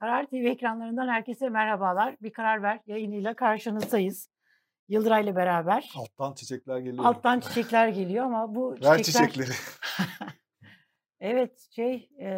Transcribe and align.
Karar 0.00 0.26
TV 0.26 0.34
ekranlarından 0.34 1.08
herkese 1.08 1.48
merhabalar. 1.48 2.16
Bir 2.22 2.32
karar 2.32 2.62
ver 2.62 2.80
yayınıyla 2.86 3.34
karşınızdayız. 3.34 4.28
Yıldıray'la 4.88 5.36
beraber. 5.36 5.92
Alttan 5.96 6.34
çiçekler 6.34 6.78
geliyor. 6.78 7.04
Alttan 7.04 7.40
çiçekler 7.40 7.88
geliyor 7.88 8.24
ama 8.24 8.54
bu 8.54 8.72
Ver 8.84 9.02
çiçekler... 9.02 9.28
çiçekleri. 9.28 9.56
evet 11.20 11.60
şey 11.70 12.10
e, 12.20 12.28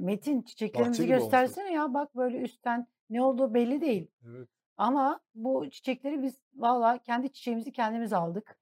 Metin 0.00 0.42
çiçeklerimizi 0.42 1.02
gibi 1.02 1.12
olmuş. 1.14 1.22
göstersene 1.24 1.72
ya 1.72 1.94
bak 1.94 2.16
böyle 2.16 2.38
üstten 2.38 2.86
ne 3.10 3.22
olduğu 3.22 3.54
belli 3.54 3.80
değil. 3.80 4.10
Evet. 4.28 4.48
Ama 4.76 5.20
bu 5.34 5.70
çiçekleri 5.70 6.22
biz 6.22 6.34
valla 6.56 6.98
kendi 6.98 7.32
çiçeğimizi 7.32 7.72
kendimiz 7.72 8.12
aldık. 8.12 8.58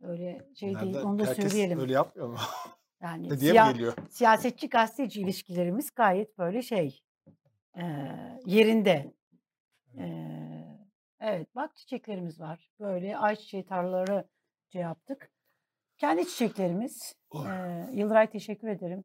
Öyle 0.00 0.48
şey 0.54 0.74
değil 0.74 0.86
Nereden? 0.92 1.02
onu 1.08 1.18
da 1.18 1.24
Herkes 1.26 1.44
söyleyelim. 1.52 1.80
öyle 1.80 1.92
yapmıyor 1.92 2.28
mu? 2.28 2.36
Yani 3.02 3.26
siya- 3.38 3.72
geliyor? 3.72 3.92
siyasetçi 4.10 4.68
gazeteci 4.68 5.20
ilişkilerimiz 5.20 5.90
gayet 5.94 6.38
böyle 6.38 6.62
şey 6.62 7.02
e, 7.76 7.84
yerinde. 8.46 9.14
E, 9.98 10.04
evet 11.20 11.54
bak 11.54 11.76
çiçeklerimiz 11.76 12.40
var. 12.40 12.70
Böyle 12.80 13.18
ayçiçeği 13.18 13.64
tarlaları 13.66 14.28
şey 14.72 14.82
yaptık. 14.82 15.30
Kendi 15.98 16.28
çiçeklerimiz. 16.28 17.16
Oh. 17.30 17.46
E, 17.46 17.88
Yıldıray 17.92 18.30
teşekkür 18.30 18.68
ederim. 18.68 19.04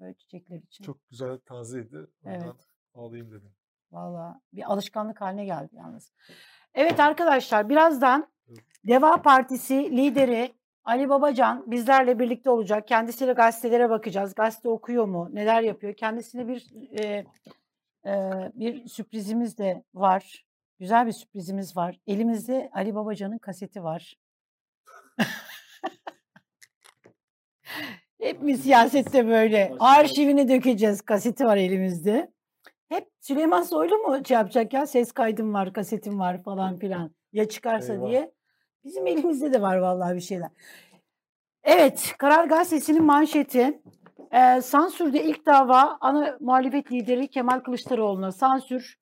Böyle 0.00 0.14
çiçekler 0.14 0.56
için. 0.58 0.84
Çok 0.84 1.08
güzel 1.10 1.38
tazeydi. 1.38 1.96
Ondan 2.24 2.40
Evet. 2.42 2.66
alayım 2.94 3.30
dedim. 3.30 3.54
Valla 3.92 4.40
bir 4.52 4.72
alışkanlık 4.72 5.20
haline 5.20 5.44
geldi 5.44 5.76
yalnız. 5.76 6.12
Evet 6.74 7.00
arkadaşlar 7.00 7.68
birazdan. 7.68 8.30
Deva 8.84 9.22
Partisi 9.22 9.74
lideri 9.96 10.52
Ali 10.84 11.08
Babacan 11.08 11.70
bizlerle 11.70 12.18
birlikte 12.18 12.50
olacak. 12.50 12.88
Kendisiyle 12.88 13.32
gazetelere 13.32 13.90
bakacağız. 13.90 14.34
Gazete 14.34 14.68
okuyor 14.68 15.04
mu? 15.04 15.28
Neler 15.32 15.62
yapıyor? 15.62 15.94
Kendisine 15.94 16.48
bir 16.48 16.66
e, 17.00 17.24
e, 18.06 18.10
bir 18.54 18.86
sürprizimiz 18.88 19.58
de 19.58 19.84
var. 19.94 20.44
Güzel 20.78 21.06
bir 21.06 21.12
sürprizimiz 21.12 21.76
var. 21.76 22.00
Elimizde 22.06 22.70
Ali 22.72 22.94
Babacan'ın 22.94 23.38
kaseti 23.38 23.84
var. 23.84 24.16
Hep 28.20 28.42
mi 28.42 28.56
siyasette 28.58 29.26
böyle? 29.28 29.74
Arşivini 29.80 30.48
dökeceğiz. 30.48 31.00
Kaseti 31.02 31.44
var 31.44 31.56
elimizde. 31.56 32.32
Hep 32.88 33.08
Süleyman 33.20 33.62
Soylu 33.62 33.96
mu 33.96 34.20
şey 34.28 34.34
yapacak 34.34 34.72
ya? 34.72 34.86
Ses 34.86 35.12
kaydım 35.12 35.54
var, 35.54 35.72
kasetim 35.72 36.20
var 36.20 36.42
falan 36.42 36.76
filan. 36.78 37.10
Ya 37.32 37.48
çıkarsa 37.48 37.92
Eyvah. 37.92 38.08
diye. 38.08 38.32
Bizim 38.84 39.06
elimizde 39.06 39.52
de 39.52 39.62
var 39.62 39.76
vallahi 39.76 40.14
bir 40.16 40.20
şeyler. 40.20 40.50
Evet, 41.64 42.14
Karar 42.18 42.44
Gazetesi'nin 42.44 43.04
manşeti. 43.04 43.80
Ee, 44.32 44.60
sansürde 44.60 45.24
ilk 45.24 45.46
dava 45.46 45.98
ana 46.00 46.36
muhalefet 46.40 46.92
lideri 46.92 47.28
Kemal 47.28 47.60
Kılıçdaroğlu'na 47.60 48.32
sansür 48.32 48.96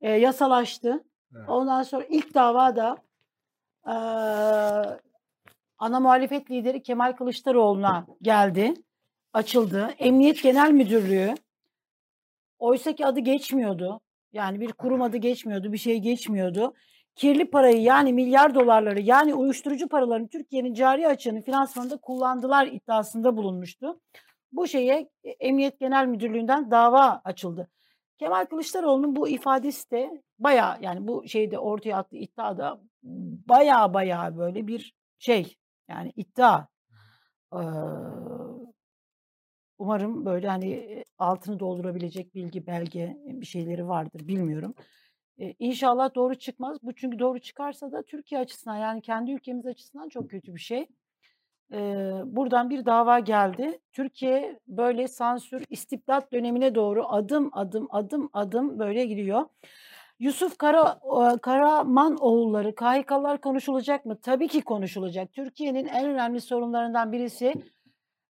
e, 0.00 0.10
yasalaştı. 0.12 1.04
Evet. 1.36 1.48
Ondan 1.48 1.82
sonra 1.82 2.04
ilk 2.08 2.34
dava 2.34 2.76
da 2.76 2.96
eee, 3.86 5.00
ana 5.78 6.00
muhalefet 6.00 6.50
lideri 6.50 6.82
Kemal 6.82 7.12
Kılıçdaroğlu'na 7.12 8.06
geldi, 8.22 8.74
açıldı. 9.32 9.90
Emniyet 9.98 10.42
Genel 10.42 10.70
Müdürlüğü, 10.72 11.34
oysa 12.58 12.92
ki 12.92 13.06
adı 13.06 13.20
geçmiyordu. 13.20 14.00
Yani 14.32 14.60
bir 14.60 14.72
kurum 14.72 15.02
adı 15.02 15.16
geçmiyordu, 15.16 15.72
bir 15.72 15.78
şey 15.78 15.98
geçmiyordu. 15.98 16.74
Kirli 17.14 17.50
parayı 17.50 17.82
yani 17.82 18.12
milyar 18.12 18.54
dolarları 18.54 19.00
yani 19.00 19.34
uyuşturucu 19.34 19.88
paralarını 19.88 20.28
Türkiye'nin 20.28 20.74
cari 20.74 21.08
açığını 21.08 21.42
finansmanında 21.42 21.96
kullandılar 21.96 22.66
iddiasında 22.66 23.36
bulunmuştu. 23.36 24.00
Bu 24.52 24.66
şeye 24.68 25.08
e, 25.24 25.30
Emniyet 25.30 25.80
Genel 25.80 26.06
Müdürlüğü'nden 26.06 26.70
dava 26.70 27.20
açıldı. 27.24 27.68
Kemal 28.18 28.44
Kılıçdaroğlu'nun 28.46 29.16
bu 29.16 29.28
ifadesi 29.28 29.90
de 29.90 30.22
bayağı 30.38 30.82
yani 30.82 31.08
bu 31.08 31.28
şeyde 31.28 31.58
ortaya 31.58 31.96
attığı 31.96 32.16
iddia 32.16 32.58
da 32.58 32.80
bayağı 33.48 33.94
bayağı 33.94 34.36
böyle 34.38 34.66
bir 34.66 34.94
şey 35.18 35.56
yani 35.88 36.12
iddia. 36.16 36.66
Eee, 37.54 37.60
umarım 39.78 40.24
böyle 40.26 40.48
hani 40.48 40.72
e, 40.72 41.04
altını 41.18 41.60
doldurabilecek 41.60 42.34
bilgi, 42.34 42.66
belge 42.66 43.00
e, 43.00 43.40
bir 43.40 43.46
şeyleri 43.46 43.88
vardır 43.88 44.28
bilmiyorum. 44.28 44.74
E, 45.38 45.54
İnşallah 45.58 46.14
doğru 46.14 46.34
çıkmaz. 46.34 46.78
Bu 46.82 46.94
çünkü 46.94 47.18
doğru 47.18 47.38
çıkarsa 47.38 47.92
da 47.92 48.02
Türkiye 48.02 48.40
açısından 48.40 48.76
yani 48.76 49.02
kendi 49.02 49.32
ülkemiz 49.32 49.66
açısından 49.66 50.08
çok 50.08 50.30
kötü 50.30 50.54
bir 50.54 50.60
şey. 50.60 50.86
Eee, 51.72 52.22
buradan 52.26 52.70
bir 52.70 52.84
dava 52.86 53.18
geldi. 53.18 53.78
Türkiye 53.92 54.60
böyle 54.68 55.08
sansür, 55.08 55.64
istibdat 55.70 56.32
dönemine 56.32 56.74
doğru 56.74 57.04
adım 57.08 57.50
adım 57.52 57.88
adım 57.92 58.30
adım 58.32 58.78
böyle 58.78 59.06
gidiyor. 59.06 59.42
Yusuf 60.20 60.58
Kara 60.58 61.00
eee, 61.32 61.38
Karamanoğulları, 61.42 62.74
KHK'lar 62.74 63.40
konuşulacak 63.40 64.04
mı? 64.06 64.18
Tabii 64.22 64.48
ki 64.48 64.62
konuşulacak. 64.62 65.32
Türkiye'nin 65.32 65.86
en 65.86 66.06
önemli 66.10 66.40
sorunlarından 66.40 67.12
birisi 67.12 67.54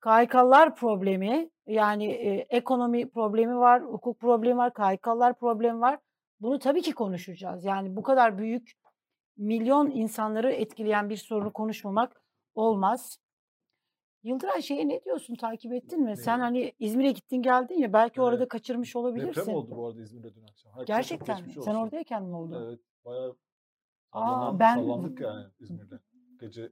KHK'lar 0.02 0.76
problemi. 0.76 1.50
Yani 1.68 2.06
eee, 2.06 2.46
ekonomi 2.50 3.10
problemi 3.12 3.58
var, 3.58 3.84
hukuk 3.84 4.20
problemi 4.20 4.58
var, 4.58 4.74
KHK'lar 4.74 5.34
problemi 5.40 5.82
var. 5.82 6.00
Bunu 6.42 6.60
tabii 6.60 6.82
ki 6.82 6.92
konuşacağız. 6.94 7.66
Yani 7.66 7.96
bu 7.96 8.04
kadar 8.04 8.38
büyük 8.38 8.72
milyon 9.38 9.92
insanları 9.92 10.52
etkileyen 10.54 11.10
bir 11.10 11.18
sorunu 11.18 11.54
konuşmamak 11.54 12.21
olmaz. 12.56 13.20
Yıldıray 14.24 14.62
şeye 14.62 14.88
ne 14.88 15.04
diyorsun? 15.04 15.36
Takip 15.36 15.74
ettin 15.74 16.02
mi? 16.02 16.18
Sen 16.18 16.40
Neyi? 16.40 16.44
hani 16.44 16.74
İzmir'e 16.80 17.12
gittin 17.12 17.42
geldin 17.42 17.76
ya 17.76 17.94
belki 17.94 18.22
orada 18.22 18.38
Evet. 18.38 18.48
kaçırmış 18.50 18.90
Deprem 18.90 19.02
olabilirsin. 19.04 19.54
oldu 19.54 19.76
bu 19.76 19.88
arada 19.88 20.02
İzmir'de 20.02 20.36
dün 20.36 20.44
akşam. 20.44 20.72
Herkese 20.74 20.86
çok 20.86 21.28
Gerçekten 21.28 21.44
mi? 21.44 21.54
Sen 21.64 21.76
oradayken 21.76 22.24
mi 22.24 22.36
oldu? 22.36 22.66
Evet. 22.68 22.80
Bayağı 23.06 23.38
Aa, 24.12 24.60
ben- 24.60 24.76
sallandık 24.76 25.20
yani 25.20 25.46
İzmir'de. 25.60 26.00
Gece 26.40 26.72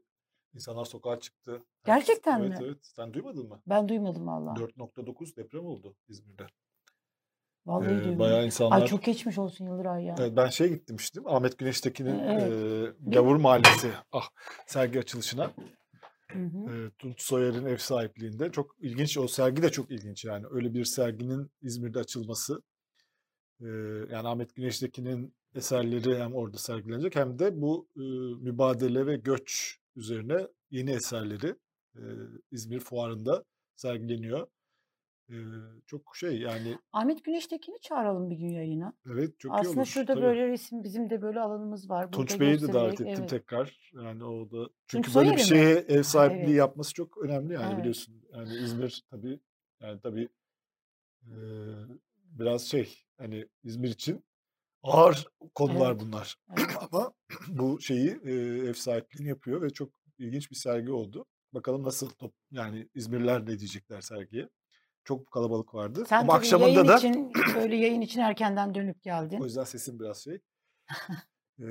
insanlar 0.53 0.85
sokağa 0.85 1.19
çıktı. 1.19 1.51
Herkes- 1.51 1.65
Gerçekten 1.85 2.39
evet, 2.41 2.49
mi? 2.59 2.65
Evet 2.65 2.85
Sen 2.85 3.13
duymadın 3.13 3.47
mı? 3.49 3.61
Ben 3.67 3.89
duymadım 3.89 4.27
valla. 4.27 4.55
4.9 4.55 5.35
deprem 5.37 5.65
oldu 5.65 5.95
İzmir'de. 6.07 6.47
Vallahi 7.65 7.85
Ee, 7.87 7.89
duymadım. 7.89 8.19
bayağı 8.19 8.45
insanlar... 8.45 8.81
Ay 8.81 8.87
çok 8.87 9.03
geçmiş 9.03 9.37
olsun 9.37 9.65
Yıldıray 9.65 10.03
ya. 10.03 10.15
Evet, 10.19 10.33
ben 10.35 10.47
şeye 10.49 10.67
gitmiştim. 10.67 11.27
Ahmet 11.27 11.57
Güneştekin'in 11.57 12.19
Evet. 12.19 12.51
e, 12.51 13.09
Gavur 13.11 13.35
Mahallesi 13.35 13.91
ah, 14.11 14.29
sergi 14.67 14.99
açılışına. 14.99 15.51
Hı 16.31 16.39
hı. 16.39 16.75
E, 16.75 16.91
Tunç 16.99 17.21
Soyer'in 17.21 17.65
ev 17.65 17.77
sahipliğinde. 17.77 18.51
Çok 18.51 18.75
ilginç. 18.79 19.17
O 19.17 19.27
sergi 19.27 19.61
de 19.61 19.69
çok 19.69 19.91
ilginç 19.91 20.25
yani. 20.25 20.45
Öyle 20.51 20.73
bir 20.73 20.85
serginin 20.85 21.51
İzmir'de 21.61 21.99
açılması. 21.99 22.61
E, 23.61 23.67
yani 24.11 24.27
Ahmet 24.27 24.55
Güneştekin'in 24.55 25.33
eserleri 25.55 26.19
hem 26.19 26.33
orada 26.35 26.57
sergilenecek 26.57 27.15
hem 27.15 27.39
de 27.39 27.61
bu 27.61 27.87
e, 27.95 28.01
mübadele 28.43 29.05
ve 29.05 29.15
göç 29.15 29.77
üzerine 29.95 30.47
yeni 30.71 30.91
eserleri 30.91 31.55
e, 31.95 32.03
İzmir 32.51 32.79
Fuarı'nda 32.79 33.43
sergileniyor. 33.75 34.47
E, 35.29 35.35
çok 35.87 36.15
şey 36.15 36.39
yani 36.39 36.77
Ahmet 36.93 37.23
Güneştekin'i 37.23 37.79
çağıralım 37.81 38.29
bir 38.29 38.35
gün 38.35 38.47
yayına. 38.49 38.93
evet 39.11 39.39
çok 39.39 39.51
iyi 39.51 39.53
Aslında 39.53 39.79
olur. 39.79 39.85
şurada 39.87 40.13
Tabii. 40.13 40.23
böyle 40.25 40.47
resim 40.47 40.83
bizim 40.83 41.09
de 41.09 41.21
böyle 41.21 41.39
alanımız 41.39 41.89
var. 41.89 42.11
Tunç 42.11 42.29
Burada 42.31 42.39
Bey'i 42.39 42.61
de 42.61 42.73
davet 42.73 42.93
ettim 43.01 43.15
evet. 43.19 43.29
tekrar. 43.29 43.91
Yani 43.93 44.23
o 44.23 44.51
da 44.51 44.65
Tunç 44.67 44.73
çünkü 44.87 45.15
böyle 45.15 45.31
bir 45.31 45.37
Soyer'i 45.37 45.65
mi? 45.65 45.83
şeye 45.85 45.97
ev 45.97 46.03
sahipliği 46.03 46.41
evet. 46.43 46.55
yapması 46.57 46.93
çok 46.93 47.17
önemli 47.17 47.53
yani 47.53 47.65
Evet. 47.67 47.77
biliyorsun. 47.77 48.23
Yani 48.33 48.53
İzmir 48.53 49.03
tabii 49.09 49.39
yani 49.81 49.99
tabii 50.01 50.29
eee, 51.27 51.35
biraz 52.15 52.61
şey 52.67 52.97
hani 53.17 53.47
İzmir 53.63 53.89
için 53.89 54.23
ağır 54.83 55.25
konular 55.55 55.91
Evet. 55.91 56.01
bunlar. 56.01 56.37
Evet. 56.57 56.75
Ama 56.91 57.13
bu 57.47 57.81
şeyi 57.81 58.19
eee, 58.23 58.33
ev 58.69 58.73
sahipliğini 58.73 59.29
yapıyor 59.29 59.61
ve 59.61 59.69
çok 59.69 59.89
ilginç 60.17 60.51
bir 60.51 60.55
sergi 60.55 60.91
oldu. 60.91 61.25
Bakalım 61.53 61.83
nasıl 61.83 62.09
top, 62.09 62.33
yani 62.51 62.89
İzmirliler 62.95 63.41
ne 63.41 63.59
diyecekler 63.59 64.01
sergiye. 64.01 64.49
Çok 65.09 65.31
kalabalık 65.31 65.73
vardı. 65.75 66.03
Sen 66.07 66.21
Ama 66.21 66.33
akşamında 66.33 66.69
yayın 66.69 66.87
da 66.87 66.97
için 66.97 67.31
böyle 67.55 67.75
yayın 67.75 68.01
için 68.01 68.19
erkenden 68.21 68.75
dönüp 68.75 69.03
geldin. 69.03 69.39
o 69.41 69.45
yüzden 69.45 69.63
sesim 69.63 69.99
biraz 69.99 70.23
şey. 70.23 70.39
Eee 71.59 71.65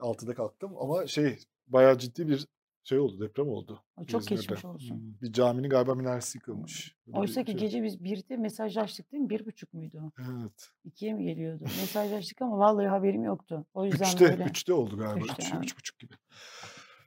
6'da 0.00 0.34
kalktım 0.34 0.72
ama 0.80 1.06
şey 1.06 1.38
bayağı 1.66 1.98
ciddi 1.98 2.28
bir 2.28 2.46
şey 2.84 2.98
oldu, 2.98 3.20
deprem 3.20 3.48
oldu 3.48 3.82
Çok 4.06 4.22
İzmir'de. 4.22 4.40
geçmiş 4.40 4.64
olsun. 4.64 4.94
Hmm, 4.96 5.14
Bir 5.22 5.32
caminin 5.32 5.68
galiba 5.70 5.94
minaresi 5.94 6.38
yıkılmış. 6.38 6.96
Böyle 7.06 7.18
Oysa 7.18 7.44
ki 7.44 7.52
şey. 7.52 7.60
gece 7.60 7.82
biz 7.82 8.04
birde 8.04 8.36
mesajlaştık 8.36 9.12
değil 9.12 9.22
mi? 9.22 9.30
Bir 9.30 9.46
buçuk 9.46 9.74
muydu? 9.74 10.12
Evet. 10.18 10.70
İkiye 10.84 11.14
mi 11.14 11.24
geliyordu? 11.24 11.64
Mesajlaştık 11.64 12.42
ama 12.42 12.58
vallahi 12.58 12.86
haberim 12.86 13.24
yoktu. 13.24 13.66
O 13.74 13.84
yüzden 13.84 14.04
Üçte, 14.04 14.30
böyle. 14.30 14.44
üçte 14.44 14.72
oldu 14.72 14.98
galiba. 14.98 15.24
Üçte, 15.24 15.42
Üç, 15.42 15.52
evet. 15.54 15.64
üç 15.64 15.76
buçuk 15.78 15.98
gibi. 15.98 16.14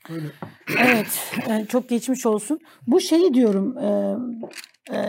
Öyle. 0.10 0.28
Evet, 0.80 1.34
e, 1.50 1.66
çok 1.66 1.90
geçmiş 1.90 2.26
olsun. 2.26 2.60
Bu 2.88 3.00
şeyi 3.00 3.34
diyorum, 3.34 3.78
e, 3.78 3.86
e, 3.86 4.18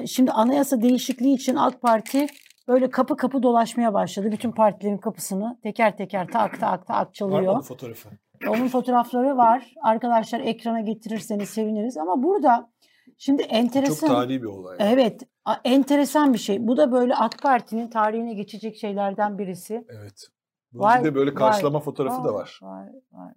şimdi 0.07 0.31
anayasa 0.31 0.83
değişikliği 0.83 1.35
için 1.35 1.57
AK 1.57 1.83
Parti 1.83 2.27
böyle 2.69 2.91
kapı 2.91 3.17
kapı 3.17 3.43
dolaşmaya 3.43 3.95
başladı. 3.95 4.33
Bütün 4.33 4.53
partilerin 4.53 4.99
kapısını 4.99 5.59
teker 5.63 5.97
teker 5.97 6.27
tak 6.33 6.61
tak 6.61 6.87
tak 6.87 6.91
Var 6.91 7.07
mı 7.07 7.13
çalıyor. 7.13 7.53
onun 7.53 7.61
fotoğrafı? 7.61 8.09
Onun 8.49 8.69
fotoğrafları 8.69 9.37
var. 9.37 9.75
Arkadaşlar 9.83 10.41
ekrana 10.41 10.81
getirirseniz 10.81 11.49
seviniriz. 11.49 11.97
Ama 11.97 12.23
burada 12.23 12.75
Şimdi 13.19 13.43
Çok 13.43 13.53
enteresan. 13.53 14.09
tarihi 14.09 14.43
bir 14.43 14.47
olay. 14.47 14.77
Evet, 14.81 15.23
enteresan 15.65 16.33
bir 16.33 16.39
şey. 16.39 16.67
Bu 16.67 16.77
da 16.77 16.93
böyle 16.93 17.15
AK 17.15 17.43
Parti'nin 17.43 17.91
tarihine 17.91 18.35
geçecek 18.35 18.77
şeylerden 18.77 19.39
birisi. 19.39 19.85
Evet. 19.89 20.27
Bunun 20.73 20.83
Vay, 20.85 21.01
bir 21.01 21.05
de 21.05 21.15
böyle 21.15 21.35
karşılama 21.35 21.81
fotoğrafı 21.81 22.25
da 22.25 22.29
Vay, 22.29 22.35
var. 22.35 22.59
vay, 22.63 22.87
vay. 23.13 23.33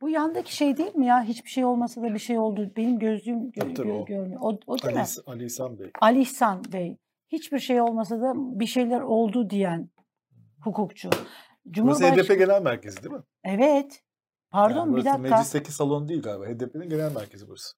Bu 0.00 0.08
yandaki 0.08 0.56
şey 0.56 0.76
değil 0.76 0.94
mi 0.94 1.06
ya? 1.06 1.22
Hiçbir 1.22 1.50
şey 1.50 1.64
olmasa 1.64 2.02
da 2.02 2.14
bir 2.14 2.18
şey 2.18 2.38
oldu. 2.38 2.72
Benim 2.76 2.98
gözlüğüm 2.98 3.50
gö- 3.50 3.74
gö- 3.74 3.92
o. 3.92 4.04
görmüyor. 4.06 4.40
O, 4.42 4.48
o 4.66 4.78
değil 4.78 4.96
Ali, 4.96 5.02
mi? 5.02 5.22
Ali 5.26 5.44
İhsan 5.44 5.78
Bey. 5.78 5.90
Ali 6.00 6.20
İhsan 6.20 6.62
Bey. 6.72 6.96
Hiçbir 7.28 7.58
şey 7.58 7.80
olmasa 7.80 8.20
da 8.20 8.32
bir 8.36 8.66
şeyler 8.66 9.00
oldu 9.00 9.50
diyen 9.50 9.90
hukukçu. 10.64 11.10
Burası 11.10 11.70
Cumhurbaşkanı. 11.70 12.22
HDP 12.22 12.38
Genel 12.38 12.62
Merkezi 12.62 13.02
değil 13.02 13.14
mi? 13.14 13.22
Evet. 13.44 14.02
Pardon 14.50 14.76
Yani 14.78 14.86
bir 14.88 14.92
burası 14.92 15.06
dakika. 15.06 15.36
meclisteki 15.36 15.72
salon 15.72 16.08
değil 16.08 16.22
galiba. 16.22 16.46
HDP'nin 16.46 16.88
genel 16.88 17.12
merkezi 17.14 17.48
burası. 17.48 17.76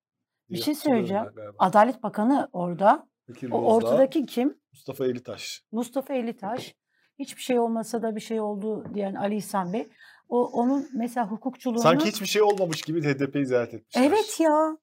Bir 0.50 0.56
şey 0.56 0.74
söyleyeceğim. 0.74 1.24
galiba. 1.24 1.52
Adalet 1.58 2.02
Bakanı 2.02 2.48
orada. 2.52 3.08
Bekir 3.28 3.50
O 3.50 3.62
Bozdağ, 3.62 3.74
ortadaki 3.88 4.26
kim? 4.26 4.58
Mustafa 4.72 5.04
Elitaş. 5.06 5.62
Mustafa 5.72 6.14
Elitaş. 6.14 6.74
Hiçbir 7.18 7.42
şey 7.42 7.58
olmasa 7.58 8.02
da 8.02 8.16
bir 8.16 8.20
şey 8.20 8.40
oldu 8.40 8.84
diyen 8.94 9.14
Ali 9.14 9.36
İhsan 9.36 9.72
Bey. 9.72 9.88
O 10.30 10.46
onun 10.46 10.88
mesela 10.94 11.30
hukukçuluğunu 11.30 11.78
Sanki 11.82 12.06
hiçbir 12.06 12.26
şey 12.26 12.42
olmamış 12.42 12.82
gibi 12.82 13.02
HDP'yi 13.02 13.46
ziyaret 13.46 13.74
etmişler. 13.74 14.02
Evet 14.02 14.40
ya. 14.40 14.78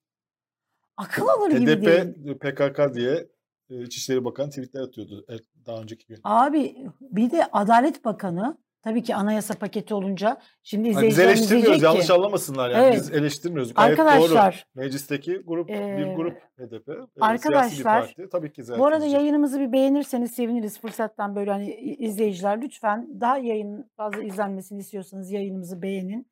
Akıl 0.98 1.28
alır 1.28 1.52
gibi 1.52 1.76
HDP 1.76 1.86
değil. 1.86 2.38
PKK 2.38 2.96
diye 2.96 3.28
e, 3.70 3.84
İçişleri 3.84 4.26
Bakanı 4.26 4.50
tweetler 4.50 4.82
atıyordu 4.82 5.26
e, 5.30 5.36
daha 5.66 5.82
önceki 5.82 6.08
gün. 6.08 6.20
Abi 6.24 6.76
bir 7.02 7.32
de 7.32 7.46
Adalet 7.52 8.06
Bakanı 8.06 8.58
tabii 8.82 9.04
ki 9.04 9.16
anayasa 9.16 9.54
paketi 9.54 9.94
olunca 9.94 10.38
şimdi 10.64 10.94
Hani 10.94 11.08
biz 11.08 11.14
izleyicilerimiz 11.14 11.40
eleştirmiyoruz 11.40 11.84
yanlış 11.84 12.08
ki 12.08 12.14
anlamasınlar 12.14 12.70
yani. 12.70 12.84
Evet. 12.84 12.96
Biz 12.96 13.12
eleştirmiyoruz. 13.14 13.74
Gayet 13.74 13.98
doğru. 13.98 14.08
arkadaşlar 14.08 14.66
Meclisteki 14.76 15.38
grup 15.46 15.70
bir 15.70 15.74
Eee, 15.74 16.14
grup 16.16 16.38
HDP. 16.58 16.90
e, 16.90 16.94
bir 16.96 17.22
arkadaşlar, 17.22 17.84
parti. 18.02 18.30
Tabii 18.30 18.52
ki 18.54 18.64
ziyaret 18.64 18.82
bu 18.82 18.88
arada 18.88 19.06
yayınımızı 19.06 19.60
bir 19.60 19.72
beğenirseniz 19.72 20.32
seviniriz 20.32 20.80
fırsattan 20.80 21.36
böyle 21.36 21.52
hani 21.52 21.76
izleyiciler 21.76 22.62
lütfen 22.62 23.08
daha 23.22 23.38
yayın 23.38 23.90
fazla 23.98 24.24
izlenmesini 24.24 24.80
istiyorsanız 24.80 25.32
yayınımızı 25.32 25.82
beğenin. 25.82 26.28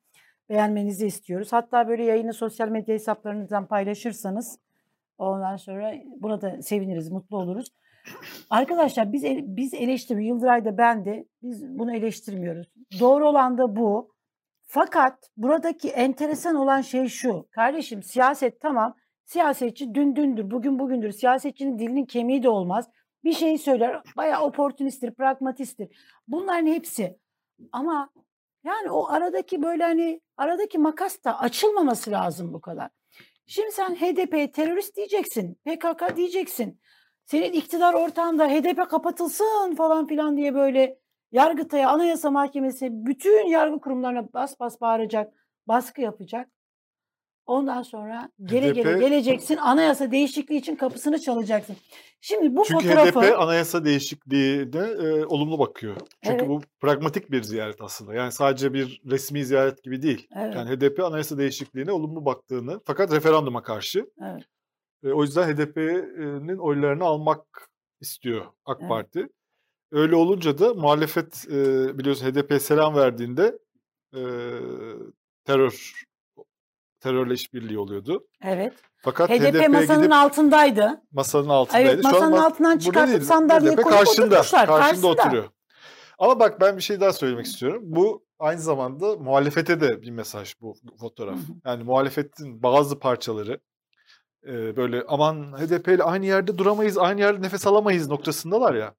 Beğenmenizi 0.48 1.06
istiyoruz. 1.06 1.52
Hatta 1.52 1.88
böyle 1.88 2.04
yayını 2.04 2.32
sosyal 2.32 2.68
medya 2.68 2.94
hesaplarınızdan 2.94 3.66
paylaşırsanız 3.66 4.58
ondan 5.18 5.56
sonra 5.56 5.94
buna 6.20 6.40
da 6.40 6.62
seviniriz, 6.62 7.10
mutlu 7.10 7.36
oluruz. 7.38 7.66
Arkadaşlar 8.50 9.12
biz 9.12 9.24
biz 9.42 9.74
eleştiriyoruz. 9.74 10.28
Yıldıray 10.28 10.64
da 10.64 10.78
ben 10.78 11.04
de 11.04 11.26
biz 11.42 11.78
bunu 11.78 11.96
eleştirmiyoruz. 11.96 12.66
Doğru 13.00 13.28
olan 13.28 13.58
da 13.58 13.76
bu. 13.76 14.16
Fakat 14.66 15.30
buradaki 15.36 15.88
enteresan 15.88 16.54
olan 16.54 16.80
şey 16.80 17.08
şu. 17.08 17.46
Kardeşim 17.50 18.02
siyaset 18.02 18.60
tamam. 18.60 18.94
Siyasetçi 19.24 19.94
dün 19.94 20.16
dündür, 20.16 20.50
bugün 20.50 20.78
bugündür. 20.78 21.12
Siyasetçinin 21.12 21.78
dilinin 21.78 22.06
kemiği 22.06 22.42
de 22.42 22.48
olmaz. 22.48 22.88
Bir 23.24 23.32
şey 23.32 23.58
söyler, 23.58 24.02
bayağı 24.16 24.42
oportunisttir, 24.42 25.14
pragmatisttir. 25.14 25.88
Bunların 26.28 26.66
hepsi. 26.66 27.18
Ama 27.72 28.10
yani 28.64 28.90
o 28.90 29.08
aradaki 29.08 29.62
böyle 29.62 29.82
hani 29.82 30.20
aradaki 30.36 30.78
makas 30.78 31.24
da 31.24 31.38
açılmaması 31.38 32.10
lazım 32.10 32.52
bu 32.52 32.60
kadar. 32.60 32.90
Şimdi 33.46 33.72
sen 33.72 33.94
HDP 33.94 34.54
terörist 34.54 34.96
diyeceksin, 34.96 35.54
PKK 35.54 36.16
diyeceksin. 36.16 36.80
Senin 37.26 37.52
iktidar 37.52 37.94
ortağında 37.94 38.48
HDP 38.48 38.90
kapatılsın 38.90 39.74
falan 39.76 40.06
filan 40.06 40.36
diye 40.36 40.54
böyle 40.54 40.98
Yargıtay'a, 41.32 41.90
Anayasa 41.90 42.30
Mahkemesi 42.30 42.88
bütün 42.92 43.46
yargı 43.46 43.80
kurumlarına 43.80 44.32
bas 44.32 44.60
bas 44.60 44.80
bağıracak, 44.80 45.34
baskı 45.68 46.00
yapacak. 46.00 46.48
Ondan 47.46 47.82
sonra 47.82 48.30
gele 48.44 48.70
gele 48.70 48.94
HDP 48.94 49.00
geleceksin, 49.00 49.56
anayasa 49.56 50.10
değişikliği 50.10 50.56
için 50.56 50.76
kapısını 50.76 51.20
çalacaksın. 51.20 51.76
Şimdi 52.20 52.56
bu 52.56 52.64
Çünkü 52.64 52.88
fotoğrafı 52.88 53.20
HDP 53.20 53.40
anayasa 53.40 53.84
değişikliğine 53.84 54.78
e, 54.78 55.24
olumlu 55.24 55.58
bakıyor. 55.58 55.96
Çünkü 56.24 56.36
Evet. 56.36 56.48
bu 56.48 56.60
pragmatik 56.80 57.30
bir 57.30 57.42
ziyaret 57.42 57.80
aslında. 57.80 58.14
Yani 58.14 58.32
sadece 58.32 58.74
bir 58.74 59.02
resmi 59.10 59.44
ziyaret 59.44 59.82
gibi 59.82 60.02
değil. 60.02 60.28
Evet. 60.36 60.54
Yani 60.54 60.70
HDP 60.70 61.00
anayasa 61.00 61.38
değişikliğine 61.38 61.92
olumlu 61.92 62.24
baktığını 62.24 62.80
fakat 62.84 63.12
referanduma 63.12 63.62
karşı. 63.62 64.06
Evet. 64.22 64.42
E, 65.04 65.12
o 65.12 65.22
yüzden 65.22 65.54
HDP'nin 65.54 66.58
oylarını 66.58 67.04
almak 67.04 67.68
istiyor 68.00 68.44
AK 68.64 68.78
Evet. 68.80 68.88
Parti. 68.88 69.28
Öyle 69.92 70.16
olunca 70.16 70.58
da 70.58 70.74
muhalefet 70.74 71.44
e, 71.50 71.98
biliyorsun 71.98 72.26
HDP 72.26 72.62
selam 72.62 72.96
verdiğinde 72.96 73.58
e, 74.14 74.20
terör 75.44 75.92
terörle 77.00 77.34
işbirliği 77.34 77.78
oluyordu. 77.78 78.26
Evet. 78.42 78.72
Fakat 78.96 79.30
HDP 79.30 79.40
HDP'ye 79.42 79.68
masanın 79.68 80.00
gidip 80.00 80.12
altındaydı. 80.14 81.02
masanın 81.12 81.48
altındaydı. 81.48 81.88
Evet, 81.90 82.02
Şu 82.02 82.08
an 82.08 82.14
masanın 82.14 82.36
altından 82.36 82.78
çıkartıp 82.78 83.22
sandalyeye 83.22 83.74
HDP 83.76 83.82
koyup 83.82 83.98
karşında, 83.98 84.26
oturtmuşlar. 84.26 84.66
karşında 84.66 84.78
Karşısında. 84.86 85.06
oturuyor. 85.08 85.44
Ama 86.18 86.40
bak 86.40 86.60
ben 86.60 86.76
bir 86.76 86.82
şey 86.82 87.00
daha 87.00 87.12
söylemek 87.12 87.46
istiyorum. 87.46 87.82
Bu 87.84 88.24
aynı 88.38 88.60
zamanda 88.60 89.16
muhalefete 89.16 89.80
de 89.80 90.02
bir 90.02 90.10
mesaj 90.10 90.54
bu 90.60 90.74
fotoğraf. 91.00 91.38
Yani 91.66 91.84
muhalefetin 91.84 92.62
bazı 92.62 92.98
parçaları 92.98 93.60
e, 94.46 94.76
böyle 94.76 95.04
aman 95.08 95.52
HDP 95.52 95.88
ile 95.88 96.02
aynı 96.02 96.26
yerde 96.26 96.58
duramayız, 96.58 96.98
aynı 96.98 97.20
yerde 97.20 97.42
nefes 97.42 97.66
alamayız 97.66 98.08
noktasındalar 98.08 98.74
ya. 98.74 98.94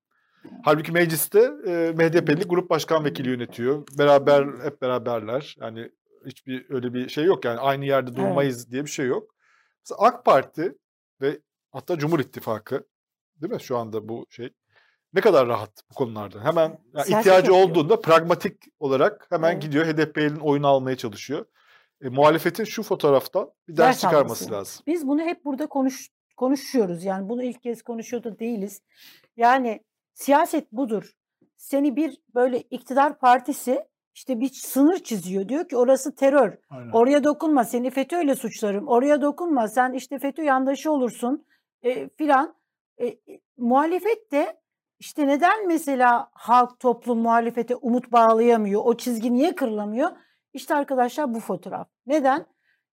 Halbuki 0.63 0.91
mecliste 0.91 1.39
e, 1.67 1.94
MHDP'li 1.95 2.44
grup 2.47 2.69
başkan 2.69 3.05
vekili 3.05 3.29
yönetiyor. 3.29 3.88
Beraber 3.97 4.45
hep 4.63 4.81
beraberler. 4.81 5.55
Yani 5.61 5.91
hiçbir 6.25 6.65
öyle 6.69 6.94
bir 6.94 7.09
şey 7.09 7.25
yok 7.25 7.45
yani 7.45 7.59
aynı 7.59 7.85
yerde 7.85 8.11
Evet. 8.11 8.19
durmayız 8.19 8.71
diye 8.71 8.85
bir 8.85 8.89
şey 8.89 9.07
yok. 9.07 9.35
Mesela 9.83 10.07
AK 10.07 10.25
Parti 10.25 10.77
ve 11.21 11.39
hatta 11.71 11.97
Cumhur 11.97 12.19
İttifakı 12.19 12.83
değil 13.41 13.53
mi 13.53 13.61
şu 13.61 13.77
anda 13.77 14.09
bu 14.09 14.25
şey 14.29 14.49
ne 15.13 15.21
kadar 15.21 15.47
rahat 15.47 15.71
bu 15.91 15.95
konularda. 15.95 16.44
Hemen 16.44 16.79
yani 16.94 17.03
ihtiyacı 17.03 17.51
yapıyor. 17.51 17.57
olduğunda 17.69 18.01
pragmatik 18.01 18.63
olarak 18.79 19.27
hemen 19.29 19.51
Evet. 19.51 19.61
gidiyor 19.61 19.85
HDP'nin 19.85 20.39
oyunu 20.39 20.67
almaya 20.67 20.97
çalışıyor. 20.97 21.45
E, 22.01 22.09
muhalefetin 22.09 22.63
şu 22.63 22.83
fotoğraftan 22.83 23.51
bir 23.67 23.77
Ders 23.77 23.88
ders 23.88 24.01
çıkarması 24.01 24.25
alması 24.25 24.51
lazım. 24.51 24.83
Biz 24.88 25.07
bunu 25.07 25.21
hep 25.21 25.45
burada 25.45 25.67
konuş 25.67 26.09
konuşuyoruz. 26.38 27.03
Yani 27.03 27.29
bunu 27.29 27.44
ilk 27.44 27.63
kez 27.63 27.81
konuşuyor 27.81 28.23
da 28.23 28.39
değiliz. 28.39 28.81
Yani 29.38 29.83
siyaset 30.13 30.71
budur. 30.71 31.13
Seni 31.55 31.95
bir 31.95 32.21
böyle 32.35 32.61
iktidar 32.61 33.19
partisi 33.19 33.85
işte 34.13 34.39
bir 34.39 34.49
sınır 34.49 34.99
çiziyor. 34.99 35.49
Diyor 35.49 35.69
ki 35.69 35.77
orası 35.77 36.15
terör. 36.15 36.57
Aynen. 36.69 36.91
Oraya 36.91 37.23
dokunma 37.23 37.63
seni 37.63 37.89
FETÖ'yle 37.89 38.35
suçlarım. 38.35 38.88
Oraya 38.88 39.21
dokunma 39.21 39.67
sen 39.67 39.94
işte 39.94 40.19
FETÖ 40.19 40.44
yandaşı 40.44 40.91
olursun 40.91 41.45
e, 41.81 42.09
filan. 42.09 42.55
E, 42.97 43.07
e, 43.07 43.17
muhalefet 43.57 44.31
de 44.31 44.59
işte 44.99 45.27
neden 45.27 45.67
mesela 45.67 46.29
halk 46.33 46.79
toplum 46.79 47.19
muhalefete 47.19 47.75
umut 47.75 48.11
bağlayamıyor? 48.11 48.81
O 48.85 48.97
çizgi 48.97 49.33
niye 49.33 49.56
kırılamıyor? 49.56 50.11
İşte 50.54 50.75
arkadaşlar 50.75 51.33
bu 51.33 51.39
fotoğraf. 51.39 51.87
Neden? 52.06 52.45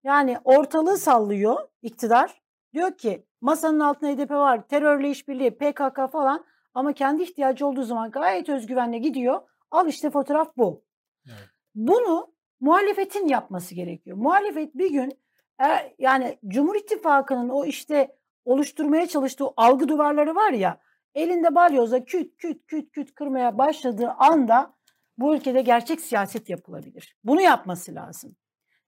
Yani 0.05 0.39
ortalığı 0.45 0.99
sallıyor 0.99 1.69
iktidar. 1.83 2.43
Diyor 2.75 2.97
ki 2.97 3.27
masanın 3.41 3.81
altında 3.81 4.11
HDP 4.11 4.31
var, 4.31 4.69
terörle 4.69 5.11
işbirliği, 5.11 5.51
PKK 5.51 6.13
falan 6.13 6.45
ama 6.75 6.93
kendi 6.93 7.23
ihtiyacı 7.23 7.67
olduğu 7.67 7.83
zaman 7.83 8.11
gayet 8.11 8.49
özgüvenle 8.49 8.99
gidiyor. 8.99 9.41
Al 9.71 9.89
işte 9.89 10.11
fotoğraf 10.11 10.57
bu. 10.57 10.85
Evet. 11.27 11.49
Bunu 11.75 12.35
muhalefetin 12.61 13.29
yapması 13.29 13.75
gerekiyor. 13.75 14.17
Muhalefet 14.17 14.75
bir 14.75 14.91
gün 14.91 15.13
e, 15.61 15.95
yani 15.99 16.39
Cumhur 16.49 16.75
İttifakı'nın 16.75 17.49
o 17.49 17.65
işte 17.65 18.17
oluşturmaya 18.45 19.07
çalıştığı 19.07 19.47
algı 19.57 19.89
duvarları 19.89 20.35
var 20.35 20.53
ya 20.53 20.81
elinde 21.15 21.55
balyozla 21.55 22.05
küt 22.05 22.37
küt 22.37 22.67
küt 22.67 22.93
küt 22.93 23.15
kırmaya 23.15 23.59
başladığı 23.59 24.11
anda 24.11 24.74
bu 25.19 25.37
ülkede 25.37 25.63
gerçek 25.63 26.01
siyaset 26.01 26.51
yapılabilir. 26.51 27.17
Bunu 27.25 27.41
yapması 27.41 27.95
lazım. 27.95 28.37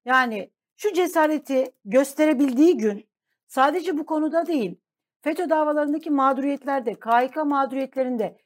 Yani 0.04 0.50
şu 0.76 0.92
cesareti 0.92 1.64
gösterebildiği 1.84 2.76
gün 2.76 3.08
sadece 3.46 3.98
bu 3.98 4.06
konuda 4.06 4.46
değil 4.46 4.80
FETÖ 5.22 5.50
davalarındaki 5.50 6.10
mağduriyetlerde, 6.10 6.94
KHK 6.94 7.36
mağduriyetlerinde 7.36 8.38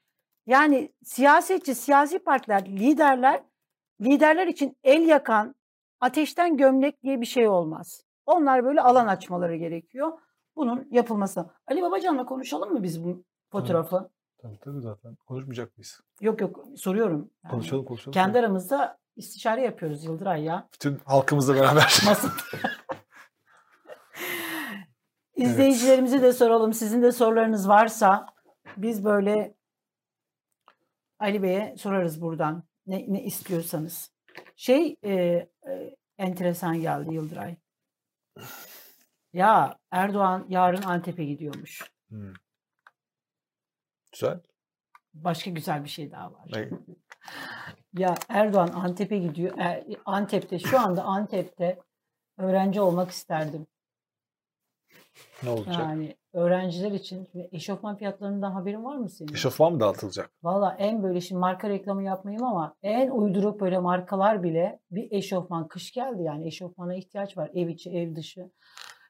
yani 0.47 0.93
siyasetçi, 1.05 1.75
siyasi 1.75 2.19
partiler, 2.19 2.65
liderler 2.67 3.43
liderler 4.01 4.47
için 4.47 4.77
el 4.85 5.03
yakan, 5.03 5.55
ateşten 6.01 6.57
gömlek 6.57 7.03
diye 7.03 7.21
bir 7.21 7.27
şey 7.27 7.49
olmaz. 7.49 8.05
Onlar 8.27 8.65
böyle 8.65 8.81
alan 8.81 9.07
açmaları 9.07 9.57
gerekiyor. 9.57 10.13
Bunun 10.57 10.89
yapılması. 10.91 11.51
Ali 11.67 11.83
Babacan'la 11.83 12.25
konuşalım 12.25 12.73
mı 12.73 12.83
biz 12.83 13.05
bu 13.05 13.25
fotoğrafı? 13.53 14.11
Tabii 14.43 14.59
tabii 14.59 14.81
zaten 14.81 15.17
konuşmayacak 15.27 15.79
mıyız? 15.79 16.01
Yok 16.21 16.41
yok 16.41 16.65
soruyorum. 16.77 17.31
Yani 17.45 17.51
Konuşalım 17.51 17.85
konuşalım. 17.85 18.13
Kendi 18.13 18.39
aramızda 18.39 18.99
istişare 19.17 19.63
yapıyoruz 19.63 20.05
Yıldıray 20.05 20.43
ya. 20.45 20.69
Bütün 20.75 21.01
halkımızla 21.05 21.55
beraber. 21.55 22.03
Masa... 22.07 22.29
İzleyicilerimize 25.37 26.23
de 26.23 26.33
soralım. 26.33 26.73
Sizin 26.73 27.03
de 27.03 27.13
sorularınız 27.13 27.69
varsa 27.69 28.27
biz 28.77 29.05
böyle 29.05 29.55
Ali 31.19 31.43
Bey'e 31.43 31.75
sorarız 31.79 32.23
buradan. 32.23 32.65
Ne, 32.87 33.05
ne 33.09 33.23
istiyorsanız. 33.25 34.13
Şey 34.57 34.97
e, 35.03 35.13
e, 35.13 35.49
enteresan 36.19 36.81
geldi 36.81 37.15
Yıldıray. 37.15 37.57
Ya 39.33 39.79
Erdoğan 39.91 40.47
yarın 40.49 40.83
Antep'e 40.83 41.25
gidiyormuş. 41.25 41.93
Hımm. 42.09 42.35
Güzel. 44.12 44.40
Başka 45.14 45.50
güzel 45.50 45.85
bir 45.85 45.88
şey 45.88 46.11
daha 46.11 46.33
var. 46.33 46.45
Ne? 46.52 46.69
Ya 47.93 48.14
Erdoğan 48.29 48.69
Antep'e 48.69 49.19
gidiyor. 49.19 49.59
E, 49.59 49.87
Antep'te 50.05 50.59
şu 50.59 50.81
anda 50.81 51.02
Antep'te 51.02 51.79
öğrenci 52.38 52.81
olmak 52.81 53.11
isterdim. 53.11 53.67
Ne 55.43 55.50
olacak? 55.50 55.75
Yani 55.79 56.17
öğrenciler 56.33 56.93
için 56.93 57.29
eşofman 57.52 57.97
fiyatlarından 57.97 58.52
haberin 58.52 58.85
var 58.85 58.97
mı 58.97 59.09
senin? 59.09 59.33
Eşofman 59.33 59.73
mı 59.73 59.81
dağıtılacak? 59.81 60.31
Valla 60.43 60.76
en 60.79 61.02
böyle 61.02 61.21
şimdi 61.21 61.38
marka 61.38 61.69
reklamı 61.69 62.02
yapmayayım 62.02 62.45
ama 62.45 62.76
en 62.83 63.11
uyduruk 63.11 63.61
böyle 63.61 63.79
markalar 63.79 64.43
bile 64.43 64.81
bir 64.90 65.12
eşofman 65.12 65.69
kış 65.69 65.93
geldi 65.93 66.23
yani 66.23 66.47
eşofmana 66.47 66.95
ihtiyaç 66.95 67.37
var 67.37 67.50
ev 67.55 67.69
içi 67.69 67.90
ev 67.90 68.17
dışı. 68.17 68.50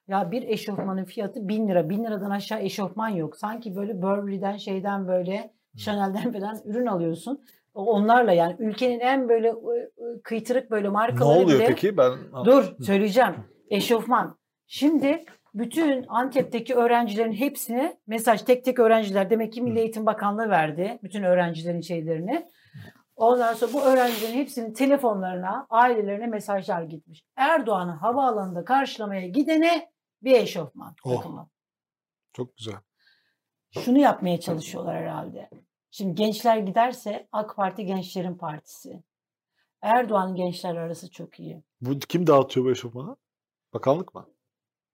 Ya 0.07 0.31
bir 0.31 0.43
eşofmanın 0.43 1.03
fiyatı 1.03 1.47
bin 1.47 1.67
lira. 1.67 1.89
Bin 1.89 2.03
liradan 2.03 2.29
aşağı 2.29 2.61
eşofman 2.61 3.09
yok. 3.09 3.37
Sanki 3.37 3.75
böyle 3.75 4.01
Burberry'den 4.01 4.57
şeyden 4.57 5.07
böyle 5.07 5.53
Chanel'den 5.77 6.31
falan 6.31 6.57
ürün 6.65 6.85
alıyorsun. 6.85 7.43
Onlarla 7.73 8.31
yani 8.31 8.55
ülkenin 8.59 8.99
en 8.99 9.29
böyle 9.29 9.53
kıytırık 10.23 10.71
böyle 10.71 10.87
Ne 10.87 10.91
markaları 10.91 11.39
oluyor 11.39 11.59
bile 11.59 11.67
peki? 11.67 11.97
Ben 11.97 12.11
Dur 12.45 12.75
söyleyeceğim. 12.81 13.35
Eşofman. 13.69 14.37
Şimdi 14.67 15.25
bütün 15.53 16.05
Antep'teki 16.07 16.75
öğrencilerin 16.75 17.33
hepsine 17.33 17.97
mesaj 18.07 18.41
tek 18.41 18.65
tek 18.65 18.79
öğrenciler 18.79 19.29
demek 19.29 19.53
ki 19.53 19.61
Milli 19.61 19.79
Eğitim 19.79 20.05
Bakanlığı 20.05 20.49
verdi 20.49 20.99
bütün 21.03 21.23
öğrencilerin 21.23 21.81
şeylerini. 21.81 22.47
Ondan 23.15 23.53
sonra 23.53 23.73
bu 23.73 23.81
öğrencilerin 23.81 24.33
hepsinin 24.33 24.73
telefonlarına, 24.73 25.67
ailelerine 25.69 26.27
mesajlar 26.27 26.81
gitmiş. 26.83 27.23
Erdoğan'ı 27.35 27.91
havaalanında 27.91 28.65
karşılamaya 28.65 29.27
gidene 29.27 29.91
bir 30.23 30.31
eşofman 30.31 30.95
Oh. 31.03 31.15
takımı. 31.15 31.49
Çok 32.33 32.57
güzel. 32.57 32.75
Şunu 33.71 33.99
yapmaya 33.99 34.39
çalışıyorlar 34.39 34.95
herhalde. 34.97 35.49
Şimdi 35.91 36.15
gençler 36.15 36.57
giderse 36.57 37.27
AK 37.31 37.55
Parti 37.55 37.85
Gençlerin 37.85 38.35
Partisi. 38.35 39.03
Erdoğan 39.81 40.35
gençler 40.35 40.75
arası 40.75 41.11
çok 41.11 41.39
iyi. 41.39 41.63
Bu 41.81 41.99
kim 41.99 42.27
dağıtıyor 42.27 42.65
bu 42.65 42.71
eşofmanı? 42.71 43.15
Bakanlık 43.73 44.15
mı? 44.15 44.25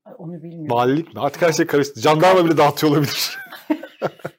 Ay, 0.05 0.13
Onu 0.17 0.33
bilmiyorum. 0.43 0.75
Valilik 0.77 1.13
mi? 1.13 1.19
Artık 1.21 1.41
her 1.41 1.51
şey 1.51 1.67
karıştı. 1.67 1.99
Jandarma 1.99 2.45
bile 2.45 2.57
dağıtıyor 2.57 2.91
olabilir. 2.93 3.37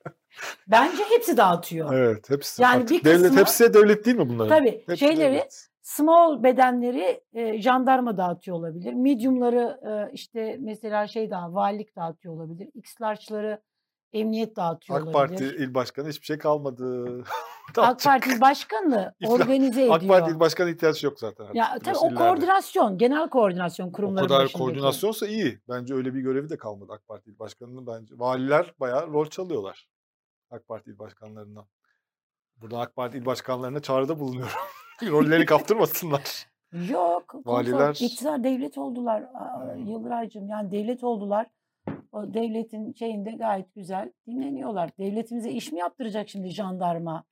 Bence 0.70 1.02
hepsi 1.10 1.36
dağıtıyor. 1.36 1.92
evet, 1.94 2.30
hepsi. 2.30 2.62
Yani 2.62 2.76
Artık 2.82 2.90
bir 2.90 3.04
devlet 3.04 3.22
kısmı- 3.22 3.40
hepsi 3.40 3.64
de 3.64 3.74
devlet 3.74 4.04
değil 4.06 4.16
mi 4.16 4.28
bunların? 4.28 4.58
Tabii 4.58 4.82
Hepsi 4.86 4.96
şeyleri 4.98 5.32
devlet. 5.34 5.68
small 5.82 6.42
bedenleri 6.42 7.20
e, 7.32 7.60
jandarma 7.62 8.16
dağıtıyor 8.16 8.56
olabilir. 8.56 8.92
Medium'ları 8.94 9.80
e, 9.88 10.12
işte 10.12 10.56
mesela 10.60 11.06
şey 11.06 11.30
daha 11.30 11.54
valilik 11.54 11.96
dağıtıyor 11.96 12.34
olabilir. 12.34 12.68
X 12.74 13.00
large'ları 13.00 13.62
emniyet 14.12 14.56
dağıtıyor 14.56 14.98
AK 15.00 15.06
olabilir. 15.06 15.28
Parti 15.28 15.44
il 15.44 15.74
başkanı 15.74 16.08
hiçbir 16.08 16.26
şey 16.26 16.38
kalmadı. 16.38 17.18
AK. 17.76 18.02
Parti 18.04 18.40
başkanı 18.40 19.14
organize 19.26 19.80
ediyor. 19.82 19.96
AK 19.96 20.08
Parti 20.08 20.30
il 20.30 20.40
başkanı 20.40 20.70
ihtiyaç 20.74 21.04
yok 21.04 21.18
zaten. 21.20 21.44
artık, 21.44 21.56
ya 21.56 21.78
tabii 21.84 21.96
o 21.96 22.14
koordinasyon, 22.14 22.98
genel 22.98 23.28
koordinasyon 23.28 23.88
O 23.88 23.92
kurumların 23.92 24.28
kadar 24.28 24.52
koordinasyonsa 24.52 25.26
iyi. 25.26 25.60
Bence 25.68 25.94
öyle 25.94 26.14
bir 26.14 26.20
görevi 26.20 26.48
de 26.48 26.56
kalmadı 26.56 26.92
AK 26.92 27.08
Parti 27.08 27.30
il 27.30 27.38
başkanının 27.38 27.86
bence. 27.86 28.14
Valiler 28.18 28.74
bayağı 28.80 29.12
rol 29.12 29.26
çalıyorlar. 29.26 29.88
AK 30.50 30.68
Parti 30.68 30.90
il 30.90 30.98
başkanlarından. 30.98 31.66
Buradan 32.56 32.80
AK 32.80 32.96
Parti 32.96 33.18
il 33.18 33.24
başkanlarına 33.26 33.80
çağrıda 33.80 34.20
bulunuyorum. 34.20 34.52
Rolleri 35.02 35.46
kaptırmasınlar. 35.46 36.46
Yok. 36.72 37.34
Valiler- 37.46 38.04
iktidar 38.04 38.44
devlet 38.44 38.78
oldular 38.78 39.22
Hmm. 39.32 39.86
Yıldıraycığım. 39.86 40.48
Yani 40.48 40.70
devlet 40.70 41.04
oldular. 41.04 41.46
O 42.12 42.34
devletin 42.34 42.92
şeyinde 42.92 43.30
gayet 43.30 43.74
güzel 43.74 44.12
dinleniyorlar. 44.26 44.90
Devletimize 44.98 45.50
iş 45.50 45.72
mi 45.72 45.78
yaptıracak 45.78 46.28
şimdi 46.28 46.48
jandarma? 46.48 47.24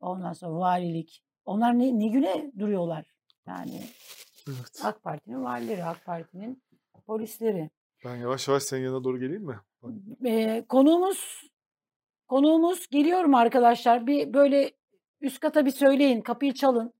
Ondan 0.00 0.32
sonra 0.32 0.54
valilik. 0.58 1.22
Onlar 1.44 1.78
ne, 1.78 1.98
ne 1.98 2.08
güne 2.08 2.52
duruyorlar? 2.58 3.04
Yani 3.46 3.82
Evet. 4.48 4.80
AK 4.84 5.02
Parti'nin 5.02 5.44
valileri, 5.44 5.84
AK 5.84 6.04
Parti'nin 6.04 6.62
polisleri. 7.06 7.70
Ben 8.04 8.16
yavaş 8.16 8.48
yavaş 8.48 8.62
senin 8.62 8.84
yanına 8.84 9.04
doğru 9.04 9.18
geleyim 9.18 9.42
mi? 9.46 9.60
Ee, 10.26 10.64
konuğumuz 10.68 11.49
konuğumuz 12.30 12.88
geliyorum 12.88 13.34
arkadaşlar. 13.34 14.06
Bir 14.06 14.34
böyle 14.34 14.70
üst 15.20 15.40
kata 15.40 15.66
bir 15.66 15.70
söyleyin. 15.70 16.20
Kapıyı 16.20 16.54
çalın. 16.54 16.92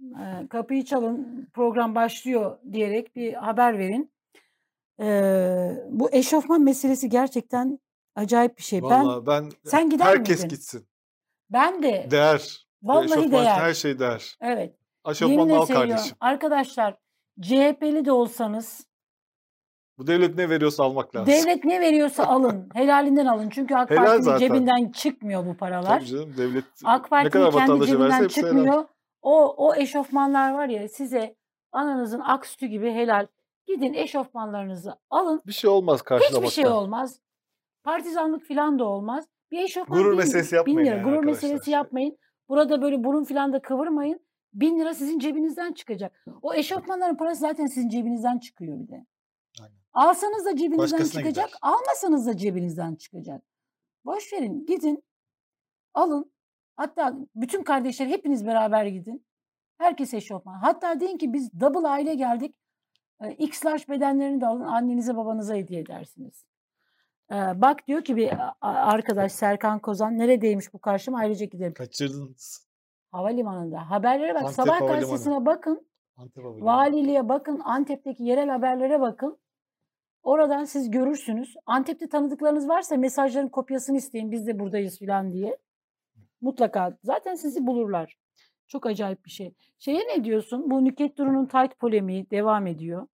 Ee, 0.00 0.48
kapıyı 0.50 0.84
çalın. 0.84 1.48
Program 1.54 1.94
başlıyor 1.94 2.58
diyerek 2.72 3.16
bir 3.16 3.34
haber 3.34 3.78
verin. 3.78 4.12
Ee, 5.00 5.70
bu 5.90 6.10
eşofman 6.12 6.62
meselesi 6.62 7.08
gerçekten 7.08 7.78
acayip 8.14 8.58
bir 8.58 8.62
şey. 8.62 8.82
Ben 8.82 8.88
Vallahi 9.06 9.26
ben, 9.26 9.50
Sen 9.64 9.90
gider 9.90 10.04
herkes 10.04 10.42
miydin? 10.42 10.56
gitsin. 10.56 10.88
ben 11.50 11.82
de 11.82 12.08
Değer. 12.10 12.66
Vallahi 12.82 13.04
eşofman 13.04 13.32
değer. 13.32 13.60
Her 13.60 13.74
şey 13.74 13.98
değer. 13.98 14.36
Evet. 14.40 14.74
Yeminle 15.20 15.54
al 15.54 15.66
kardeşim. 15.66 16.16
Arkadaşlar 16.20 16.96
CHP'li 17.40 18.04
de 18.04 18.12
olsanız 18.12 18.87
Bu 19.98 20.06
devlet 20.06 20.36
ne 20.38 20.48
veriyorsa 20.50 20.84
almak 20.84 21.16
lazım. 21.16 21.26
devlet 21.34 21.64
ne 21.64 21.80
veriyorsa 21.80 22.24
alın. 22.24 22.68
Helalinden 22.74 23.26
alın. 23.26 23.48
Çünkü 23.50 23.74
AK 23.74 23.90
Helal 23.90 24.04
Parti'nin 24.04 24.22
zaten. 24.22 24.38
cebinden 24.48 24.88
çıkmıyor 24.92 25.46
bu 25.46 25.56
paralar. 25.56 25.98
Tabii 25.98 26.06
canım 26.08 26.34
devlet 26.38 26.64
AK 26.84 27.10
Parti'nin 27.10 27.50
kendi 27.50 27.72
verse 27.72 27.86
cebinden 27.86 28.10
helal. 28.10 28.28
çıkmıyor. 28.28 28.84
O, 29.22 29.54
o 29.66 29.74
eşofmanlar 29.74 30.52
var 30.52 30.68
ya 30.68 30.88
size 30.88 31.34
ananızın 31.72 32.20
ak 32.20 32.46
sütü 32.46 32.66
gibi 32.66 32.92
helal. 32.92 33.26
Gidin 33.66 33.94
eşofmanlarınızı 33.94 34.94
alın. 35.10 35.42
Bir 35.46 35.52
şey 35.52 35.70
olmaz 35.70 36.02
karşılamaktan. 36.02 36.46
Hiçbir 36.48 36.62
şey 36.62 36.70
olmaz. 36.72 37.20
Partizanlık 37.84 38.48
falan 38.48 38.78
da 38.78 38.84
olmaz. 38.84 39.24
Bir 39.50 39.62
eşofman 39.62 39.98
Gurur 39.98 40.10
bin- 40.12 40.18
meselesi 40.18 40.52
bin 40.52 40.56
yapmayın 40.56 40.78
lira. 40.78 40.94
yani 40.94 41.02
Gurur 41.04 41.16
arkadaşlar. 41.16 41.42
meselesi 41.48 41.70
yapmayın. 41.70 42.18
Burada 42.48 42.82
böyle 42.82 43.04
burun 43.04 43.24
falan 43.24 43.52
da 43.52 43.62
kıvırmayın. 43.62 44.20
Bin 44.54 44.78
lira 44.80 44.94
sizin 44.94 45.18
cebinizden 45.18 45.72
çıkacak. 45.72 46.24
O 46.42 46.54
eşofmanların 46.54 47.16
parası 47.16 47.40
zaten 47.40 47.66
sizin 47.66 47.88
cebinizden 47.88 48.38
çıkıyor 48.38 48.78
bir 48.80 48.88
de. 48.88 49.06
Alsanız 49.92 50.44
da 50.44 50.56
cebinizden 50.56 50.78
Başkasına 50.78 51.22
çıkacak, 51.22 51.46
gider. 51.46 51.58
almasanız 51.62 52.26
da 52.26 52.36
cebinizden 52.36 52.94
çıkacak. 52.94 53.42
Boş 54.04 54.32
verin, 54.32 54.66
gidin, 54.66 55.04
alın. 55.94 56.32
Hatta 56.76 57.14
bütün 57.34 57.62
kardeşler 57.62 58.06
hepiniz 58.06 58.46
beraber 58.46 58.86
gidin. 58.86 59.26
Herkes 59.78 60.14
eşofman. 60.14 60.58
Hatta 60.58 61.00
deyin 61.00 61.18
ki 61.18 61.32
biz 61.32 61.60
double 61.60 61.88
aile 61.88 62.14
geldik. 62.14 62.56
E, 63.22 63.32
X 63.32 63.66
large 63.66 63.84
bedenlerini 63.88 64.40
de 64.40 64.46
alın, 64.46 64.64
annenize 64.64 65.16
babanıza 65.16 65.54
hediye 65.54 65.80
edersiniz. 65.80 66.44
E, 67.30 67.34
bak 67.34 67.86
diyor 67.86 68.04
ki 68.04 68.16
bir 68.16 68.32
arkadaş 68.60 69.32
Serkan 69.32 69.78
Kozan 69.78 70.18
neredeymiş 70.18 70.74
bu 70.74 70.78
karşım 70.78 71.14
ayrıca 71.14 71.46
gidelim. 71.46 71.74
Kaçırdınız. 71.74 72.68
Havalimanında. 73.10 73.90
Haberlere 73.90 74.34
bak. 74.34 74.42
Antep 74.42 74.54
Sabah 74.54 74.80
gazetesine 74.88 75.46
bakın. 75.46 75.88
Antep. 76.16 76.44
Valiliğe 76.44 77.28
bakın, 77.28 77.60
Antep'teki 77.64 78.24
yerel 78.24 78.48
haberlere 78.48 79.00
bakın. 79.00 79.38
Oradan 80.22 80.64
siz 80.64 80.90
görürsünüz. 80.90 81.54
Antep'te 81.66 82.08
tanıdıklarınız 82.08 82.68
varsa 82.68 82.96
mesajların 82.96 83.48
kopyasını 83.48 83.96
isteyin. 83.96 84.32
Biz 84.32 84.46
de 84.46 84.58
buradayız 84.58 84.98
falan 84.98 85.32
diye. 85.32 85.56
Mutlaka. 86.40 86.98
Zaten 87.04 87.34
sizi 87.34 87.66
bulurlar. 87.66 88.16
Çok 88.66 88.86
acayip 88.86 89.24
bir 89.24 89.30
şey. 89.30 89.54
Şeye 89.78 90.00
ne 90.08 90.24
diyorsun? 90.24 90.70
Bu 90.70 90.84
Nükhet 90.84 91.18
Duru'nun 91.18 91.46
tayt 91.46 91.78
polemiği 91.78 92.30
devam 92.30 92.66
ediyor. 92.66 93.06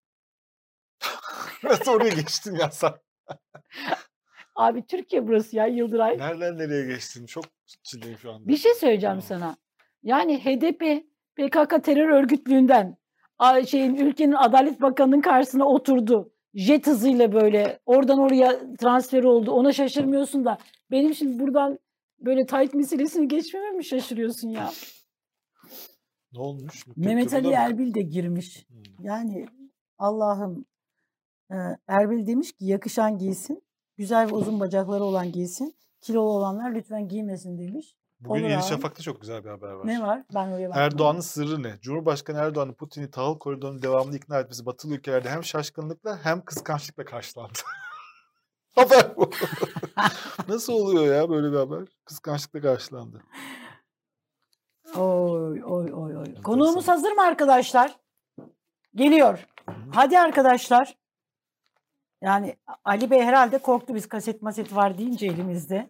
Nasıl 1.63 1.91
oraya 1.91 2.09
geçtin 2.09 2.55
ya 2.55 2.71
sen? 2.71 2.91
Abi 4.55 4.87
Türkiye 4.87 5.27
burası 5.27 5.55
ya 5.55 5.65
Yıldıray. 5.67 6.17
Nereden 6.17 6.57
nereye 6.57 6.85
geçtin? 6.85 7.25
Çok 7.25 7.45
içindeyim 7.67 8.17
şu 8.17 8.31
anda. 8.31 8.47
Bir 8.47 8.57
şey 8.57 8.73
söyleyeceğim 8.73 9.21
Tamam. 9.27 9.41
sana. 9.41 9.57
Yani 10.03 10.45
HDP 10.45 11.03
PKK 11.35 11.83
terör 11.83 12.09
örgütlüğünden 12.09 12.97
şeyin 13.67 13.95
ülkenin 13.95 14.33
Adalet 14.33 14.81
Bakanı'nın 14.81 15.21
karşısına 15.21 15.65
oturdu. 15.65 16.31
Jet 16.55 16.87
hızıyla 16.87 17.31
böyle 17.31 17.79
oradan 17.85 18.19
oraya 18.19 18.75
transfer 18.75 19.23
oldu. 19.23 19.51
Ona 19.51 19.73
şaşırmıyorsun 19.73 20.45
da 20.45 20.57
benim 20.91 21.15
şimdi 21.15 21.39
buradan 21.39 21.79
böyle 22.19 22.45
tayt 22.45 22.73
meselesini 22.73 23.27
geçmeme 23.27 23.69
mi 23.71 23.85
şaşırıyorsun 23.85 24.49
ya? 24.49 24.71
Ne 26.33 26.39
olmuş? 26.39 26.87
Mehmet 26.95 27.33
Ali? 27.33 27.49
Erbil 27.49 27.93
de 27.93 28.01
girmiş. 28.01 28.65
Hmm. 28.69 29.05
Yani 29.05 29.45
Allah'ım 29.97 30.65
e, 31.51 31.55
Erbil 31.87 32.27
demiş 32.27 32.51
ki 32.51 32.65
yakışan 32.65 33.17
giysin. 33.17 33.63
Güzel 33.97 34.27
ve 34.27 34.33
uzun 34.33 34.59
bacakları 34.59 35.03
olan 35.03 35.31
giysin. 35.31 35.75
Kilolu 36.01 36.29
olanlar 36.29 36.75
lütfen 36.75 37.07
giymesin 37.07 37.57
demiş. 37.57 37.95
Bugün 38.19 38.41
Olur 38.41 38.49
Yeni 38.49 38.61
abi. 38.61 38.69
Şafak'ta 38.69 39.03
çok 39.03 39.21
güzel 39.21 39.43
bir 39.43 39.49
haber 39.49 39.67
var. 39.71 39.87
Ne 39.87 40.01
var? 40.01 40.23
Ben 40.33 40.47
oraya 40.47 40.69
bakmadım. 40.69 40.81
Erdoğan'ın 40.83 41.19
sırrı 41.19 41.63
ne? 41.63 41.79
Cumhurbaşkanı 41.81 42.37
Erdoğan'ın 42.37 42.73
Putin'i 42.73 43.11
tahıl 43.11 43.39
koridorunun 43.39 43.81
devamlı 43.81 44.15
ikna 44.17 44.39
etmesi 44.39 44.65
batılı 44.65 44.95
ülkelerde 44.95 45.29
hem 45.29 45.43
şaşkınlıkla 45.43 46.19
hem 46.23 46.45
kıskançlıkla 46.45 47.05
karşılandı. 47.05 47.59
haber 48.75 49.17
bu. 49.17 49.29
Nasıl 50.47 50.73
oluyor 50.73 51.15
ya 51.15 51.29
böyle 51.29 51.51
bir 51.51 51.57
haber? 51.57 51.87
Kıskançlıkla 52.05 52.61
karşılandı. 52.61 53.23
Oy 54.95 55.63
oy 55.65 55.93
oy 55.93 56.17
oy. 56.17 56.41
Konuğumuz 56.43 56.87
hazır 56.87 57.11
mı 57.11 57.21
arkadaşlar? 57.21 57.95
Geliyor. 58.95 59.45
Hadi 59.93 60.19
arkadaşlar. 60.19 60.97
Yani 62.21 62.55
Ali 62.85 63.11
Bey 63.11 63.23
herhalde 63.23 63.57
korktu 63.57 63.95
biz 63.95 64.09
kaset 64.09 64.41
maset 64.41 64.75
var 64.75 64.97
deyince 64.97 65.25
elimizde. 65.27 65.89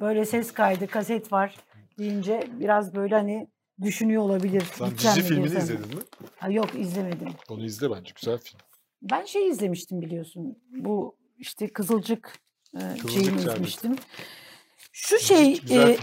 Böyle 0.00 0.24
ses 0.24 0.52
kaydı, 0.52 0.86
kaset 0.86 1.32
var 1.32 1.56
deyince 1.98 2.48
biraz 2.60 2.94
böyle 2.94 3.14
hani 3.14 3.48
düşünüyor 3.82 4.22
olabilir. 4.22 4.62
Sen 4.74 4.88
gideceğim 4.88 5.16
dizi 5.16 5.22
mi 5.22 5.28
filmini 5.28 5.50
diye 5.50 5.62
izledin 5.62 5.96
mi? 5.96 6.02
Ha, 6.36 6.50
yok 6.50 6.68
izlemedim. 6.78 7.28
Onu 7.48 7.64
izle 7.64 7.90
bence 7.90 8.12
güzel 8.16 8.38
film. 8.38 8.60
Ben 9.02 9.24
şey 9.24 9.48
izlemiştim 9.48 10.00
biliyorsun. 10.00 10.58
Bu 10.70 11.16
işte 11.38 11.68
Kızılcık, 11.68 12.38
e, 12.74 12.78
Kızılcık 12.78 13.10
şeyini 13.10 13.26
Şerbeti. 13.26 13.50
izlemiştim. 13.50 13.96
Şu 14.92 15.18
şey 15.18 15.60
e, 15.70 15.96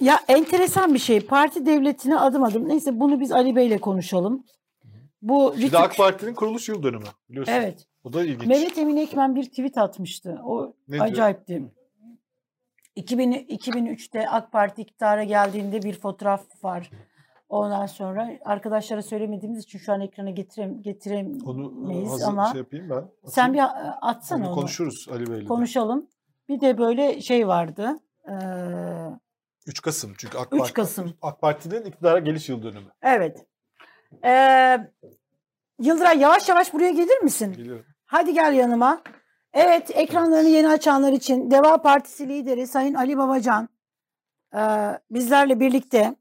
ya 0.00 0.20
enteresan 0.28 0.94
bir 0.94 0.98
şey. 0.98 1.20
Parti 1.20 1.66
devletine 1.66 2.18
adım 2.18 2.44
adım. 2.44 2.68
Neyse 2.68 3.00
bunu 3.00 3.20
biz 3.20 3.32
Ali 3.32 3.56
Bey'le 3.56 3.78
konuşalım. 3.78 4.44
Bu 5.22 5.54
de 5.72 5.78
AK 5.78 5.96
Parti'nin 5.96 6.34
kuruluş 6.34 6.68
yıl 6.68 6.82
dönümü 6.82 7.04
biliyorsun. 7.28 7.52
Evet. 7.52 7.86
O 8.04 8.12
da 8.12 8.24
ilginç. 8.24 8.46
Mehmet 8.46 8.78
Emin 8.78 8.96
Ekmen 8.96 9.36
bir 9.36 9.44
tweet 9.44 9.78
atmıştı. 9.78 10.40
O 10.44 10.74
Ne 10.88 11.14
diyor? 11.14 11.34
Acayipti. 12.96 13.14
2000, 13.14 13.32
2003'te 13.32 14.28
AK 14.28 14.52
Parti 14.52 14.82
iktidara 14.82 15.24
geldiğinde 15.24 15.82
bir 15.82 15.98
fotoğraf 16.00 16.64
var. 16.64 16.90
Ondan 17.48 17.86
sonra 17.86 18.30
arkadaşlara 18.44 19.02
söylemediğimiz 19.02 19.62
için 19.64 19.78
şu 19.78 19.92
an 19.92 20.00
ekrana 20.00 20.30
getirem, 20.30 20.82
getiremeyiz 20.82 21.44
Onu 21.46 22.10
hazır 22.10 22.26
ama 22.26 22.46
şey 22.52 22.58
yapayım 22.58 22.90
ben. 22.90 23.04
sen 23.26 23.54
bir 23.54 23.58
atayım. 23.58 23.88
a- 23.88 23.98
atsana 24.08 24.40
Onu 24.42 24.48
onu. 24.48 24.54
konuşuruz 24.54 25.06
Ali 25.12 25.26
Bey'le. 25.26 25.44
Konuşalım. 25.46 26.06
Bir 26.48 26.60
de 26.60 26.78
böyle 26.78 27.20
şey 27.20 27.48
vardı. 27.48 27.98
Ee, 28.28 28.34
3 29.66 29.82
Kasım 29.82 30.14
çünkü 30.18 30.38
AK 30.38 30.52
3 30.52 30.58
Parti, 30.58 30.72
Kasım. 30.72 31.14
AK 31.22 31.40
Parti'nin 31.40 31.84
iktidara 31.84 32.18
geliş 32.18 32.48
yıl 32.48 32.62
dönümü. 32.62 32.90
Evet. 33.02 33.46
Ee, 34.24 34.78
Yıldıray 35.80 36.18
yavaş 36.18 36.48
yavaş 36.48 36.72
buraya 36.74 36.90
gelir 36.90 37.22
misin? 37.22 37.52
Geliyorum. 37.52 37.84
Hadi 38.06 38.34
gel 38.34 38.52
yanıma. 38.54 39.02
Evet, 39.54 39.90
ekranlarını 39.94 40.48
yeni 40.48 40.68
açanlar 40.68 41.12
için 41.12 41.50
Deva 41.50 41.82
Partisi 41.82 42.28
lideri 42.28 42.66
Sayın 42.66 42.94
Ali 42.94 43.18
Babacan 43.18 43.68
e, 44.54 44.60
bizlerle 45.10 45.60
birlikte. 45.60 46.16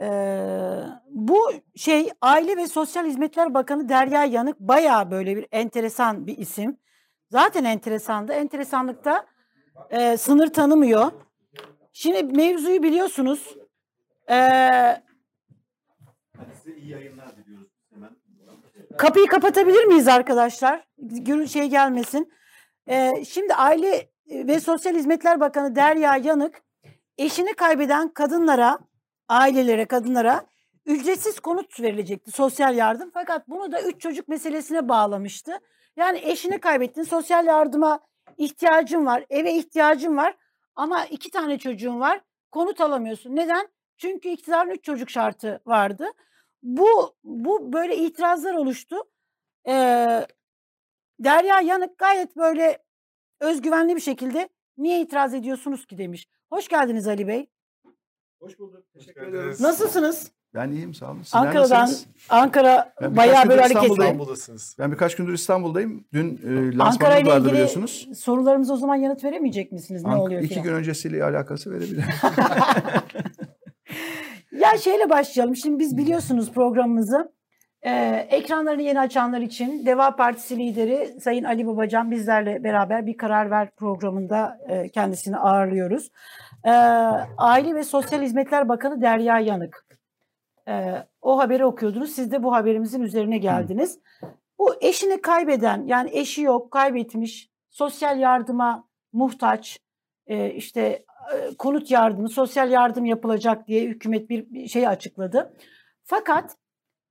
E, 0.00 0.08
bu 1.10 1.52
şey 1.76 2.10
Aile 2.20 2.56
ve 2.56 2.66
Sosyal 2.66 3.06
Hizmetler 3.06 3.54
Bakanı 3.54 3.88
Derya 3.88 4.24
Yanık 4.24 4.60
bayağı 4.60 5.10
böyle 5.10 5.36
bir 5.36 5.46
enteresan 5.52 6.26
bir 6.26 6.38
isim. 6.38 6.76
Zaten 7.30 7.64
enteresandı. 7.64 8.32
Enteresanlıkta 8.32 9.26
e, 9.90 10.16
sınır 10.16 10.52
tanımıyor. 10.52 11.12
Şimdi 11.92 12.22
mevzuyu 12.22 12.82
biliyorsunuz. 12.82 13.56
E, 14.30 14.38
Kapıyı 18.96 19.26
kapatabilir 19.26 19.84
miyiz 19.84 20.08
arkadaşlar? 20.08 20.84
Görün 20.98 21.46
şey 21.46 21.66
gelmesin. 21.66 22.32
Ee, 22.88 23.24
şimdi 23.28 23.54
Aile 23.54 24.10
ve 24.28 24.60
Sosyal 24.60 24.94
Hizmetler 24.94 25.40
Bakanı 25.40 25.76
Derya 25.76 26.16
Yanık 26.16 26.62
eşini 27.18 27.54
kaybeden 27.54 28.08
kadınlara, 28.08 28.78
ailelere, 29.28 29.84
kadınlara 29.84 30.46
ücretsiz 30.86 31.40
konut 31.40 31.80
verilecekti 31.80 32.30
sosyal 32.30 32.76
yardım. 32.76 33.10
Fakat 33.14 33.48
bunu 33.48 33.72
da 33.72 33.82
üç 33.82 34.00
çocuk 34.00 34.28
meselesine 34.28 34.88
bağlamıştı. 34.88 35.58
Yani 35.96 36.20
eşini 36.22 36.60
kaybettin, 36.60 37.02
sosyal 37.02 37.46
yardıma 37.46 38.00
ihtiyacın 38.36 39.06
var, 39.06 39.24
eve 39.30 39.54
ihtiyacın 39.54 40.16
var 40.16 40.36
ama 40.76 41.04
iki 41.04 41.30
tane 41.30 41.58
çocuğun 41.58 42.00
var, 42.00 42.20
konut 42.52 42.80
alamıyorsun. 42.80 43.36
Neden? 43.36 43.68
Çünkü 43.96 44.28
iktidarın 44.28 44.70
üç 44.70 44.84
çocuk 44.84 45.10
şartı 45.10 45.60
vardı. 45.66 46.06
Bu 46.62 47.14
bu 47.24 47.72
böyle 47.72 47.96
itirazlar 47.96 48.54
oluştu. 48.54 48.96
Ee, 49.68 50.26
Derya 51.20 51.60
Yanık 51.60 51.98
gayet 51.98 52.36
böyle 52.36 52.78
özgüvenli 53.40 53.96
bir 53.96 54.00
şekilde 54.00 54.48
niye 54.78 55.00
itiraz 55.00 55.34
ediyorsunuz 55.34 55.86
ki 55.86 55.98
demiş. 55.98 56.28
Hoş 56.52 56.68
geldiniz 56.68 57.08
Ali 57.08 57.28
Bey. 57.28 57.46
Hoş 58.40 58.58
bulduk. 58.58 58.84
Teşekkür 58.94 59.22
ederim. 59.22 59.56
Nasılsınız? 59.60 60.32
Ben 60.54 60.70
iyiyim 60.70 60.94
sağ 60.94 61.10
olun. 61.10 61.22
Sizler 61.22 61.38
Ankara'dan 61.40 61.82
nasılsınız? 61.82 62.14
Ankara 62.28 62.94
Ben 63.00 63.16
bayağı 63.16 63.48
böyle 63.48 63.62
hareketli. 63.62 63.92
İstanbul'dasınız. 63.92 64.76
Ben 64.78 64.92
birkaç 64.92 65.16
gündür 65.16 65.32
İstanbul'dayım. 65.32 66.04
Dün 66.12 66.26
e, 66.44 66.72
ile 67.22 67.30
vardı 67.30 67.38
ilgili 67.40 67.52
biliyorsunuz. 67.52 68.08
sorularımıza 68.16 68.74
o 68.74 68.76
zaman 68.76 68.96
yanıt 68.96 69.24
veremeyecek 69.24 69.72
misiniz? 69.72 70.04
Ne 70.04 70.10
Ank- 70.10 70.20
oluyor 70.20 70.42
İki 70.42 70.48
filan? 70.54 70.64
gün 70.64 70.72
öncesiyle 70.72 71.24
alakası 71.24 71.70
verebilirim. 71.70 72.04
Ya 74.58 74.78
şeyle 74.78 75.10
başlayalım. 75.10 75.56
Şimdi 75.56 75.78
biz 75.78 75.96
biliyorsunuz 75.96 76.52
programımızı. 76.52 77.32
Ee, 77.82 78.26
ekranlarını 78.30 78.82
yeni 78.82 79.00
açanlar 79.00 79.40
için 79.40 79.86
Deva 79.86 80.16
Partisi 80.16 80.58
lideri 80.58 81.20
Sayın 81.20 81.44
Ali 81.44 81.66
Babacan 81.66 82.10
bizlerle 82.10 82.64
beraber 82.64 83.06
bir 83.06 83.16
karar 83.16 83.50
ver 83.50 83.70
programında 83.76 84.58
e, 84.68 84.88
kendisini 84.88 85.36
ağırlıyoruz. 85.36 86.10
Ee, 86.64 86.70
Aile 87.38 87.74
ve 87.74 87.84
Sosyal 87.84 88.22
Hizmetler 88.22 88.68
Bakanı 88.68 89.00
Derya 89.00 89.38
Yanık. 89.38 89.86
Ee, 90.68 90.94
o 91.22 91.38
haberi 91.38 91.64
okuyordunuz. 91.64 92.10
Siz 92.10 92.32
de 92.32 92.42
bu 92.42 92.52
haberimizin 92.52 93.02
üzerine 93.02 93.38
geldiniz. 93.38 93.98
Bu 94.58 94.74
eşini 94.80 95.20
kaybeden 95.20 95.86
yani 95.86 96.10
eşi 96.12 96.42
yok 96.42 96.70
kaybetmiş 96.70 97.50
sosyal 97.70 98.18
yardıma 98.18 98.88
muhtaç 99.12 99.78
e, 100.26 100.50
işte 100.50 101.04
konut 101.58 101.90
yardımı, 101.90 102.28
sosyal 102.28 102.70
yardım 102.70 103.04
yapılacak 103.04 103.66
diye 103.68 103.88
hükümet 103.88 104.30
bir 104.30 104.68
şey 104.68 104.88
açıkladı. 104.88 105.56
Fakat 106.04 106.56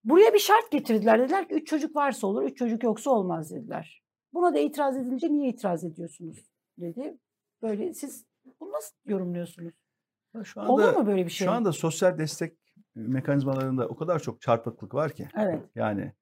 buraya 0.04 0.34
bir 0.34 0.40
şart 0.40 0.72
getirdiler. 0.72 1.20
Dediler 1.20 1.48
ki 1.48 1.54
üç 1.56 1.68
çocuk 1.68 1.96
varsa 1.96 2.28
olur, 2.28 2.44
üç 2.44 2.58
çocuk 2.58 2.84
yoksa 2.84 3.10
olmaz 3.12 3.52
dediler. 3.52 4.04
Buna 4.34 4.54
da 4.54 4.60
itiraz 4.60 4.98
edilince 4.98 5.28
niye 5.30 5.50
itiraz 5.50 5.84
ediyorsunuz 5.84 6.46
dedi. 6.78 7.18
Böyle 7.62 7.94
siz 7.94 8.26
bunu 8.60 8.72
nasıl 8.72 8.96
yorumluyorsunuz? 9.06 9.74
şu 10.44 10.60
Olur 10.62 10.84
anda, 10.84 11.00
mu 11.00 11.08
böyle 11.08 11.26
bir 11.26 11.32
şey? 11.32 11.48
şu 11.48 11.52
anda 11.52 11.72
sosyal 11.72 12.18
destek 12.18 12.58
mekanizmalarında 12.96 13.88
o 13.88 13.96
kadar 13.96 14.20
çok 14.20 14.42
çarpıklık 14.42 14.94
var 14.94 15.12
ki. 15.12 15.28
Evet, 15.38 15.62
Yani 15.76 16.14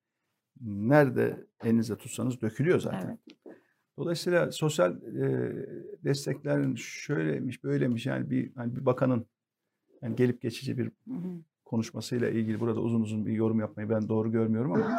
nerede 0.62 1.46
elinizde 1.64 1.98
tutsanız 1.98 2.42
dökülüyor 2.42 2.80
zaten. 2.80 3.08
evet. 3.08 3.38
Dolayısıyla 3.98 4.52
sosyal 4.52 4.96
e, 5.02 5.52
desteklerin 6.04 6.76
şöyleymiş, 6.76 7.64
böyleymiş 7.64 8.06
yani 8.06 8.30
bir 8.30 8.52
hani 8.56 8.76
bir 8.76 8.86
bakanın 8.86 9.26
yani 10.02 10.16
gelip 10.16 10.42
geçici 10.42 10.78
bir 10.78 10.92
konuşmasıyla 11.66 12.30
ilgili 12.30 12.60
burada 12.60 12.80
uzun 12.82 13.02
uzun 13.02 13.26
bir 13.26 13.32
yorum 13.34 13.60
yapmayı 13.60 13.90
ben 13.90 14.08
doğru 14.10 14.32
görmüyorum 14.32 14.72
ama 14.72 14.98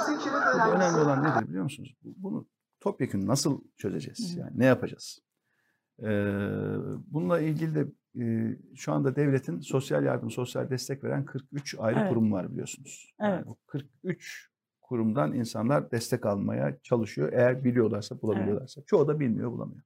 burada 0.55 0.75
önemli 0.77 1.01
olan 1.01 1.25
nedir 1.25 1.49
biliyor 1.49 1.65
musunuz? 1.65 1.97
Bu- 2.05 2.15
Bunu 2.17 2.47
topyekun 2.81 3.27
nasıl 3.27 3.61
çözeceğiz? 3.77 4.37
Yani 4.37 4.53
ne 4.59 4.65
yapacağız? 4.65 5.21
Ee, 6.03 6.07
bununla 7.07 7.41
ilgili 7.41 7.75
de 7.75 7.87
e, 8.23 8.57
şu 8.75 8.93
anda 8.93 9.17
devletin 9.17 9.61
sosyal 9.61 10.05
yardım, 10.05 10.31
sosyal 10.31 10.71
destek 10.71 11.05
veren 11.05 11.25
43 11.25 11.75
ayrı 11.79 11.99
Evet. 12.01 12.09
kurum 12.09 12.33
var 12.33 12.53
biliyorsunuz. 12.53 13.15
Yani 13.21 13.35
Evet. 13.35 13.47
bu 13.47 13.57
43 13.67 14.51
kurumdan 14.89 15.33
insanlar 15.33 15.91
destek 15.91 16.27
almaya 16.27 16.79
çalışıyor. 16.83 17.33
Eğer 17.33 17.65
biliyorlarsa, 17.65 18.23
bulabiliyorlarsa. 18.23 18.83
Çoğu 18.87 19.09
da 19.09 19.21
bilmiyor, 19.21 19.53
bulamıyor. 19.53 19.83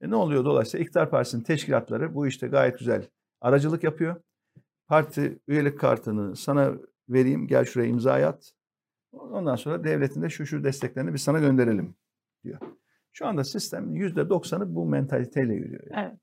E 0.00 0.10
ne 0.10 0.16
oluyor 0.16 0.44
dolayısıyla? 0.44 0.84
İktidar 0.84 1.10
Partisi'nin 1.10 1.42
teşkilatları 1.42 2.14
bu 2.14 2.26
işte 2.26 2.48
gayet 2.48 2.78
güzel 2.78 3.08
aracılık 3.40 3.84
yapıyor. 3.84 4.16
Parti 4.86 5.38
üyelik 5.48 5.80
kartını 5.80 6.36
sana 6.36 6.72
vereyim, 7.08 7.46
gel 7.46 7.64
şuraya 7.64 7.88
imza 7.88 8.12
at. 8.12 8.52
Ondan 9.12 9.56
sonra 9.56 9.84
devletin 9.84 10.22
de 10.22 10.30
şu 10.30 10.46
şu 10.46 10.64
desteklerini 10.64 11.14
biz 11.14 11.22
sana 11.22 11.38
gönderelim 11.38 11.94
diyor. 12.44 12.58
Şu 13.12 13.26
anda 13.26 13.44
sistem 13.44 13.96
%90'ı 13.96 14.74
bu 14.74 14.86
mentaliteyle 14.86 15.54
yürüyor. 15.54 15.82
yani. 15.90 16.06
Evet. 16.08 16.20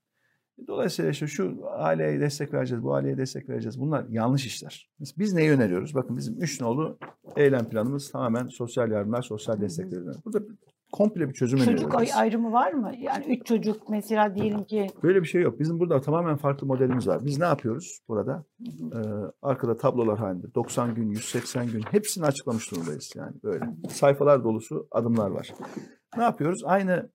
Dolayısıyla 0.68 1.12
işte 1.12 1.28
şu 1.28 1.58
aileye 1.72 2.20
destek 2.20 2.54
vereceğiz, 2.54 2.84
bu 2.84 2.94
aileye 2.94 3.18
destek 3.18 3.50
vereceğiz. 3.50 3.80
Bunlar 3.80 4.06
yanlış 4.10 4.46
işler. 4.46 4.89
Biz, 5.00 5.18
biz 5.20 5.34
neyi 5.34 5.52
öneriyoruz? 5.52 5.96
Bakın 5.96 6.18
bizim 6.18 6.42
üç 6.42 6.62
nolu 6.62 6.98
eylem 7.36 7.70
planımız 7.70 8.12
tamamen 8.12 8.48
sosyal 8.48 8.92
yardımlar, 8.92 9.22
sosyal 9.22 9.62
destekler. 9.62 10.02
Burada 10.26 10.46
komple 10.92 11.30
bir 11.30 11.34
çözüm 11.34 11.60
Çocuk 11.60 11.72
öneriyoruz. 11.72 11.96
ay- 11.96 12.06
biz. 12.06 12.16
ayrımı 12.16 12.52
var 12.52 12.72
mı? 12.74 12.92
Yani 13.00 13.26
üç 13.26 13.46
çocuk 13.46 13.89
mesela 13.89 14.36
diyelim 14.36 14.63
ki 14.63 14.88
Böyle 15.04 15.22
bir 15.22 15.28
şey 15.28 15.42
yok. 15.42 15.60
Bizim 15.60 15.80
burada 15.80 16.02
tamamen 16.02 16.38
farklı 16.38 16.68
modelimiz 16.68 17.08
var. 17.08 17.26
Biz 17.26 17.39
ne 17.39 17.46
yapıyoruz 17.46 18.00
burada? 18.08 18.44
Ee, 18.62 18.98
arkada 19.42 19.78
tablolar 19.78 20.20
halinde 20.20 20.54
90 20.56 20.96
gün, 20.96 21.10
180 21.10 21.68
gün 21.68 21.82
hepsini 21.92 22.26
açıklamış 22.26 22.72
durumdayız. 22.72 23.13
Yani 23.16 23.34
böyle 23.44 23.66
sayfalar 23.89 24.44
dolusu 24.44 24.88
adımlar 24.92 25.30
var. 25.30 25.54
Ne 26.18 26.24
yapıyoruz? 26.24 26.63
Aynı 26.66 27.10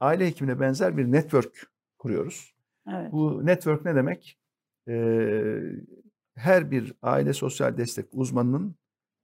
aile 0.00 0.26
hekimine 0.26 0.60
benzer 0.60 0.96
bir 0.96 1.12
network 1.12 1.66
kuruyoruz. 1.98 2.53
Evet. 2.88 3.12
Bu 3.12 3.46
network 3.46 3.84
ne 3.84 3.94
demek? 3.94 4.38
Ee, 4.88 5.60
her 6.34 6.70
bir 6.70 6.94
aile 7.02 7.32
sosyal 7.32 7.76
destek 7.76 8.06
uzmanının 8.12 8.76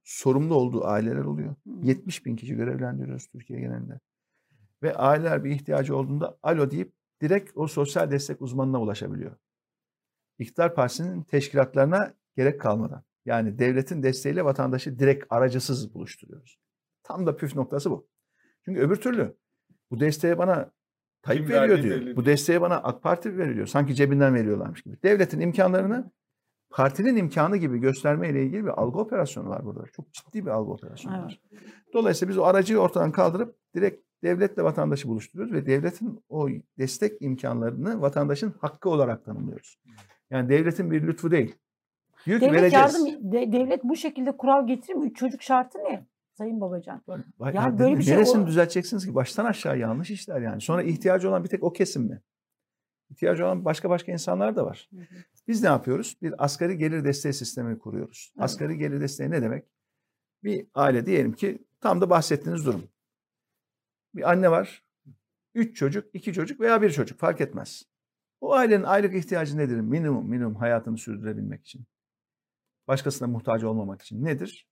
sorumlu 0.03 0.55
olduğu 0.55 0.85
aileler 0.85 1.23
oluyor. 1.25 1.55
Hı. 1.67 1.69
70 1.83 2.25
bin 2.25 2.35
kişi 2.35 2.55
görevlendiriyoruz 2.55 3.27
Türkiye 3.27 3.59
genelinde. 3.59 3.99
Ve 4.83 4.95
aileler 4.95 5.43
bir 5.43 5.51
ihtiyacı 5.51 5.95
olduğunda 5.95 6.37
alo 6.43 6.71
deyip 6.71 6.93
direkt 7.21 7.51
o 7.55 7.67
sosyal 7.67 8.11
destek 8.11 8.41
uzmanına 8.41 8.81
ulaşabiliyor. 8.81 9.35
İktidar 10.39 10.75
Partisi'nin 10.75 11.23
teşkilatlarına 11.23 12.13
gerek 12.35 12.61
kalmadan. 12.61 13.03
Yani 13.25 13.59
devletin 13.59 14.03
desteğiyle 14.03 14.45
vatandaşı 14.45 14.99
direkt 14.99 15.25
aracısız 15.29 15.93
buluşturuyoruz. 15.93 16.59
Tam 17.03 17.25
da 17.25 17.35
püf 17.35 17.55
noktası 17.55 17.91
bu. 17.91 18.07
Çünkü 18.65 18.81
öbür 18.81 18.95
türlü 18.95 19.37
bu 19.91 19.99
desteği 19.99 20.37
bana 20.37 20.71
Tayyip 21.21 21.47
Kim 21.47 21.55
veriyor 21.55 21.83
diyor. 21.83 22.01
belli 22.01 22.15
Bu 22.15 22.25
desteği 22.25 22.61
bana 22.61 22.75
AK 22.77 23.03
Parti 23.03 23.37
veriyor. 23.37 23.67
Sanki 23.67 23.95
cebinden 23.95 24.35
veriyorlarmış 24.35 24.81
gibi. 24.81 24.95
Devletin 25.03 25.39
imkanlarını 25.39 26.11
partinin 26.69 27.15
imkanı 27.15 27.57
gibi 27.57 27.77
göstermeyle 27.79 28.43
ilgili 28.45 28.63
bir 28.63 28.69
algı 28.69 28.99
operasyonu 28.99 29.49
var 29.49 29.65
burada. 29.65 29.83
Çok 29.95 30.13
ciddi 30.13 30.45
bir 30.45 30.51
algı 30.51 30.71
operasyonu 30.71 31.15
Evet. 31.15 31.25
var. 31.25 31.39
Dolayısıyla 31.93 32.29
biz 32.29 32.37
o 32.37 32.43
aracıyı 32.43 32.79
ortadan 32.79 33.11
kaldırıp 33.11 33.55
direkt 33.75 34.03
devletle 34.23 34.63
vatandaşı 34.63 35.07
buluşturuyoruz 35.07 35.53
ve 35.53 35.65
devletin 35.65 36.23
o 36.29 36.49
destek 36.79 37.21
imkanlarını 37.21 38.01
vatandaşın 38.01 38.53
hakkı 38.61 38.89
olarak 38.89 39.25
tanımlıyoruz. 39.25 39.79
Yani 40.29 40.49
devletin 40.49 40.91
bir 40.91 41.07
lütfu 41.07 41.31
değil. 41.31 41.55
Diyor 42.25 42.41
Devlet 42.41 42.61
vereceğiz. 42.61 42.93
yardım 42.99 43.31
de- 43.31 43.51
devlet 43.51 43.83
bu 43.83 43.95
şekilde 43.95 44.37
kural 44.37 44.67
getirir 44.67 44.93
mi? 44.97 45.05
Üç 45.07 45.17
çocuk 45.17 45.41
şartı 45.41 45.79
ne? 45.79 46.05
Sayın 46.33 46.61
Babacan. 46.61 47.01
Vay- 47.39 47.55
Yani 47.55 47.55
ya 47.55 47.79
böyle 47.79 47.97
bir 47.97 48.03
şey 48.03 48.15
Neresini 48.15 48.43
o- 48.43 48.47
düzelteceksiniz 48.47 49.05
ki? 49.05 49.15
Baştan 49.15 49.45
aşağı 49.45 49.79
yanlış 49.79 50.11
işler 50.11 50.41
yani. 50.41 50.61
Sonra 50.61 50.83
ihtiyacı 50.83 51.29
olan 51.29 51.43
bir 51.43 51.49
tek 51.49 51.63
o 51.63 51.73
kesim 51.73 52.03
mi? 52.03 52.21
İhtiyacı 53.09 53.45
olan 53.45 53.65
başka 53.65 53.89
başka 53.89 54.11
insanlar 54.11 54.55
da 54.55 54.65
var. 54.65 54.89
Biz 55.47 55.61
ne 55.63 55.69
yapıyoruz? 55.69 56.17
Bir 56.21 56.43
asgari 56.45 56.77
gelir 56.77 57.03
desteği 57.03 57.33
sistemi 57.33 57.79
kuruyoruz. 57.79 58.31
Evet. 58.35 58.43
Asgari 58.43 58.77
gelir 58.77 59.01
desteği 59.01 59.29
ne 59.31 59.41
demek? 59.41 59.65
Bir 60.43 60.67
aile 60.73 61.05
diyelim 61.05 61.33
ki 61.33 61.65
tam 61.81 62.01
da 62.01 62.09
bahsettiğiniz 62.09 62.65
durum. 62.65 62.83
Bir 64.15 64.31
anne 64.31 64.51
var. 64.51 64.83
Üç 65.55 65.77
çocuk, 65.77 66.09
iki 66.13 66.33
çocuk 66.33 66.59
veya 66.59 66.81
bir 66.81 66.91
çocuk 66.91 67.19
fark 67.19 67.41
etmez. 67.41 67.83
O 68.41 68.53
ailenin 68.53 68.83
aylık 68.83 69.15
ihtiyacı 69.15 69.57
nedir? 69.57 69.79
Minimum, 69.79 70.29
minimum 70.29 70.55
hayatını 70.55 70.97
sürdürebilmek 70.97 71.61
için. 71.61 71.85
Başkasına 72.87 73.27
muhtaç 73.27 73.63
olmamak 73.63 74.01
için. 74.01 74.25
Nedir? 74.25 74.67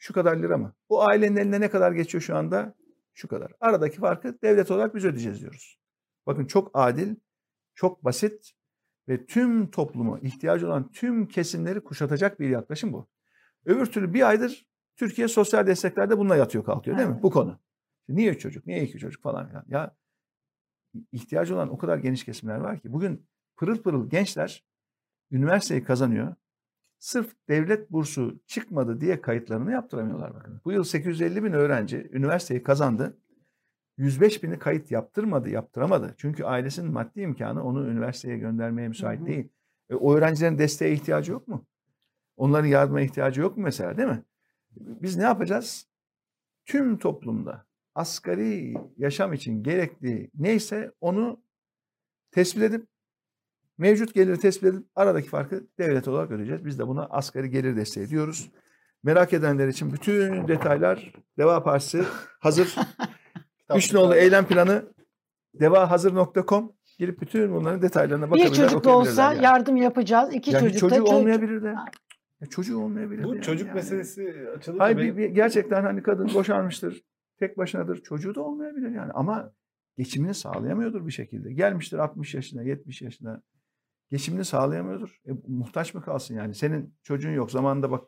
Şu 0.00 0.12
kadar 0.12 0.36
lira 0.36 0.58
mı? 0.58 0.74
O 0.88 1.02
ailenin 1.02 1.36
eline 1.36 1.60
ne 1.60 1.70
kadar 1.70 1.92
geçiyor 1.92 2.22
şu 2.22 2.36
anda? 2.36 2.74
Şu 3.14 3.28
kadar. 3.28 3.52
Aradaki 3.60 3.98
farkı 3.98 4.42
devlet 4.42 4.70
olarak 4.70 4.94
biz 4.94 5.04
ödeyeceğiz 5.04 5.40
diyoruz. 5.40 5.78
Bakın 6.26 6.44
çok 6.46 6.70
adil, 6.74 7.16
çok 7.74 8.04
basit 8.04 8.52
ve 9.08 9.26
tüm 9.26 9.70
toplumu, 9.70 10.18
ihtiyacı 10.18 10.66
olan 10.66 10.90
tüm 10.90 11.28
kesimleri 11.28 11.80
kuşatacak 11.80 12.40
bir 12.40 12.48
yaklaşım 12.48 12.92
bu. 12.92 13.08
Öbür 13.64 13.86
türlü 13.86 14.14
bir 14.14 14.28
aydır 14.28 14.66
Türkiye 14.96 15.28
sosyal 15.28 15.66
desteklerde 15.66 16.18
bununla 16.18 16.36
yatıyor 16.36 16.64
kalkıyor 16.64 16.96
değil 16.96 17.08
mi? 17.08 17.12
Evet. 17.14 17.22
Bu 17.22 17.30
konu. 17.30 17.60
Niye 18.08 18.32
üç 18.32 18.40
çocuk, 18.40 18.66
niye 18.66 18.82
iki 18.82 18.98
çocuk 18.98 19.22
falan 19.22 19.48
filan. 19.48 19.64
Ya 19.68 19.96
ihtiyacı 21.12 21.54
olan 21.54 21.68
o 21.68 21.78
kadar 21.78 21.98
geniş 21.98 22.24
kesimler 22.24 22.56
var 22.56 22.80
ki. 22.80 22.92
Bugün 22.92 23.26
pırıl 23.56 23.82
pırıl 23.82 24.10
gençler 24.10 24.64
üniversiteyi 25.30 25.84
kazanıyor. 25.84 26.34
Sırf 27.00 27.32
devlet 27.48 27.90
bursu 27.92 28.40
çıkmadı 28.46 29.00
diye 29.00 29.20
kayıtlarını 29.20 29.72
yaptıramıyorlar 29.72 30.34
bakın. 30.34 30.60
Bu 30.64 30.72
yıl 30.72 30.84
850 30.84 31.44
bin 31.44 31.52
öğrenci 31.52 32.10
üniversiteyi 32.12 32.62
kazandı. 32.62 33.18
105 33.96 34.42
bini 34.42 34.58
kayıt 34.58 34.90
yaptırmadı, 34.90 35.48
yaptıramadı. 35.48 36.14
Çünkü 36.16 36.44
ailesinin 36.44 36.92
maddi 36.92 37.20
imkanı 37.20 37.64
onu 37.64 37.88
üniversiteye 37.88 38.38
göndermeye 38.38 38.88
müsait 38.88 39.20
Hı 39.20 39.24
hı. 39.24 39.26
değil. 39.26 39.48
E, 39.90 39.94
o 39.94 40.14
öğrencilerin 40.14 40.58
desteğe 40.58 40.92
ihtiyacı 40.92 41.32
yok 41.32 41.48
mu? 41.48 41.66
Onların 42.36 42.68
yardıma 42.68 43.00
ihtiyacı 43.00 43.40
yok 43.40 43.56
mu 43.56 43.62
mesela 43.62 43.96
değil 43.96 44.08
mi? 44.08 44.22
Biz 44.76 45.16
ne 45.16 45.22
yapacağız? 45.22 45.86
Tüm 46.64 46.98
toplumda 46.98 47.66
asgari 47.94 48.74
yaşam 48.96 49.32
için 49.32 49.62
gerekli 49.62 50.30
neyse 50.34 50.92
onu 51.00 51.42
tespit 52.30 52.62
edip 52.62 52.86
mevcut 53.80 54.14
geliri 54.14 54.38
tespit 54.38 54.64
edip 54.64 54.86
aradaki 54.94 55.28
farkı 55.28 55.66
devlet 55.78 56.08
olarak 56.08 56.30
ödeyeceğiz. 56.30 56.64
Biz 56.64 56.78
de 56.78 56.86
buna 56.88 57.06
asgari 57.06 57.50
gelir 57.50 57.76
desteği 57.76 58.08
diyoruz. 58.08 58.50
Merak 59.02 59.32
edenler 59.32 59.68
için 59.68 59.92
bütün 59.92 60.48
detaylar 60.48 61.12
Deva 61.38 61.62
Partisi 61.62 62.02
hazır. 62.40 62.76
Üç 63.76 63.92
nolu 63.92 64.14
eylem 64.14 64.46
planı 64.46 64.82
devahazır.com 65.60 66.72
girip 66.98 67.20
bütün 67.20 67.52
bunların 67.54 67.82
detaylarına 67.82 68.26
Bir 68.26 68.30
bakabilirler. 68.30 68.54
çocuk 68.68 68.84
da 68.84 68.96
olsa 68.96 69.22
yani. 69.32 69.44
yardım 69.44 69.76
yapacağız. 69.76 70.34
İki 70.34 70.50
Yani 70.50 70.60
çocuk 70.62 70.74
da 70.74 70.80
çocuğu 70.80 70.94
çocuk- 71.04 71.14
olmayabilir 71.14 71.62
de. 71.62 71.74
Ya 72.40 72.46
çocuğu 72.50 72.78
olmayabilir 72.78 73.24
Bu 73.24 73.34
yani. 73.34 73.42
çocuk 73.42 73.66
Yani. 73.68 73.74
meselesi 73.74 74.34
açılınca 74.56 74.84
Hayır 74.84 74.96
bir, 74.98 75.16
bir- 75.16 75.28
gerçekten 75.28 75.82
hani 75.82 76.02
kadın 76.02 76.30
boşanmıştır, 76.34 77.02
tek 77.38 77.58
başınadır, 77.58 78.02
çocuğu 78.02 78.34
da 78.34 78.42
olmayabilir 78.42 78.90
yani. 78.90 79.12
Ama 79.12 79.52
geçimini 79.96 80.34
sağlayamıyordur 80.34 81.06
bir 81.06 81.12
şekilde. 81.12 81.52
Gelmiştir 81.52 81.98
60 81.98 82.34
yaşına, 82.34 82.62
70 82.62 83.02
yaşına. 83.02 83.42
Geçimini 84.10 84.44
sağlayamıyordur. 84.44 85.20
E, 85.26 85.30
muhtaç 85.48 85.94
mı 85.94 86.02
kalsın 86.02 86.34
yani? 86.34 86.54
Senin 86.54 86.94
çocuğun 87.02 87.32
yok. 87.32 87.50
Zamanında 87.50 87.90
bak 87.90 88.04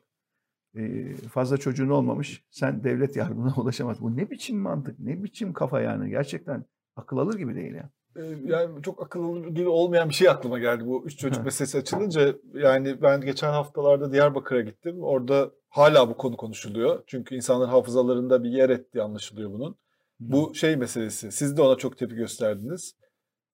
e, 0.76 1.14
fazla 1.16 1.56
çocuğun 1.56 1.88
olmamış. 1.88 2.44
Sen 2.50 2.84
devlet 2.84 3.16
yardımına 3.16 3.54
ulaşamadın. 3.56 4.02
Bu 4.02 4.16
ne 4.16 4.30
biçim 4.30 4.58
mantık, 4.58 4.98
ne 4.98 5.22
biçim 5.24 5.52
kafa 5.52 5.80
yani? 5.80 6.10
Gerçekten 6.10 6.64
akıl 6.96 7.18
alır 7.18 7.38
gibi 7.38 7.54
değil 7.54 7.74
ya. 7.74 7.90
Ee, 8.16 8.20
yani 8.44 8.82
çok 8.82 9.02
akıllı 9.02 9.48
gibi 9.48 9.68
olmayan 9.68 10.08
bir 10.08 10.14
şey 10.14 10.28
aklıma 10.28 10.58
geldi 10.58 10.86
bu 10.86 11.04
üç 11.06 11.18
çocuk 11.18 11.44
meselesi 11.44 11.78
açılınca. 11.78 12.34
Yani 12.54 13.02
ben 13.02 13.20
geçen 13.20 13.50
haftalarda 13.50 14.12
Diyarbakır'a 14.12 14.60
gittim. 14.60 15.02
Orada 15.02 15.50
hala 15.68 16.08
bu 16.08 16.16
konu 16.16 16.36
konuşuluyor. 16.36 17.02
Çünkü 17.06 17.34
insanların 17.34 17.70
hafızalarında 17.70 18.44
bir 18.44 18.50
yer 18.50 18.70
ettiği 18.70 19.02
anlaşılıyor 19.02 19.52
bunun. 19.52 19.76
Bu 20.20 20.54
şey 20.54 20.76
meselesi. 20.76 21.32
Siz 21.32 21.56
de 21.56 21.62
ona 21.62 21.76
çok 21.76 21.98
tepki 21.98 22.16
gösterdiniz. 22.16 22.96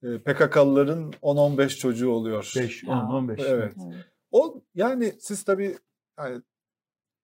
Ee, 0.03 0.19
PKK'lıların 0.19 1.13
10-15 1.23 1.69
çocuğu 1.79 2.11
oluyor. 2.11 2.53
5, 2.57 2.85
10, 2.85 2.89
Ya. 2.97 3.09
15. 3.09 3.41
Evet. 3.41 3.75
Evet. 3.87 4.05
O 4.31 4.63
yani 4.75 5.13
siz 5.19 5.45
tabii 5.45 5.79
yani 6.19 6.43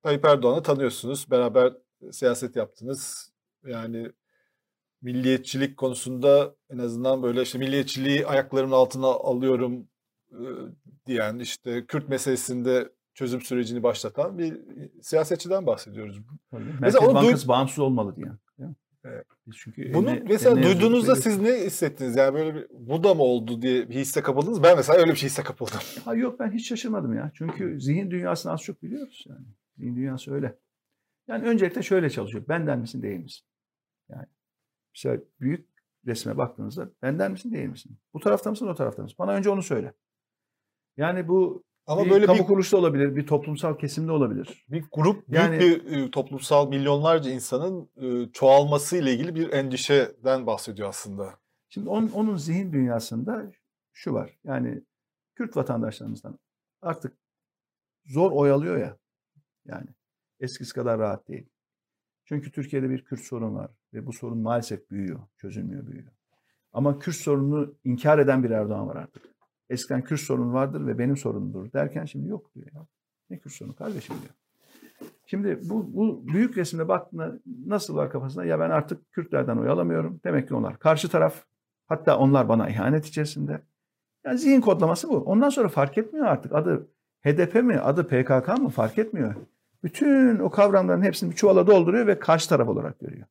Tayyip 0.03 0.25
Erdoğan'ı 0.25 0.63
tanıyorsunuz. 0.63 1.31
Beraber 1.31 1.73
siyaset 2.13 2.57
yaptınız. 2.57 3.33
Yani 3.67 4.13
milliyetçilik 5.03 5.77
konusunda 5.77 6.55
en 6.71 6.79
azından 6.79 7.23
böyle 7.23 7.43
işte 7.43 7.59
milliyetçiliği 7.59 8.27
ayaklarımın 8.27 8.73
altına 8.75 9.07
alıyorum 9.07 9.89
e, 10.33 10.41
diyen 11.07 11.39
işte 11.39 11.87
Kürt 11.87 12.09
meselesinde 12.09 12.93
çözüm 13.15 13.41
sürecini 13.41 13.83
başlatan 13.83 14.39
bir 14.39 14.61
siyasetçiden 15.03 15.67
bahsediyoruz. 15.67 16.21
Tabii. 16.51 16.65
Mesela 16.81 17.01
Merkez 17.01 17.23
duy- 17.23 17.25
Bankası 17.27 17.49
bağımsız 17.49 17.79
olmalı 17.79 18.17
diye. 18.17 18.27
Evet. 19.05 19.27
Biz 19.47 19.57
çünkü 19.57 19.95
Bunu 19.95 20.11
eline- 20.11 20.25
mesela 20.29 20.57
yazıyorduk 20.57 20.81
duyduğunuzda 20.83 21.17
siz 21.17 21.41
ne 21.41 21.53
hissettiniz? 21.67 22.17
Yani 22.17 22.35
böyle 22.35 22.55
bir 22.55 22.67
bu 22.71 23.05
da 23.05 23.15
mı 23.15 23.23
oldu 23.23 23.63
diye 23.63 23.89
bir 23.91 23.95
hisse 23.95 24.23
kapıldınız. 24.23 24.63
Ben 24.63 24.77
mesela 24.77 24.99
öyle 24.99 25.11
bir 25.11 25.17
şey 25.17 25.29
hisse 25.29 25.43
kapıldım. 25.43 25.81
Ha 26.05 26.15
yok 26.15 26.41
ben 26.41 26.53
hiç 26.53 26.69
şaşırmadım 26.69 27.15
ya. 27.15 27.31
Çünkü 27.35 27.81
zihin 27.81 28.11
dünyasını 28.11 28.53
az 28.53 28.63
çok 28.63 28.83
biliyoruz 28.83 29.25
yani. 29.29 29.47
Zihin 29.79 29.97
dünyası 29.97 30.35
öyle. 30.35 30.59
Yani 31.29 31.45
öncelikle 31.49 31.83
şöyle 31.83 32.11
çalışıyor. 32.11 32.45
Benden 32.49 32.79
misin 32.79 33.03
değil 33.03 33.21
misin? 33.21 33.47
Yani 34.09 34.27
mesela 34.95 35.21
büyük 35.41 35.69
resme 36.07 36.37
baktığınızda 36.37 36.91
benden 37.03 37.33
misin 37.33 37.53
değil 37.53 37.69
misin? 37.69 37.99
Bu 38.15 38.21
tarafta 38.21 38.51
mısın 38.51 38.67
o 38.67 38.75
tarafta 38.75 39.03
mısın? 39.03 39.17
Bana 39.19 39.33
önce 39.33 39.51
onu 39.51 39.63
söyle. 39.63 39.93
Yani 40.97 41.29
bu 41.29 41.65
Ama 41.87 42.05
bir 42.05 42.11
böyle 42.11 42.27
kamu 42.27 42.39
bir 42.39 42.45
kuruluşta 42.45 42.77
olabilir, 42.77 43.17
bir 43.17 43.27
toplumsal 43.27 43.79
kesimde 43.79 44.13
olabilir. 44.13 44.65
bir 44.69 44.85
grup 44.93 45.29
büyük 45.29 45.43
Yani- 45.43 45.59
bir 45.61 45.93
e, 45.93 46.11
toplumsal 46.11 46.69
milyonlarca 46.69 47.31
insanın 47.31 47.91
e, 47.97 48.33
çoğalması 48.33 48.97
ile 48.97 49.13
ilgili 49.13 49.35
bir 49.35 49.53
endişeden 49.53 50.47
bahsediyor 50.47 50.89
aslında. 50.89 51.35
Şimdi 51.69 51.89
onun, 51.89 52.09
onun 52.09 52.37
zihin 52.37 52.73
dünyasında 52.73 53.53
şu 53.93 54.13
var. 54.13 54.39
Yani 54.45 54.83
Kürt 55.35 55.57
vatandaşlarımızdan 55.57 56.39
artık 56.83 57.17
zor 58.07 58.31
oyalıyor 58.33 58.79
ya. 58.79 58.97
Yani 59.65 59.87
eskisi 60.41 60.75
kadar 60.75 60.99
rahat 60.99 61.29
değil. 61.29 61.47
Çünkü 62.25 62.53
Türkiye'de 62.53 62.91
bir 62.91 63.05
Kürt 63.05 63.21
sorun 63.21 63.55
var 63.55 63.71
ve 63.95 64.07
bu 64.07 64.13
sorun 64.13 64.39
maalesef 64.39 64.91
büyüyor, 64.91 65.21
çözülmüyor, 65.37 65.87
büyüyor. 65.87 66.13
Ama 66.73 66.99
Kürt 66.99 67.17
sorununu 67.17 67.75
inkar 67.85 68.19
eden 68.19 68.45
bir 68.45 68.51
Erdoğan 68.51 68.89
var 68.89 68.97
artık. 68.97 69.34
Eskiden 69.75 70.03
Kürt 70.03 70.21
sorunu 70.21 70.53
vardır 70.53 70.87
ve 70.87 70.99
benim 70.99 71.17
sorunumdur 71.17 71.73
derken 71.73 72.05
şimdi 72.05 72.29
yok 72.29 72.55
diyor 72.55 72.67
ya. 72.75 72.87
Ne 73.31 73.39
Kürt 73.39 73.53
sorunu 73.53 73.77
kardeşim 73.77 74.17
diyor. 74.23 74.35
Şimdi 75.27 75.59
bu, 75.63 75.95
bu 75.95 76.29
büyük 76.29 76.59
resimde 76.59 76.89
baktığında 76.89 77.33
nasıl 77.67 77.97
var 77.97 78.11
kafasında? 78.11 78.45
Ya 78.45 78.61
ben 78.61 78.71
artık 78.71 79.13
Kürtlerden 79.13 79.57
oy 79.57 79.69
alamıyorum. 79.69 80.21
Demek 80.25 80.49
ki 80.49 80.55
onlar 80.55 80.79
karşı 80.79 81.09
taraf. 81.09 81.45
Hatta 81.87 82.19
onlar 82.19 82.49
bana 82.49 82.69
ihanet 82.69 83.07
içerisinde. 83.07 83.63
Yani 84.25 84.39
zihin 84.39 84.61
kodlaması 84.61 85.09
bu. 85.09 85.17
Ondan 85.17 85.49
sonra 85.49 85.69
fark 85.69 85.99
etmiyor 85.99 86.27
artık. 86.27 86.53
Adı 86.55 86.89
HDP 87.25 87.55
mi, 87.55 87.79
adı 87.79 88.09
PKK 88.09 88.59
mı 88.59 88.69
fark 88.69 88.99
etmiyor. 88.99 89.35
Bütün 89.83 90.39
o 90.39 90.51
kavramların 90.51 91.03
hepsini 91.03 91.31
bir 91.31 91.37
çuvala 91.37 91.67
dolduruyor 91.67 92.07
ve 92.07 92.19
karşı 92.19 92.49
taraf 92.49 92.69
olarak 92.69 93.01
görüyor. 93.01 93.27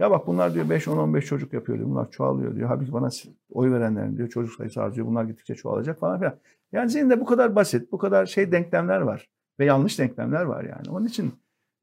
Ya 0.00 0.10
bak 0.10 0.26
bunlar 0.26 0.54
diyor 0.54 0.70
5 0.70 0.88
10 0.88 0.96
15 0.98 1.24
çocuk 1.24 1.52
yapıyor 1.52 1.78
diyor. 1.78 1.90
Bunlar 1.90 2.10
çoğalıyor 2.10 2.56
diyor. 2.56 2.68
Halbuki 2.68 2.92
bana 2.92 3.08
oy 3.50 3.72
verenlerin 3.72 4.16
diyor 4.16 4.28
çocuk 4.28 4.54
sayısı 4.54 4.82
artıyor. 4.82 5.06
Bunlar 5.06 5.24
gittikçe 5.24 5.54
çoğalacak 5.54 6.00
falan 6.00 6.18
filan. 6.18 6.36
Yani 6.72 6.90
zihinde 6.90 7.20
bu 7.20 7.24
kadar 7.24 7.56
basit, 7.56 7.92
bu 7.92 7.98
kadar 7.98 8.26
şey 8.26 8.52
denklemler 8.52 9.00
var 9.00 9.28
ve 9.58 9.64
yanlış 9.64 9.98
denklemler 9.98 10.42
var 10.42 10.64
yani. 10.64 10.90
Onun 10.90 11.06
için 11.06 11.26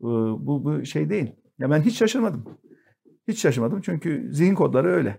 e, 0.02 0.08
bu 0.40 0.64
bu 0.64 0.86
şey 0.86 1.10
değil. 1.10 1.32
Ya 1.60 1.72
ben 1.72 1.82
hiç 1.82 1.98
şaşırmadım. 1.98 2.46
Hiç 3.28 3.42
şaşırmadım 3.42 3.82
çünkü 3.82 4.30
zihin 4.34 4.56
kodları 4.56 4.88
öyle. 4.88 5.18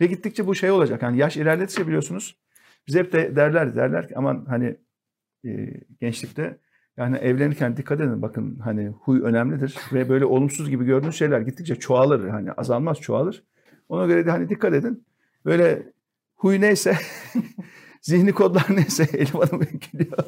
Ve 0.00 0.06
gittikçe 0.06 0.46
bu 0.46 0.54
şey 0.54 0.70
olacak. 0.70 1.02
Yani 1.02 1.18
yaş 1.18 1.36
ilerledikçe 1.36 1.86
biliyorsunuz 1.86 2.36
biz 2.86 2.94
hep 2.94 3.12
de 3.12 3.36
derler 3.36 3.76
derler 3.76 4.08
ki 4.08 4.14
aman 4.16 4.44
hani 4.48 4.76
e, 5.46 5.80
gençlikte 6.00 6.58
Yani 7.00 7.16
evlenirken 7.16 7.76
dikkat 7.76 8.00
edin 8.00 8.22
bakın 8.22 8.58
hani 8.58 8.88
huy 8.88 9.20
önemlidir 9.22 9.76
ve 9.92 10.08
böyle 10.08 10.24
olumsuz 10.24 10.70
gibi 10.70 10.84
gördüğünüz 10.84 11.14
şeyler 11.14 11.40
gittikçe 11.40 11.74
çoğalır. 11.74 12.28
Hani 12.28 12.52
azalmaz 12.52 13.00
çoğalır. 13.00 13.44
Ona 13.88 14.06
göre 14.06 14.26
de 14.26 14.30
hani 14.30 14.48
dikkat 14.48 14.74
edin. 14.74 15.06
Böyle 15.44 15.92
huy 16.34 16.60
neyse 16.60 16.96
zihni 18.02 18.32
kodlar 18.32 18.66
neyse 18.70 19.02
Elif 19.12 19.34
Hanım 19.34 19.60
geliyor. 19.60 20.18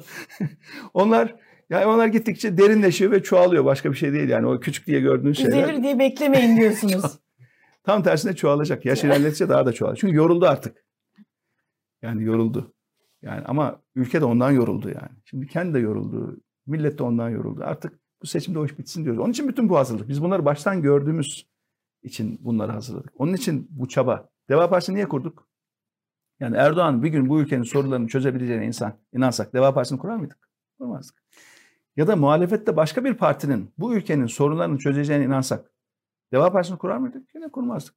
onlar 0.95 1.37
yani 1.71 1.87
onlar 1.87 2.07
gittikçe 2.07 2.59
derinleşiyor 2.59 3.11
ve 3.11 3.23
çoğalıyor. 3.23 3.65
Başka 3.65 3.93
bir 3.93 3.97
şey 3.97 4.13
değil 4.13 4.29
yani 4.29 4.47
o 4.47 4.61
küçük 4.61 4.87
diye 4.87 5.01
gördüğünüz 5.01 5.39
şeyler. 5.39 5.63
Düzelir 5.63 5.83
diye 5.83 5.99
beklemeyin 5.99 6.57
diyorsunuz. 6.57 7.19
Tam 7.85 8.03
tersine 8.03 8.37
çoğalacak. 8.37 8.85
Yaş 8.85 9.05
ilerledikçe 9.05 9.49
daha 9.49 9.67
da 9.67 9.73
çoğalacak. 9.73 10.01
Çünkü 10.01 10.17
yoruldu 10.17 10.47
artık. 10.47 10.85
Yani 12.03 12.25
yoruldu. 12.25 12.75
Yani 13.23 13.43
ama 13.45 13.83
ülke 13.95 14.21
de 14.21 14.25
ondan 14.25 14.51
yoruldu 14.51 14.89
yani. 14.89 15.19
Şimdi 15.25 15.47
kendi 15.47 15.75
de 15.75 15.79
yoruldu. 15.79 16.41
Millet 16.67 16.99
de 16.99 17.03
ondan 17.03 17.29
yoruldu. 17.31 17.65
Artık 17.65 17.99
bu 18.23 18.27
seçimde 18.27 18.59
o 18.59 18.65
iş 18.65 18.79
bitsin 18.79 19.05
diyoruz. 19.05 19.21
Onun 19.21 19.31
için 19.31 19.49
bütün 19.49 19.69
bu 19.69 19.79
hazırlık. 19.79 20.09
Biz 20.09 20.23
bunları 20.23 20.45
baştan 20.45 20.83
gördüğümüz 20.83 21.47
için 22.03 22.39
bunları 22.41 22.73
hazırladık. 22.73 23.13
Onun 23.17 23.35
için 23.35 23.69
bu 23.71 23.89
çaba. 23.89 24.29
Deva 24.49 24.71
Partisi 24.71 24.95
niye 24.95 25.09
kurduk? 25.09 25.49
Yani 26.41 26.57
Erdoğan 26.57 27.03
bir 27.03 27.09
gün 27.09 27.29
bu 27.29 27.41
ülkenin 27.41 27.63
sorunlarını 27.63 28.09
çözebileceğine 28.09 28.67
insan 28.67 28.95
inansak 29.13 29.55
Deva 29.55 29.75
Partisi'ni 29.75 29.99
kurar 29.99 30.17
mıydık? 30.17 30.49
Kurmazdık. 30.79 31.23
Ya 31.97 32.07
da 32.07 32.17
muhalefette 32.17 32.77
başka 32.77 33.05
bir 33.05 33.15
partinin 33.15 33.71
bu 33.79 33.95
ülkenin 33.95 34.27
sorunlarını 34.27 34.79
çözeceğine 34.79 35.25
inansak 35.25 35.73
Deva 36.33 36.53
Partisi'ni 36.53 36.79
kurar 36.79 36.97
mıydık? 36.97 37.35
Yine 37.35 37.49
kurmazdık. 37.49 37.95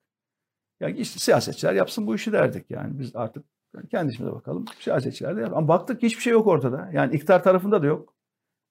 Ya 0.79 0.89
işte 0.89 1.19
siyasetçiler 1.19 1.73
yapsın 1.73 2.07
bu 2.07 2.15
işi 2.15 2.31
derdik 2.31 2.71
yani. 2.71 2.99
Biz 2.99 3.15
artık 3.15 3.45
kendi 3.91 4.11
işimize 4.11 4.35
bakalım. 4.35 4.65
Siyasetçiler 4.79 5.35
de 5.35 5.41
yapsın. 5.41 5.57
Ama 5.57 5.67
baktık 5.67 6.03
hiçbir 6.03 6.21
şey 6.21 6.33
yok 6.33 6.47
ortada. 6.47 6.89
Yani 6.93 7.15
iktidar 7.15 7.43
tarafında 7.43 7.83
da 7.83 7.85
yok. 7.85 8.14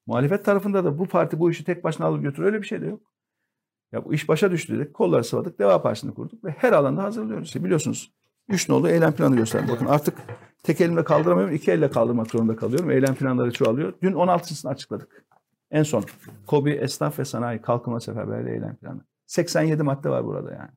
Muhalefet 0.07 0.45
tarafında 0.45 0.85
da 0.85 0.99
bu 0.99 1.07
parti 1.07 1.39
bu 1.39 1.51
işi 1.51 1.65
tek 1.65 1.85
başına 1.85 2.07
alıp 2.07 2.23
götürüyor. 2.23 2.53
Öyle 2.53 2.63
bir 2.63 2.67
şey 2.67 2.83
de 2.83 2.87
yok. 2.87 3.01
Ya 3.93 4.05
bu 4.05 4.15
iş 4.15 4.29
başa 4.29 4.51
düştü 4.51 4.79
dedik. 4.79 4.95
Kolları 4.95 5.25
sıvadık. 5.25 5.59
Deva 5.59 5.83
Partisi'ni 5.83 6.15
kurduk 6.15 6.45
ve 6.45 6.51
her 6.51 6.73
alanda 6.73 7.03
hazırlıyoruz. 7.03 7.47
İşte 7.47 7.65
biliyorsunuz. 7.65 8.13
Üç 8.49 8.69
nolu 8.69 8.89
eylem 8.89 9.13
planı 9.13 9.37
gösterdim. 9.37 9.69
Bakın 9.73 9.87
artık 9.87 10.15
tek 10.63 10.81
elimle 10.81 11.05
kaldıramıyorum. 11.05 11.55
iki 11.55 11.71
elle 11.71 11.91
kaldırmak 11.91 12.31
zorunda 12.31 12.57
kalıyorum. 12.57 12.91
Eylem 12.91 13.15
planları 13.15 13.53
çoğalıyor. 13.53 13.93
Dün 14.03 14.13
16'sını 14.13 14.69
açıkladık. 14.71 15.25
En 15.71 15.83
son. 15.83 16.05
KOBİ, 16.47 16.71
Esnaf 16.71 17.19
ve 17.19 17.25
Sanayi 17.25 17.61
Kalkınma 17.61 18.01
Seferberliği 18.01 18.55
Eylem 18.55 18.77
Planı. 18.77 19.01
87 19.27 19.83
madde 19.83 20.09
var 20.11 20.25
burada 20.25 20.53
yani. 20.53 20.71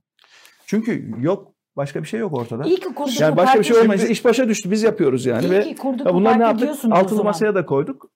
Çünkü 0.65 1.15
yok 1.19 1.53
başka 1.77 2.03
bir 2.03 2.07
şey 2.07 2.19
yok 2.19 2.33
ortada. 2.33 2.63
İyi 2.63 2.75
ki 2.75 2.93
kurduk 2.95 3.21
Yani 3.21 3.37
başka 3.37 3.59
bir 3.59 3.63
şey 3.63 3.77
olmayınca 3.77 4.07
iş 4.07 4.25
başa 4.25 4.49
düştü. 4.49 4.71
Biz 4.71 4.83
yapıyoruz 4.83 5.25
yani 5.25 5.45
İyi 5.45 5.51
ve 5.51 5.63
ki 5.63 5.75
kurduk 5.75 6.05
ya 6.05 6.13
bu 6.13 6.17
bunlar 6.17 6.39
ne 6.39 6.43
yaptık? 6.43 6.69
Altılı 6.91 7.23
masaya 7.23 7.55
da 7.55 7.65
koyduk. 7.65 8.09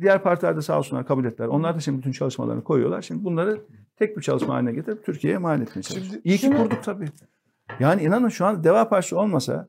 Diğer 0.00 0.22
partiler 0.22 0.56
de 0.56 0.62
sağ 0.62 0.78
olsunlar 0.78 1.06
kabul 1.06 1.24
ettiler. 1.24 1.48
Onlar 1.48 1.76
da 1.76 1.80
şimdi 1.80 1.98
bütün 1.98 2.12
çalışmalarını 2.12 2.64
koyuyorlar. 2.64 3.02
Şimdi 3.02 3.24
bunları 3.24 3.60
tek 3.96 4.16
bir 4.16 4.22
çalışma 4.22 4.54
haline 4.54 4.72
getirip 4.72 5.06
Türkiye'ye 5.06 5.36
emanet 5.36 5.68
etmeye 5.68 5.82
çalışıyoruz. 5.82 6.20
İyi 6.24 6.38
ki 6.38 6.50
kurduk 6.50 6.84
tabii. 6.84 7.08
Yani 7.80 8.02
inanın 8.02 8.28
şu 8.28 8.46
an 8.46 8.64
Deva 8.64 8.88
Partisi 8.88 9.14
olmasa 9.14 9.68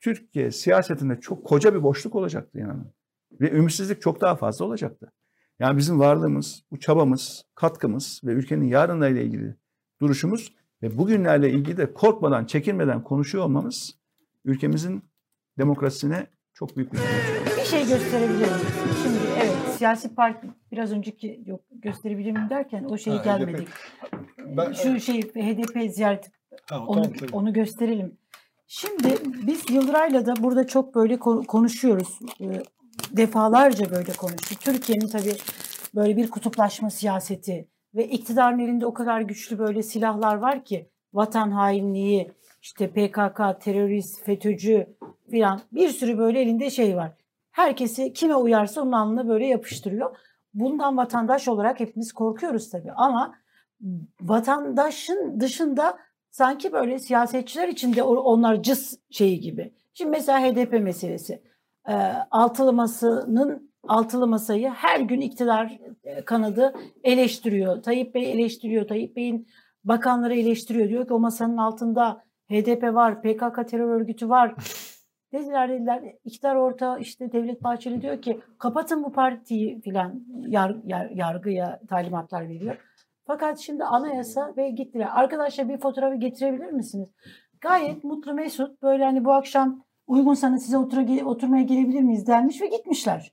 Türkiye 0.00 0.50
siyasetinde 0.50 1.20
çok 1.20 1.44
koca 1.44 1.74
bir 1.74 1.82
boşluk 1.82 2.14
olacaktı 2.14 2.58
inanın. 2.58 2.92
Ve 3.40 3.50
ümitsizlik 3.50 4.02
çok 4.02 4.20
daha 4.20 4.36
fazla 4.36 4.64
olacaktı. 4.64 5.12
Yani 5.58 5.76
bizim 5.76 6.00
varlığımız, 6.00 6.64
bu 6.70 6.78
çabamız, 6.78 7.44
katkımız 7.54 8.20
ve 8.24 8.32
ülkenin 8.32 8.64
yarınlarıyla 8.64 9.22
ilgili 9.22 9.56
duruşumuz 10.00 10.54
ve 10.82 10.98
bugünlerle 10.98 11.50
ilgili 11.50 11.76
de 11.76 11.92
korkmadan, 11.92 12.44
çekinmeden 12.44 13.02
konuşuyor 13.02 13.44
olmamız 13.44 13.98
ülkemizin 14.44 15.02
demokrasisine 15.58 16.26
çok 16.54 16.76
büyük 16.76 16.92
bir. 16.92 16.98
Bir 17.56 17.64
şey 17.64 17.86
gösterebilir 17.86 18.38
miyim? 18.38 18.66
Şimdi 19.02 19.18
evet 19.42 19.74
siyasi 19.78 20.14
parti 20.14 20.46
biraz 20.72 20.92
önceki 20.92 21.42
yok 21.46 21.60
gösterebilir 21.70 22.32
miyim 22.32 22.50
derken 22.50 22.84
o 22.84 22.98
şeye 22.98 23.16
Ha, 23.16 23.24
gelmedik. 23.24 23.68
Ben- 24.38 24.72
Şu 24.72 25.00
şey 25.00 25.20
HDP 25.22 25.88
ziyareti 25.92 26.30
onu, 26.72 27.02
tamam, 27.02 27.12
onu 27.32 27.52
gösterelim. 27.52 28.18
Şimdi 28.66 29.18
biz 29.46 29.70
Yıldıray'la 29.70 30.26
da 30.26 30.34
burada 30.42 30.66
çok 30.66 30.94
böyle 30.94 31.14
ko- 31.14 31.46
konuşuyoruz. 31.46 32.18
Ee, 32.40 32.62
Defalarca 33.10 33.90
böyle 33.90 34.12
konuştuk. 34.12 34.60
Türkiye'nin 34.60 35.08
tabii 35.08 35.34
böyle 35.94 36.16
bir 36.16 36.30
kutuplaşma 36.30 36.90
siyaseti 36.90 37.68
ve 37.94 38.08
iktidarın 38.08 38.58
elinde 38.58 38.86
o 38.86 38.94
kadar 38.94 39.20
güçlü 39.20 39.58
böyle 39.58 39.82
silahlar 39.82 40.34
var 40.36 40.64
ki 40.64 40.90
vatan 41.12 41.50
hainliği, 41.50 42.32
işte 42.64 42.90
PKK, 42.90 43.60
terörist, 43.60 44.24
FETÖ'cü 44.24 44.86
filan 45.30 45.60
bir 45.72 45.88
sürü 45.88 46.18
böyle 46.18 46.40
elinde 46.40 46.70
şey 46.70 46.96
var. 46.96 47.12
Herkesi 47.50 48.12
kime 48.12 48.34
uyarsa 48.34 48.82
onun 48.82 48.92
alnına 48.92 49.28
böyle 49.28 49.46
yapıştırıyor. 49.46 50.16
Bundan 50.54 50.96
vatandaş 50.96 51.48
olarak 51.48 51.80
hepimiz 51.80 52.12
korkuyoruz 52.12 52.70
tabii 52.70 52.92
ama 52.92 53.34
vatandaşın 54.20 55.40
dışında 55.40 55.98
sanki 56.30 56.72
böyle 56.72 56.98
siyasetçiler 56.98 57.68
içinde 57.68 58.02
onlar 58.02 58.62
cız 58.62 58.98
şeyi 59.10 59.40
gibi. 59.40 59.72
Şimdi 59.94 60.10
mesela 60.10 60.40
HDP 60.40 60.72
meselesi. 60.72 61.42
Ee, 61.88 61.92
altılı 62.30 62.72
masasının 62.72 63.70
altılı 63.88 64.26
masayı 64.26 64.68
her 64.68 65.00
gün 65.00 65.20
iktidar 65.20 65.78
e, 66.04 66.24
kanadı 66.24 66.74
eleştiriyor. 67.02 67.82
Tayyip 67.82 68.14
Bey 68.14 68.32
eleştiriyor. 68.32 68.88
Tayyip 68.88 69.16
Bey'in 69.16 69.48
bakanları 69.84 70.36
eleştiriyor. 70.36 70.88
Diyor 70.88 71.06
ki 71.06 71.14
o 71.14 71.18
masanın 71.18 71.56
altında 71.56 72.23
HDP 72.50 72.82
var, 72.82 73.22
PKK 73.22 73.68
terör 73.68 74.00
örgütü 74.00 74.28
var. 74.28 74.54
Dediler 75.32 75.68
dediler 75.68 76.02
iktidar 76.24 76.56
orta 76.56 76.98
işte 76.98 77.32
Devlet 77.32 77.62
Bahçeli 77.64 78.02
diyor 78.02 78.22
ki 78.22 78.40
kapatın 78.58 79.04
bu 79.04 79.12
partiyi 79.12 79.80
filan 79.80 80.24
yar, 80.46 80.76
yar, 80.84 81.10
yargıya 81.10 81.80
talimatlar 81.88 82.48
veriyor. 82.48 82.76
Fakat 83.26 83.58
şimdi 83.58 83.84
anayasa 83.84 84.54
ve 84.56 84.70
gittiler. 84.70 85.08
Arkadaşlar 85.12 85.68
bir 85.68 85.78
fotoğrafı 85.78 86.16
getirebilir 86.16 86.70
misiniz? 86.70 87.08
Gayet 87.60 88.04
mutlu 88.04 88.34
mesut 88.34 88.82
böyle 88.82 89.04
hani 89.04 89.24
bu 89.24 89.32
akşam 89.32 89.84
uygunsanız 90.06 90.62
size 90.62 90.78
otura, 90.78 91.24
oturmaya 91.24 91.62
gelebilir 91.62 92.00
miyiz 92.00 92.26
denmiş 92.26 92.62
ve 92.62 92.66
gitmişler. 92.66 93.32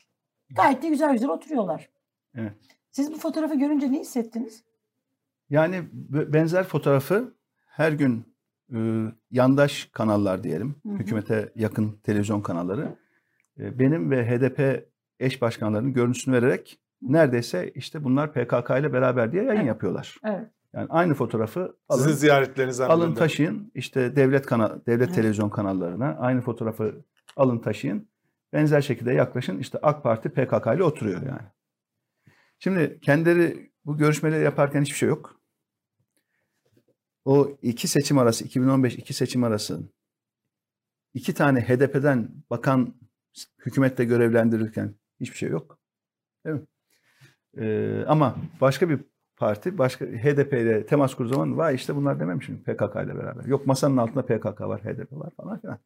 Gayet 0.55 0.83
de 0.83 0.87
güzel 0.87 1.13
güzel 1.13 1.29
oturuyorlar. 1.29 1.89
Evet. 2.35 2.53
Siz 2.91 3.13
bu 3.13 3.17
fotoğrafı 3.17 3.55
görünce 3.55 3.91
ne 3.91 3.99
hissettiniz? 3.99 4.63
Yani 5.49 5.83
benzer 6.09 6.63
fotoğrafı 6.63 7.33
her 7.65 7.91
gün 7.91 8.30
e, 8.75 9.05
yandaş 9.31 9.89
kanallar 9.93 10.43
diyelim, 10.43 10.75
Hı 10.85 10.89
hı. 10.89 10.97
hükümete 10.97 11.51
yakın 11.55 11.91
televizyon 12.03 12.41
kanalları 12.41 12.95
e, 13.59 13.79
benim 13.79 14.11
ve 14.11 14.25
HDP 14.29 14.89
eş 15.19 15.41
başkanlarının 15.41 15.93
görüntüsünü 15.93 16.35
vererek 16.35 16.79
neredeyse 17.01 17.71
işte 17.75 18.03
bunlar 18.03 18.33
PKK 18.33 18.69
ile 18.79 18.93
beraber 18.93 19.31
diye 19.31 19.43
yayın 19.43 19.57
Evet. 19.59 19.67
yapıyorlar. 19.67 20.17
Evet. 20.25 20.47
Yani 20.73 20.87
aynı 20.89 21.13
fotoğrafı 21.13 21.75
alın, 21.89 22.03
Sizin 22.03 22.15
ziyaretlerinizden 22.17 22.89
alın 22.89 23.13
taşıyın 23.13 23.71
işte 23.75 24.15
devlet 24.15 24.45
kanal 24.45 24.79
devlet 24.87 25.07
Evet. 25.07 25.15
televizyon 25.15 25.49
kanallarına 25.49 26.17
aynı 26.19 26.41
fotoğrafı 26.41 27.05
alın 27.37 27.59
taşıyın. 27.59 28.07
Benzer 28.53 28.81
şekilde 28.81 29.13
yaklaşın 29.13 29.59
işte 29.59 29.79
AK 29.81 30.03
Parti 30.03 30.29
PKK 30.29 30.67
ile 30.75 30.83
oturuyor 30.83 31.21
yani. 31.21 31.47
Şimdi 32.59 32.99
kendileri 33.01 33.71
bu 33.85 33.97
görüşmeleri 33.97 34.43
yaparken 34.43 34.81
hiçbir 34.81 34.97
şey 34.97 35.09
yok. 35.09 35.40
O 37.25 37.57
iki 37.61 37.87
seçim 37.87 38.17
arası 38.17 38.45
2015 38.45 38.95
iki 38.95 39.13
seçim 39.13 39.43
arası 39.43 39.81
iki 41.13 41.33
tane 41.33 41.61
HDP'den 41.61 42.29
bakan 42.49 42.93
hükümette 43.65 44.05
görevlendirirken 44.05 44.95
hiçbir 45.19 45.37
şey 45.37 45.49
yok. 45.49 45.79
Değil 46.45 46.55
mi? 46.55 46.65
Ee, 47.57 48.03
ama 48.07 48.35
başka 48.61 48.89
bir 48.89 48.99
parti 49.37 49.77
başka 49.77 50.05
HDP 50.05 50.53
ile 50.53 50.85
temas 50.85 51.15
kurduğu 51.15 51.29
zaman 51.29 51.57
vay 51.57 51.75
işte 51.75 51.95
bunlar 51.95 52.19
dememiş 52.19 52.49
mi 52.49 52.63
PKK 52.63 52.95
ile 52.95 53.15
beraber. 53.15 53.45
Yok 53.45 53.67
masanın 53.67 53.97
altında 53.97 54.25
PKK 54.25 54.61
var, 54.61 54.81
HDP 54.83 55.13
var 55.13 55.29
falan 55.37 55.59
filan. 55.59 55.79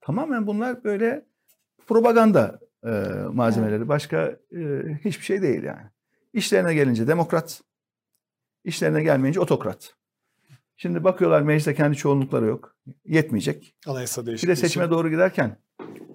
Tamamen 0.00 0.46
bunlar 0.46 0.84
böyle 0.84 1.26
propaganda 1.86 2.60
e, 2.84 2.90
malzemeleri. 3.32 3.88
Başka 3.88 4.36
e, 4.56 4.82
hiçbir 5.04 5.24
şey 5.24 5.42
değil 5.42 5.62
yani. 5.62 5.90
İşlerine 6.32 6.74
gelince 6.74 7.06
demokrat, 7.06 7.62
işlerine 8.64 9.02
gelmeyince 9.02 9.40
otokrat. 9.40 9.94
Şimdi 10.76 11.04
bakıyorlar 11.04 11.42
mecliste 11.42 11.74
kendi 11.74 11.96
çoğunlukları 11.96 12.46
yok. 12.46 12.76
Yetmeyecek. 13.04 13.74
Anayasa 13.86 14.22
Bir 14.22 14.26
değişikliği. 14.26 14.50
de 14.50 14.56
seçime 14.56 14.90
doğru 14.90 15.10
giderken 15.10 15.56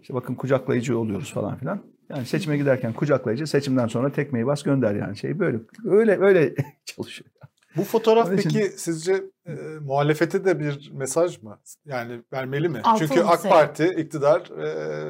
işte 0.01 0.13
bakın 0.13 0.35
kucaklayıcı 0.35 0.97
oluyoruz 0.99 1.33
falan 1.33 1.57
filan. 1.57 1.83
Yani 2.09 2.25
seçime 2.25 2.57
giderken 2.57 2.93
kucaklayıcı, 2.93 3.47
seçimden 3.47 3.87
sonra 3.87 4.11
tekmeyi 4.11 4.45
bas 4.45 4.63
gönder 4.63 4.95
yani 4.95 5.17
şey 5.17 5.39
böyle 5.39 5.59
öyle 5.85 6.17
öyle 6.19 6.55
çalışıyor. 6.85 7.29
Bu 7.77 7.83
fotoğraf 7.83 8.27
Onun 8.27 8.37
için- 8.37 8.49
peki 8.49 8.69
sizce 8.79 9.23
e, 9.45 9.53
muhalefete 9.81 10.45
de 10.45 10.59
bir 10.59 10.91
mesaj 10.93 11.41
mı? 11.43 11.59
Yani 11.85 12.21
vermeli 12.33 12.69
mi? 12.69 12.81
Altılı 12.83 13.07
Çünkü 13.07 13.21
AK. 13.21 13.43
Parti, 13.43 13.85
iktidar 13.87 14.49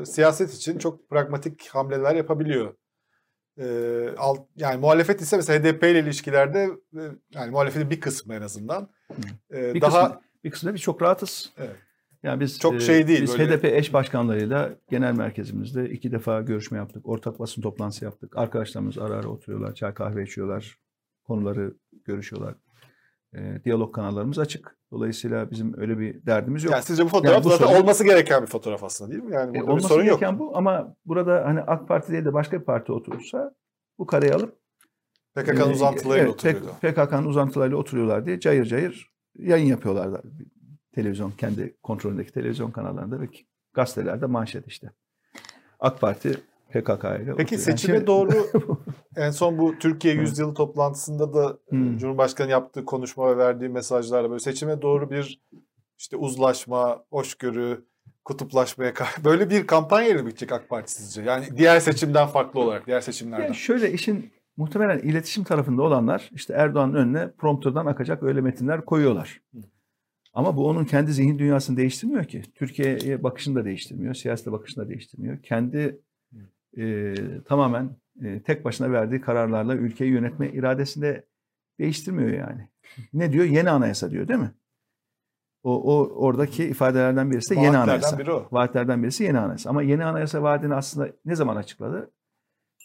e, 0.01 0.05
siyaset 0.05 0.53
için 0.53 0.77
çok 0.77 1.09
pragmatik 1.09 1.67
hamleler 1.67 2.15
yapabiliyor. 2.15 2.73
E, 3.59 3.65
alt, 4.17 4.39
yani 4.55 4.77
muhalefet 4.79 5.21
ise 5.21 5.37
mesela 5.37 5.59
HDP 5.59 5.83
ile 5.83 5.99
ilişkilerde 5.99 6.69
e, 6.95 7.01
yani 7.33 7.51
muhalefetin 7.51 7.89
bir 7.89 7.99
kısmı 8.01 8.33
en 8.35 8.41
azından 8.41 8.89
e, 9.53 9.73
Bir 9.73 9.81
daha 9.81 10.07
kısmı, 10.07 10.21
bir 10.43 10.51
kısmında 10.51 10.73
biz 10.75 10.81
çok 10.81 11.01
rahatız. 11.01 11.53
Evet. 11.57 11.75
Yani 12.23 12.39
biz 12.39 12.59
Çok 12.59 12.75
e, 12.75 12.79
şey 12.79 13.07
değil, 13.07 13.21
Biz 13.21 13.39
böyle- 13.39 13.57
HDP 13.57 13.65
eş 13.65 13.93
başkanlarıyla 13.93 14.69
genel 14.89 15.13
merkezimizde 15.13 15.89
iki 15.89 16.11
defa 16.11 16.41
görüşme 16.41 16.77
yaptık. 16.77 17.09
Ortak 17.09 17.39
basın 17.39 17.61
toplantısı 17.61 18.05
yaptık. 18.05 18.37
Arkadaşlarımız 18.37 18.97
ara 18.97 19.13
ara 19.13 19.27
oturuyorlar, 19.27 19.73
çay 19.75 19.93
kahve 19.93 20.23
içiyorlar. 20.23 20.77
Konuları 21.23 21.73
görüşüyorlar. 22.05 22.55
E, 23.35 23.61
diyalog 23.65 23.95
kanallarımız 23.95 24.39
açık. 24.39 24.77
Dolayısıyla 24.91 25.51
bizim 25.51 25.79
öyle 25.79 25.99
bir 25.99 26.25
derdimiz 26.25 26.63
yok. 26.63 26.71
Yani 26.73 26.83
sizce 26.83 27.03
bu 27.05 27.07
fotoğraf 27.09 27.33
Yani 27.33 27.43
bu 27.43 27.49
zaten 27.49 27.65
sorun- 27.65 27.81
olması 27.81 28.03
gereken 28.03 28.41
bir 28.41 28.47
fotoğraf 28.47 28.83
aslında 28.83 29.11
değil 29.11 29.23
mi? 29.23 29.33
Yani 29.33 29.49
E, 29.49 29.53
burada 29.53 29.67
bir 29.67 29.71
olması 29.71 29.87
sorun 29.87 30.03
yok. 30.05 30.19
gereken 30.19 30.39
bu 30.39 30.57
ama 30.57 30.95
burada 31.05 31.45
hani 31.45 31.61
AK 31.61 31.87
Parti 31.87 32.11
değil 32.11 32.25
de 32.25 32.33
başka 32.33 32.59
bir 32.59 32.65
parti 32.65 32.91
oturursa 32.91 33.51
bu 33.99 34.05
kareyi 34.05 34.33
alıp 34.33 34.55
PKK'nın 35.43 35.69
e, 35.69 35.73
uzantılarıyla 35.73 36.25
evet, 36.25 36.33
oturuyordu. 36.33 36.67
PKK'nın 36.81 37.25
uzantılarıyla 37.25 37.77
oturuyorlar 37.77 38.25
diye 38.25 38.39
cayır 38.39 38.65
cayır 38.65 39.11
yayın 39.39 39.65
yapıyorlar. 39.65 40.21
Televizyon, 40.95 41.31
kendi 41.31 41.75
kontrolündeki 41.83 42.31
televizyon 42.31 42.71
kanallarında 42.71 43.21
ve 43.21 43.25
gazetelerde 43.73 44.25
manşet 44.25 44.67
işte. 44.67 44.91
AK 45.79 46.01
Parti 46.01 46.31
PKK 46.69 47.03
ile 47.03 47.33
Peki 47.37 47.55
oturuyor. 47.55 47.61
seçime 47.61 47.93
Yani 47.93 47.99
şimdi- 47.99 48.07
doğru 48.07 48.47
en 49.15 49.31
son 49.31 49.57
bu 49.57 49.79
Türkiye 49.79 50.13
Yüzyılı 50.13 50.53
toplantısında 50.53 51.33
da 51.33 51.57
Hmm. 51.69 51.97
Cumhurbaşkanı 51.97 52.51
yaptığı 52.51 52.85
konuşma 52.85 53.29
ve 53.29 53.37
verdiği 53.37 53.69
mesajlarla 53.69 54.29
böyle 54.29 54.39
seçime 54.39 54.81
doğru 54.81 55.09
bir 55.09 55.41
işte 55.97 56.17
uzlaşma, 56.17 57.03
hoşgörü, 57.11 57.85
kutuplaşmaya 58.25 58.93
karşı 58.93 59.23
böyle 59.25 59.49
bir 59.49 59.67
kampanya 59.67 60.09
ile 60.09 60.25
bitecek 60.25 60.51
AK 60.51 60.69
Parti 60.69 60.91
sizce? 60.91 61.21
Yani 61.21 61.45
diğer 61.57 61.79
seçimden 61.79 62.27
farklı 62.27 62.59
olarak, 62.59 62.87
diğer 62.87 63.01
seçimlerden. 63.01 63.43
Yani 63.43 63.55
şöyle 63.55 63.91
işin 63.91 64.31
muhtemelen 64.57 64.99
iletişim 64.99 65.43
tarafında 65.43 65.83
olanlar 65.83 66.29
işte 66.33 66.53
Erdoğan'ın 66.53 66.93
önüne 66.93 67.31
prompterdan 67.31 67.85
akacak 67.85 68.23
öyle 68.23 68.41
metinler 68.41 68.85
koyuyorlar. 68.85 69.41
Ama 70.33 70.57
bu 70.57 70.67
onun 70.67 70.85
kendi 70.85 71.13
zihin 71.13 71.39
dünyasını 71.39 71.77
değiştirmiyor 71.77 72.25
ki. 72.25 72.41
Türkiye'ye 72.55 73.23
bakışını 73.23 73.55
da 73.55 73.65
değiştirmiyor, 73.65 74.13
siyasete 74.13 74.51
bakışını 74.51 74.85
da 74.85 74.89
değiştirmiyor. 74.89 75.41
Kendi 75.41 76.01
e, 76.77 77.13
tamamen 77.45 77.89
e, 78.23 78.41
tek 78.41 78.65
başına 78.65 78.91
verdiği 78.91 79.21
kararlarla 79.21 79.75
ülkeyi 79.75 80.11
yönetme 80.11 80.49
iradesini 80.51 81.03
de 81.03 81.25
değiştirmiyor 81.79 82.29
yani. 82.29 82.69
Ne 83.13 83.33
diyor? 83.33 83.45
Yeni 83.45 83.69
anayasa 83.69 84.11
diyor 84.11 84.27
değil 84.27 84.39
mi? 84.39 84.51
O, 85.63 85.97
o 85.97 86.09
oradaki 86.25 86.63
ifadelerden 86.63 87.31
birisi 87.31 87.55
de 87.55 87.59
yeni 87.59 87.77
anayasa. 87.77 88.19
biri 88.19 88.31
o. 88.31 88.47
Vaatlerden 88.51 89.03
birisi 89.03 89.23
yeni 89.23 89.39
anayasa. 89.39 89.69
Ama 89.69 89.83
yeni 89.83 90.05
anayasa 90.05 90.43
vaadini 90.43 90.73
aslında 90.73 91.09
ne 91.25 91.35
zaman 91.35 91.55
açıkladı? 91.55 92.11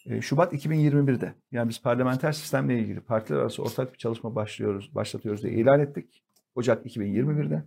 E, 0.07 0.21
Şubat 0.21 0.53
2021'de. 0.53 1.35
Yani 1.51 1.69
biz 1.69 1.83
parlamenter 1.83 2.33
sistemle 2.33 2.79
ilgili 2.79 3.01
partiler 3.01 3.39
arası 3.39 3.63
ortak 3.63 3.93
bir 3.93 3.99
çalışma 3.99 4.35
başlıyoruz, 4.35 4.95
başlatıyoruz 4.95 5.43
diye 5.43 5.53
ilan 5.53 5.81
ettik. 5.81 6.25
Ocak 6.55 6.87
2021'de. 6.87 7.65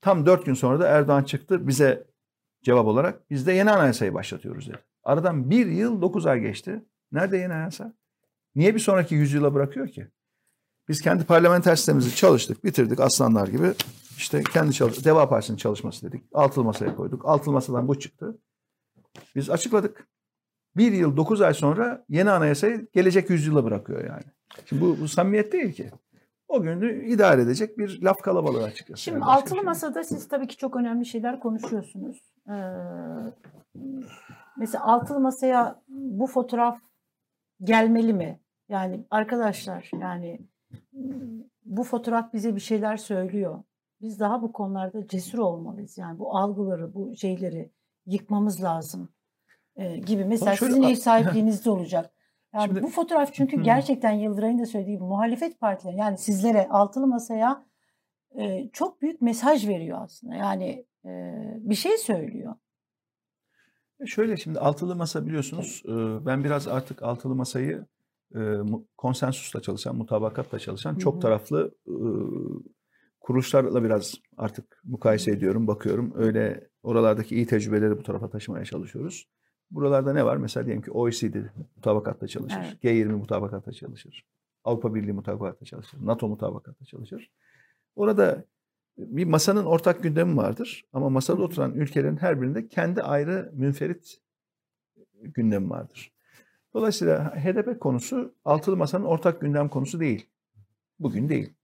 Tam 0.00 0.26
dört 0.26 0.46
gün 0.46 0.54
sonra 0.54 0.80
da 0.80 0.88
Erdoğan 0.88 1.24
çıktı 1.24 1.68
bize 1.68 2.06
cevap 2.62 2.86
olarak 2.86 3.30
biz 3.30 3.46
de 3.46 3.52
yeni 3.52 3.70
anayasayı 3.70 4.14
başlatıyoruz 4.14 4.68
dedi. 4.68 4.78
Aradan 5.04 5.50
bir 5.50 5.66
yıl 5.66 6.02
dokuz 6.02 6.26
ay 6.26 6.40
geçti. 6.40 6.84
Nerede 7.12 7.36
yeni 7.36 7.54
anayasa? 7.54 7.94
Niye 8.54 8.74
bir 8.74 8.80
sonraki 8.80 9.14
yüzyıla 9.14 9.54
bırakıyor 9.54 9.88
ki? 9.88 10.08
Biz 10.88 11.00
kendi 11.00 11.24
parlamenter 11.24 11.76
sistemimizi 11.76 12.16
çalıştık, 12.16 12.64
bitirdik 12.64 13.00
aslanlar 13.00 13.48
gibi. 13.48 13.72
İşte 14.16 14.42
kendi 14.42 14.72
çalış 14.72 15.04
Deva 15.04 15.28
Partisi'nin 15.28 15.56
çalışması 15.56 16.06
dedik. 16.06 16.24
Altılı 16.32 16.64
masaya 16.64 16.96
koyduk. 16.96 17.24
Altılı 17.24 17.54
masadan 17.54 17.88
bu 17.88 17.98
çıktı. 17.98 18.38
Biz 19.36 19.50
açıkladık. 19.50 20.08
Bir 20.76 20.92
yıl 20.92 21.16
dokuz 21.16 21.40
ay 21.40 21.54
sonra 21.54 22.04
yeni 22.08 22.30
anayasayı 22.30 22.86
gelecek 22.92 23.30
yüzyıla 23.30 23.64
bırakıyor 23.64 24.04
yani. 24.04 24.22
Şimdi 24.66 24.82
bu, 24.82 25.00
bu 25.00 25.08
samimiyet 25.08 25.52
değil 25.52 25.72
ki. 25.72 25.90
O 26.48 26.62
günü 26.62 27.06
idare 27.06 27.42
edecek 27.42 27.78
bir 27.78 28.02
laf 28.02 28.22
kalabalığı 28.22 28.64
açıkçası. 28.64 29.02
Şimdi 29.02 29.14
Yani 29.14 29.24
altılı 29.24 29.56
şey 29.56 29.64
masada 29.64 30.04
siz 30.04 30.28
tabii 30.28 30.46
ki 30.46 30.56
çok 30.56 30.76
önemli 30.76 31.06
şeyler 31.06 31.40
konuşuyorsunuz. 31.40 32.34
Ee, 32.48 32.52
mesela 34.58 34.84
altılı 34.84 35.20
masaya 35.20 35.82
bu 35.88 36.26
fotoğraf 36.26 36.78
gelmeli 37.62 38.12
mi? 38.12 38.40
Yani 38.68 39.06
arkadaşlar 39.10 39.90
yani 40.00 40.40
bu 41.64 41.84
fotoğraf 41.84 42.32
bize 42.32 42.54
bir 42.54 42.60
şeyler 42.60 42.96
söylüyor. 42.96 43.62
Biz 44.00 44.20
daha 44.20 44.42
bu 44.42 44.52
konularda 44.52 45.06
cesur 45.06 45.38
olmalıyız. 45.38 45.98
Yani 45.98 46.18
bu 46.18 46.36
algıları, 46.36 46.94
bu 46.94 47.16
şeyleri 47.16 47.70
yıkmamız 48.06 48.62
lazım 48.62 49.08
ee, 49.76 49.96
gibi. 49.96 50.24
Mesela 50.24 50.56
şöyle- 50.56 50.72
sizin 50.72 50.82
ev 50.88 50.94
sahipliğinizde 50.94 51.70
olacak. 51.70 52.10
Yani 52.54 52.66
Şimdi- 52.66 52.82
bu 52.82 52.88
fotoğraf 52.88 53.34
çünkü 53.34 53.56
Hı. 53.58 53.62
gerçekten 53.62 54.12
Yıldıray'ın 54.12 54.58
da 54.58 54.66
söylediği 54.66 54.96
gibi 54.96 55.04
muhalefet 55.04 55.60
partileri 55.60 55.96
yani 55.96 56.18
sizlere 56.18 56.68
altılı 56.68 57.06
masaya 57.06 57.64
e, 58.38 58.68
çok 58.72 59.02
büyük 59.02 59.20
mesaj 59.22 59.68
veriyor 59.68 59.98
aslında. 60.02 60.34
Yani 60.34 60.86
e, 61.04 61.10
bir 61.56 61.74
şey 61.74 61.98
söylüyor. 61.98 62.54
Şöyle 64.06 64.36
şimdi 64.36 64.58
altılı 64.58 64.96
masa 64.96 65.26
biliyorsunuz 65.26 65.82
e, 65.86 65.90
ben 66.26 66.44
biraz 66.44 66.68
artık 66.68 67.02
altılı 67.02 67.34
masayı 67.34 67.86
e, 68.34 68.40
konsensusla 68.96 69.62
çalışan, 69.62 69.96
mutabakatla 69.96 70.58
çalışan 70.58 70.94
çok 70.96 71.22
taraflı 71.22 71.74
e, 71.86 71.94
kuruluşlarla 73.20 73.84
biraz 73.84 74.14
artık 74.36 74.80
mukayese 74.84 75.30
ediyorum, 75.30 75.66
bakıyorum. 75.66 76.12
Öyle 76.16 76.68
oralardaki 76.82 77.34
iyi 77.34 77.46
tecrübeleri 77.46 77.98
bu 77.98 78.02
tarafa 78.02 78.30
taşımaya 78.30 78.64
çalışıyoruz. 78.64 79.28
Buralarda 79.72 80.12
ne 80.12 80.24
var? 80.24 80.36
Mesela 80.36 80.66
diyelim 80.66 80.82
ki 80.82 80.90
OECD 80.90 81.34
mutabakatla 81.76 82.28
çalışır, 82.28 82.58
Evet. 82.64 82.84
G20 82.84 83.12
mutabakatla 83.12 83.72
çalışır, 83.72 84.24
Avrupa 84.64 84.94
Birliği 84.94 85.12
mutabakatla 85.12 85.66
çalışır, 85.66 85.98
NATO 86.02 86.28
mutabakatla 86.28 86.86
çalışır. 86.86 87.30
Orada 87.96 88.44
bir 88.98 89.24
masanın 89.24 89.64
ortak 89.64 90.02
gündemi 90.02 90.36
vardır 90.36 90.84
ama 90.92 91.10
masada 91.10 91.42
oturan 91.42 91.72
ülkelerin 91.74 92.16
her 92.16 92.42
birinde 92.42 92.68
kendi 92.68 93.02
ayrı 93.02 93.50
münferit 93.54 94.18
gündemi 95.22 95.70
vardır. 95.70 96.12
Dolayısıyla 96.74 97.36
HDP 97.36 97.80
konusu 97.80 98.34
altılı 98.44 98.76
masanın 98.76 99.04
ortak 99.04 99.40
gündem 99.40 99.68
konusu 99.68 100.00
değil. 100.00 100.26
Bugün 100.98 101.28
değil. 101.28 101.54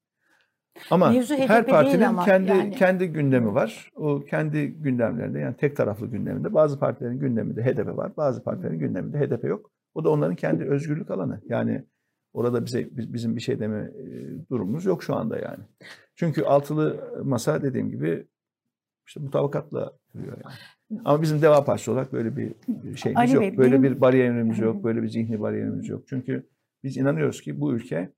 Ama 0.90 1.10
Mevzu 1.10 1.34
HDP 1.34 1.48
her 1.48 1.66
partinin 1.66 2.02
ama 2.02 2.24
kendi 2.24 2.48
yani. 2.48 2.70
kendi 2.70 3.06
gündemi 3.08 3.54
var. 3.54 3.90
O 3.96 4.20
kendi 4.20 4.66
gündemlerinde 4.68 5.38
yani 5.38 5.56
tek 5.56 5.76
taraflı 5.76 6.06
gündeminde 6.06 6.54
bazı 6.54 6.78
partilerin 6.78 7.18
gündeminde 7.18 7.64
HDP 7.64 7.96
var. 7.96 8.16
Bazı 8.16 8.42
partilerin 8.42 8.78
gündeminde 8.78 9.18
HDP 9.18 9.44
yok. 9.44 9.70
O 9.94 10.04
da 10.04 10.10
onların 10.10 10.36
kendi 10.36 10.64
özgürlük 10.64 11.10
alanı. 11.10 11.40
Yani 11.48 11.84
orada 12.32 12.64
bize 12.66 12.88
biz- 12.90 13.12
bizim 13.14 13.36
bir 13.36 13.40
şey 13.40 13.60
deme 13.60 13.78
e, 13.78 14.04
durumumuz 14.50 14.84
yok 14.84 15.02
şu 15.02 15.14
anda 15.16 15.38
yani. 15.38 15.64
Çünkü 16.16 16.42
altılı 16.42 17.10
masa 17.24 17.62
dediğim 17.62 17.90
gibi 17.90 18.26
işte 19.06 19.20
mutabakatla 19.20 19.92
yürüyor 20.14 20.36
yani. 20.44 20.54
Ama 21.04 21.22
bizim 21.22 21.42
Deva 21.42 21.64
Partisi 21.64 21.90
olarak 21.90 22.12
böyle 22.12 22.36
bir 22.36 22.52
şeyimiz 22.96 23.16
Ali 23.16 23.32
yok. 23.34 23.42
Bey, 23.42 23.58
böyle 23.58 23.72
benim- 23.72 23.82
bir 23.82 24.00
bariyerimiz 24.00 24.58
yok. 24.58 24.84
Böyle 24.84 25.02
bir 25.02 25.08
zihni 25.08 25.40
bariyerimiz 25.40 25.88
yok. 25.88 26.02
Çünkü 26.08 26.48
biz 26.84 26.96
inanıyoruz 26.96 27.40
ki 27.40 27.60
bu 27.60 27.72
ülke 27.74 28.12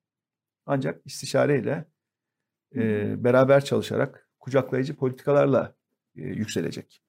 ancak 0.67 1.01
istişareyle 1.07 1.85
e, 2.77 3.15
beraber 3.25 3.65
çalışarak 3.65 4.29
kucaklayıcı 4.41 4.97
politikalarla 4.97 5.75
e, 6.17 6.23
yükselecek. 6.23 7.03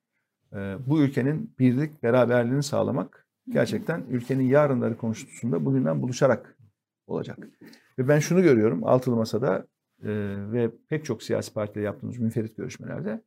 E, 0.54 0.58
bu 0.88 1.02
ülkenin 1.02 1.56
birlik, 1.60 2.04
beraberliğini 2.04 2.63
sağlamak 2.63 3.28
gerçekten 3.50 4.04
ülkenin 4.10 4.43
yarınları 4.43 4.97
konusunda 4.97 5.65
bugünden 5.65 6.02
buluşarak 6.02 6.58
olacak. 7.08 7.38
Ve 8.00 8.08
ben 8.08 8.19
şunu 8.19 8.41
görüyorum 8.41 8.88
altılı 8.88 9.15
masada 9.15 9.67
e, 10.04 10.10
ve 10.52 10.71
pek 10.89 11.06
çok 11.06 11.24
siyasi 11.24 11.54
partiyle 11.54 11.86
yaptığımız 11.86 12.17
münferit 12.17 12.58
görüşmelerde 12.58 13.21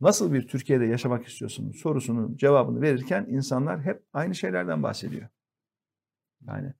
nasıl 0.00 0.32
bir 0.32 0.48
Türkiye'de 0.48 0.84
yaşamak 0.84 1.26
istiyorsun 1.26 1.72
sorusunun 1.72 2.36
cevabını 2.36 2.80
verirken 2.80 3.26
insanlar 3.28 3.82
hep 3.82 4.02
aynı 4.12 4.34
şeylerden 4.34 4.82
bahsediyor. 4.82 5.28
Yani 6.46 6.72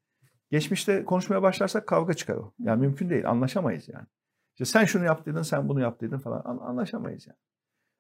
geçmişte 0.50 1.04
konuşmaya 1.04 1.42
başlarsak 1.42 1.86
kavga 1.86 2.14
çıkar 2.14 2.36
o. 2.36 2.52
Yani 2.58 2.80
mümkün 2.80 3.10
değil 3.10 3.30
anlaşamayız 3.30 3.88
yani. 3.88 4.06
İşte 4.54 4.64
sen 4.64 4.84
şunu 4.84 5.04
yaptıydın, 5.04 5.42
sen 5.42 5.68
bunu 5.68 5.80
yaptıydın 5.80 6.18
falan 6.18 6.42
An- 6.44 6.58
anlaşamayız 6.58 7.26
yani. 7.26 7.38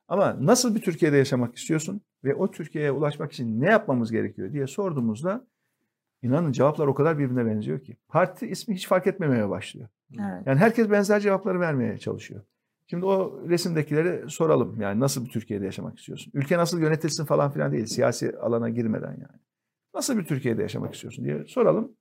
Ama 0.08 0.36
nasıl 0.46 0.74
bir 0.74 0.80
Türkiye'de 0.80 1.16
yaşamak 1.16 1.56
istiyorsun 1.56 2.00
ve 2.24 2.34
o 2.34 2.50
Türkiye'ye 2.50 2.90
ulaşmak 2.90 3.32
için 3.32 3.60
ne 3.60 3.70
yapmamız 3.70 4.12
gerekiyor 4.12 4.52
diye 4.52 4.66
sorduğumuzda 4.66 5.46
inanın 6.22 6.52
cevaplar 6.52 6.86
o 6.86 6.94
kadar 6.94 7.18
birbirine 7.18 7.46
benziyor 7.46 7.80
ki. 7.80 7.96
Parti 8.08 8.46
ismi 8.46 8.74
hiç 8.74 8.88
fark 8.88 9.06
etmemeye 9.06 9.48
başlıyor. 9.48 9.88
Evet. 10.12 10.46
Yani 10.46 10.58
herkes 10.58 10.90
benzer 10.90 11.20
cevapları 11.20 11.60
vermeye 11.60 11.98
çalışıyor. 11.98 12.42
Şimdi 12.86 13.06
o 13.06 13.42
resimdekileri 13.48 14.30
soralım. 14.30 14.80
Yani 14.80 15.00
nasıl 15.00 15.24
bir 15.24 15.30
Türkiye'de 15.30 15.64
yaşamak 15.64 15.98
istiyorsun? 15.98 16.32
Ülke 16.34 16.58
nasıl 16.58 16.80
yönetilsin 16.80 17.24
falan 17.24 17.50
filan 17.50 17.72
değil. 17.72 17.86
Siyasi 17.86 18.38
alana 18.38 18.68
girmeden 18.68 19.10
yani. 19.10 19.40
Nasıl 19.94 20.18
bir 20.18 20.24
Türkiye'de 20.24 20.62
yaşamak 20.62 20.94
istiyorsun 20.94 21.24
diye 21.24 21.44
soralım. 21.46 21.92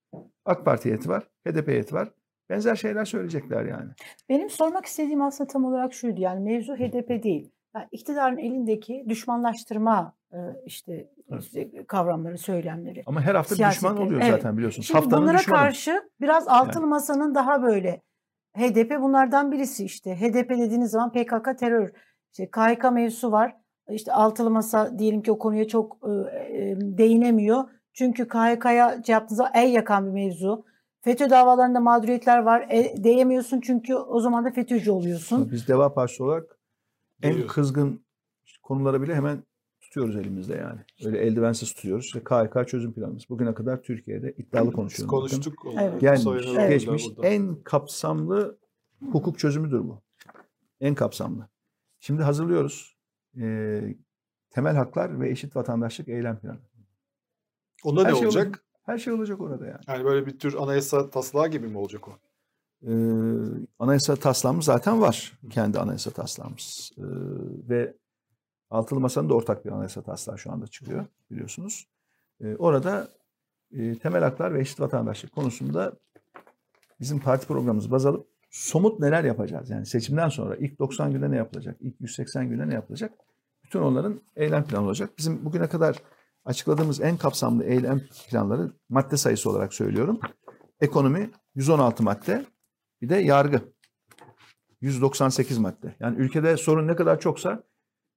AK 0.46 0.66
Parti 0.66 0.86
heyeti 0.86 1.10
var, 1.10 1.30
HDP 1.48 1.68
heyeti 1.68 1.96
var. 1.96 2.12
Benzer 2.50 2.76
şeyler 2.76 3.06
söyleyecekler 3.06 3.66
yani. 3.66 3.92
Benim 4.30 4.50
sormak 4.50 4.86
istediğim 4.86 5.22
aslında 5.22 5.48
tam 5.48 5.66
olarak 5.66 5.94
şuydu. 5.94 6.22
Yani 6.22 6.40
mevzu 6.40 6.76
HDP 6.76 7.24
değil. 7.24 7.52
Yani 7.76 7.88
iktidarın 7.92 8.38
elindeki 8.38 9.06
düşmanlaştırma 9.10 10.16
e, 10.34 10.38
işte, 10.66 11.10
Evet. 11.32 11.88
kavramları, 11.88 12.38
söylemleri. 12.38 13.04
Ama 13.06 13.22
her 13.22 13.36
hafta 13.36 13.56
bir 13.56 13.60
düşman 13.60 13.72
Siyasetleri, 13.72 14.08
oluyor 14.08 14.22
evet. 14.22 14.32
zaten 14.32 14.58
biliyorsunuz. 14.58 14.88
Şimdi 14.88 15.00
Haftanın 15.00 15.24
bunlara 15.24 15.38
düşmanı. 15.38 15.60
karşı 15.60 16.02
biraz 16.22 16.48
altılı 16.48 16.88
masanın 16.88 17.36
daha 17.36 17.64
böyle 17.64 18.02
HDP 18.58 19.02
bunlardan 19.02 19.52
birisi 19.52 19.86
işte. 19.86 20.16
HDP 20.16 20.50
dediğiniz 20.50 20.92
zaman 20.92 21.12
PKK 21.12 21.60
terör 21.60 21.92
İşte 22.32 22.52
KHK 22.52 22.92
mevzusu 22.92 23.32
var. 23.32 23.56
İşte 23.90 24.14
altılı 24.14 24.50
masa 24.50 25.00
diyelim 25.00 25.22
ki 25.22 25.32
o 25.32 25.40
konuya 25.40 25.68
çok 25.68 25.98
e, 26.04 26.12
e, 26.12 26.76
değinemiyor. 26.80 27.64
Çünkü 27.94 28.28
KHK'ya 28.28 29.02
yaptığınızda 29.08 29.52
el 29.54 29.74
yakan 29.74 30.06
bir 30.06 30.12
mevzu. 30.12 30.66
FETÖ 31.04 31.30
davalarında 31.30 31.80
mağduriyetler 31.80 32.40
var. 32.40 32.68
E, 32.70 33.04
değemiyorsun 33.04 33.62
çünkü 33.62 33.96
o 33.96 34.20
zaman 34.20 34.46
da 34.46 34.52
FETÖ'cü 34.52 34.92
oluyorsun. 34.92 35.52
Biz 35.52 35.68
Deva 35.68 35.94
Partisi 35.94 36.24
olarak 36.24 36.58
en 37.22 37.48
kızgın 37.48 38.06
konulara 38.64 39.02
bile 39.02 39.16
hemen 39.16 39.44
tutuyoruz 39.82 40.16
elimizde 40.16 40.56
yani. 40.56 40.80
Öyle 41.06 41.20
eldivensiz 41.20 41.74
tutuyoruz. 41.74 42.06
İşte 42.06 42.20
KHK 42.24 42.68
çözüm 42.68 42.94
planımız. 42.94 43.30
Bugüne 43.30 43.54
kadar 43.54 43.82
Türkiye'de 43.82 44.34
iddialı 44.38 44.68
bakın. 44.68 44.76
konuştuk. 45.08 45.66
onu. 45.66 45.82
Evet. 45.82 46.02
Gelmiş, 46.02 46.46
Evet. 46.58 46.70
geçmiş 46.70 47.06
burada. 47.08 47.28
en 47.28 47.56
kapsamlı 47.64 48.58
hukuk 49.12 49.40
çözümüdür 49.40 49.80
bu. 49.80 50.02
En 50.82 50.96
kapsamlı. 50.96 51.50
Şimdi 52.00 52.24
hazırlıyoruz. 52.24 52.98
Ee, 53.42 53.96
temel 54.50 54.76
haklar 54.76 55.20
ve 55.20 55.30
eşit 55.30 55.56
vatandaşlık 55.56 56.08
eylem 56.08 56.40
planı. 56.40 56.60
Onda 57.84 58.04
Her 58.04 58.12
ne 58.12 58.16
şey 58.16 58.26
olacak? 58.26 58.46
olacak. 58.46 58.64
Her 58.84 58.98
şey 58.98 59.14
olacak 59.14 59.42
orada 59.42 59.66
yani. 59.66 59.80
Yani 59.88 60.06
böyle 60.06 60.26
bir 60.26 60.40
tür 60.40 60.54
anayasa 60.54 61.10
taslağı 61.10 61.48
gibi 61.48 61.68
mi 61.68 61.78
olacak 61.78 62.08
o? 62.08 62.12
Ee, 62.88 62.94
anayasa 63.80 64.16
taslağımız 64.16 64.66
zaten 64.66 65.02
var. 65.02 65.40
Kendi 65.50 65.80
anayasa 65.80 66.12
taslağımız. 66.12 66.92
Ee, 66.98 67.02
ve 67.70 67.94
Altılı 68.70 69.00
Masa'nın 69.00 69.30
da 69.30 69.34
ortak 69.34 69.66
bir 69.66 69.72
anayasa 69.72 70.02
taslağı 70.02 70.40
şu 70.40 70.52
anda 70.52 70.68
çıkıyor 70.68 71.06
biliyorsunuz. 71.32 71.88
Ee, 72.42 72.56
orada 72.56 73.08
e, 73.72 74.00
temel 74.00 74.24
haklar 74.24 74.54
ve 74.54 74.60
eşit 74.60 74.80
vatandaşlık 74.80 75.32
konusunda 75.32 75.94
bizim 77.00 77.20
parti 77.20 77.48
programımızı 77.48 77.92
baz 77.92 78.06
alıp 78.06 78.28
somut 78.50 79.00
neler 79.00 79.24
yapacağız? 79.24 79.70
Yani 79.70 79.86
seçimden 79.86 80.30
sonra 80.30 80.56
ilk 80.56 80.80
90 80.80 81.12
günde 81.12 81.32
ne 81.32 81.36
yapılacak? 81.36 81.78
İlk 81.80 82.02
180 82.02 82.50
günde 82.50 82.70
ne 82.70 82.74
yapılacak? 82.74 83.14
Bütün 83.64 83.80
onların 83.80 84.22
eylem 84.36 84.64
planı 84.64 84.86
olacak. 84.86 85.10
Bizim 85.18 85.46
bugüne 85.46 85.68
kadar 85.68 85.98
açıkladığımız 86.46 87.02
en 87.02 87.18
kapsamlı 87.18 87.64
eylem 87.64 88.02
planları 88.30 88.72
madde 88.90 89.18
sayısı 89.18 89.50
olarak 89.50 89.74
söylüyorum. 89.74 90.20
Ekonomi 90.82 91.32
116 91.56 92.04
madde, 92.04 92.46
bir 93.02 93.10
de 93.10 93.16
yargı 93.16 93.62
198 94.82 95.58
madde. 95.58 95.96
Yani 96.00 96.18
ülkede 96.18 96.58
sorun 96.58 96.88
ne 96.88 96.96
kadar 96.96 97.20
çoksa 97.20 97.64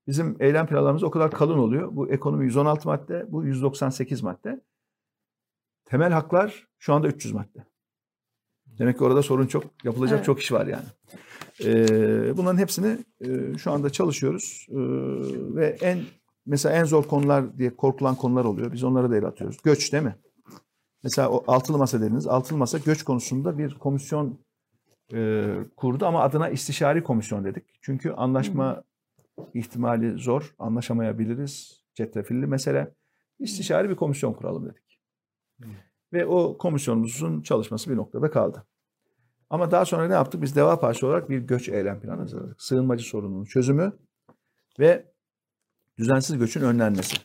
bizim 0.06 0.36
eylem 0.40 0.66
planlarımız 0.66 1.02
o 1.02 1.10
kadar 1.10 1.30
kalın 1.30 1.58
oluyor. 1.58 1.96
Bu 1.96 2.10
ekonomi 2.10 2.44
116 2.44 2.88
madde, 2.88 3.26
bu 3.28 3.44
198 3.44 4.22
madde. 4.22 4.60
Temel 5.84 6.12
haklar 6.12 6.68
şu 6.78 6.94
anda 6.94 7.08
300 7.08 7.34
madde. 7.34 7.66
Demek 8.78 8.98
ki 8.98 9.04
orada 9.04 9.22
sorun 9.22 9.46
çok, 9.46 9.64
yapılacak 9.84 10.16
Evet. 10.16 10.26
çok 10.26 10.40
iş 10.40 10.52
var 10.52 10.66
yani. 10.66 10.84
Ee, 11.64 12.36
bunların 12.36 12.58
hepsini 12.58 12.98
e, 13.20 13.58
şu 13.58 13.72
anda 13.72 13.90
çalışıyoruz. 13.90 14.66
Ee, 14.70 14.76
ve 15.56 15.76
en 15.80 15.98
mesela 16.46 16.74
en 16.74 16.84
zor 16.84 17.04
konular 17.04 17.58
diye 17.58 17.76
korkulan 17.76 18.14
konular 18.14 18.44
oluyor. 18.44 18.72
Biz 18.72 18.84
onları 18.84 19.10
da 19.10 19.16
ele 19.16 19.26
atıyoruz. 19.26 19.56
Göç 19.62 19.92
değil 19.92 20.04
mi? 20.04 20.16
Mesela 21.02 21.30
o 21.30 21.44
altılı 21.46 21.78
masa 21.78 22.00
dediniz. 22.00 22.26
Altılı 22.26 22.58
masa 22.58 22.78
göç 22.78 23.02
konusunda 23.02 23.58
bir 23.58 23.74
komisyon 23.74 24.38
e, 25.14 25.46
kurdu 25.76 26.06
ama 26.06 26.22
adına 26.22 26.48
istişari 26.48 27.02
komisyon 27.02 27.44
dedik. 27.44 27.64
Çünkü 27.82 28.10
anlaşma 28.10 28.82
ihtimali 29.54 30.18
zor. 30.18 30.54
Anlaşamayabiliriz. 30.58 31.84
Çetrefilli 31.94 32.46
mesele. 32.46 32.94
İstişari 33.38 33.90
bir 33.90 33.96
komisyon 33.96 34.32
kuralım 34.32 34.66
dedik. 34.66 35.00
Hı. 35.62 35.68
Ve 36.12 36.26
o 36.26 36.58
komisyonumuzun 36.58 37.42
çalışması 37.42 37.90
bir 37.90 37.96
noktada 37.96 38.30
kaldı. 38.30 38.66
Ama 39.50 39.70
daha 39.70 39.84
sonra 39.84 40.08
ne 40.08 40.14
yaptık? 40.14 40.42
Biz 40.42 40.56
Deva 40.56 40.80
Partisi 40.80 41.06
olarak 41.06 41.30
bir 41.30 41.38
göç 41.38 41.68
eylem 41.68 42.00
planı 42.00 42.20
hazırladık. 42.20 42.62
Sığınmacı 42.62 43.04
sorununun 43.04 43.44
çözümü 43.44 43.92
ve 44.78 45.15
düzensiz 45.98 46.38
göçün 46.38 46.60
önlenmesi. 46.60 47.16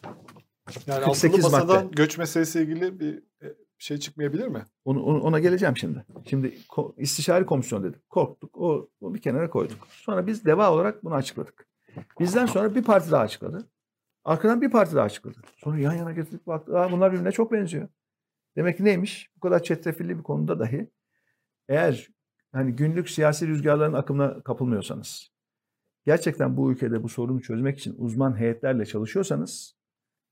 Yani 0.87 1.03
48 1.05 1.45
altılı 1.45 1.51
masadan 1.51 1.83
madde. 1.85 1.95
göç 1.95 2.17
meselesiyle 2.17 2.65
ilgili 2.71 2.99
bir 2.99 3.17
e, 3.43 3.53
şey 3.77 3.97
çıkmayabilir 3.97 4.47
mi? 4.47 4.65
Onu, 4.85 5.03
onu- 5.03 5.21
ona 5.21 5.39
geleceğim 5.39 5.77
şimdi. 5.77 6.05
Şimdi 6.25 6.47
ko- 6.69 6.93
istişari 6.97 7.45
komisyon 7.45 7.83
dedik. 7.83 8.09
Korktuk. 8.09 8.57
O, 8.57 8.89
o 9.01 9.13
bir 9.13 9.21
kenara 9.21 9.49
koyduk. 9.49 9.87
Sonra 9.91 10.27
biz 10.27 10.45
deva 10.45 10.71
olarak 10.73 11.03
bunu 11.03 11.13
açıkladık. 11.13 11.67
Bizden 12.19 12.45
sonra 12.45 12.75
bir 12.75 12.83
parti 12.83 13.11
daha 13.11 13.21
açıkladı. 13.21 13.67
Arkadan 14.23 14.61
bir 14.61 14.69
parti 14.71 14.95
daha 14.95 15.05
açıkladı. 15.05 15.37
Sonra 15.57 15.79
yan 15.79 15.93
yana 15.93 16.11
getirdik 16.11 16.47
baktık. 16.47 16.75
Aa, 16.75 16.91
bunlar 16.91 17.11
birbirine 17.11 17.31
çok 17.31 17.51
benziyor. 17.51 17.87
Demek 18.55 18.77
ki 18.77 18.83
neymiş? 18.85 19.29
Bu 19.35 19.39
kadar 19.39 19.63
çetrefilli 19.63 20.17
bir 20.17 20.23
konuda 20.23 20.59
dahi 20.59 20.89
eğer 21.69 22.07
hani 22.51 22.71
günlük 22.75 23.09
siyasi 23.09 23.47
rüzgarların 23.47 23.93
akımına 23.93 24.43
kapılmıyorsanız, 24.43 25.30
gerçekten 26.05 26.57
bu 26.57 26.71
ülkede 26.71 27.03
bu 27.03 27.09
sorunu 27.09 27.41
çözmek 27.41 27.79
için 27.79 27.95
uzman 27.97 28.39
heyetlerle 28.39 28.85
çalışıyorsanız 28.85 29.75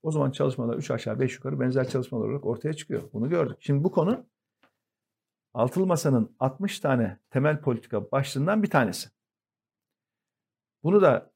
o 0.04 0.12
zaman 0.12 0.32
çalışmalar 0.32 0.78
3 0.78 0.92
aşağı 0.92 1.20
5 1.20 1.36
yukarı 1.36 1.60
benzer 1.60 1.90
çalışmalar 1.90 2.28
olarak 2.28 2.46
ortaya 2.46 2.74
çıkıyor. 2.74 3.02
Bunu 3.14 3.30
gördük. 3.30 3.58
Şimdi 3.60 3.84
bu 3.84 3.92
konu 3.92 4.26
Altılı 5.54 5.88
Masa'nın 5.88 6.36
60 6.40 6.80
tane 6.80 7.20
temel 7.30 7.62
politika 7.62 8.12
başlığından 8.12 8.64
bir 8.64 8.70
tanesi. 8.70 9.10
Bunu 10.84 11.02
da 11.02 11.32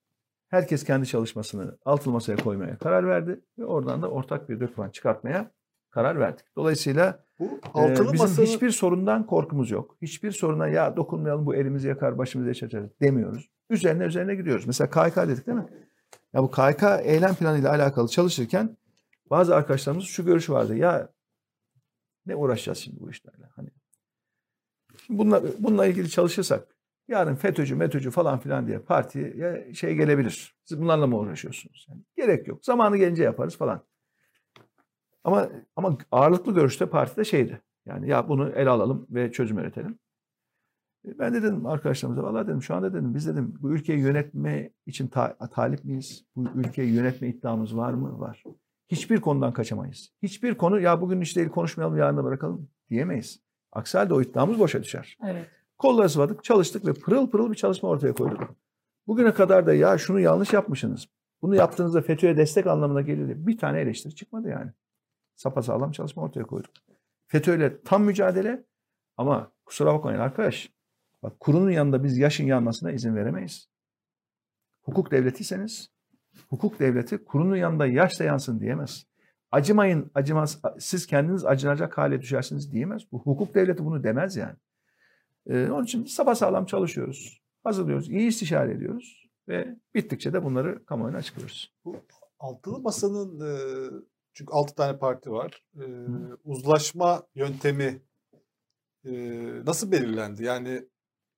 herkes 0.48 0.84
kendi 0.84 1.08
çalışmasını 1.08 1.78
Altılı 1.86 2.14
Masa'ya 2.14 2.38
koymaya 2.38 2.78
karar 2.78 3.08
verdi 3.08 3.42
ve 3.58 3.66
oradan 3.66 4.02
da 4.02 4.10
ortak 4.10 4.50
bir 4.50 4.60
doküman 4.60 4.90
çıkartmaya 4.90 5.52
karar 5.90 6.20
verdik. 6.20 6.46
Dolayısıyla 6.56 7.26
Bu 7.40 7.44
ee, 7.44 7.70
altılı 7.74 8.14
bizim 8.14 8.26
masanın 8.26 8.48
hiçbir 8.48 8.70
sorundan 8.70 9.26
korkumuz 9.26 9.72
yok. 9.72 9.98
Hiçbir 10.02 10.32
soruna 10.32 10.68
ya 10.68 10.96
dokunmayalım 10.98 11.46
bu 11.46 11.56
elimizi 11.56 11.88
yakar 11.88 12.18
başımızı 12.18 12.48
yaşatacağız 12.48 12.92
demiyoruz. 13.02 13.50
Üzerine 13.70 14.04
üzerine 14.04 14.36
gidiyoruz. 14.36 14.68
Mesela 14.68 14.90
KHK 14.90 15.16
dedik 15.16 15.48
değil 15.48 15.58
mi? 15.58 15.68
Ya 16.34 16.44
bu 16.44 16.52
KHK 16.52 16.84
eylem 17.04 17.36
planıyla 17.36 17.70
alakalı 17.70 18.08
çalışırken 18.08 18.78
bazı 19.30 19.56
arkadaşlarımız 19.56 20.06
şu 20.06 20.26
görüşü 20.26 20.54
vardı. 20.54 20.76
Ya 20.76 21.10
ne 22.26 22.36
uğraşacağız 22.36 22.78
şimdi 22.78 23.00
bu 23.00 23.12
işlerle? 23.12 23.46
Hani 23.56 23.70
bununla, 25.10 25.44
bununla 25.60 25.86
ilgili 25.86 26.10
çalışırsak 26.10 26.68
yarın 27.08 27.36
FETÖ'cü, 27.36 27.76
METÖ'cü 27.76 28.12
falan 28.12 28.40
filan 28.40 28.68
diye 28.68 28.80
partiye 28.80 29.74
şey 29.74 29.96
gelebilir. 29.96 30.56
Siz 30.66 30.82
bunlarla 30.82 31.08
mı 31.08 31.18
uğraşıyorsunuz? 31.18 31.86
Yani 31.90 32.02
gerek 32.16 32.48
yok. 32.48 32.66
Zamanı 32.66 32.98
gelince 32.98 33.24
yaparız 33.24 33.58
falan. 33.58 33.84
Ama 35.24 35.50
ama 35.76 35.98
ağırlıklı 36.12 36.54
görüşte 36.54 36.86
partide 36.86 37.26
şeydi. 37.26 37.62
Yani 37.86 38.10
ya 38.10 38.30
bunu 38.30 38.50
ele 38.50 38.70
alalım 38.70 39.08
ve 39.10 39.32
çözüm 39.32 39.58
üretelim. 39.58 40.00
E, 41.08 41.20
Ben 41.20 41.34
de 41.34 41.44
dedim 41.44 41.66
arkadaşlarımıza 41.66 42.24
vallahi 42.24 42.48
dedim 42.48 42.62
şu 42.62 42.76
anda 42.76 42.94
dedim 42.94 43.16
biz 43.16 43.28
dedim 43.28 43.54
bu 43.62 43.72
ülkeyi 43.72 44.00
yönetme 44.00 44.70
için 44.86 45.08
ta- 45.08 45.38
talip 45.38 45.84
miyiz? 45.86 46.26
Bu 46.36 46.46
ülkeyi 46.56 46.94
yönetme 46.94 47.28
iddiamız 47.28 47.78
var 47.78 47.94
mı? 47.94 48.20
Var. 48.20 48.44
Hiçbir 48.88 49.22
konudan 49.22 49.54
kaçamayız. 49.54 50.10
Hiçbir 50.24 50.56
konu 50.56 50.80
ya 50.80 51.02
bugün 51.02 51.22
iş 51.22 51.36
değil 51.36 51.50
konuşmayalım 51.50 51.98
yarına 51.98 52.24
bırakalım 52.24 52.70
diyemeyiz. 52.90 53.40
Aksi 53.72 53.98
halde 53.98 54.14
o 54.14 54.22
iddiamız 54.22 54.60
boşa 54.60 54.84
düşer. 54.84 55.18
Evet. 55.24 55.48
Kolları 55.78 56.10
sıvadık, 56.10 56.44
çalıştık 56.44 56.86
ve 56.88 56.94
pırıl 56.94 57.30
pırıl 57.30 57.52
bir 57.52 57.56
çalışma 57.56 57.90
ortaya 57.90 58.14
koyduk. 58.14 58.56
Bugüne 59.08 59.34
kadar 59.34 59.66
da 59.68 59.74
ya 59.74 59.98
şunu 59.98 60.20
yanlış 60.20 60.54
yapmışsınız. 60.54 61.08
Bunu 61.42 61.56
yaptığınızda 61.56 62.02
FETÖ'ye 62.02 62.38
destek 62.38 62.68
anlamına 62.68 63.06
diye 63.06 63.48
bir 63.48 63.58
tane 63.58 63.80
eleştiri 63.80 64.16
çıkmadı 64.16 64.50
yani. 64.50 64.72
Sapasağlam 65.36 65.92
çalışma 65.92 66.24
ortaya 66.24 66.44
koyduk. 66.44 66.72
FETÖ'yle 67.28 67.82
tam 67.82 68.04
mücadele 68.04 68.64
ama 69.18 69.52
kusura 69.66 69.94
bakmayın 69.94 70.20
arkadaş. 70.20 70.74
Bak 71.24 71.40
kurunun 71.40 71.72
yanında 71.72 72.04
biz 72.04 72.18
yaşın 72.18 72.46
yanmasına 72.46 72.92
izin 72.92 73.16
veremeyiz. 73.16 73.70
Hukuk 74.82 75.12
devletiyseniz 75.12 75.94
hukuk 76.50 76.80
devleti 76.80 77.24
kurunun 77.24 77.56
yanında 77.56 77.88
yaş 77.88 78.20
da 78.20 78.24
yansın 78.24 78.60
diyemez. 78.60 79.06
Acımayın, 79.52 80.12
acımaz, 80.16 80.62
siz 80.80 81.08
kendiniz 81.08 81.46
acınacak 81.46 81.98
hale 81.98 82.22
düşersiniz 82.22 82.72
diyemez. 82.72 83.12
Bu 83.12 83.20
hukuk 83.20 83.56
devleti 83.56 83.86
bunu 83.86 84.04
demez 84.04 84.36
yani. 84.36 84.56
Ee, 85.48 85.70
onun 85.70 85.84
için 85.84 86.06
sapasağlam 86.06 86.66
çalışıyoruz. 86.66 87.42
Hazırlıyoruz, 87.64 88.10
iyi 88.10 88.28
istişare 88.28 88.74
ediyoruz 88.74 89.30
ve 89.48 89.76
bittikçe 89.96 90.34
de 90.34 90.44
bunları 90.44 90.86
kamuoyuna 90.86 91.18
açıklıyoruz. 91.18 91.74
altılı 92.40 92.80
masanın 92.80 93.40
e, 93.40 93.54
çünkü 94.34 94.54
altı 94.54 94.76
tane 94.76 94.98
parti 94.98 95.32
var. 95.32 95.64
E, 95.76 95.84
uzlaşma 96.44 97.24
yöntemi 97.36 98.02
e, 99.06 99.12
nasıl 99.66 99.92
belirlendi? 99.92 100.44
Yani 100.44 100.88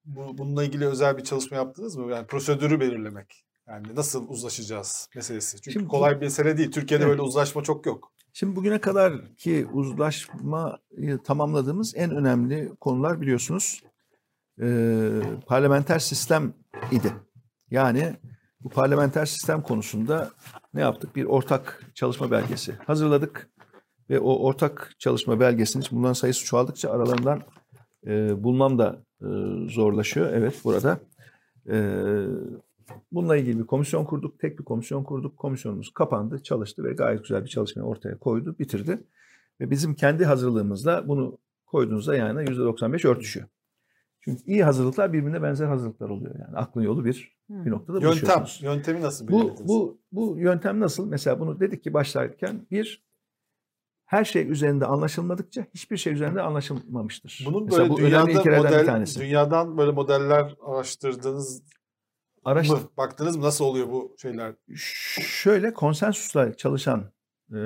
bu, 0.05 0.37
bununla 0.37 0.63
ilgili 0.63 0.85
özel 0.85 1.17
bir 1.17 1.23
çalışma 1.23 1.57
yaptınız 1.57 1.95
mı? 1.95 2.11
Yani 2.11 2.27
prosedürü 2.27 2.79
belirlemek. 2.79 3.45
Yani 3.67 3.95
nasıl 3.95 4.29
uzlaşacağız 4.29 5.09
meselesi. 5.15 5.61
Çünkü 5.61 5.71
Şimdi 5.71 5.87
kolay 5.87 6.15
bir 6.15 6.21
mesele 6.21 6.57
değil. 6.57 6.71
Türkiye'de 6.71 7.03
Evet. 7.03 7.11
böyle 7.11 7.21
uzlaşma 7.21 7.63
çok 7.63 7.85
yok. 7.85 8.11
Şimdi 8.33 8.55
bugüne 8.55 8.81
kadar 8.81 9.35
ki 9.35 9.67
uzlaşmayı 9.73 11.17
tamamladığımız 11.23 11.93
en 11.95 12.11
önemli 12.11 12.71
konular 12.81 13.21
biliyorsunuz 13.21 13.83
e, 14.61 14.67
parlamenter 15.47 15.99
sistem 15.99 16.53
idi. 16.91 17.13
Yani 17.71 18.15
bu 18.61 18.69
parlamenter 18.69 19.25
sistem 19.25 19.61
konusunda 19.61 20.31
ne 20.73 20.81
yaptık? 20.81 21.15
Bir 21.15 21.25
ortak 21.25 21.83
çalışma 21.93 22.31
belgesi 22.31 22.75
hazırladık 22.87 23.49
ve 24.09 24.19
o 24.19 24.35
ortak 24.35 24.95
çalışma 24.99 25.39
belgesinin 25.39 25.85
bunların 25.91 26.13
sayısı 26.13 26.45
çoğaldıkça 26.45 26.91
aralarından 26.91 27.41
e, 28.07 28.43
bulmam 28.43 28.79
da 28.79 29.04
e, 29.21 29.27
zorlaşıyor. 29.69 30.33
Evet 30.33 30.61
burada. 30.63 30.99
E, 31.69 31.75
bununla 33.11 33.37
ilgili 33.37 33.59
bir 33.59 33.65
komisyon 33.65 34.05
kurduk. 34.05 34.39
Tek 34.39 34.59
bir 34.59 34.63
komisyon 34.63 35.03
kurduk. 35.03 35.37
Komisyonumuz 35.37 35.93
kapandı, 35.93 36.43
çalıştı 36.43 36.83
ve 36.83 36.93
gayet 36.93 37.21
güzel 37.21 37.43
bir 37.43 37.49
çalışmayı 37.49 37.87
ortaya 37.87 38.19
koydu, 38.19 38.55
bitirdi. 38.59 39.03
Ve 39.61 39.69
bizim 39.69 39.95
kendi 39.95 40.25
hazırlığımızla 40.25 41.07
bunu 41.07 41.37
koyduğunuzda 41.65 42.15
yani 42.15 42.39
%95 42.39 43.07
örtüşüyor. 43.07 43.47
Çünkü 44.21 44.43
iyi 44.45 44.63
hazırlıklar 44.63 45.13
birbirine 45.13 45.41
benzer 45.41 45.67
hazırlıklar 45.67 46.09
oluyor. 46.09 46.35
Yani 46.39 46.57
aklın 46.57 46.81
yolu 46.83 47.05
bir 47.05 47.35
bir 47.49 47.71
noktada 47.71 47.99
Yöntem. 47.99 48.45
Yöntemi 48.61 49.01
nasıl 49.01 49.27
Bu, 49.27 49.31
belirlediniz? 49.31 49.67
bu, 49.67 49.99
bu 50.11 50.37
yöntem 50.39 50.79
nasıl? 50.79 51.07
Mesela 51.09 51.39
bunu 51.39 51.59
dedik 51.59 51.83
ki 51.83 51.93
başlarken 51.93 52.67
bir 52.71 53.04
her 54.05 54.25
şey 54.25 54.51
üzerinde 54.51 54.85
anlaşılmadıkça 54.85 55.65
hiçbir 55.73 55.97
şey 55.97 56.13
üzerinde 56.13 56.41
anlaşılmamıştır. 56.41 57.43
Bunun 57.45 57.65
Mesela 57.65 57.81
böyle 57.83 57.93
bu 57.93 57.97
dünyada 57.97 58.57
model, 58.57 58.85
tanesi. 58.85 59.19
dünyadan 59.19 59.77
böyle 59.77 59.91
modeller 59.91 60.55
araştırdığınız 60.65 61.63
Araştır- 62.45 62.73
mı? 62.83 62.89
Baktınız 62.97 63.37
mı 63.37 63.43
nasıl 63.43 63.65
oluyor 63.65 63.87
bu 63.87 64.15
şeyler? 64.21 64.55
şöyle 64.75 65.73
konsensusla 65.73 66.53
çalışan 66.57 67.11
e, 67.53 67.59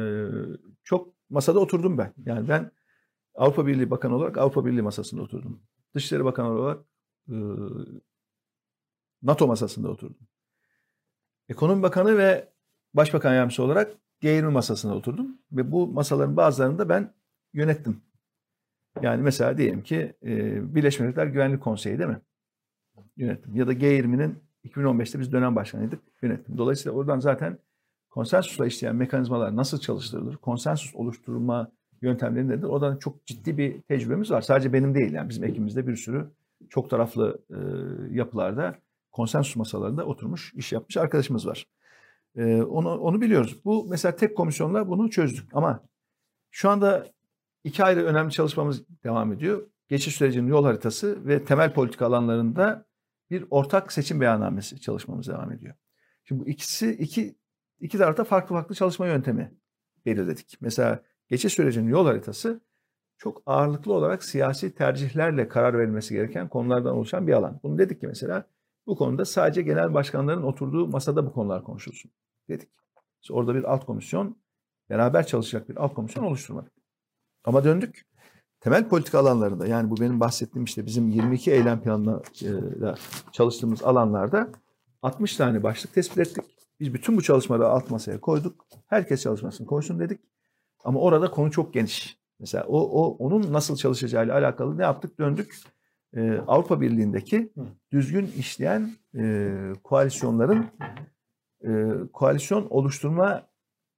çok 0.83 1.13
masada 1.29 1.59
oturdum 1.59 1.97
ben. 1.97 2.13
Yani 2.25 2.49
ben 2.49 2.71
Avrupa 3.35 3.67
Birliği 3.67 3.91
Bakanı 3.91 4.15
olarak 4.15 4.37
Avrupa 4.37 4.65
Birliği 4.65 4.81
masasında 4.81 5.21
oturdum. 5.21 5.61
Dışişleri 5.95 6.25
Bakanı 6.25 6.49
olarak 6.51 6.79
e, 7.29 7.35
NATO 9.21 9.47
masasında 9.47 9.89
oturdum. 9.89 10.27
Ekonomi 11.49 11.83
Bakanı 11.83 12.17
ve 12.17 12.49
Başbakan 12.93 13.33
Yardımcısı 13.33 13.63
olarak 13.63 13.91
G20 14.21 14.51
masasında 14.51 14.95
oturdum. 14.95 15.37
Ve 15.51 15.71
bu 15.71 15.87
masaların 15.87 16.37
bazılarını 16.37 16.79
da 16.79 16.89
ben 16.89 17.13
yönettim. 17.53 18.01
Yani 19.01 19.21
mesela 19.21 19.57
diyelim 19.57 19.83
ki 19.83 20.13
e, 20.23 20.75
Birleşmiş 20.75 20.99
Milletler 20.99 21.27
Güvenlik 21.27 21.61
Konseyi 21.61 21.99
değil 21.99 22.09
mi? 22.09 22.21
Yönettim. 23.17 23.55
Ya 23.55 23.67
da 23.67 23.73
G20'nin 23.73 24.39
2015'te 24.65 25.19
biz 25.19 25.31
dönem 25.31 25.55
başkanıydık, 25.55 25.99
yönettim. 26.21 26.57
Dolayısıyla 26.57 26.97
oradan 26.97 27.19
zaten 27.19 27.57
konsensusla 28.09 28.67
işleyen 28.67 28.95
mekanizmalar 28.95 29.55
nasıl 29.55 29.79
çalıştırılır, 29.79 30.37
konsensus 30.37 30.95
oluşturma 30.95 31.71
yöntemleri 32.01 32.47
nedir? 32.47 32.63
Oradan 32.63 32.97
çok 32.97 33.25
ciddi 33.25 33.57
bir 33.57 33.81
tecrübemiz 33.81 34.31
var. 34.31 34.41
Sadece 34.41 34.73
benim 34.73 34.95
değil 34.95 35.13
yani 35.13 35.29
bizim 35.29 35.43
ekibimizde 35.43 35.87
bir 35.87 35.95
sürü 35.95 36.27
çok 36.69 36.89
taraflı 36.89 37.41
e, 37.49 37.57
yapılarda 38.15 38.75
konsensus 39.11 39.55
masalarında 39.55 40.05
oturmuş 40.05 40.53
iş 40.53 40.71
yapmış 40.71 40.97
arkadaşımız 40.97 41.47
var. 41.47 41.65
E, 42.35 42.61
onu 42.61 42.97
onu 42.97 43.21
biliyoruz. 43.21 43.61
Bu 43.65 43.87
mesela 43.89 44.15
tek 44.15 44.37
komisyonla 44.37 44.87
bunu 44.87 45.09
çözdük 45.09 45.49
ama 45.53 45.83
şu 46.51 46.69
anda 46.69 47.07
iki 47.63 47.83
ayrı 47.83 48.05
önemli 48.05 48.31
çalışmamız 48.31 49.03
devam 49.03 49.33
ediyor. 49.33 49.67
Geçiş 49.87 50.15
sürecinin 50.15 50.47
yol 50.47 50.65
haritası 50.65 51.27
ve 51.27 51.45
temel 51.45 51.73
politika 51.73 52.05
alanlarında 52.05 52.85
bir 53.29 53.45
ortak 53.49 53.93
seçim 53.93 54.21
beyannamesi 54.21 54.81
çalışmamız 54.81 55.27
devam 55.27 55.51
ediyor. 55.51 55.75
Şimdi 56.23 56.41
bu 56.41 56.47
ikisi 56.47 56.91
iki 56.91 57.35
iki 57.79 57.97
tarafta 57.97 58.23
farklı 58.23 58.55
farklı 58.55 58.75
çalışma 58.75 59.07
yöntemi 59.07 59.53
belirledik. 60.05 60.57
Mesela 60.61 61.03
geçiş 61.27 61.53
sürecinin 61.53 61.89
yol 61.89 62.05
haritası 62.05 62.61
çok 63.17 63.41
ağırlıklı 63.45 63.93
olarak 63.93 64.23
siyasi 64.23 64.75
tercihlerle 64.75 65.47
karar 65.47 65.77
verilmesi 65.77 66.13
gereken 66.13 66.49
konulardan 66.49 66.95
oluşan 66.95 67.27
bir 67.27 67.33
alan. 67.33 67.59
Bunu 67.63 67.77
dedik 67.77 68.01
ki 68.01 68.07
mesela 68.07 68.45
bu 68.89 68.95
konuda 68.95 69.25
sadece 69.25 69.61
genel 69.61 69.93
başkanların 69.93 70.43
oturduğu 70.43 70.87
masada 70.87 71.25
bu 71.25 71.33
konular 71.33 71.63
konuşulsun 71.63 72.11
dedik. 72.49 72.69
İşte 73.21 73.33
orada 73.33 73.55
bir 73.55 73.63
alt 73.63 73.85
komisyon, 73.85 74.37
beraber 74.89 75.27
çalışacak 75.27 75.69
bir 75.69 75.77
alt 75.77 75.93
komisyon 75.93 76.23
oluşturmadık. 76.23 76.73
Ama 77.43 77.63
döndük 77.63 78.05
temel 78.59 78.89
politika 78.89 79.19
alanlarında 79.19 79.67
yani 79.67 79.89
bu 79.89 79.97
benim 79.97 80.19
bahsettiğim 80.19 80.63
işte 80.65 80.85
bizim 80.85 81.09
22 81.09 81.51
eylem 81.51 81.81
planına 81.81 82.21
e, 82.41 82.49
çalıştığımız 83.31 83.83
alanlarda 83.83 84.49
60 85.01 85.37
tane 85.37 85.63
başlık 85.63 85.93
tespit 85.93 86.17
ettik. 86.17 86.43
Biz 86.79 86.93
bütün 86.93 87.17
bu 87.17 87.21
çalışmaları 87.21 87.67
alt 87.67 87.91
masaya 87.91 88.21
koyduk. 88.21 88.65
Herkes 88.87 89.23
çalışmasını 89.23 89.67
koysun 89.67 89.99
dedik. 89.99 90.19
Ama 90.83 90.99
orada 90.99 91.31
konu 91.31 91.51
çok 91.51 91.73
geniş. 91.73 92.19
Mesela 92.39 92.65
o, 92.67 92.79
o 92.79 93.17
onun 93.17 93.53
nasıl 93.53 93.75
çalışacağıyla 93.75 94.33
alakalı 94.33 94.77
ne 94.77 94.83
yaptık? 94.83 95.19
Döndük. 95.19 95.55
Ee, 96.15 96.37
Avrupa 96.47 96.81
Birliği'ndeki 96.81 97.53
düzgün 97.91 98.27
işleyen 98.37 98.91
e, 99.17 99.53
koalisyonların 99.83 100.65
e, 101.67 101.69
koalisyon 102.13 102.67
oluşturma 102.69 103.47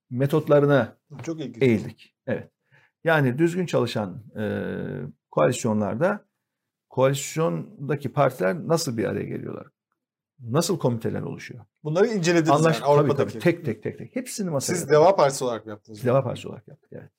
metotlarına 0.09 0.97
Çok 1.23 1.39
ilginç. 1.39 1.63
eğildik. 1.63 2.15
Evet. 2.27 2.51
Yani 3.03 3.37
düzgün 3.37 3.65
çalışan 3.65 4.23
e, 4.39 4.43
koalisyonlarda 5.31 6.25
koalisyondaki 6.89 8.13
partiler 8.13 8.67
nasıl 8.67 8.97
bir 8.97 9.05
araya 9.05 9.23
geliyorlar? 9.25 9.67
Nasıl 10.39 10.79
komiteler 10.79 11.21
oluşuyor? 11.21 11.65
Bunları 11.83 12.07
incelediniz 12.07 12.49
Anlaş 12.51 12.75
yani 12.75 12.85
tabii, 12.85 12.99
Avrupa'daki. 12.99 13.31
tabii, 13.33 13.43
tek 13.43 13.65
tek 13.65 13.83
tek 13.83 13.97
tek. 13.97 14.15
Hepsini 14.15 14.49
masaya 14.49 14.73
Siz 14.73 14.81
yatırdık. 14.81 15.01
Deva 15.01 15.15
Partisi 15.15 15.43
olarak 15.43 15.65
mı 15.65 15.71
yaptınız? 15.71 16.03
Deva 16.05 16.23
Partisi 16.23 16.47
olarak 16.47 16.67
yaptık. 16.67 16.89
Evet. 16.93 17.09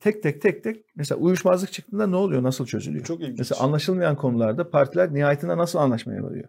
Tek 0.00 0.22
tek 0.22 0.42
tek 0.42 0.64
tek 0.64 0.84
mesela 0.96 1.20
uyuşmazlık 1.20 1.72
çıktığında 1.72 2.06
ne 2.06 2.16
oluyor? 2.16 2.42
Nasıl 2.42 2.66
çözülüyor? 2.66 3.04
Çok 3.04 3.20
ilginç. 3.20 3.38
Mesela 3.38 3.62
anlaşılmayan 3.62 4.16
konularda 4.16 4.70
partiler 4.70 5.14
nihayetinde 5.14 5.56
nasıl 5.56 5.78
anlaşmaya 5.78 6.22
varıyor? 6.22 6.48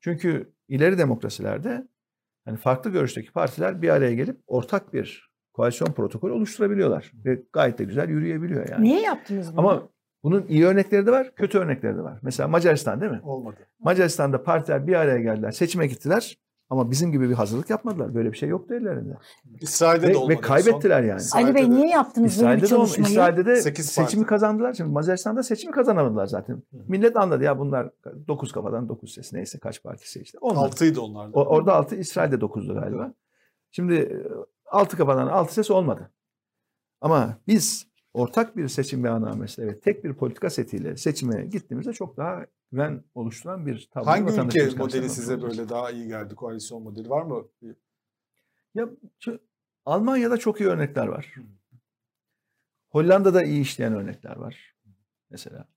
Çünkü 0.00 0.52
ileri 0.68 0.98
demokrasilerde 0.98 1.88
hani 2.44 2.56
farklı 2.56 2.90
görüşteki 2.90 3.32
partiler 3.32 3.82
bir 3.82 3.88
araya 3.88 4.14
gelip 4.14 4.40
ortak 4.46 4.92
bir 4.94 5.30
koalisyon 5.52 5.92
protokolü 5.92 6.32
oluşturabiliyorlar 6.32 7.12
ve 7.24 7.42
gayet 7.52 7.78
de 7.78 7.84
güzel 7.84 8.08
yürüyebiliyor 8.08 8.68
yani. 8.68 8.84
Niye 8.84 9.00
yaptınız 9.00 9.52
bunu? 9.52 9.60
Ama 9.60 9.88
bunun 10.22 10.46
iyi 10.48 10.66
örnekleri 10.66 11.06
de 11.06 11.10
var, 11.10 11.34
kötü 11.34 11.58
örnekleri 11.58 11.96
de 11.96 12.02
var. 12.02 12.18
Mesela 12.22 12.48
Macaristan 12.48 13.00
değil 13.00 13.12
mi? 13.12 13.20
Olmadı. 13.24 13.56
Macaristan'da 13.78 14.42
partiler 14.42 14.86
bir 14.86 14.94
araya 14.94 15.20
geldiler, 15.20 15.50
seçime 15.50 15.86
gittiler 15.86 16.38
ama 16.70 16.90
bizim 16.90 17.12
gibi 17.12 17.28
bir 17.28 17.34
hazırlık 17.34 17.70
yapmadılar. 17.70 18.14
Böyle 18.14 18.32
bir 18.32 18.36
şey 18.36 18.48
yoktu 18.48 18.74
ellerinde. 18.74 19.16
İsrail'de 19.60 20.08
Ve, 20.08 20.12
de 20.12 20.16
olmadı. 20.16 20.32
ve 20.36 20.40
kaybettiler 20.40 21.02
yani. 21.02 21.20
Son- 21.20 21.38
Ali 21.42 21.54
Bey 21.54 21.62
İsrail'de 21.62 21.76
de- 21.76 21.80
niye 21.80 21.92
yaptınız 21.94 22.42
böyle 22.42 22.50
bir 22.56 22.62
İsrail'de 22.62 22.62
de, 22.62 22.66
çalışmayı? 22.68 23.10
İsrail'de 23.12 23.46
de 23.46 23.56
seçimi 23.82 24.26
kazandılar. 24.26 24.72
Şimdi 24.72 24.90
Macaristan'da 24.90 25.42
seçimi 25.42 25.72
kazanamadılar 25.72 26.26
zaten. 26.26 26.62
Millet 26.72 27.16
anladı 27.16 27.44
ya 27.44 27.58
bunlar 27.58 27.90
9 28.28 28.52
kafadan 28.52 28.88
9 28.88 29.14
ses 29.14 29.32
neyse 29.32 29.58
kaç 29.58 29.82
partisi 29.82 30.20
işte. 30.20 30.38
Olmadı. 30.40 30.58
Altıydı 30.66 31.00
onlarda. 31.00 31.38
O- 31.40 31.44
orada 31.44 31.74
6 31.74 31.96
İsrail'de 31.96 32.36
9'du 32.40 32.74
galiba. 32.74 33.14
Şimdi 33.72 34.22
6 34.66 34.96
kafadan 34.96 35.26
6 35.26 35.54
ses 35.54 35.70
olmadı. 35.70 36.10
Ama 37.00 37.36
biz 37.46 37.86
ortak 38.14 38.56
bir 38.56 38.68
seçim 38.68 39.04
beyannamesi 39.04 39.62
evet 39.62 39.82
tek 39.82 40.04
bir 40.04 40.14
politika 40.14 40.50
setiyle 40.50 40.96
seçime 40.96 41.44
gittiğimizde 41.46 41.92
çok 41.92 42.16
daha 42.16 42.44
güven 42.72 43.04
oluşturan 43.14 43.66
bir 43.66 43.88
tablo. 43.92 44.06
Hangi 44.06 44.32
ülke 44.32 44.76
modeli 44.76 45.08
size 45.08 45.34
olacağız. 45.34 45.58
böyle 45.58 45.68
daha 45.68 45.90
iyi 45.90 46.08
geldi? 46.08 46.34
Koalisyon 46.34 46.82
modeli 46.82 47.10
var 47.10 47.22
mı? 47.22 47.48
Ya 48.74 48.88
şu- 49.18 49.40
Almanya'da 49.84 50.36
çok 50.36 50.60
iyi 50.60 50.68
örnekler 50.68 51.06
var. 51.06 51.34
Hollanda'da 52.88 53.42
iyi 53.42 53.60
işleyen 53.60 53.94
örnekler 53.94 54.36
var 54.36 54.76
mesela. 55.30 55.68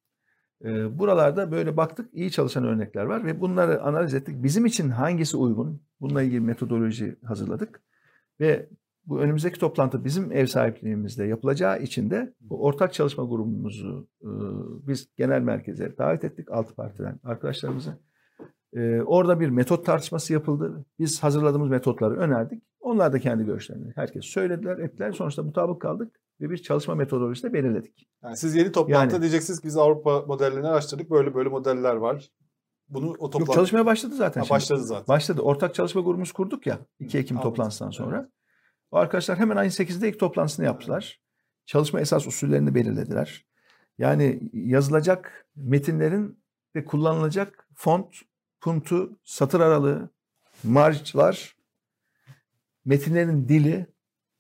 Ee, 0.66 1.00
buralarda 1.00 1.52
böyle 1.52 1.78
baktık 1.78 2.14
iyi 2.14 2.32
çalışan 2.32 2.66
örnekler 2.66 3.04
var 3.04 3.26
ve 3.26 3.42
bunları 3.42 3.82
analiz 3.82 4.14
ettik. 4.14 4.44
Bizim 4.44 4.66
için 4.66 4.90
hangisi 4.90 5.38
uygun? 5.38 5.82
Bununla 6.02 6.22
ilgili 6.24 6.40
metodoloji 6.40 7.16
hazırladık 7.26 7.82
ve 8.40 8.70
bu 9.06 9.20
önümüzdeki 9.20 9.60
toplantı 9.60 10.06
bizim 10.06 10.32
ev 10.32 10.46
sahipliğimizde 10.46 11.26
yapılacağı 11.26 11.82
için 11.82 12.10
de 12.10 12.34
bu 12.42 12.64
ortak 12.64 12.94
çalışma 12.94 13.24
grubumuzu 13.24 14.08
e, 14.22 14.30
biz 14.88 15.08
genel 15.18 15.42
merkeze 15.42 15.98
davet 15.98 16.24
ettik 16.24 16.52
altı 16.52 16.76
partiden 16.76 17.20
arkadaşlarımızı. 17.24 17.98
Ee, 18.76 19.02
orada 19.02 19.40
bir 19.40 19.50
metot 19.50 19.86
tartışması 19.86 20.34
yapıldı. 20.34 20.86
Biz 21.00 21.24
hazırladığımız 21.24 21.70
metotları 21.70 22.16
önerdik. 22.18 22.64
Onlar 22.80 23.14
da 23.14 23.20
kendi 23.20 23.46
görüşlerini 23.46 23.92
herkes 23.96 24.26
söylediler, 24.26 24.78
ettiler. 24.78 25.12
Sonuçta 25.12 25.44
mutabık 25.44 25.82
kaldık 25.82 26.20
ve 26.42 26.50
bir 26.50 26.58
çalışma 26.58 26.96
metodolojisi 26.96 27.48
de 27.48 27.54
belirledik. 27.54 28.08
Yani 28.24 28.38
siz 28.38 28.56
yeni 28.56 28.72
toplantıda 28.72 29.14
Yani- 29.16 29.22
diyeceksiniz 29.22 29.60
ki 29.60 29.68
biz 29.68 29.78
Avrupa 29.78 30.22
modellerini 30.22 30.68
araştırdık. 30.68 31.10
Böyle 31.10 31.34
böyle 31.34 31.50
modeller 31.50 31.96
var. 31.96 32.30
Bunu 32.90 33.10
o 33.10 33.14
toplantı... 33.14 33.40
Yok 33.40 33.54
çalışmaya 33.54 33.86
başladı 33.86 34.16
zaten. 34.16 34.42
Ha, 34.42 34.46
şimdi. 34.46 34.56
başladı 34.56 34.84
zaten. 34.84 35.08
Başladı. 35.08 35.42
Ortak 35.42 35.76
çalışma 35.76 36.02
grubumuz 36.02 36.32
kurduk 36.32 36.68
ya 36.68 36.80
2 37.00 37.18
Ekim 37.18 37.38
Anladım. 37.38 37.52
toplantısından 37.52 37.92
sonra. 37.92 38.30
O 38.94 38.98
arkadaşlar 38.98 39.40
hemen 39.40 39.58
ayın 39.58 39.70
8'de 39.70 40.10
ilk 40.10 40.20
toplantısını 40.20 40.66
yaptılar. 40.66 41.20
Çalışma 41.66 42.02
esas 42.02 42.28
usullerini 42.28 42.76
belirlediler. 42.76 43.46
Yani 43.98 44.40
yazılacak 44.54 45.46
metinlerin 45.56 46.40
ve 46.76 46.86
kullanılacak 46.86 47.68
font, 47.76 48.16
puntu, 48.62 49.20
satır 49.24 49.60
aralığı, 49.60 50.10
marjlar, 50.64 51.56
metinlerin 52.86 53.48
dili. 53.48 53.88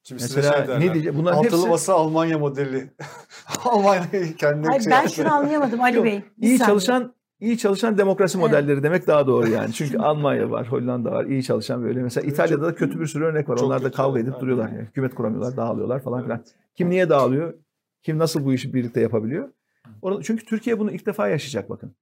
Şimdi 0.04 0.22
size 0.22 0.42
şey 0.42 0.52
Mesela 0.52 0.68
derler. 0.68 0.80
ne 0.80 0.94
diyecek? 0.94 1.16
Bunların 1.16 1.38
Altılı 1.38 1.58
hepsi 1.58 1.70
masa 1.70 1.94
Almanya 1.94 2.40
modeli. 2.40 2.94
Almanya'yı 3.66 4.36
kendine 4.36 4.68
Hayır, 4.68 4.82
şey 4.82 4.92
ben 4.92 5.08
şunu 5.08 5.34
anlayamadım 5.34 5.82
Ali 5.82 5.96
Yok, 5.96 6.06
Bey. 6.06 6.16
İyi 6.16 6.58
saniye. 6.58 6.58
çalışan 6.58 7.14
iyi 7.44 7.58
çalışan 7.58 7.98
demokrasi 7.98 8.38
Evet. 8.38 8.48
modelleri 8.48 8.84
demek 8.84 9.08
daha 9.08 9.28
doğru 9.28 9.50
yani. 9.50 9.74
Çünkü 9.74 9.98
Almanya 9.98 10.52
var, 10.52 10.72
Hollanda 10.72 11.12
var, 11.12 11.26
iyi 11.26 11.44
çalışan 11.44 11.84
böyle. 11.84 12.02
Mesela 12.04 12.28
İtalya'da 12.28 12.66
da 12.66 12.76
kötü 12.76 13.00
bir 13.00 13.08
sürü 13.08 13.24
örnek 13.24 13.50
var. 13.50 13.58
çok 13.58 13.68
Onlar 13.68 13.84
da 13.84 13.92
kavga 13.92 14.20
edip 14.20 14.34
aynen. 14.34 14.42
duruyorlar. 14.42 14.70
Yani. 14.70 14.82
Hükümet 14.82 15.16
kuramıyorlar, 15.16 15.58
dağılıyorlar 15.58 16.00
falan 16.04 16.24
filan. 16.24 16.38
Evet. 16.38 16.56
Kim 16.76 16.90
niye 16.90 17.10
dağılıyor? 17.10 17.54
Kim 18.04 18.18
nasıl 18.18 18.46
bu 18.46 18.54
işi 18.54 18.74
birlikte 18.74 19.02
yapabiliyor? 19.02 19.50
Çünkü 20.22 20.46
Türkiye 20.46 20.80
bunu 20.80 20.92
ilk 20.92 21.06
defa 21.06 21.28
yaşayacak 21.28 21.70
bakın. 21.70 21.96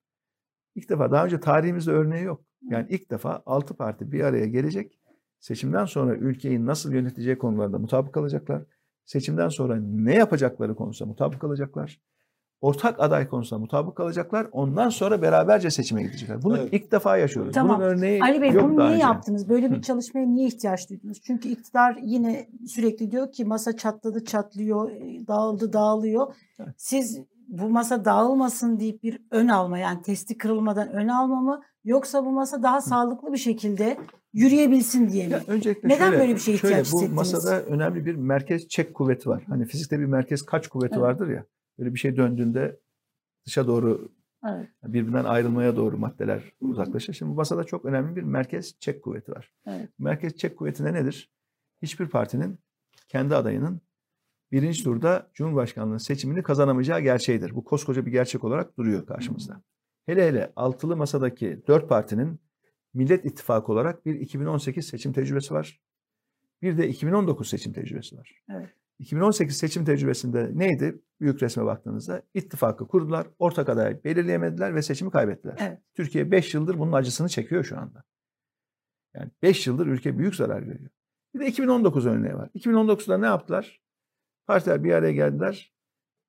İlk 0.76 0.90
defa. 0.90 1.12
Daha 1.12 1.26
önce 1.26 1.40
tarihimizde 1.40 1.92
örneği 1.92 2.24
yok. 2.24 2.42
Yani 2.70 2.86
ilk 2.90 3.12
defa 3.12 3.44
altı 3.46 3.74
parti 3.74 4.12
bir 4.12 4.22
araya 4.24 4.46
gelecek. 4.46 5.00
Seçimden 5.40 5.86
sonra 5.86 6.16
ülkeyi 6.16 6.66
nasıl 6.66 6.94
yöneteceği 6.94 7.38
konularda 7.38 7.80
mutabık 7.80 8.14
kalacaklar. 8.14 8.62
Seçimden 9.06 9.50
sonra 9.50 9.76
ne 9.82 10.16
yapacakları 10.16 10.76
konusunda 10.76 11.10
mutabık 11.10 11.42
kalacaklar. 11.42 12.00
Ortak 12.62 13.00
aday 13.00 13.28
konusunda 13.28 13.60
mutabık 13.60 13.96
kalacaklar. 13.96 14.48
Ondan 14.52 14.90
sonra 14.90 15.22
beraberce 15.22 15.72
seçime 15.72 16.04
gidecekler. 16.04 16.44
Bunu 16.44 16.58
Evet. 16.58 16.70
ilk 16.72 16.92
defa 16.92 17.18
yaşıyoruz. 17.18 17.54
Tamam. 17.54 17.78
Bunun 17.80 17.88
örneği 17.88 18.22
Ali 18.24 18.42
Bey 18.42 18.50
yok 18.52 18.64
bunu 18.70 18.78
daha 18.78 18.86
niye 18.88 18.96
önce. 18.96 19.04
yaptınız? 19.06 19.50
Böyle 19.50 19.72
bir 19.72 19.78
Hı. 19.78 19.82
çalışmaya 19.82 20.26
niye 20.28 20.48
ihtiyaç 20.48 20.90
duydunuz? 20.90 21.22
Çünkü 21.22 21.50
iktidar 21.50 21.98
yine 22.04 22.48
sürekli 22.68 23.12
diyor 23.12 23.32
ki 23.32 23.46
masa 23.46 23.78
çatladı 23.78 24.26
çatlıyor, 24.26 24.92
dağıldı 25.28 25.74
dağılıyor. 25.74 26.36
Siz 26.78 27.20
bu 27.48 27.70
masa 27.70 28.06
dağılmasın 28.06 28.80
deyip 28.80 29.04
bir 29.04 29.22
ön 29.32 29.48
alma 29.48 29.78
yani 29.80 30.02
testi 30.02 30.38
kırılmadan 30.38 30.90
ön 30.90 31.08
alma 31.08 31.42
mı 31.42 31.62
yoksa 31.84 32.26
bu 32.26 32.32
masa 32.32 32.64
daha 32.64 32.82
sağlıklı 32.82 33.34
bir 33.34 33.38
şekilde 33.38 33.98
yürüyebilsin 34.34 35.10
diye 35.10 35.28
mi? 35.28 35.34
Ya 35.34 35.42
öncelikle 35.48 35.90
Neden 35.90 36.08
şöyle, 36.10 36.20
böyle 36.22 36.36
bir 36.36 36.40
şeye 36.40 36.58
şöyle, 36.58 36.74
ihtiyaç 36.74 36.92
Bu 36.94 36.98
hissettiniz? 36.98 37.16
masada 37.34 37.62
önemli 37.62 38.06
bir 38.06 38.16
merkez 38.16 38.68
çek 38.68 38.94
kuvveti 38.94 39.30
var. 39.30 39.44
Hani 39.50 39.66
fizikte 39.66 40.00
bir 40.00 40.06
merkez 40.06 40.42
kaç 40.42 40.68
kuvveti 40.68 40.94
Evet. 40.94 41.04
vardır 41.04 41.30
ya. 41.30 41.44
Böyle 41.82 41.94
bir 41.94 42.00
şey 42.00 42.18
döndüğünde 42.18 42.80
dışa 43.46 43.68
doğru 43.68 44.12
Evet. 44.46 44.70
birbirinden 44.84 45.24
ayrılmaya 45.24 45.76
doğru 45.76 45.98
maddeler 45.98 46.54
uzaklaşır. 46.60 47.14
Şimdi 47.14 47.32
bu 47.32 47.36
masada 47.36 47.64
çok 47.64 47.86
önemli 47.86 48.16
bir 48.16 48.24
merkez 48.24 48.80
çek 48.80 49.04
kuvveti 49.04 49.32
var. 49.32 49.54
Evet. 49.66 49.90
Merkez 50.00 50.38
çek 50.38 50.58
kuvveti 50.58 50.84
de 50.84 50.94
nedir? 50.94 51.32
Hiçbir 51.82 52.08
partinin 52.08 52.60
kendi 53.08 53.36
adayının 53.36 53.82
birinci 54.52 54.84
turda 54.84 55.30
Cumhurbaşkanlığı 55.34 56.00
seçimini 56.00 56.44
kazanamayacağı 56.44 57.00
gerçeğidir. 57.00 57.56
Bu 57.56 57.64
koskoca 57.64 58.06
bir 58.06 58.12
gerçek 58.12 58.44
olarak 58.44 58.78
duruyor 58.78 59.06
karşımızda. 59.06 59.62
Hele 60.06 60.28
hele 60.28 60.54
altılı 60.56 60.98
masadaki 60.98 61.64
dört 61.68 61.90
partinin 61.90 62.40
Millet 62.94 63.26
İttifakı 63.26 63.72
olarak 63.72 64.06
bir 64.06 64.16
2018 64.16 64.88
seçim 64.88 65.14
tecrübesi 65.14 65.54
var. 65.54 65.82
Bir 66.62 66.78
de 66.78 66.88
2019 66.88 67.50
seçim 67.50 67.74
tecrübesi 67.74 68.18
var. 68.18 68.42
Evet. 68.50 68.70
2018 69.02 69.58
seçim 69.58 69.86
tecrübesinde 69.86 70.52
neydi? 70.54 71.02
Büyük 71.20 71.44
resme 71.44 71.66
baktığınızda 71.66 72.22
ittifakı 72.34 72.88
kurdular, 72.88 73.28
ortak 73.40 73.70
aday 73.70 74.04
belirleyemediler 74.04 74.76
ve 74.76 74.82
seçimi 74.82 75.12
kaybettiler. 75.12 75.58
Evet. 75.60 75.80
Türkiye 75.94 76.32
5 76.32 76.54
yıldır 76.54 76.80
bunun 76.80 76.92
acısını 76.92 77.30
çekiyor 77.30 77.64
şu 77.64 77.80
anda. 77.80 78.04
Yani 79.16 79.32
5 79.42 79.68
yıldır 79.68 79.88
ülke 79.88 80.18
büyük 80.18 80.36
zarar 80.36 80.62
görüyor. 80.62 80.90
Bir 81.34 81.40
de 81.40 81.48
2019 81.48 82.06
örneği 82.06 82.34
var. 82.34 82.50
2019'da 82.56 83.18
ne 83.18 83.26
yaptılar? 83.26 83.82
Partiler 84.48 84.84
bir 84.84 84.92
araya 84.92 85.12
geldiler. 85.12 85.74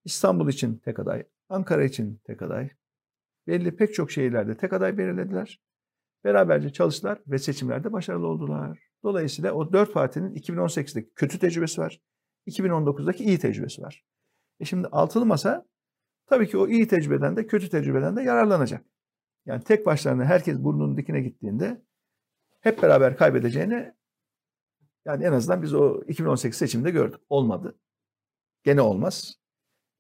İstanbul 0.05 0.49
için 0.49 0.77
tek 0.77 0.99
aday, 0.99 1.25
Ankara 1.49 1.85
için 1.85 2.20
tek 2.25 2.43
aday. 2.43 2.70
Belli 3.47 3.77
pek 3.77 3.95
çok 3.95 4.11
şehirlerde 4.11 4.57
tek 4.57 4.73
aday 4.73 4.99
belirlediler. 4.99 5.62
Beraberce 6.25 6.73
çalıştılar 6.73 7.18
ve 7.27 7.39
seçimlerde 7.39 7.93
başarılı 7.93 8.27
oldular. 8.27 8.79
Dolayısıyla 9.03 9.53
o 9.53 9.73
dört 9.73 9.95
partinin 9.95 10.35
2018'deki 10.35 11.12
kötü 11.14 11.39
tecrübesi 11.39 11.81
var. 11.81 12.01
2019'daki 12.47 13.24
iyi 13.24 13.38
tecrübesi 13.38 13.82
var. 13.82 14.05
E 14.61 14.64
şimdi 14.64 14.86
altılı 14.86 15.26
masa 15.26 15.66
tabii 16.26 16.49
ki 16.49 16.59
o 16.59 16.68
iyi 16.68 16.88
tecrübeden 16.88 17.36
de 17.36 17.47
kötü 17.47 17.68
tecrübeden 17.68 18.16
de 18.16 18.22
yararlanacak. 18.22 18.84
Yani 19.47 19.64
tek 19.64 19.86
başlarına 19.86 20.24
herkes 20.24 20.59
burnunun 20.59 20.97
dikine 20.97 21.20
gittiğinde 21.20 21.82
hep 22.61 22.82
beraber 22.82 23.16
kaybedeceğini 23.16 23.95
yani 25.05 25.24
en 25.24 25.32
azından 25.32 25.62
biz 25.62 25.74
o 25.74 26.03
2018 26.09 26.59
seçiminde 26.59 26.90
gördük. 26.90 27.20
Olmadı. 27.28 27.78
Gene 28.62 28.80
olmaz. 28.80 29.34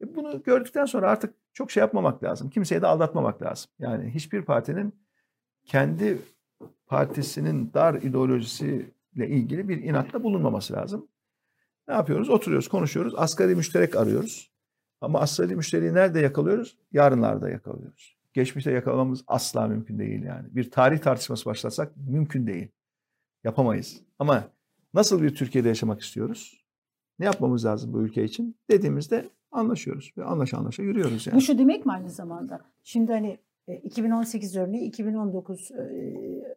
E 0.00 0.16
bunu 0.16 0.42
gördükten 0.42 0.84
sonra 0.84 1.10
artık 1.10 1.34
çok 1.52 1.70
şey 1.70 1.80
yapmamak 1.80 2.24
lazım. 2.24 2.50
Kimseyi 2.50 2.82
de 2.82 2.86
aldatmamak 2.86 3.42
lazım. 3.42 3.70
Yani 3.78 4.10
hiçbir 4.10 4.42
partinin 4.42 4.94
kendi 5.64 6.18
partisinin 6.86 7.72
dar 7.74 7.94
ideolojisiyle 7.94 9.28
ilgili 9.28 9.68
bir 9.68 9.82
inatta 9.82 10.22
bulunmaması 10.22 10.72
lazım. 10.72 11.08
Ne 11.88 11.94
yapıyoruz? 11.94 12.30
Oturuyoruz, 12.30 12.68
konuşuyoruz. 12.68 13.14
Asgari 13.16 13.54
müşterek 13.54 13.96
arıyoruz. 13.96 14.52
Ama 15.00 15.20
asgari 15.20 15.56
müşteriyi 15.56 15.94
nerede 15.94 16.20
yakalıyoruz? 16.20 16.78
Yarınlarda 16.92 17.50
yakalıyoruz. 17.50 18.16
Geçmişte 18.32 18.70
yakalamamız 18.70 19.24
asla 19.26 19.66
mümkün 19.66 19.98
değil 19.98 20.22
yani. 20.22 20.48
Bir 20.50 20.70
tarih 20.70 20.98
tartışması 20.98 21.46
başlatsak 21.46 21.92
mümkün 21.96 22.46
değil. 22.46 22.68
Yapamayız. 23.44 24.00
Ama 24.18 24.44
nasıl 24.94 25.22
bir 25.22 25.34
Türkiye'de 25.34 25.68
yaşamak 25.68 26.00
istiyoruz? 26.00 26.64
Ne 27.18 27.26
yapmamız 27.26 27.64
lazım 27.64 27.92
bu 27.92 28.02
ülke 28.02 28.24
için? 28.24 28.56
Dediğimizde 28.70 29.28
anlaşıyoruz 29.50 30.12
ve 30.18 30.24
anlaşa 30.24 30.58
anlaşa 30.58 30.82
yürüyoruz 30.82 31.26
yani. 31.26 31.36
Bu 31.36 31.40
şu 31.40 31.58
demek 31.58 31.86
mi 31.86 31.92
aynı 31.92 32.10
zamanda? 32.10 32.60
Şimdi 32.82 33.12
hani 33.12 33.38
e, 33.68 33.76
2018 33.76 34.56
örneği, 34.56 34.88
2019 34.88 35.70
e, 35.70 35.84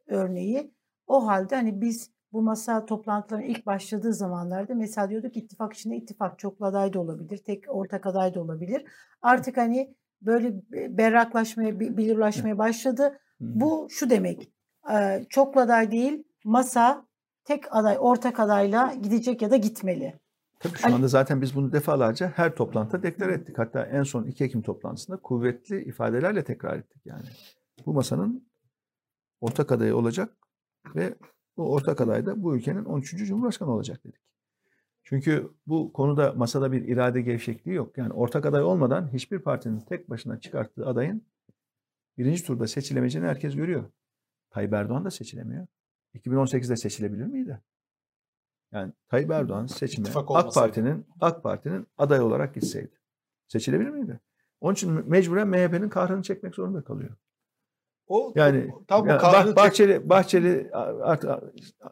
örneği 0.07 0.71
o 1.07 1.27
halde 1.27 1.55
hani 1.55 1.81
biz 1.81 2.09
bu 2.35 2.41
masa 2.41 2.85
toplantılarının 2.85 3.47
ilk 3.47 3.65
başladığı 3.65 4.13
zamanlarda 4.13 4.75
mesela 4.75 5.09
diyorduk 5.09 5.37
ittifak 5.37 5.73
içinde 5.73 5.95
ittifak 5.95 6.39
çoklu 6.39 6.65
aday 6.65 6.93
da 6.93 6.99
olabilir, 6.99 7.37
tek 7.37 7.63
ortak 7.67 8.05
aday 8.05 8.33
da 8.33 8.41
olabilir. 8.41 8.85
Artık 9.21 9.57
hani 9.57 9.95
böyle 10.21 10.53
berraklaşmaya, 10.97 11.79
belirlaşmaya 11.79 12.57
başladı. 12.57 13.19
Bu 13.39 13.87
şu 13.89 14.09
demek, 14.09 14.51
e, 14.93 15.25
çoklu 15.29 15.61
aday 15.61 15.91
değil, 15.91 16.23
masa 16.43 17.05
tek 17.43 17.75
aday, 17.75 17.97
ortak 17.99 18.39
adayla 18.39 18.93
gidecek 19.03 19.41
ya 19.41 19.51
da 19.51 19.55
gitmeli. 19.55 20.19
Tabii 20.59 20.77
şu 20.77 20.87
Ali- 20.87 20.95
anda 20.95 21.07
zaten 21.07 21.41
biz 21.41 21.55
bunu 21.55 21.71
defalarca 21.71 22.31
her 22.35 22.55
toplantıda 22.55 23.03
deklar 23.03 23.29
ettik. 23.29 23.57
Hatta 23.59 23.85
en 23.85 24.03
son 24.03 24.23
2 24.23 24.43
Ekim 24.43 24.61
toplantısında 24.61 25.17
kuvvetli 25.17 25.83
ifadelerle 25.83 26.43
tekrar 26.43 26.77
ettik 26.77 27.01
yani. 27.05 27.25
Bu 27.85 27.93
masanın 27.93 28.47
ortak 29.41 29.71
adayı 29.71 29.95
olacak 29.95 30.37
ve 30.95 31.13
bu 31.57 31.73
ortak 31.73 32.01
aday 32.01 32.25
da 32.25 32.43
bu 32.43 32.55
ülkenin 32.55 32.85
13. 32.85 33.15
Cumhurbaşkanı 33.15 33.71
olacak 33.71 34.03
dedik. 34.03 34.21
Çünkü 35.03 35.51
bu 35.67 35.93
konuda 35.93 36.33
masada 36.33 36.71
bir 36.71 36.87
irade 36.87 37.21
gevşekliği 37.21 37.75
yok. 37.75 37.97
Yani 37.97 38.13
ortak 38.13 38.45
aday 38.45 38.63
olmadan 38.63 39.13
hiçbir 39.13 39.39
partinin 39.39 39.79
tek 39.79 40.09
başına 40.09 40.39
çıkarttığı 40.39 40.85
adayın 40.87 41.25
birinci 42.17 42.43
turda 42.43 42.67
seçilemeyeceğini 42.67 43.27
herkes 43.27 43.55
görüyor. 43.55 43.83
Tayyip 44.49 44.73
Erdoğan 44.73 45.05
da 45.05 45.11
seçilemiyor. 45.11 45.67
2018'de 46.15 46.75
seçilebilir 46.75 47.25
miydi? 47.25 47.61
Yani 48.71 48.93
Tayyip 49.09 49.31
Erdoğan 49.31 49.65
seçime 49.65 50.07
AK. 50.25 50.53
Parti'nin 50.53 51.05
AK 51.21 51.43
Parti'nin 51.43 51.87
aday 51.97 52.21
olarak 52.21 52.55
gitseydi 52.55 52.99
seçilebilir 53.47 53.89
miydi? 53.89 54.19
Onun 54.61 54.73
için 54.73 55.09
mecburen 55.09 55.47
MHP'nin 55.47 55.89
kahrını 55.89 56.23
çekmek 56.23 56.55
zorunda 56.55 56.81
kalıyor. 56.83 57.15
O 58.07 58.33
Yani 58.35 58.71
tam 58.87 59.05
bu 59.05 59.09
ya 59.09 59.17
kahrını 59.17 59.51
Bah- 59.51 59.55
Bahçeli 59.55 60.09
Bahçeli 60.09 60.71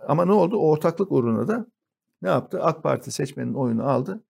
ama 0.08 0.26
ne 0.26 0.32
oldu? 0.32 0.58
O 0.58 0.70
ortaklık 0.70 1.12
uğruna 1.12 1.48
da 1.48 1.66
ne 2.22 2.30
yaptı? 2.30 2.64
AK 2.64 2.84
Parti 2.84 3.12
seçmenin 3.12 3.54
oyunu 3.54 3.90
aldı. 3.90 4.24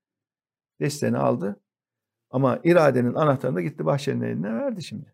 Desteğini 0.79 1.17
aldı. 1.17 1.59
Ama 2.29 2.59
iradenin 2.63 3.13
anahtarını 3.13 3.55
da 3.55 3.61
gitti 3.61 3.85
Bahçeli'nin 3.85 4.25
eline 4.25 4.53
verdi 4.53 4.83
şimdi. 4.83 5.13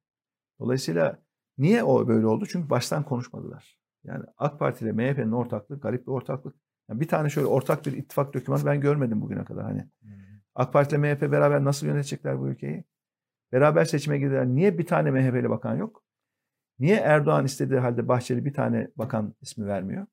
Dolayısıyla 0.59 1.19
niye 1.57 1.83
o 1.83 2.07
böyle 2.07 2.27
oldu? 2.27 2.45
Çünkü 2.45 2.69
baştan 2.69 3.03
konuşmadılar. 3.03 3.79
Yani 4.03 4.23
AK 4.37 4.59
Parti 4.59 4.85
ile 4.85 4.91
MHP'nin 4.91 5.31
ortaklığı 5.31 5.79
garip 5.79 6.07
bir 6.07 6.11
ortaklık. 6.11 6.55
Yani 6.89 6.99
bir 6.99 7.07
tane 7.07 7.29
şöyle 7.29 7.47
ortak 7.47 7.85
bir 7.85 7.93
ittifak 7.93 8.33
dokümanı 8.33 8.65
ben 8.65 8.81
görmedim 8.81 9.21
bugüne 9.21 9.45
kadar. 9.45 9.63
Hani 9.63 9.87
AK 10.55 10.73
Parti 10.73 10.95
ile 10.95 11.13
MHP 11.13 11.21
beraber 11.31 11.63
nasıl 11.63 11.87
yönetecekler 11.87 12.39
bu 12.39 12.47
ülkeyi? 12.47 12.83
Beraber 13.51 13.85
seçime 13.85 14.17
girdiler. 14.17 14.45
Niye 14.47 14.77
bir 14.77 14.85
tane 14.85 15.11
MHP'li 15.11 15.49
bakan 15.49 15.75
yok? 15.75 16.03
Niye 16.79 16.95
Erdoğan 16.95 17.45
istediği 17.45 17.79
halde 17.79 18.07
Bahçeli 18.07 18.45
bir 18.45 18.53
tane 18.53 18.87
bakan 18.95 19.33
ismi 19.41 19.67
vermiyor? 19.67 20.05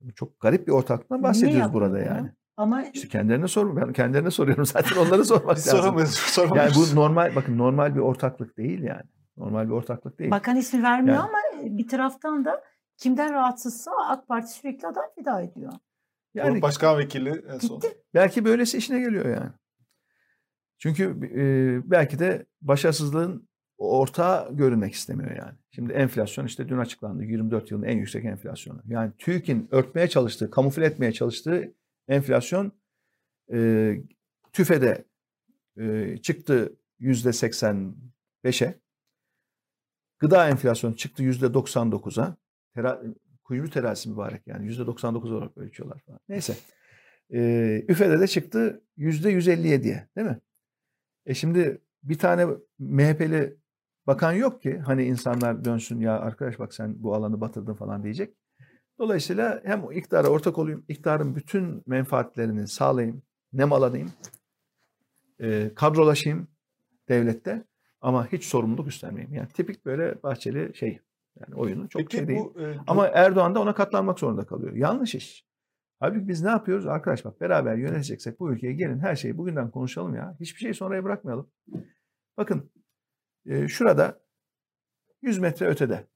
Bu 0.00 0.14
Çok 0.14 0.40
garip 0.40 0.66
bir 0.66 0.72
ortaklıktan 0.72 1.22
bahsediyoruz 1.22 1.72
burada 1.72 1.98
yani. 1.98 2.30
Ama 2.56 2.82
İşte 2.82 3.08
kendilerine 3.08 3.48
sor. 3.48 3.76
Ben 3.76 3.92
kendilerine 3.92 4.30
soruyorum 4.30 4.66
zaten 4.66 4.96
onları 4.96 5.24
sormak 5.24 5.48
lazım. 5.48 5.78
soramıyoruz. 5.78 6.14
Yani 6.16 6.30
soramıyoruz. 6.30 6.92
bu 6.96 7.00
normal 7.00 7.34
bakın 7.36 7.58
normal 7.58 7.94
bir 7.94 8.00
ortaklık 8.00 8.56
değil 8.58 8.82
yani. 8.82 9.02
Normal 9.36 9.66
bir 9.66 9.70
ortaklık 9.72 10.18
değil. 10.18 10.30
Bakan 10.30 10.56
ismi 10.56 10.82
vermiyor 10.82 11.16
Yani. 11.16 11.28
ama 11.28 11.38
bir 11.78 11.88
taraftan 11.88 12.44
da 12.44 12.64
kimden 12.96 13.32
rahatsızsa 13.32 13.90
AK 14.08 14.28
Parti 14.28 14.52
sürekli 14.52 14.88
aday 14.88 15.06
feda 15.14 15.42
ediyor. 15.42 15.72
Yani 16.34 16.52
Grup 16.52 16.62
Başkan 16.62 16.98
Vekili 16.98 17.42
en 17.48 17.58
son. 17.58 17.80
Gitti. 17.80 17.98
belki 18.14 18.44
böylesi 18.44 18.78
işine 18.78 19.00
geliyor 19.00 19.24
yani. 19.26 19.50
Çünkü 20.78 21.04
e, 21.36 21.42
belki 21.90 22.18
de 22.18 22.46
başarısızlığın 22.62 23.48
ortağı 23.78 24.56
görünmek 24.56 24.94
istemiyor 24.94 25.30
yani. 25.30 25.54
Şimdi 25.70 25.92
enflasyon 25.92 26.46
işte 26.46 26.68
dün 26.68 26.78
açıklandı. 26.78 27.24
24 27.24 27.70
yılın 27.70 27.82
en 27.82 27.96
yüksek 27.96 28.24
enflasyonu. 28.24 28.82
Yani 28.86 29.12
TÜİK'in 29.18 29.68
örtmeye 29.70 30.08
çalıştığı, 30.08 30.50
kamufle 30.50 30.86
etmeye 30.86 31.12
çalıştığı 31.12 31.74
enflasyon 32.08 32.72
e, 33.52 33.92
TÜFE'de 34.52 35.04
e, 35.78 36.16
çıktı 36.16 36.76
yüzde 36.98 37.28
85'e. 37.28 38.74
Gıda 40.18 40.48
enflasyonu 40.48 40.96
çıktı 40.96 41.22
yüzde 41.22 41.46
99'a. 41.46 42.36
Tera, 42.74 43.02
kuyruğu 43.44 43.70
terazisi 43.70 44.08
mübarek 44.08 44.46
yani 44.46 44.66
yüzde 44.66 44.86
99 44.86 45.32
olarak 45.32 45.58
ölçüyorlar 45.58 45.98
falan. 46.06 46.20
Neyse. 46.28 46.56
E, 47.32 47.40
üfede 47.88 48.20
de 48.20 48.26
çıktı 48.26 48.82
yüzde 48.96 49.32
157'ye 49.32 50.08
değil 50.16 50.26
mi? 50.26 50.40
E 51.26 51.34
şimdi 51.34 51.80
bir 52.02 52.18
tane 52.18 52.46
MHP'li 52.78 53.56
bakan 54.06 54.32
yok 54.32 54.62
ki 54.62 54.78
hani 54.78 55.04
insanlar 55.04 55.64
dönsün 55.64 56.00
ya 56.00 56.18
arkadaş 56.18 56.58
bak 56.58 56.74
sen 56.74 57.02
bu 57.02 57.14
alanı 57.14 57.40
batırdın 57.40 57.74
falan 57.74 58.02
diyecek. 58.02 58.36
Dolayısıyla 58.98 59.60
hem 59.64 59.92
iktidara 59.92 60.28
ortak 60.28 60.58
olayım, 60.58 60.84
iktidarın 60.88 61.36
bütün 61.36 61.82
menfaatlerini 61.86 62.68
sağlayayım, 62.68 63.22
nemalanayım, 63.52 64.12
e, 65.40 65.74
kadrolaşayım 65.74 66.48
devlette 67.08 67.64
ama 68.00 68.32
hiç 68.32 68.44
sorumluluk 68.44 68.86
üstlenmeyeyim. 68.88 69.34
Yani 69.34 69.48
tipik 69.48 69.84
böyle 69.84 70.22
Bahçeli 70.22 70.76
şey 70.76 71.00
yani 71.40 71.54
oyunu 71.54 71.88
çok 71.88 72.02
Peki 72.02 72.16
şey 72.16 72.28
değil. 72.28 72.40
bu 72.40 72.60
e, 72.60 72.76
Ama 72.86 73.06
Erdoğan 73.06 73.54
da 73.54 73.60
ona 73.60 73.74
katlanmak 73.74 74.18
zorunda 74.18 74.46
kalıyor. 74.46 74.72
Yanlış 74.72 75.14
iş. 75.14 75.46
Halbuki 76.00 76.28
biz 76.28 76.42
ne 76.42 76.50
yapıyoruz? 76.50 76.86
Arkadaş 76.86 77.24
bak 77.24 77.40
beraber 77.40 77.76
yöneteceksek 77.76 78.40
bu 78.40 78.52
ülkeye 78.52 78.72
gelin 78.72 78.98
her 78.98 79.16
şeyi 79.16 79.38
bugünden 79.38 79.70
konuşalım 79.70 80.14
ya. 80.14 80.36
Hiçbir 80.40 80.60
şeyi 80.60 80.74
sonraya 80.74 81.04
bırakmayalım. 81.04 81.50
Bakın 82.36 82.70
e, 83.46 83.68
şurada 83.68 84.20
100 85.22 85.38
metre 85.38 85.66
ötede 85.66 86.06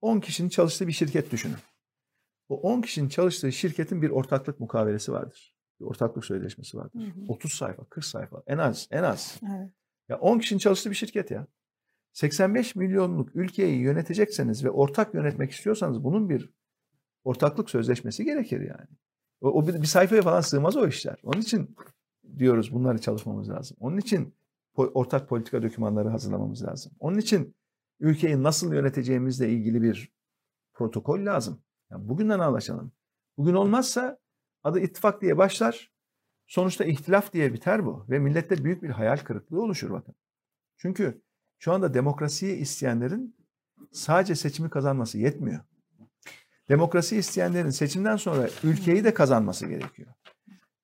10 0.00 0.20
kişinin 0.20 0.48
çalıştığı 0.48 0.86
bir 0.86 0.92
şirket 0.92 1.32
düşünün. 1.32 1.56
O 2.48 2.60
10 2.60 2.80
kişinin 2.80 3.08
çalıştığı 3.08 3.52
şirketin 3.52 4.02
bir 4.02 4.10
ortaklık 4.10 4.60
mukavelesi 4.60 5.12
vardır. 5.12 5.54
Bir 5.80 5.84
ortaklık 5.84 6.24
sözleşmesi 6.24 6.76
vardır. 6.76 7.00
Hı 7.00 7.20
hı. 7.20 7.24
30 7.28 7.52
sayfa, 7.52 7.84
40 7.84 8.04
sayfa 8.04 8.42
en 8.46 8.58
az, 8.58 8.88
en 8.90 9.02
az. 9.02 9.40
Evet. 9.42 9.70
Ya 10.08 10.18
10 10.18 10.38
kişinin 10.38 10.58
çalıştığı 10.58 10.90
bir 10.90 10.94
şirket 10.94 11.30
ya. 11.30 11.46
85 12.12 12.76
milyonluk 12.76 13.36
ülkeyi 13.36 13.78
yönetecekseniz 13.78 14.64
ve 14.64 14.70
ortak 14.70 15.14
yönetmek 15.14 15.50
istiyorsanız 15.50 16.04
bunun 16.04 16.28
bir 16.30 16.50
ortaklık 17.24 17.70
sözleşmesi 17.70 18.24
gerekir 18.24 18.60
yani. 18.60 18.88
O, 19.40 19.48
o 19.48 19.68
bir, 19.68 19.74
bir 19.82 19.86
sayfaya 19.86 20.22
falan 20.22 20.40
sığmaz 20.40 20.76
o 20.76 20.88
işler. 20.88 21.16
Onun 21.22 21.40
için 21.40 21.76
diyoruz 22.38 22.72
bunları 22.72 23.00
çalışmamız 23.00 23.50
lazım. 23.50 23.76
Onun 23.80 23.98
için 23.98 24.34
ortak 24.82 25.28
politika 25.28 25.62
dokümanları 25.62 26.08
hazırlamamız 26.08 26.64
lazım. 26.64 26.92
Onun 27.00 27.18
için 27.18 27.56
ülkeyi 28.00 28.42
nasıl 28.42 28.72
yöneteceğimizle 28.72 29.48
ilgili 29.48 29.82
bir 29.82 30.12
protokol 30.74 31.26
lazım. 31.26 31.62
Yani 31.90 32.08
bugünden 32.08 32.38
anlaşalım. 32.38 32.92
Bugün 33.38 33.54
olmazsa 33.54 34.18
adı 34.62 34.80
ittifak 34.80 35.20
diye 35.22 35.38
başlar. 35.38 35.92
Sonuçta 36.46 36.84
ihtilaf 36.84 37.32
diye 37.32 37.52
biter 37.52 37.86
bu. 37.86 38.06
Ve 38.10 38.18
millette 38.18 38.64
büyük 38.64 38.82
bir 38.82 38.90
hayal 38.90 39.16
kırıklığı 39.16 39.62
oluşur 39.62 39.90
bakın. 39.90 40.14
Çünkü 40.76 41.22
şu 41.58 41.72
anda 41.72 41.94
demokrasiyi 41.94 42.56
isteyenlerin 42.56 43.36
sadece 43.92 44.34
seçimi 44.34 44.70
kazanması 44.70 45.18
yetmiyor. 45.18 45.60
Demokrasi 46.68 47.16
isteyenlerin 47.16 47.70
seçimden 47.70 48.16
sonra 48.16 48.48
ülkeyi 48.64 49.04
de 49.04 49.14
kazanması 49.14 49.66
gerekiyor. 49.66 50.14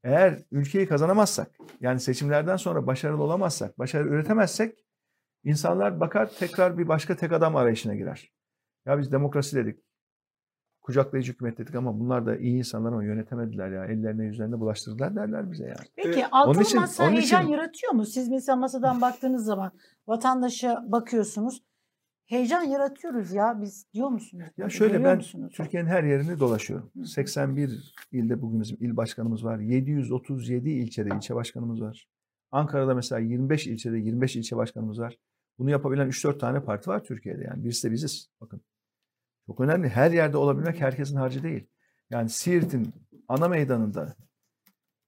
Eğer 0.04 0.38
ülkeyi 0.50 0.88
kazanamazsak, 0.88 1.50
yani 1.80 2.00
seçimlerden 2.00 2.56
sonra 2.56 2.86
başarılı 2.86 3.22
olamazsak, 3.22 3.78
başarı 3.78 4.08
üretemezsek, 4.08 4.78
insanlar 5.44 6.00
bakar 6.00 6.30
tekrar 6.38 6.78
bir 6.78 6.88
başka 6.88 7.16
tek 7.16 7.32
adam 7.32 7.56
arayışına 7.56 7.94
girer. 7.94 8.32
Ya 8.86 8.98
biz 8.98 9.12
demokrasi 9.12 9.56
dedik, 9.56 9.80
kucaklayıcı 10.80 11.32
hükümet 11.32 11.58
dedik 11.58 11.74
ama 11.74 12.00
bunlar 12.00 12.26
da 12.26 12.36
iyi 12.36 12.58
insanlar 12.58 12.92
ama 12.92 13.04
yönetemediler 13.04 13.68
ya, 13.72 13.84
ellerine 13.84 14.24
yüzlerine 14.24 14.60
bulaştırdılar 14.60 15.16
derler 15.16 15.52
bize 15.52 15.64
yani. 15.64 15.88
Peki 15.96 16.20
Ee, 16.20 16.24
altılı 16.30 16.52
onun 16.52 16.60
için- 16.62 16.80
masa 16.80 17.04
onun 17.04 17.12
heyecan 17.12 17.42
için- 17.42 17.52
yaratıyor 17.52 17.92
mu? 17.92 18.06
Siz 18.06 18.28
mesela 18.28 18.56
masadan 18.56 19.00
baktığınız 19.00 19.44
zaman 19.44 19.72
vatandaşa 20.06 20.84
bakıyorsunuz. 20.88 21.62
Heyecan 22.26 22.62
yaratıyoruz 22.62 23.32
ya 23.32 23.60
biz 23.60 23.86
diyor 23.94 24.08
musunuz? 24.08 24.44
Ya 24.56 24.70
şöyle 24.70 24.92
Görüyor 24.92 25.10
ben 25.10 25.16
musunuz? 25.16 25.52
Türkiye'nin 25.56 25.88
her 25.88 26.04
yerini 26.04 26.40
dolaşıyorum. 26.40 26.90
Hı 26.96 27.00
hı. 27.00 27.06
81 27.06 27.94
ilde 28.12 28.42
bugün 28.42 28.60
bizim 28.60 28.76
il 28.80 28.96
başkanımız 28.96 29.44
var. 29.44 29.58
737 29.58 30.70
ilçede 30.70 31.08
ilçe 31.16 31.34
başkanımız 31.34 31.80
var. 31.80 32.08
Ankara'da 32.50 32.94
mesela 32.94 33.18
25 33.18 33.66
ilçede 33.66 33.98
25 33.98 34.36
ilçe 34.36 34.56
başkanımız 34.56 35.00
var. 35.00 35.18
Bunu 35.58 35.70
yapabilen 35.70 36.08
3-4 36.08 36.38
tane 36.38 36.60
parti 36.60 36.90
var 36.90 37.04
Türkiye'de 37.04 37.44
yani. 37.44 37.64
Birisi 37.64 37.88
de 37.88 37.92
biziz. 37.92 38.28
Bakın. 38.40 38.60
Çok 39.46 39.60
önemli. 39.60 39.88
Her 39.88 40.10
yerde 40.10 40.36
olabilmek 40.36 40.80
herkesin 40.80 41.16
harcı 41.16 41.42
değil. 41.42 41.66
Yani 42.10 42.28
Siirt'in 42.28 42.92
ana 43.28 43.48
meydanında 43.48 44.14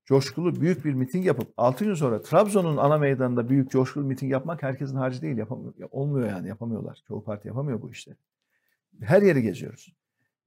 coşkulu 0.06 0.60
büyük 0.60 0.84
bir 0.84 0.94
miting 0.94 1.26
yapıp 1.26 1.52
6 1.56 1.84
gün 1.84 1.94
sonra 1.94 2.22
Trabzon'un 2.22 2.76
ana 2.76 2.98
meydanında 2.98 3.48
büyük 3.48 3.70
coşkulu 3.70 4.04
miting 4.04 4.32
yapmak 4.32 4.62
herkesin 4.62 4.96
harcı 4.96 5.22
değil. 5.22 5.36
Yapamıyor. 5.36 5.74
Ya 5.78 5.88
Olmuyor 5.90 6.28
yani 6.28 6.48
yapamıyorlar. 6.48 7.02
Çoğu 7.08 7.24
parti 7.24 7.48
yapamıyor 7.48 7.82
bu 7.82 7.90
işleri. 7.90 8.16
Her 9.00 9.22
yeri 9.22 9.42
geziyoruz. 9.42 9.92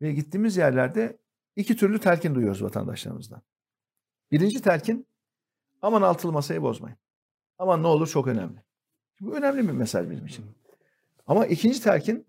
Ve 0.01 0.13
gittiğimiz 0.13 0.57
yerlerde 0.57 1.17
iki 1.55 1.75
türlü 1.75 1.99
telkin 1.99 2.35
duyuyoruz 2.35 2.63
vatandaşlarımızdan. 2.63 3.41
Birinci 4.31 4.61
telkin 4.61 5.07
aman 5.81 6.01
altılı 6.01 6.31
masayı 6.31 6.61
bozmayın. 6.61 6.97
Aman 7.57 7.83
ne 7.83 7.87
olur 7.87 8.07
çok 8.07 8.27
önemli. 8.27 8.63
Bu 9.21 9.35
önemli 9.35 9.67
bir 9.67 9.73
mesaj 9.73 10.09
bizim 10.09 10.25
için. 10.25 10.45
Ama 11.27 11.45
ikinci 11.45 11.83
telkin 11.83 12.27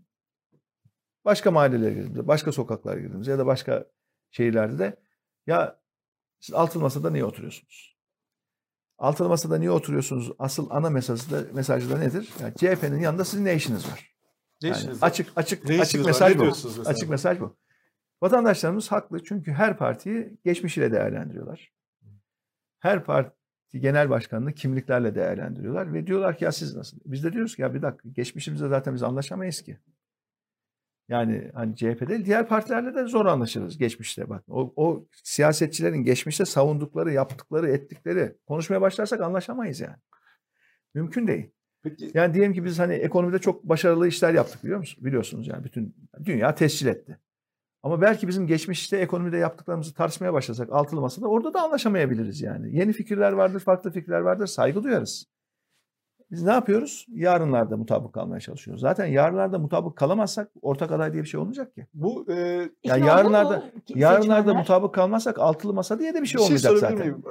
başka 1.25 1.51
mahallelere 1.51 1.91
girdiğimizde, 1.91 2.29
başka 2.29 2.53
sokaklara 2.53 3.01
girdiğimizde 3.01 3.31
ya 3.31 3.39
da 3.39 3.47
başka 3.47 3.87
şehirlerde 4.31 4.79
de 4.79 4.97
ya 5.47 5.80
siz 6.41 6.55
altılı 6.55 6.83
masada 6.83 7.11
niye 7.11 7.25
oturuyorsunuz? 7.25 7.97
Altılı 8.99 9.29
masada 9.29 9.59
niye 9.59 9.71
oturuyorsunuz? 9.71 10.33
Asıl 10.39 10.71
ana 10.71 10.91
mesajı 10.91 11.31
da, 11.31 11.45
mesajı 11.53 11.91
da 11.91 11.99
nedir? 11.99 12.29
Yani 12.41 12.55
CHP'nin 12.55 13.01
yanında 13.01 13.25
sizin 13.25 13.45
ne 13.45 13.55
işiniz 13.55 13.87
var? 13.91 14.15
ne 14.63 14.69
Yani 14.69 14.79
işiniz 14.79 15.03
var? 15.03 15.09
açık 15.09 15.29
açık 15.37 15.65
Ne 15.69 15.81
açık 15.81 16.01
var? 16.01 16.07
mesaj 16.07 16.39
bu. 16.39 16.45
mesela? 16.45 16.89
Açık 16.89 17.09
mesaj 17.11 17.41
bu. 17.41 17.57
Vatandaşlarımız 18.23 18.93
haklı 18.93 19.25
çünkü 19.25 19.53
her 19.53 19.77
partiyi 19.77 20.39
geçmişiyle 20.45 20.93
değerlendiriyorlar. 20.93 21.73
Her 22.79 23.05
parti 23.05 23.35
genel 23.81 24.11
başkanını 24.11 24.53
kimliklerle 24.53 25.15
değerlendiriyorlar 25.15 25.93
ve 25.93 26.07
diyorlar 26.07 26.39
ki 26.39 26.45
ya 26.45 26.53
siz 26.53 26.77
nasıl? 26.77 26.99
Biz 27.05 27.25
de 27.25 27.33
diyoruz 27.33 27.57
ki 27.57 27.63
ya 27.63 27.75
bir 27.75 27.83
dakika 27.83 28.09
geçmişimizde 28.09 28.69
zaten 28.69 28.95
biz 28.95 29.03
anlaşamayız 29.03 29.63
ki. 29.63 29.79
Yani 31.11 31.51
hani 31.55 31.77
CHP 31.77 32.09
değil 32.09 32.25
diğer 32.25 32.49
partilerle 32.49 32.95
de 32.95 33.05
zor 33.05 33.27
anlaşırız 33.27 33.79
geçmişte 33.79 34.29
bak. 34.29 34.45
O, 34.49 34.73
o 34.77 35.07
siyasetçilerin 35.25 36.05
geçmişte 36.05 36.45
savundukları, 36.45 37.13
yaptıkları, 37.13 37.71
ettikleri 37.71 38.37
konuşmaya 38.47 38.81
başlarsak 38.81 39.21
anlaşamayız 39.21 39.81
yani. 39.81 39.97
Mümkün 40.95 41.27
değil. 41.27 41.51
Peki 41.83 42.11
Yani 42.15 42.35
diyelim 42.35 42.53
ki 42.53 42.65
biz 42.65 42.79
hani 42.79 42.95
ekonomide 42.95 43.39
çok 43.39 43.65
başarılı 43.65 44.09
işler 44.09 44.35
yaptık 44.35 44.65
biliyor 44.65 44.79
musun? 44.79 45.05
Biliyorsunuz 45.05 45.49
yani 45.49 45.65
bütün 45.65 45.95
dünya 46.25 46.55
tescil 46.55 46.87
etti. 46.87 47.19
Ama 47.83 48.01
belki 48.01 48.29
bizim 48.29 48.47
geçmişte 48.47 48.97
ekonomide 48.97 49.37
yaptıklarımızı 49.37 49.95
tartışmaya 49.95 50.33
başlasak 50.33 50.73
altılı 50.73 51.01
masada 51.01 51.27
orada 51.27 51.55
da 51.55 51.63
anlaşamayabiliriz 51.63 52.41
yani. 52.41 52.77
Yeni 52.77 52.93
fikirler 52.93 53.33
vardır, 53.33 53.61
farklı 53.61 53.93
fikirler 53.93 54.21
vardır, 54.21 54.47
saygı 54.47 54.83
duyarız. 54.83 55.27
Biz 56.31 56.43
ne 56.43 56.51
yapıyoruz? 56.53 57.07
Yarınlarda 57.09 57.77
mutabık 57.77 58.13
kalmaya 58.15 58.41
çalışıyoruz. 58.41 58.81
Zaten 58.81 59.07
yarınlarda 59.07 59.59
mutabık 59.59 59.97
kalamazsak 59.97 60.49
ortak 60.63 60.93
aday 60.93 61.13
diye 61.13 61.23
bir 61.23 61.29
şey 61.29 61.41
olmayacak 61.41 61.75
ki. 61.75 61.87
bu 61.95 62.27
e, 62.33 62.35
Ya 62.35 62.63
İkna 62.83 62.97
oldu 62.97 63.05
yarınlarda- 63.07 63.63
Yarınlarda 63.95 64.55
mutabık 64.55 64.95
kalmazsak 64.95 65.39
altılı 65.39 65.75
masa 65.75 65.99
diye 65.99 66.15
de 66.15 66.19
bir 66.19 66.23
bir 66.23 66.27
şey 66.27 66.39
şey 66.39 66.47
olmayacak 66.47 66.79
zaten. 66.79 66.99
miyim? 66.99 67.23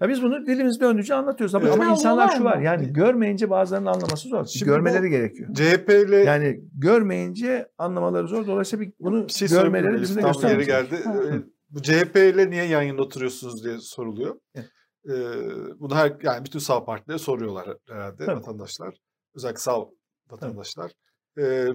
Ya 0.00 0.08
biz 0.08 0.22
bunu 0.22 0.46
dilimiz 0.46 0.80
döndüğünce 0.80 1.14
anlatıyoruz 1.14 1.54
ama, 1.54 1.70
ama 1.70 1.84
insanlar 1.86 2.28
şu 2.28 2.44
var 2.44 2.58
yani 2.58 2.92
görmeyince 2.92 3.50
bazılarının 3.50 3.86
anlaması 3.86 4.28
zor. 4.28 4.46
Şimdi 4.46 4.64
Görmeleri 4.70 5.10
gerekiyor. 5.10 5.54
CHP 5.54 5.88
ile 6.08 6.16
Yani 6.16 6.60
görmeyince 6.74 7.68
anlamaları 7.78 8.28
zor. 8.28 8.46
Dolayısıyla 8.46 8.86
bir, 8.86 8.92
bunu 9.00 9.24
bir 9.28 9.32
şey 9.32 9.48
görmeleri 9.48 9.92
yeri 9.92 10.14
göstermemiz 10.22 10.66
geldi. 10.66 10.94
Ee, 11.06 11.34
Bu 11.70 11.82
CHP 11.82 12.16
ile 12.16 12.50
niye 12.50 12.64
yan 12.64 12.82
yana 12.82 13.02
oturuyorsunuz 13.02 13.64
diye 13.64 13.78
soruluyor. 13.78 14.34
Evet. 14.54 14.66
Ee, 15.08 15.80
bunu 15.80 15.94
her 15.94 16.16
yani 16.22 16.44
bütün 16.44 16.58
sağ 16.58 16.84
partilere 16.84 17.18
soruyorlar 17.18 17.76
herhalde 17.88 18.26
Tabii. 18.26 18.36
vatandaşlar. 18.36 18.94
Özellikle 19.34 19.60
sağ 19.60 19.86
vatandaşlar. 20.30 20.92
Ee, 21.38 21.68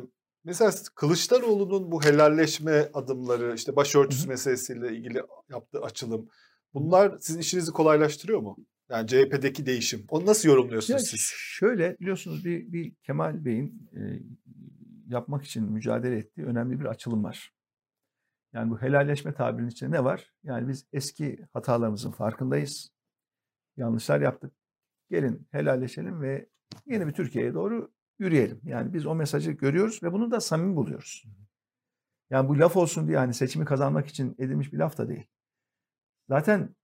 mesela 0.43 0.71
Kılıçdaroğlu'nun 0.95 1.91
bu 1.91 2.03
helalleşme 2.03 2.89
adımları, 2.93 3.55
işte 3.55 3.75
başörtüsü 3.75 4.27
meselesiyle 4.27 4.97
ilgili 4.97 5.21
yaptığı 5.49 5.81
açılım, 5.81 6.27
bunlar 6.73 7.17
sizin 7.19 7.39
işinizi 7.39 7.71
kolaylaştırıyor 7.71 8.39
mu? 8.39 8.57
Yani 8.89 9.07
CHP'deki 9.07 9.65
değişim. 9.65 10.05
Onu 10.09 10.25
nasıl 10.25 10.49
Ya 10.49 10.55
yorumluyorsunuz 10.55 11.01
siz? 11.07 11.31
şöyle 11.35 11.97
biliyorsunuz 11.99 12.45
bir, 12.45 12.71
bir 12.71 12.95
Kemal 12.95 13.45
Bey'in 13.45 13.89
e, 13.95 13.99
yapmak 15.07 15.43
için 15.43 15.63
mücadele 15.71 16.17
ettiği 16.17 16.45
önemli 16.45 16.79
bir 16.79 16.85
açılım 16.85 17.23
var. 17.23 17.51
Yani 18.53 18.71
bu 18.71 18.81
helalleşme 18.81 19.33
tabirinin 19.33 19.69
içinde 19.69 19.91
ne 19.91 20.03
var? 20.03 20.31
Yani 20.43 20.67
biz 20.67 20.85
eski 20.93 21.39
hatalarımızın 21.53 22.11
farkındayız. 22.11 22.92
Yanlışlar 23.77 24.21
yaptık. 24.21 24.53
Gelin 25.09 25.47
helalleşelim 25.51 26.21
ve 26.21 26.49
yeni 26.85 27.07
bir 27.07 27.13
Türkiye'ye 27.13 27.53
doğru 27.53 27.91
yürüyelim. 28.19 28.61
Yani 28.63 28.93
biz 28.93 29.05
o 29.05 29.15
mesajı 29.15 29.51
görüyoruz 29.51 30.03
ve 30.03 30.13
bunu 30.13 30.31
da 30.31 30.41
samimi 30.41 30.75
buluyoruz. 30.75 31.23
Yani 32.29 32.49
bu 32.49 32.59
laf 32.59 32.77
olsun 32.77 33.07
diye 33.07 33.17
hani 33.17 33.33
seçimi 33.33 33.65
kazanmak 33.65 34.07
için 34.07 34.35
edilmiş 34.39 34.73
bir 34.73 34.77
laf 34.77 34.97
da 34.97 35.09
değil. 35.09 35.27
Zaten 36.29 36.75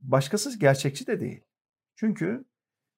başkası 0.00 0.58
gerçekçi 0.58 1.06
de 1.06 1.20
değil. 1.20 1.44
Çünkü 1.96 2.44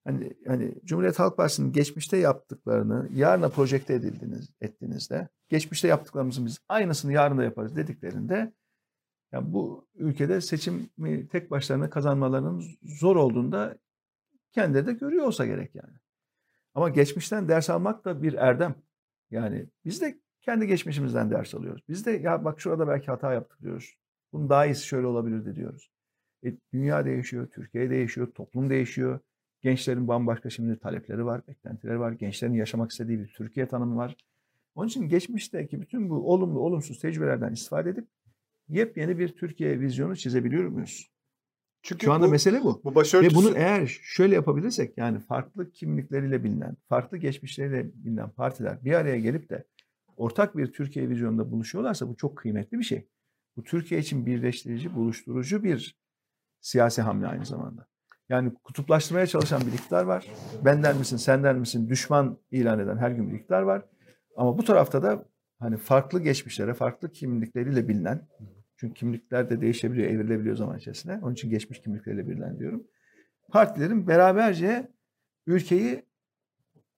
hani 0.03 0.33
hani 0.47 0.75
Cumhuriyet 0.85 1.19
Halk 1.19 1.37
Partisi'nin 1.37 1.71
geçmişte 1.71 2.17
yaptıklarını 2.17 3.09
yarına 3.13 3.49
projekte 3.49 3.93
edildiniz 3.93 4.49
ettiğinizde 4.61 5.29
geçmişte 5.49 5.87
yaptıklarımızın 5.87 6.45
biz 6.45 6.59
aynısını 6.69 7.13
yarın 7.13 7.37
da 7.37 7.43
yaparız 7.43 7.75
dediklerinde 7.75 8.53
yani 9.31 9.53
bu 9.53 9.87
ülkede 9.95 10.41
seçimi 10.41 11.27
tek 11.27 11.51
başlarına 11.51 11.89
kazanmalarının 11.89 12.63
zor 12.83 13.15
olduğunda 13.15 13.77
kendileri 14.51 14.85
de 14.85 14.93
görüyor 14.93 15.25
olsa 15.25 15.45
gerek 15.45 15.75
yani. 15.75 15.93
Ama 16.73 16.89
geçmişten 16.89 17.47
ders 17.47 17.69
almak 17.69 18.05
da 18.05 18.23
bir 18.23 18.33
erdem. 18.33 18.75
Yani 19.31 19.67
biz 19.85 20.01
de 20.01 20.19
kendi 20.41 20.67
geçmişimizden 20.67 21.31
ders 21.31 21.55
alıyoruz. 21.55 21.83
Biz 21.89 22.05
de 22.05 22.11
ya 22.11 22.45
bak 22.45 22.61
şurada 22.61 22.87
belki 22.87 23.07
hata 23.07 23.33
yaptık 23.33 23.61
diyoruz. 23.61 23.93
Bunun 24.33 24.49
daha 24.49 24.65
iyisi 24.65 24.85
şöyle 24.85 25.07
olabilirdi 25.07 25.55
diyoruz. 25.55 25.91
E, 26.45 26.53
dünya 26.73 27.05
değişiyor, 27.05 27.47
Türkiye 27.47 27.89
değişiyor, 27.89 28.27
toplum 28.31 28.69
değişiyor. 28.69 29.19
Gençlerin 29.61 30.07
bambaşka 30.07 30.49
şimdi 30.49 30.79
talepleri 30.79 31.25
var, 31.25 31.47
beklentileri 31.47 31.99
var. 31.99 32.11
Gençlerin 32.11 32.53
yaşamak 32.53 32.91
istediği 32.91 33.19
bir 33.19 33.27
Türkiye 33.27 33.67
tanımı 33.67 33.95
var. 33.95 34.15
Onun 34.75 34.87
için 34.87 35.09
geçmişteki 35.09 35.81
bütün 35.81 36.09
bu 36.09 36.33
olumlu 36.33 36.59
olumsuz 36.59 36.99
tecrübelerden 36.99 37.53
istifade 37.53 37.89
edip 37.89 38.07
yepyeni 38.71 39.19
bir 39.19 39.29
Türkiye 39.29 39.79
vizyonu 39.79 40.15
çizebiliyor 40.15 40.65
muyuz? 40.65 41.11
Çünkü 41.83 42.05
Şu 42.05 42.13
anda 42.13 42.27
bu, 42.27 42.31
mesele 42.31 42.63
bu. 42.63 42.81
bu 42.83 42.95
başörtüsü 42.95 43.35
Ve 43.35 43.37
bunu 43.39 43.57
eğer 43.57 43.87
şöyle 43.87 44.35
yapabilirsek 44.35 44.97
yani 44.97 45.19
farklı 45.19 45.71
kimlikleriyle 45.71 46.43
bilinen, 46.43 46.77
farklı 46.89 47.17
geçmişleriyle 47.17 47.91
bilinen 47.93 48.29
partiler 48.29 48.85
bir 48.85 48.93
araya 48.93 49.19
gelip 49.19 49.49
de 49.49 49.65
ortak 50.17 50.57
bir 50.57 50.73
Türkiye 50.73 51.09
vizyonunda 51.09 51.51
buluşuyorlarsa 51.51 52.07
bu 52.07 52.17
çok 52.17 52.37
kıymetli 52.37 52.79
bir 52.79 52.83
şey. 52.83 53.07
Bu 53.57 53.63
Türkiye 53.63 53.99
için 53.99 54.25
birleştirici, 54.25 54.95
buluşturucu 54.95 55.63
bir 55.63 55.95
siyasi 56.59 57.01
hamle 57.01 57.27
aynı 57.27 57.45
zamanda. 57.45 57.87
Yani 58.29 58.53
kutuplaştırmaya 58.53 59.27
çalışan 59.27 59.61
bir 59.61 59.73
iktidar 59.73 60.03
var. 60.03 60.27
Benden 60.65 60.97
misin, 60.97 61.17
senden 61.17 61.59
misin 61.59 61.89
düşman 61.89 62.37
ilan 62.51 62.79
eden 62.79 62.97
her 62.97 63.11
gün 63.11 63.31
bir 63.31 63.37
iktidar 63.37 63.61
var. 63.61 63.85
Ama 64.35 64.57
bu 64.57 64.63
tarafta 64.63 65.03
da 65.03 65.25
hani 65.59 65.77
farklı 65.77 66.19
geçmişlere, 66.19 66.73
farklı 66.73 67.11
kimlikleriyle 67.11 67.87
bilinen, 67.87 68.27
çünkü 68.81 68.93
kimlikler 68.93 69.49
de 69.49 69.61
değişebiliyor, 69.61 70.07
evrilebiliyor 70.07 70.55
zaman 70.55 70.77
içerisinde. 70.77 71.19
Onun 71.23 71.33
için 71.33 71.49
geçmiş 71.49 71.81
kimlikleriyle 71.81 72.27
bilinen 72.27 72.59
diyorum. 72.59 72.83
Partilerin 73.51 74.07
beraberce 74.07 74.91
ülkeyi 75.47 76.05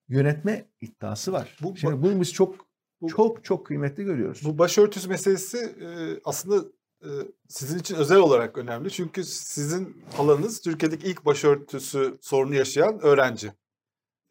yönetme 0.10 0.66
iddiası 0.82 1.32
var. 1.34 1.58
Bu- 1.62 1.78
Şimdi 1.78 2.02
bunu 2.02 2.22
biz 2.22 2.34
çok 2.34 2.56
bu- 3.02 3.08
çok 3.08 3.44
çok 3.44 3.66
kıymetli 3.66 4.04
görüyoruz. 4.04 4.42
Bu 4.46 4.58
başörtüsü 4.58 5.10
meselesi 5.10 5.58
e, 5.58 5.88
aslında 6.26 6.68
e, 7.02 7.10
sizin 7.48 7.80
için 7.80 7.96
özel 7.96 8.18
olarak 8.18 8.58
önemli. 8.58 8.92
Çünkü 8.92 9.24
sizin 9.24 10.04
alanınız 10.18 10.62
Türkiye'deki 10.62 11.08
ilk 11.08 11.26
başörtüsü 11.26 12.18
sorunu 12.22 12.56
yaşayan 12.56 13.00
öğrenci. 13.02 13.52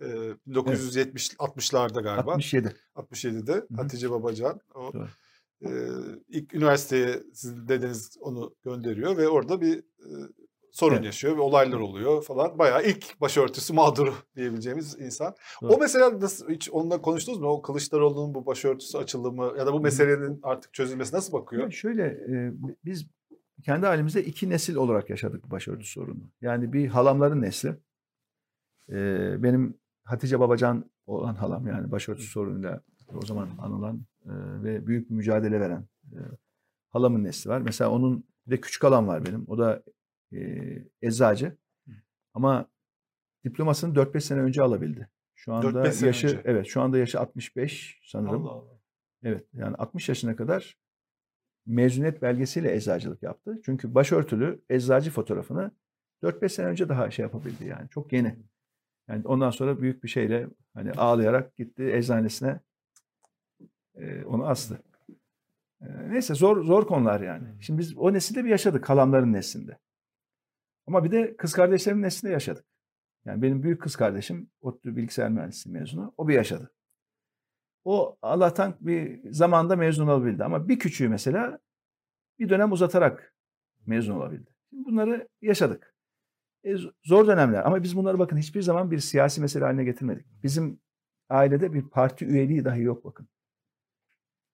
E, 0.00 0.07
1970-60'larda 0.48 2.03
galiba. 2.03 2.32
67. 2.32 2.76
67'de 2.96 3.53
hı. 3.53 3.66
Hatice 3.76 4.11
Babacan. 4.11 4.61
O, 4.74 4.92
Doğru. 4.92 5.09
E, 5.64 5.70
ilk 6.28 6.54
üniversiteye 6.54 7.22
sizin 7.32 7.68
dedeniz 7.68 8.16
onu 8.20 8.54
gönderiyor 8.64 9.16
ve 9.16 9.28
orada 9.28 9.60
bir 9.60 9.78
e, 9.78 10.10
sorun 10.72 10.94
Evet. 10.94 11.04
yaşıyor 11.04 11.36
ve 11.36 11.40
olaylar 11.40 11.80
oluyor 11.80 12.22
falan. 12.22 12.58
Bayağı 12.58 12.84
ilk 12.84 13.20
başörtüsü 13.20 13.72
mağduru 13.74 14.14
diyebileceğimiz 14.36 15.00
insan. 15.00 15.34
Doğru. 15.62 15.72
O 15.72 15.78
mesela 15.78 16.20
nasıl 16.20 16.48
hiç 16.48 16.70
onunla 16.70 17.02
konuştunuz 17.02 17.38
mu? 17.38 17.48
O 17.48 17.62
Kılıçdaroğlu'nun 17.62 18.34
bu 18.34 18.46
başörtüsü 18.46 18.98
açılımı 18.98 19.54
ya 19.58 19.66
da 19.66 19.72
bu 19.72 19.80
meselenin 19.80 20.40
artık 20.42 20.74
çözülmesi 20.74 21.14
nasıl 21.14 21.32
bakıyor? 21.32 21.62
Ya 21.62 21.70
şöyle 21.70 22.02
e, 22.04 22.52
biz 22.84 23.06
kendi 23.64 23.86
halimizde 23.86 24.24
iki 24.24 24.50
nesil 24.50 24.74
olarak 24.74 25.10
yaşadık 25.10 25.44
bu 25.44 25.50
başörtüsü 25.50 25.92
sorunu. 25.92 26.22
Yani 26.40 26.72
bir 26.72 26.86
halamların 26.88 27.42
nesli. 27.42 27.76
E, 28.88 28.96
benim 29.42 29.78
Hatice 30.04 30.40
Babacan 30.40 30.90
olan 31.06 31.34
halam 31.34 31.66
yani 31.66 31.90
başörtüsü 31.90 32.30
sorunuyla 32.30 32.80
o 33.22 33.26
zaman 33.26 33.48
anılan 33.58 34.00
ve 34.64 34.87
büyük 34.87 35.11
bir 35.11 35.14
mücadele 35.14 35.61
veren 35.61 35.89
e, 36.12 36.18
halamın 36.91 37.25
nesli 37.25 37.51
var. 37.51 37.61
Mesela 37.61 37.91
onun 37.91 38.25
bir 38.47 38.51
de 38.51 38.61
küçük 38.61 38.85
halam 38.85 39.09
var 39.09 39.27
benim. 39.27 39.45
O 39.49 39.59
da 39.59 39.83
e, 40.33 40.39
eczacı. 41.03 41.57
Ama 42.35 42.70
diplomasını 43.45 43.95
4-5 43.95 44.20
sene 44.20 44.41
önce 44.41 44.62
alabildi. 44.62 45.09
Şu 45.35 45.55
anda 45.55 45.66
4-5 45.66 45.93
sene 45.93 46.07
yaşı 46.07 46.27
önce. 46.27 46.43
evet 46.45 46.66
şu 46.66 46.81
anda 46.81 46.99
yaşı 46.99 47.20
65 47.20 48.01
sanırım. 48.05 48.47
Allah 48.47 48.51
Allah. 48.51 48.81
Evet 49.23 49.47
yani 49.53 49.77
60 49.77 50.09
yaşına 50.09 50.37
kadar 50.37 50.79
mezuniyet 51.66 52.23
belgesiyle 52.23 52.75
eczacılık 52.75 53.23
yaptı. 53.23 53.61
Çünkü 53.64 53.95
başörtülü 53.95 54.62
eczacı 54.70 55.11
fotoğrafını 55.11 55.70
4-5 56.23 56.49
sene 56.49 56.66
önce 56.66 56.89
daha 56.89 57.11
şey 57.11 57.23
yapabildi 57.23 57.64
yani. 57.64 57.89
Çok 57.89 58.12
yeni. 58.12 58.37
Yani 59.09 59.23
ondan 59.25 59.51
sonra 59.51 59.81
büyük 59.81 60.05
bir 60.05 60.09
şeyle 60.09 60.49
hani 60.75 60.93
ağlayarak 60.93 61.57
gitti 61.57 61.83
eczanesine 61.93 62.61
e, 63.95 64.24
onu 64.24 64.47
astı. 64.47 64.82
E, 65.80 65.86
neyse 66.11 66.34
zor 66.34 66.64
zor 66.64 66.86
konular 66.86 67.20
yani. 67.20 67.49
Şimdi 67.61 67.78
biz 67.78 67.97
o 67.97 68.12
nesilde 68.12 68.45
bir 68.45 68.51
yaşadık 68.51 68.88
halamların 68.88 69.32
neslinde. 69.32 69.78
Ama 70.86 71.05
bir 71.05 71.11
de 71.11 71.36
kız 71.36 71.53
kardeşlerimin 71.53 72.03
neslinde 72.03 72.32
yaşadık. 72.32 72.64
Yani 73.24 73.43
benim 73.43 73.62
büyük 73.62 73.82
kız 73.82 73.97
kardeşim 73.97 74.51
ODTÜ 74.61 74.97
bilgisayar 74.97 75.30
mühendisliği 75.30 75.78
mezunu. 75.78 76.14
O 76.16 76.28
bir 76.28 76.34
yaşadı. 76.34 76.72
O 77.84 78.18
Allah'tan 78.22 78.76
bir 78.80 79.30
zamanda 79.32 79.76
mezun 79.76 80.07
olabildi. 80.07 80.45
Ama 80.45 80.68
bir 80.68 80.78
küçüğü 80.78 81.09
mesela 81.09 81.59
bir 82.38 82.49
dönem 82.49 82.72
uzatarak 82.72 83.34
mezun 83.86 84.14
olabildi. 84.14 84.51
Bunları 84.72 85.28
yaşadık. 85.43 85.95
E, 86.64 86.76
zor 87.05 87.26
dönemler 87.26 87.66
ama 87.66 87.82
biz 87.82 87.97
bunları 87.97 88.18
bakın 88.18 88.36
hiçbir 88.36 88.62
zaman 88.62 88.90
bir 88.90 88.99
siyasi 88.99 89.40
mesele 89.40 89.64
haline 89.64 89.84
getirmedik. 89.84 90.26
Bizim 90.43 90.80
ailede 91.28 91.72
bir 91.72 91.82
parti 91.82 92.24
üyeliği 92.24 92.64
dahi 92.64 92.82
yok 92.82 93.05
bakın. 93.05 93.28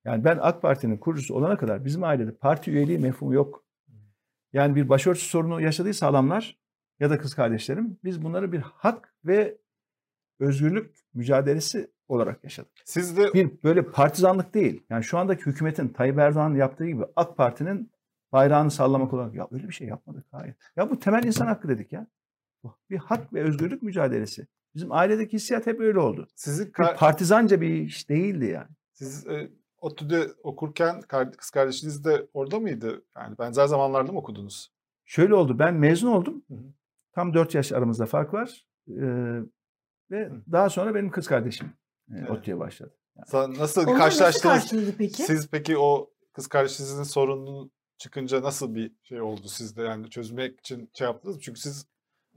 Yani 0.05 0.24
ben 0.24 0.38
AK 0.40 0.62
Parti'nin 0.62 0.96
kurucusu 0.96 1.34
olana 1.34 1.57
kadar 1.57 1.84
bizim 1.84 2.05
ailede 2.05 2.34
parti 2.34 2.70
üyeliği 2.70 2.99
mefhumu 2.99 3.34
yok. 3.34 3.64
Yani 4.53 4.74
bir 4.74 4.88
başörtüsü 4.88 5.28
sorunu 5.28 5.61
yaşadıysa 5.61 6.07
adamlar 6.07 6.59
ya 7.01 7.11
da 7.11 7.18
kız 7.18 7.34
kardeşlerim 7.34 7.99
biz 8.05 8.22
bunları 8.22 8.53
bir 8.53 8.59
hak 8.59 9.14
ve 9.24 9.59
özgürlük 10.40 10.96
mücadelesi 11.14 11.90
olarak 12.09 12.44
yaşadık. 12.44 12.72
Siz 12.84 13.16
de 13.16 13.34
Bir 13.34 13.62
böyle 13.62 13.82
partizanlık 13.82 14.55
değil. 14.55 14.82
Yani 14.90 15.05
şu 15.05 15.18
andaki 15.18 15.46
hükümetin 15.46 15.88
Tayyip 15.88 16.18
Erdoğan'ın 16.18 16.55
yaptığı 16.55 16.86
gibi 16.86 17.05
AK 17.16 17.36
Parti'nin 17.36 17.92
bayrağını 18.32 18.70
sallamak 18.70 19.12
olarak 19.12 19.34
ya 19.34 19.49
öyle 19.51 19.68
bir 19.68 19.72
şey 19.72 19.88
yapmadık. 19.88 20.26
Hayır. 20.30 20.55
Ya 20.76 20.90
bu 20.90 20.99
temel 20.99 21.24
insan 21.24 21.46
hakkı 21.46 21.68
dedik 21.68 21.92
ya. 21.92 22.07
Bir 22.90 22.99
hak 22.99 23.32
ve 23.32 23.42
özgürlük 23.42 23.82
mücadelesi. 23.82 24.46
Bizim 24.74 24.92
ailedeki 24.92 25.32
hissiyat 25.32 25.66
hep 25.66 25.80
öyle 25.80 25.99
oldu. 25.99 26.28
sizin 26.34 26.66
Bir 26.66 26.96
partizanca 26.96 27.61
bir 27.61 27.70
iş 27.70 28.09
değildi 28.09 28.46
yani. 28.46 28.68
siz 28.92 29.26
e, 29.26 29.51
ODTÜ'de 29.81 30.29
okurken 30.43 31.01
kız 31.39 31.51
kardeşiniz 31.51 32.05
de 32.05 32.26
orada 32.35 32.59
mıydı? 32.61 33.05
Yani 33.16 33.39
benzer 33.39 33.66
zamanlarda 33.66 34.12
mı 34.12 34.18
okudunuz? 34.18 34.72
Şöyle 35.05 35.35
oldu. 35.35 35.59
Ben 35.59 35.74
mezun 35.74 36.09
oldum. 36.12 36.45
Hı 36.49 36.55
hı. 36.55 36.62
Tam 37.12 37.35
4 37.35 37.55
yaş 37.55 37.72
aramızda 37.72 38.07
fark 38.07 38.35
var. 38.35 38.66
Ee, 38.89 38.93
ve 40.11 40.26
Hı. 40.26 40.43
daha 40.53 40.70
sonra 40.70 40.95
benim 40.95 41.11
kız 41.11 41.26
kardeşim 41.26 41.66
e, 42.11 42.18
Evet. 42.18 42.31
ODTÜ'ye 42.31 42.59
başladı. 42.59 42.95
Sa- 43.26 43.59
Nasıl 43.59 43.81
Onu 43.83 43.89
nasıl 43.89 43.97
karşılaştınız? 43.99 44.55
karşıladı 44.61 44.95
peki? 44.99 45.22
Siz 45.22 45.49
peki 45.51 45.79
o 45.79 46.11
kız 46.33 46.47
kardeşinizin 46.47 47.03
sorununu 47.03 47.70
çıkınca 47.99 48.43
nasıl 48.43 48.74
bir 48.74 48.93
şey 49.03 49.20
oldu 49.20 49.49
sizde? 49.49 49.83
Yani 49.83 50.11
çözmek 50.11 50.61
için 50.61 50.91
şey 50.95 51.07
yaptınız 51.07 51.37
mı? 51.37 51.43
Çünkü 51.43 51.61
siz 51.61 51.87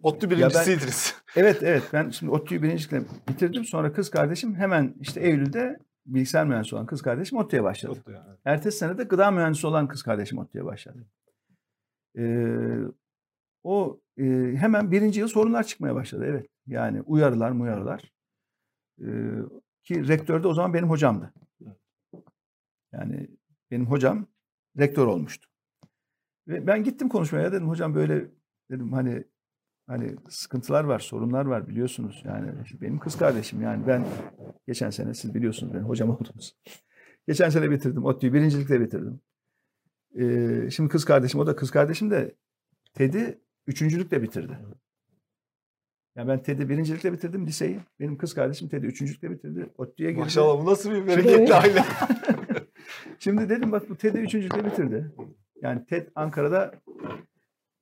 ODTÜ 0.03 0.29
ben- 0.29 0.37
birincisiydiniz. 0.37 1.15
Evet 1.35 1.63
evet 1.63 1.83
ben 1.93 2.09
şimdi 2.09 2.31
ODTÜ'yü 2.31 2.63
birincilikle 2.63 3.01
bitirdim. 3.29 3.65
Sonra 3.65 3.93
kız 3.93 4.09
kardeşim 4.09 4.55
hemen 4.55 4.95
işte 4.99 5.21
Eylül'de 5.21 5.79
bilgisayar 6.05 6.47
mühendisi 6.47 6.75
olan 6.75 6.85
kız 6.85 7.01
kardeşim 7.01 7.37
ODTÜ'ye 7.37 7.63
başladı. 7.63 7.91
ODTÜ 7.91 8.11
yani. 8.11 8.37
Ertesi 8.45 8.77
sene 8.77 8.97
de 8.97 9.03
gıda 9.03 9.31
mühendisi 9.31 9.67
olan 9.67 9.87
kız 9.87 10.03
kardeşim 10.03 10.37
ODTÜ'ye 10.37 10.65
başladı. 10.65 11.07
Ee, 12.17 12.77
o 13.63 14.01
e, 14.17 14.23
hemen 14.55 14.91
birinci 14.91 15.19
yıl 15.19 15.27
sorunlar 15.27 15.63
çıkmaya 15.63 15.95
başladı. 15.95 16.25
Evet 16.27 16.49
yani 16.67 17.01
uyarılar 17.01 17.51
muyarılar. 17.51 18.11
Ee, 19.01 19.05
ki 19.83 20.07
rektör 20.07 20.43
de 20.43 20.47
o 20.47 20.53
zaman 20.53 20.73
benim 20.73 20.89
hocamdı. 20.89 21.33
Yani 22.93 23.27
benim 23.71 23.85
hocam 23.85 24.27
rektör 24.79 25.07
olmuştu. 25.07 25.49
Ve 26.47 26.67
ben 26.67 26.83
gittim 26.83 27.09
konuşmaya 27.09 27.51
dedim 27.51 27.69
hocam 27.69 27.95
böyle 27.95 28.31
dedim 28.71 28.93
hani 28.93 29.23
hani 29.87 30.15
sıkıntılar 30.29 30.83
var, 30.83 30.99
sorunlar 30.99 31.45
var 31.45 31.67
biliyorsunuz. 31.67 32.23
Yani 32.25 32.51
benim 32.81 32.99
kız 32.99 33.17
kardeşim 33.17 33.61
yani 33.61 33.87
ben 33.87 34.05
geçen 34.67 34.89
sene 34.89 35.13
siz 35.13 35.33
biliyorsunuz 35.35 35.73
benim 35.73 35.85
hocam 35.85 36.09
oldunuz. 36.15 36.55
Geçen 37.27 37.49
sene 37.49 37.71
bitirdim. 37.71 38.05
ODTÜ'yü 38.05 38.33
birincilikle 38.33 38.81
bitirdim. 38.81 39.21
Ee, 40.19 40.69
şimdi 40.71 40.89
kız 40.89 41.05
kardeşim, 41.05 41.39
o 41.39 41.47
da 41.47 41.55
kız 41.55 41.71
kardeşim 41.71 42.11
de 42.11 42.35
TED'i 42.93 43.41
üçüncülükle 43.67 44.21
bitirdi. 44.21 44.59
Yani 46.15 46.27
ben 46.27 46.43
TED'i 46.43 46.69
birincilikle 46.69 47.13
bitirdim 47.13 47.47
liseyi. 47.47 47.79
Benim 47.99 48.17
kız 48.17 48.33
kardeşim 48.33 48.69
TED'i 48.69 48.85
üçüncülükle 48.85 49.31
bitirdi. 49.31 49.69
ODTÜ'ye 49.77 50.11
girdi. 50.11 50.21
Maşallah 50.21 50.61
bu 50.61 50.65
nasıl 50.65 50.91
bir 50.91 51.07
bereketli 51.07 51.53
aile. 51.53 51.83
Şimdi 53.19 53.49
dedim 53.49 53.71
bak 53.71 53.89
bu 53.89 53.95
TED'i 53.95 54.17
üçüncülükle 54.17 54.65
bitirdi. 54.65 55.11
Yani 55.61 55.85
TED 55.85 56.07
Ankara'da 56.15 56.71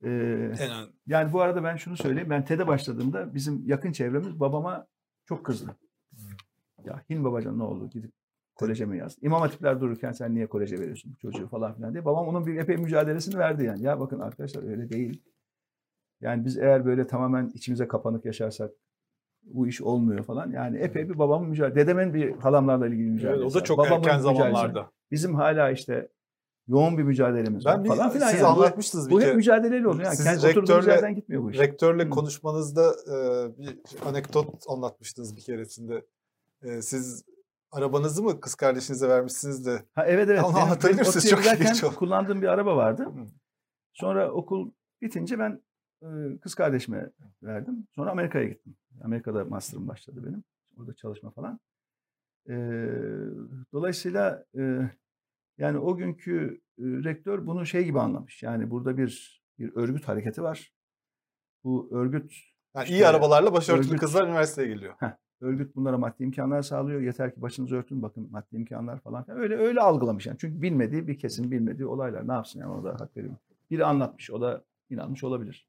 e, 0.04 0.52
yani 1.06 1.32
bu 1.32 1.40
arada 1.40 1.64
ben 1.64 1.76
şunu 1.76 1.96
söyleyeyim. 1.96 2.30
Ben 2.30 2.44
TED'e 2.44 2.66
başladığımda 2.66 3.34
bizim 3.34 3.62
yakın 3.66 3.92
çevremiz 3.92 4.40
babama 4.40 4.86
çok 5.24 5.44
kızdı. 5.46 5.76
Ya 6.84 7.02
Hilmi 7.10 7.24
Babacan 7.24 7.58
ne 7.58 7.62
oldu 7.62 7.90
gidip 7.90 8.12
koleje 8.54 8.84
mi 8.84 8.98
yaz? 8.98 9.16
İmam 9.22 9.40
hatipler 9.40 9.80
dururken 9.80 10.12
sen 10.12 10.34
niye 10.34 10.46
koleje 10.46 10.78
veriyorsun 10.78 11.14
çocuğu 11.22 11.48
falan 11.48 11.74
filan 11.74 11.92
diye. 11.92 12.04
Babam 12.04 12.28
onun 12.28 12.46
bir 12.46 12.56
epey 12.56 12.76
mücadelesini 12.76 13.38
verdi 13.38 13.64
yani. 13.64 13.82
Ya 13.82 14.00
bakın 14.00 14.20
arkadaşlar 14.20 14.62
öyle 14.70 14.90
değil. 14.90 15.22
Yani 16.20 16.44
biz 16.44 16.58
eğer 16.58 16.84
böyle 16.86 17.06
tamamen 17.06 17.48
içimize 17.54 17.88
kapanık 17.88 18.24
yaşarsak 18.24 18.70
bu 19.42 19.66
iş 19.68 19.80
olmuyor 19.82 20.24
falan. 20.24 20.50
Yani 20.50 20.78
epey 20.78 21.08
bir 21.08 21.18
babamın 21.18 21.48
mücadele, 21.48 21.74
dedemin 21.76 22.14
bir 22.14 22.32
halamlarla 22.32 22.86
ilgili 22.86 23.02
Evet, 23.04 23.14
mücadelesi. 23.14 23.58
o 23.58 23.60
da 23.60 23.64
çok 23.64 23.78
Babamın 23.78 23.94
erken 23.96 24.16
mücadelesi. 24.18 24.38
zamanlarda. 24.38 24.90
Bizim 25.10 25.34
hala 25.34 25.70
işte 25.70 26.08
yoğun 26.70 26.98
bir 26.98 27.02
mücadelemiz 27.02 27.64
Ben 27.64 27.72
var 27.78 27.84
bir, 27.84 27.88
falan 27.88 28.10
filan. 28.10 28.28
siz 28.30 28.40
yani. 28.40 28.56
Bu- 28.56 28.60
anlatmıştınız 28.60 29.06
bir 29.08 29.12
Bu 29.14 29.20
hep 29.20 29.26
kere. 29.26 29.36
mücadeleli 29.36 29.88
oluyor. 29.88 30.04
Yani 30.04 30.16
kendi 30.16 30.40
rektörle- 30.46 31.12
gitmiyor 31.12 31.42
bu 31.42 31.50
iş. 31.50 31.58
Rektörle 31.58 32.04
Hı. 32.04 32.10
konuşmanızda 32.10 32.90
e, 33.06 33.14
bir 33.58 33.78
anekdot 34.06 34.64
anlatmıştınız 34.68 35.36
bir 35.36 35.40
keresinde. 35.42 36.06
E, 36.62 36.82
siz 36.82 37.24
arabanızı 37.72 38.22
mı 38.22 38.40
kız 38.40 38.54
kardeşinize 38.54 39.08
vermişsiniz 39.08 39.66
de 39.66 39.82
Ha, 39.94 40.06
evet 40.06 40.28
evet. 40.30 40.44
Onu 40.44 40.58
anlatabilir 40.58 40.98
misiniz? 40.98 41.30
Çok 41.30 41.46
ilginç 41.46 41.84
o. 41.84 41.90
kullandığım 41.94 42.42
bir 42.42 42.48
araba 42.48 42.76
vardı. 42.76 43.02
Hı. 43.02 43.26
Sonra 43.92 44.30
okul 44.32 44.70
bitince 45.02 45.38
ben 45.38 45.62
e, 46.02 46.38
kız 46.42 46.54
kardeşime 46.54 47.10
verdim. 47.42 47.86
Sonra 47.94 48.10
Amerika'ya 48.10 48.44
gittim. 48.44 48.76
Amerika'da 49.04 49.44
master'ım 49.44 49.88
başladı 49.88 50.20
benim. 50.26 50.44
Orada 50.78 50.94
çalışma 50.94 51.30
falan. 51.30 51.60
E, 52.48 52.54
dolayısıyla 53.72 54.44
e, 54.58 54.90
yani 55.60 55.78
o 55.78 55.96
günkü 55.96 56.60
rektör 56.78 57.46
bunu 57.46 57.66
şey 57.66 57.84
gibi 57.84 58.00
anlamış. 58.00 58.42
Yani 58.42 58.70
burada 58.70 58.96
bir 58.98 59.40
bir 59.58 59.72
örgüt 59.74 60.08
hareketi 60.08 60.42
var. 60.42 60.72
Bu 61.64 61.88
örgüt 61.92 62.32
yani 62.74 62.84
İşte 62.84 62.94
iyi 62.96 63.06
arabalarla 63.06 63.52
başörtülü 63.52 63.88
örgüt- 63.92 64.00
kızlar 64.00 64.26
üniversiteye 64.28 64.68
geliyor. 64.68 64.94
örgüt 65.40 65.76
bunlara 65.76 65.98
maddi 65.98 66.22
imkanlar 66.22 66.62
sağlıyor. 66.62 67.00
Yeter 67.00 67.34
ki 67.34 67.42
başınızı 67.42 67.76
örtün 67.76 68.02
bakın 68.02 68.28
maddi 68.30 68.56
imkanlar 68.56 69.00
falan 69.00 69.24
filan. 69.24 69.38
Öyle 69.40 69.56
öyle 69.56 69.80
algılamış 69.80 70.26
yani. 70.26 70.38
Çünkü 70.40 70.62
bilmediği 70.62 71.06
bir 71.08 71.18
kesin 71.18 71.50
bilmediği 71.50 71.86
olaylar 71.86 72.28
ne 72.28 72.32
yapsın 72.32 72.60
yani 72.60 72.72
ona 72.72 72.84
da 72.84 73.00
hak 73.00 73.16
veriyorum. 73.16 73.38
Biri 73.70 73.84
anlatmış 73.84 74.30
o 74.30 74.40
da 74.40 74.64
inanmış 74.90 75.24
olabilir. 75.24 75.68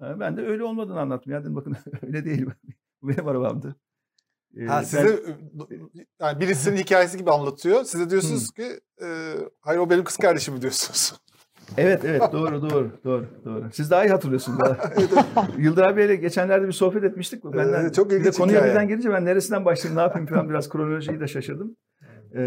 Ben 0.00 0.36
de 0.36 0.40
öyle 0.46 0.64
olmadığını 0.64 1.00
anlattım. 1.00 1.32
Ya 1.32 1.40
dedim 1.40 1.56
bakın 1.56 1.76
öyle 2.02 2.24
değil. 2.24 2.46
Bu 3.02 3.08
benim 3.08 3.28
arabamdı. 3.28 3.76
Ee, 4.56 4.64
Ha, 4.66 4.78
ben- 4.78 4.82
size 4.82 5.20
yani 6.20 6.40
birisinin 6.40 6.76
hikayesi 6.76 7.18
gibi 7.18 7.30
anlatıyor. 7.30 7.84
Size 7.84 8.10
diyorsunuz 8.10 8.50
ki 8.50 8.80
e, 9.02 9.34
hayır 9.60 9.78
o 9.80 9.90
benim 9.90 10.04
kız 10.04 10.16
kardeşim 10.16 10.62
diyorsunuz. 10.62 11.14
Evet 11.76 12.04
evet 12.04 12.22
doğru 12.32 12.62
doğru 12.62 12.90
doğru 13.04 13.26
doğru. 13.44 13.64
Siz 13.72 13.90
daha 13.90 14.04
iyi 14.04 14.10
hatırlıyorsunuz. 14.10 14.58
Yıldıray 15.58 15.96
Bey'le 15.96 16.14
geçenlerde 16.20 16.66
bir 16.66 16.72
sohbet 16.72 17.04
etmiştik. 17.04 17.44
Benden, 17.44 17.80
Evet, 17.80 17.94
çok 17.94 18.06
bir 18.06 18.14
de 18.14 18.18
ilginç 18.18 18.36
konuya 18.38 18.64
birden 18.64 18.88
girince 18.88 19.10
ben 19.10 19.24
neresinden 19.24 19.64
başlayayım 19.64 19.96
ne 19.98 20.02
yapayım 20.02 20.26
falan 20.26 20.48
biraz 20.48 20.68
kronolojiyi 20.68 21.20
de 21.20 21.26
şaşırdım. 21.28 21.76
Ee, 22.34 22.40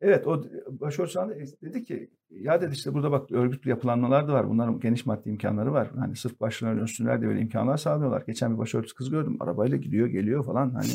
evet 0.00 0.26
o 0.26 0.44
başörtüsü 0.80 1.18
hanım 1.18 1.34
dedi 1.62 1.84
ki 1.84 2.10
ya 2.30 2.60
dedi 2.60 2.72
işte 2.74 2.94
burada 2.94 3.12
bak 3.12 3.32
örgütlü 3.32 3.70
yapılanmalar 3.70 4.28
da 4.28 4.32
var. 4.32 4.48
Bunların 4.48 4.80
geniş 4.80 5.06
maddi 5.06 5.28
imkanları 5.30 5.72
var. 5.72 5.90
Hani 5.98 6.16
sırf 6.16 6.40
başlarına 6.40 6.82
üstünler 6.82 7.22
de 7.22 7.26
böyle 7.26 7.40
imkanlar 7.40 7.76
sağlıyorlar. 7.76 8.22
Geçen 8.26 8.52
bir 8.54 8.58
başörtüsü 8.58 8.94
kız 8.94 9.10
gördüm. 9.10 9.36
Arabayla 9.40 9.76
gidiyor 9.76 10.06
geliyor 10.06 10.44
falan 10.44 10.70
hani. 10.70 10.92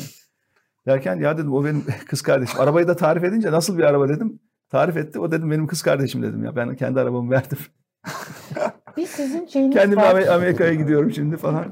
Derken 0.86 1.16
ya 1.16 1.38
dedim 1.38 1.52
o 1.54 1.64
benim 1.64 1.84
kız 2.08 2.22
kardeşim. 2.22 2.60
Arabayı 2.60 2.88
da 2.88 2.96
tarif 2.96 3.24
edince 3.24 3.52
nasıl 3.52 3.78
bir 3.78 3.82
araba 3.82 4.08
dedim. 4.08 4.40
Tarif 4.70 4.96
etti. 4.96 5.18
O 5.20 5.32
dedim 5.32 5.50
benim 5.50 5.66
kız 5.66 5.82
kardeşim 5.82 6.22
dedim 6.22 6.44
ya. 6.44 6.56
Ben 6.56 6.76
kendi 6.76 7.00
arabamı 7.00 7.30
verdim. 7.30 7.58
Bir 8.96 9.06
sizin 9.06 9.46
şeyiniz 9.46 9.74
Kendim 9.74 9.96
var. 9.96 10.26
Amerika'ya 10.26 10.74
gidiyorum 10.74 11.10
şimdi 11.10 11.36
falan. 11.36 11.64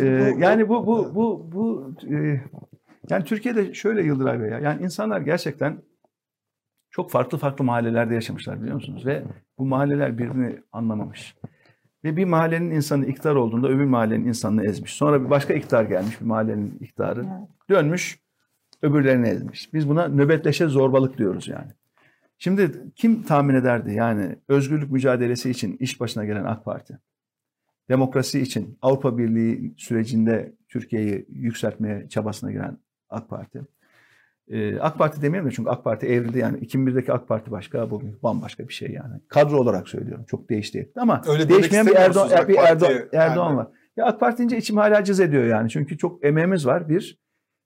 Ee, 0.00 0.34
bu- 0.36 0.40
yani 0.40 0.68
bu 0.68 0.86
bu 0.86 1.14
bu 1.14 1.52
bu 1.52 1.92
e, 2.14 2.40
yani 3.10 3.24
Türkiye'de 3.24 3.74
şöyle 3.74 4.02
Yıldıray 4.02 4.40
Bey 4.40 4.50
ya. 4.50 4.58
Yani 4.58 4.82
insanlar 4.82 5.20
gerçekten 5.20 5.82
çok 6.90 7.10
farklı 7.10 7.38
farklı 7.38 7.64
mahallelerde 7.64 8.14
yaşamışlar 8.14 8.60
biliyor 8.60 8.74
musunuz? 8.74 9.06
Ve 9.06 9.24
bu 9.58 9.66
mahalleler 9.66 10.18
birbirini 10.18 10.62
anlamamış. 10.72 11.36
Ve 12.04 12.16
bir 12.16 12.24
mahallenin 12.24 12.70
insanı 12.70 13.06
iktidar 13.06 13.34
olduğunda 13.34 13.68
öbür 13.68 13.84
mahallenin 13.84 14.26
insanını 14.26 14.64
ezmiş. 14.64 14.94
Sonra 14.94 15.24
bir 15.24 15.30
başka 15.30 15.54
iktidar 15.54 15.84
gelmiş 15.84 16.20
bir 16.20 16.26
mahallenin 16.26 16.78
iktidarı. 16.80 17.24
Dönmüş 17.70 18.20
öbürlerini 18.82 19.28
ezmiş. 19.28 19.74
Biz 19.74 19.88
buna 19.88 20.08
nöbetleşe 20.08 20.66
zorbalık 20.66 21.18
diyoruz 21.18 21.48
yani. 21.48 21.72
Şimdi 22.38 22.72
kim 22.96 23.22
tahmin 23.22 23.54
ederdi 23.54 23.94
yani 23.94 24.36
özgürlük 24.48 24.90
mücadelesi 24.90 25.50
için 25.50 25.76
iş 25.76 26.00
başına 26.00 26.24
gelen 26.24 26.44
AK 26.44 26.64
Parti, 26.64 26.98
demokrasi 27.88 28.40
için 28.40 28.78
Avrupa 28.82 29.18
Birliği 29.18 29.74
sürecinde 29.76 30.56
Türkiye'yi 30.68 31.26
yükseltmeye 31.28 32.08
çabasına 32.08 32.52
giren 32.52 32.78
AK 33.10 33.28
Parti. 33.28 33.62
Ee, 34.48 34.78
AK 34.78 34.98
Parti 34.98 35.22
demeyelim 35.22 35.50
de 35.50 35.54
çünkü 35.54 35.70
AK 35.70 35.84
Parti 35.84 36.06
evrildi 36.06 36.38
yani 36.38 36.58
2001'deki 36.58 37.12
AK 37.12 37.28
Parti 37.28 37.50
başka, 37.50 37.90
bugün 37.90 38.18
bambaşka 38.22 38.68
bir 38.68 38.72
şey 38.72 38.90
yani. 38.90 39.20
Kadro 39.28 39.56
olarak 39.56 39.88
söylüyorum 39.88 40.24
çok 40.28 40.50
değişti 40.50 40.78
etti 40.78 41.00
ama 41.00 41.22
Öyle 41.28 41.48
değişmeyen 41.48 41.86
bir 41.86 41.94
Erdoğan, 41.94 42.48
bir 42.48 42.56
Erdoğan? 42.56 42.92
Erdoğan 43.12 43.46
Yani- 43.48 43.56
var. 43.56 43.68
Ya 43.96 44.06
AK 44.06 44.20
Parti 44.20 44.38
deyince 44.38 44.56
içim 44.56 44.76
hala 44.76 45.04
cız 45.04 45.20
ediyor 45.20 45.44
yani. 45.44 45.70
Çünkü 45.70 45.98
çok 45.98 46.24
emeğimiz 46.24 46.66
var 46.66 46.88
bir. 46.88 47.18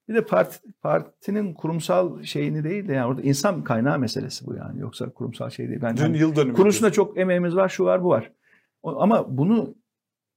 Bir 0.08 0.14
de 0.14 0.24
parti, 0.24 0.58
partinin 0.82 1.54
kurumsal 1.54 2.22
şeyini 2.22 2.64
değil 2.64 2.88
de 2.88 2.92
yani 2.92 3.06
orada 3.06 3.22
insan 3.22 3.64
kaynağı 3.64 3.98
meselesi 3.98 4.46
bu 4.46 4.54
yani. 4.54 4.80
Yoksa 4.80 5.10
kurumsal 5.10 5.50
şey 5.50 5.68
değil. 5.68 5.80
Ben 5.82 5.96
Dün 5.96 6.02
hani 6.02 6.18
yıl 6.18 6.36
dönümü. 6.36 6.54
kuruluşunda 6.54 6.92
çok 6.92 7.18
emeğimiz 7.18 7.56
var, 7.56 7.68
şu 7.68 7.84
var, 7.84 8.04
bu 8.04 8.08
var. 8.08 8.32
Ama 8.84 9.36
bunu 9.38 9.74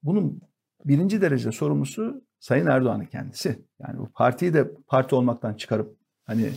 bunun 0.03 0.41
birinci 0.85 1.21
derece 1.21 1.51
sorumlusu 1.51 2.21
Sayın 2.45 2.65
Erdoğan'ın 2.65 3.05
kendisi. 3.05 3.59
Yani 3.79 3.99
bu 3.99 4.09
partiyi 4.09 4.53
de 4.53 4.71
parti 4.87 5.15
olmaktan 5.15 5.53
çıkarıp 5.53 5.95
hani 6.25 6.49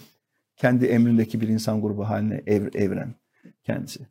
kendi 0.56 0.86
emrindeki 0.86 1.40
bir 1.40 1.48
insan 1.48 1.80
grubu 1.80 2.08
haline 2.08 2.42
ev- 2.46 2.74
evren 2.74 3.14
kendisi. 3.64 4.06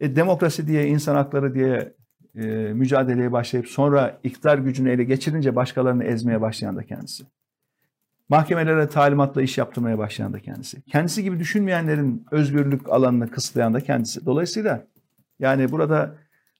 E, 0.00 0.16
demokrasi 0.16 0.66
diye, 0.66 0.86
insan 0.86 1.14
hakları 1.14 1.54
diye 1.54 1.92
e, 2.34 2.46
mücadeleye 2.72 3.32
başlayıp 3.32 3.68
sonra 3.68 4.18
iktidar 4.22 4.58
gücünü 4.58 4.90
ele 4.90 5.04
geçirince 5.04 5.56
başkalarını 5.56 6.04
ezmeye 6.04 6.40
başlayan 6.40 6.76
da 6.76 6.82
kendisi. 6.82 7.24
Mahkemelere 8.28 8.88
talimatla 8.88 9.42
iş 9.42 9.58
yaptırmaya 9.58 9.98
başlayan 9.98 10.32
da 10.32 10.40
kendisi. 10.40 10.82
Kendisi 10.82 11.22
gibi 11.22 11.38
düşünmeyenlerin 11.38 12.26
özgürlük 12.30 12.88
alanını 12.88 13.30
kısıtlayan 13.30 13.74
da 13.74 13.80
kendisi. 13.80 14.26
Dolayısıyla 14.26 14.86
yani 15.38 15.70
burada 15.70 16.14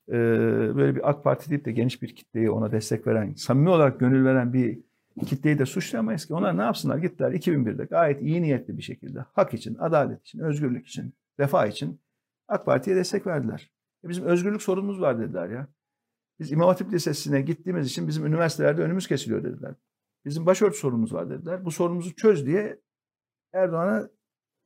e, 0.08 0.12
böyle 0.76 0.94
bir 0.94 1.10
AK 1.10 1.24
Parti 1.24 1.50
deyip 1.50 1.64
de 1.64 1.72
geniş 1.72 2.02
bir 2.02 2.16
kitleyi 2.16 2.50
ona 2.50 2.72
destek 2.72 3.06
veren, 3.06 3.34
samimi 3.34 3.68
olarak 3.68 4.00
gönül 4.00 4.24
veren 4.24 4.52
bir 4.52 4.78
kitleyi 5.26 5.58
de 5.58 5.66
suçlayamayız 5.66 6.26
ki. 6.26 6.34
Onlar 6.34 6.58
ne 6.58 6.62
yapsınlar? 6.62 6.98
Gittiler 6.98 7.32
2001'de 7.32 7.84
gayet 7.84 8.22
iyi 8.22 8.42
niyetli 8.42 8.76
bir 8.76 8.82
şekilde 8.82 9.20
hak 9.32 9.54
için, 9.54 9.76
adalet 9.78 10.20
için, 10.20 10.38
özgürlük 10.38 10.86
için, 10.86 11.14
refah 11.40 11.66
için 11.66 12.00
AK 12.48 12.66
Parti'ye 12.66 12.96
destek 12.96 13.26
verdiler. 13.26 13.70
E 14.04 14.08
bizim 14.08 14.24
özgürlük 14.24 14.62
sorunumuz 14.62 15.00
var 15.00 15.18
dediler 15.18 15.48
ya. 15.48 15.68
Biz 16.40 16.52
İmam 16.52 16.68
Hatip 16.68 16.92
Lisesi'ne 16.92 17.40
gittiğimiz 17.40 17.86
için 17.86 18.08
bizim 18.08 18.26
üniversitelerde 18.26 18.82
önümüz 18.82 19.08
kesiliyor 19.08 19.44
dediler. 19.44 19.74
Bizim 20.24 20.46
başörtü 20.46 20.78
sorunumuz 20.78 21.14
var 21.14 21.30
dediler. 21.30 21.64
Bu 21.64 21.70
sorunumuzu 21.70 22.14
çöz 22.14 22.46
diye 22.46 22.80
Erdoğan'a 23.52 24.08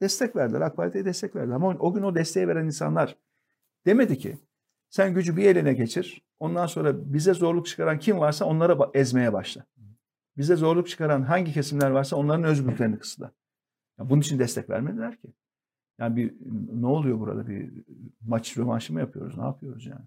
destek 0.03 0.37
verdiler. 0.37 0.61
AK 0.61 0.77
Parti'ye 0.77 1.05
destek 1.05 1.37
verdiler. 1.37 1.55
Ama 1.55 1.69
o 1.69 1.95
gün 1.95 2.03
o 2.03 2.15
desteği 2.15 2.49
veren 2.49 2.65
insanlar 2.65 3.17
demedi 3.87 4.19
ki 4.19 4.39
sen 4.89 5.15
gücü 5.15 5.37
bir 5.37 5.45
eline 5.45 5.73
geçir. 5.73 6.23
Ondan 6.39 6.67
sonra 6.67 7.13
bize 7.13 7.35
zorluk 7.35 7.67
çıkaran 7.67 7.99
kim 7.99 8.19
varsa 8.19 8.45
onlara 8.45 8.91
ezmeye 8.95 9.33
başla. 9.33 9.67
Bize 10.37 10.57
zorluk 10.57 10.89
çıkaran 10.89 11.23
hangi 11.23 11.53
kesimler 11.53 11.91
varsa 11.91 12.17
onların 12.17 12.45
özgürlüklerini 12.45 12.99
kısıtla. 12.99 13.33
Ya 13.99 14.11
bunun 14.11 14.21
için 14.21 14.39
destek 14.39 14.71
vermediler 14.71 15.17
ki. 15.17 15.29
Yani 15.99 16.17
bir 16.17 16.35
ne 16.81 16.87
oluyor 16.87 17.21
burada 17.21 17.47
bir 17.47 17.85
maç 18.27 18.59
rövanşı 18.59 18.93
mı 18.93 19.01
yapıyoruz? 19.01 19.39
Ne 19.39 19.45
yapıyoruz 19.45 19.87
yani? 19.87 20.05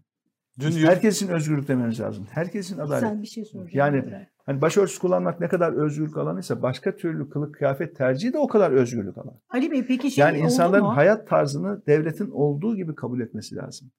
Dün 0.60 0.68
Biz 0.68 0.78
herkesin 0.78 1.28
özgürlük 1.28 1.68
dememiz 1.68 2.00
lazım. 2.00 2.28
Herkesin 2.32 2.78
adalet. 2.78 3.00
Sen 3.00 3.22
bir 3.22 3.28
şey 3.28 3.46
soracaksın. 3.46 3.78
Yani 3.78 4.28
hani 4.46 4.62
başörtüsü 4.62 5.00
kullanmak 5.00 5.40
ne 5.40 5.48
kadar 5.48 5.74
özgürlük 5.74 6.18
alanıysa 6.18 6.62
başka 6.62 6.96
türlü 6.96 7.30
kılık 7.30 7.56
kıyafet 7.56 7.96
tercihi 7.96 8.34
de 8.34 8.38
o 8.38 8.48
kadar 8.48 8.72
özgürlük 8.72 9.18
alanı. 9.18 9.42
Ali 9.50 9.72
Bey 9.72 9.86
peki 9.88 10.12
şey 10.12 10.22
Yani 10.22 10.38
oldu 10.38 10.46
insanların 10.46 10.84
mu? 10.84 10.96
hayat 10.96 11.28
tarzını 11.28 11.86
devletin 11.88 12.30
olduğu 12.32 12.76
gibi 12.76 12.96
kabul 12.96 13.20
etmesi 13.20 13.56
lazım. 13.56 13.92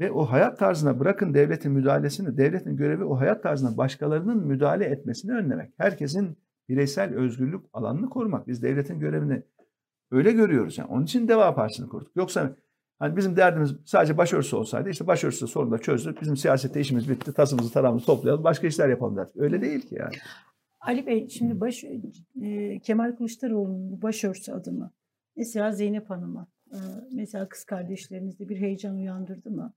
Ve 0.00 0.10
o 0.10 0.24
hayat 0.24 0.58
tarzına 0.58 1.00
bırakın 1.00 1.34
devletin 1.34 1.72
müdahalesini, 1.72 2.36
devletin 2.36 2.76
görevi 2.76 3.04
o 3.04 3.20
hayat 3.20 3.42
tarzına 3.42 3.76
başkalarının 3.76 4.46
müdahale 4.46 4.84
etmesini 4.84 5.32
önlemek. 5.32 5.72
Herkesin 5.76 6.38
bireysel 6.68 7.14
özgürlük 7.14 7.64
alanını 7.72 8.08
korumak. 8.08 8.46
Biz 8.46 8.62
devletin 8.62 9.00
görevini 9.00 9.42
öyle 10.10 10.32
görüyoruz. 10.32 10.78
Yani 10.78 10.88
onun 10.88 11.04
için 11.04 11.28
Deva 11.28 11.54
Partisi'ni 11.54 11.88
kurduk. 11.88 12.16
Yoksa 12.16 12.56
hani 12.98 13.16
bizim 13.16 13.36
derdimiz 13.36 13.76
sadece 13.84 14.18
başörtüsü 14.18 14.56
olsaydı 14.56 14.90
işte 14.90 15.06
başörtüsü 15.06 15.46
sorunu 15.46 15.70
da 15.70 15.78
çözdük. 15.78 16.20
Bizim 16.20 16.36
siyasette 16.36 16.80
işimiz 16.80 17.08
bitti. 17.08 17.32
Tasımızı 17.32 17.72
taramızı 17.72 18.06
toplayalım. 18.06 18.44
Başka 18.44 18.66
işler 18.66 18.88
yapalım 18.88 19.16
derdik. 19.16 19.36
Öyle 19.36 19.60
değil 19.60 19.80
ki 19.80 19.94
yani. 19.94 20.14
Ali 20.80 21.06
Bey 21.06 21.28
şimdi 21.28 21.60
baş, 21.60 21.84
e, 22.42 22.78
Kemal 22.78 23.16
Kılıçdaroğlu'nun 23.16 23.90
bu 23.90 24.02
başörtüsü 24.02 24.52
adımı 24.52 24.92
mesela 25.36 25.72
Zeynep 25.72 26.10
Hanım'a 26.10 26.46
e, 26.72 26.78
mesela 27.12 27.48
kız 27.48 27.64
kardeşlerinizde 27.64 28.48
bir 28.48 28.56
heyecan 28.56 28.96
uyandırdı 28.96 29.50
mı? 29.50 29.74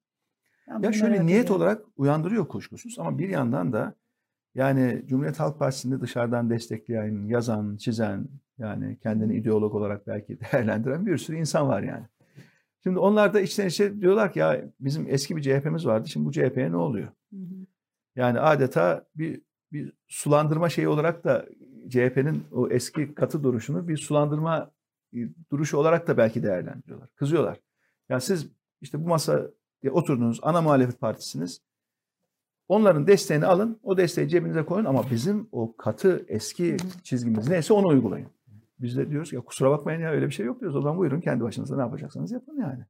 Ben 0.70 0.82
Ya 0.82 0.92
şöyle 0.92 1.26
niyet 1.26 1.52
olarak 1.52 1.82
uyandırıyor 1.98 2.48
kuşkusuz 2.48 3.00
ama 3.00 3.18
bir 3.18 3.30
yandan 3.30 3.74
da 3.74 3.94
yani 4.56 5.04
Cumhuriyet 5.08 5.40
Halk 5.40 5.60
Partisi'ni 5.60 6.02
dışarıdan 6.02 6.50
destekleyen, 6.50 7.28
yazan, 7.28 7.78
çizen 7.78 8.28
yani 8.58 8.98
kendini 9.04 9.36
ideolog 9.36 9.76
olarak 9.76 10.08
belki 10.08 10.38
değerlendiren 10.52 11.06
bir 11.06 11.18
sürü 11.18 11.38
insan 11.38 11.68
var 11.68 11.84
yani. 11.84 12.06
Şimdi 12.84 13.00
onlar 13.00 13.34
da 13.34 13.42
içten 13.42 13.68
içe 13.68 14.02
diyorlar 14.02 14.34
ki 14.34 14.40
ya 14.40 14.62
bizim 14.80 15.06
eski 15.10 15.36
bir 15.36 15.42
CHP'miz 15.42 15.86
vardı 15.86 16.08
şimdi 16.08 16.26
bu 16.26 16.32
CHP'ye 16.32 16.72
ne 16.72 16.78
oluyor? 16.78 17.08
Hı 17.34 17.38
hı. 17.38 17.66
Yani 18.16 18.40
adeta 18.40 19.06
bir 19.16 19.42
bir 19.72 19.94
sulandırma 20.08 20.70
şeyi 20.70 20.88
olarak 20.88 21.24
da 21.24 21.46
CHP'nin 21.90 22.44
o 22.52 22.70
eski 22.70 23.16
katı 23.16 23.44
duruşunu 23.44 23.88
bir 23.88 23.98
sulandırma 23.98 24.72
e, 25.14 25.18
duruşu 25.52 25.78
olarak 25.78 26.08
da 26.08 26.18
belki 26.18 26.44
değerlendiriyorlar. 26.44 27.10
Kızıyorlar. 27.16 27.60
Yani 28.10 28.22
siz 28.22 28.48
işte 28.82 29.06
bu 29.06 29.08
masaya 29.84 29.92
oturdunuz 29.92 30.40
ana 30.42 30.62
muhalefet 30.62 31.00
partisiniz. 31.00 31.62
Onların 32.68 33.08
desteğini 33.08 33.46
alın, 33.46 33.80
o 33.84 33.98
desteği 33.98 34.30
cebinize 34.30 34.66
koyun 34.66 34.86
ama 34.86 35.04
bizim 35.12 35.50
o 35.52 35.76
katı 35.78 36.26
eski 36.28 36.78
çizgimiz 37.04 37.48
neyse 37.48 37.74
onu 37.74 37.88
uygulayın. 37.88 38.28
Biz 38.80 38.98
de 38.98 39.10
diyoruz 39.10 39.34
ya 39.34 39.42
kusura 39.42 39.70
bakmayın 39.72 40.02
ya 40.02 40.12
öyle 40.12 40.26
bir 40.26 40.32
şey 40.32 40.46
yok 40.46 40.60
diyoruz. 40.60 40.78
O 40.78 40.82
zaman 40.82 40.98
buyurun 40.98 41.22
kendi 41.22 41.44
başınıza 41.44 41.76
ne 41.76 41.82
yapacaksanız 41.82 42.32
yapın 42.32 42.58
yani. 42.62 42.86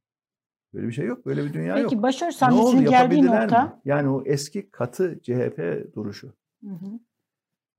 Böyle 0.74 0.88
bir 0.88 0.92
şey 0.92 1.06
yok. 1.06 1.26
Böyle 1.26 1.44
bir 1.44 1.54
dünya 1.54 1.78
yok. 1.78 1.90
Peki 1.90 2.02
Başar 2.02 2.52
Ne 2.52 2.54
oldu 2.56 2.82
geldiği 2.82 3.26
nokta. 3.26 3.64
mi? 3.64 3.72
Yani 3.86 4.10
o 4.10 4.24
eski 4.26 4.70
katı 4.70 5.20
CHP 5.22 5.88
duruşu. 5.96 6.34
Hı 6.64 6.70
hı. 6.70 7.00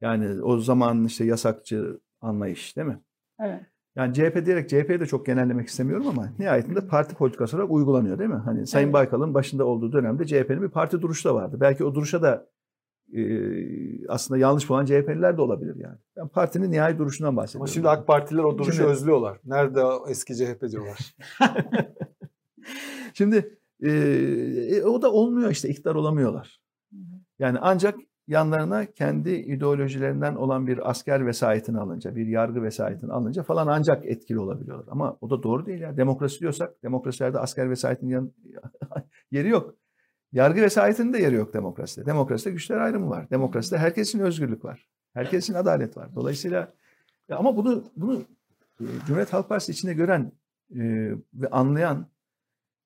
Yani 0.01 0.43
o 0.43 0.59
zaman 0.59 1.05
işte 1.05 1.25
yasakçı 1.25 2.01
anlayış 2.21 2.77
değil 2.77 2.89
mi? 2.89 3.01
Evet. 3.41 3.63
Yani 4.01 4.15
CHP 4.15 4.47
diyerek 4.47 4.69
CHP'yi 4.69 5.01
de 5.01 5.07
çok 5.07 5.27
genellemek 5.27 5.69
istemiyorum 5.69 6.07
ama 6.09 6.33
nihayetinde 6.39 6.87
parti 6.87 7.15
politikası 7.15 7.57
olarak 7.57 7.71
uygulanıyor 7.71 8.19
değil 8.19 8.31
mi? 8.31 8.37
Hani 8.45 8.67
Sayın 8.67 8.87
Evet. 8.87 8.95
Baykal'ın 8.95 9.35
başında 9.35 9.65
olduğu 9.65 9.93
dönemde 9.93 10.27
CHP'nin 10.27 10.63
bir 10.63 10.69
parti 10.69 11.03
duruşu 11.03 11.29
da 11.29 11.35
vardı. 11.35 11.57
Belki 11.61 11.85
o 11.85 11.95
duruşa 11.95 12.23
da 12.23 12.47
e, 13.17 13.23
aslında 14.09 14.39
yanlış 14.39 14.69
bulan 14.69 14.85
CHP'liler 14.85 15.37
de 15.37 15.43
olabilir 15.43 15.77
yani. 15.77 15.99
Ben 16.17 16.29
partinin 16.29 16.71
nihai 16.73 16.99
duruşundan 16.99 17.29
Ama 17.29 17.43
bahsediyorum. 17.43 17.73
şimdi 17.73 17.89
AK 17.89 18.07
Partililer 18.07 18.45
o 18.45 18.59
duruşu 18.59 18.73
Şimdi- 18.73 18.89
özlüyorlar. 18.89 19.39
Nerede 19.45 19.85
o 19.85 20.09
eski 20.09 20.37
CHP 20.37 20.71
diyorlar. 20.71 21.15
Şimdi 23.15 23.59
e, 23.83 23.91
e, 23.91 24.83
o 24.83 25.03
da 25.03 25.13
olmuyor 25.13 25.51
işte 25.51 25.69
iktidar 25.69 25.95
olamıyorlar. 25.95 26.61
Yani 27.39 27.59
ancak 27.61 27.95
yanlarına 28.31 28.87
kendi 28.87 29.31
ideolojilerinden 29.31 30.35
olan 30.35 30.67
bir 30.67 30.91
asker 30.91 31.27
vesayetini 31.27 31.79
alınca, 31.79 32.17
bir 32.17 32.27
yargı 32.27 32.63
vesayetini 32.63 33.13
alınca 33.13 33.43
falan 33.43 33.67
ancak 33.67 34.07
etkili 34.07 34.39
olabiliyorlar. 34.39 34.87
Ama 34.91 35.17
o 35.21 35.31
da 35.31 35.43
doğru 35.43 35.67
değil 35.67 35.81
ya. 35.81 35.97
Demokrasi 35.97 36.41
diyorsak 36.41 36.83
demokrasilerde 36.83 37.39
asker 37.39 37.71
vesayetinin 37.71 38.11
yan, 38.11 38.33
yeri 39.31 39.49
yok. 39.49 39.75
Yargı 40.33 40.63
vesayetinin 40.63 41.13
de 41.13 41.19
yeri 41.19 41.35
yok 41.35 41.55
demokraside. 41.55 42.07
Demokraside 42.07 42.51
güçler 42.51 42.77
ayrımı 42.77 43.11
var. 43.11 43.31
Demokraside 43.31 43.79
herkesin 43.79 44.21
özgürlük 44.21 44.65
var. 44.65 44.89
Herkesin 45.15 45.55
adalet 45.55 45.97
var. 45.97 46.15
Dolayısıyla 46.15 46.73
ama 47.31 47.57
bunu 47.57 47.85
bunu 47.97 48.23
e, 48.81 48.85
Cumhuriyet 49.07 49.33
Halk 49.33 49.49
Partisi 49.49 49.73
içinde 49.73 49.95
gören 49.95 50.33
e, 50.75 50.81
ve 51.35 51.49
anlayan 51.51 52.07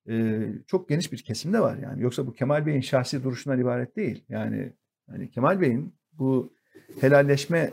e, 0.08 0.42
çok 0.66 0.88
geniş 0.88 1.12
bir 1.12 1.18
kesim 1.22 1.52
de 1.52 1.60
var 1.60 1.76
yani. 1.76 2.02
Yoksa 2.02 2.26
bu 2.26 2.32
Kemal 2.32 2.66
Bey'in 2.66 2.80
şahsi 2.80 3.24
duruşundan 3.24 3.60
ibaret 3.60 3.96
değil. 3.96 4.24
Yani 4.28 4.72
hani 5.10 5.30
Kemal 5.30 5.60
Bey'in 5.60 5.94
bu 6.12 6.52
helalleşme 7.00 7.70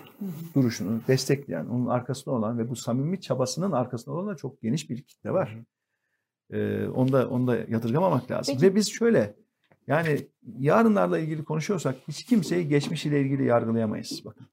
duruşunu 0.55 1.01
destekleyen, 1.07 1.65
onun 1.65 1.87
arkasında 1.87 2.35
olan 2.35 2.57
ve 2.57 2.69
bu 2.69 2.75
samimi 2.75 3.21
çabasının 3.21 3.71
arkasında 3.71 4.15
olan 4.15 4.27
da 4.27 4.35
çok 4.35 4.61
geniş 4.61 4.89
bir 4.89 5.01
kitle 5.01 5.31
var. 5.31 5.57
Ee, 6.51 6.87
onu 6.87 7.11
da 7.11 7.29
onu 7.29 7.47
da 7.47 7.57
yadırgamamak 7.57 8.31
lazım. 8.31 8.55
Peki. 8.55 8.65
Ve 8.65 8.75
biz 8.75 8.91
şöyle 8.91 9.35
yani 9.87 10.27
yarınlarla 10.57 11.19
ilgili 11.19 11.43
konuşuyorsak 11.43 11.95
hiç 12.07 12.25
kimseyi 12.25 12.67
geçmişiyle 12.67 13.21
ilgili 13.21 13.45
yargılayamayız. 13.45 14.21
Bakın. 14.25 14.47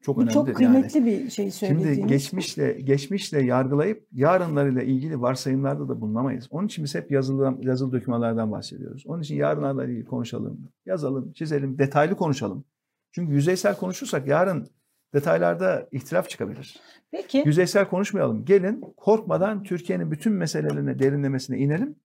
Çok 0.00 0.16
Bu 0.16 0.20
önemli. 0.20 0.34
çok 0.34 0.46
yani. 0.46 0.56
kıymetli 0.56 1.06
bir 1.06 1.30
şey 1.30 1.50
söylediğiniz. 1.50 1.96
Şimdi 1.96 2.08
geçmişle 2.08 2.72
geçmişle 2.72 3.42
yargılayıp 3.42 4.06
yarınlarıyla 4.12 4.82
ilgili 4.82 5.20
varsayımlarda 5.20 5.88
da 5.88 6.00
bulunamayız. 6.00 6.46
Onun 6.50 6.66
için 6.66 6.84
biz 6.84 6.94
hep 6.94 7.10
yazılı 7.10 7.58
yazılı 7.62 7.92
dokümanlardan 7.92 8.52
bahsediyoruz. 8.52 9.04
Onun 9.06 9.22
için 9.22 9.36
yarınlarla 9.36 9.84
ilgili 9.84 10.04
konuşalım, 10.04 10.68
yazalım, 10.86 11.32
çizelim, 11.32 11.78
detaylı 11.78 12.16
konuşalım. 12.16 12.64
Çünkü 13.12 13.32
yüzeysel 13.32 13.76
konuşursak 13.76 14.28
yarın 14.28 14.68
detaylarda 15.14 15.88
ihtilaf 15.92 16.28
çıkabilir. 16.28 16.80
Peki. 17.10 17.42
Yüzeysel 17.46 17.88
konuşmayalım. 17.88 18.44
Gelin 18.44 18.80
korkmadan 18.96 19.62
Türkiye'nin 19.62 20.10
bütün 20.10 20.32
meselelerine 20.32 20.98
derinlemesine 20.98 21.58
inelim. 21.58 21.96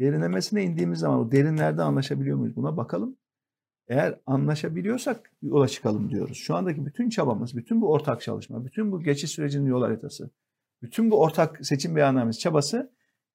Derinlemesine 0.00 0.64
indiğimiz 0.64 0.98
zaman 0.98 1.18
o 1.18 1.32
derinlerde 1.32 1.82
anlaşabiliyor 1.82 2.38
muyuz 2.38 2.56
buna 2.56 2.76
bakalım. 2.76 3.16
Eğer 3.90 4.14
anlaşabiliyorsak 4.26 5.30
yola 5.42 5.68
çıkalım 5.68 6.10
diyoruz. 6.10 6.36
Şu 6.38 6.56
andaki 6.56 6.86
bütün 6.86 7.08
çabamız, 7.08 7.56
bütün 7.56 7.80
bu 7.80 7.92
ortak 7.92 8.22
çalışma, 8.22 8.64
bütün 8.64 8.92
bu 8.92 9.02
geçiş 9.02 9.30
sürecinin 9.30 9.66
yol 9.66 9.82
haritası, 9.82 10.30
bütün 10.82 11.10
bu 11.10 11.20
ortak 11.20 11.66
seçim 11.66 11.96
beyannamesi 11.96 12.38
çabası 12.38 12.90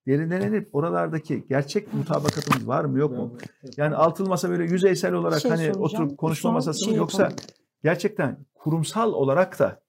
derinlenip 0.08 0.76
oralardaki 0.76 1.46
gerçek 1.50 1.94
mutabakatımız 1.94 2.68
var 2.68 2.86
mı 2.86 3.00
yok 3.00 3.12
mu? 3.12 3.38
Yani 3.78 3.96
altılı 3.96 4.30
masa 4.30 4.50
böyle 4.50 4.64
yüzeysel 4.64 5.14
olarak 5.14 5.40
Şey 5.40 5.52
hani 5.52 5.72
oturup 5.72 6.18
konuşma 6.18 6.52
masası 6.52 6.86
mı 6.86 6.90
şey 6.90 6.98
yoksa 6.98 7.32
gerçekten 7.84 8.38
kurumsal 8.56 9.14
olarak 9.14 9.60
da 9.60 9.82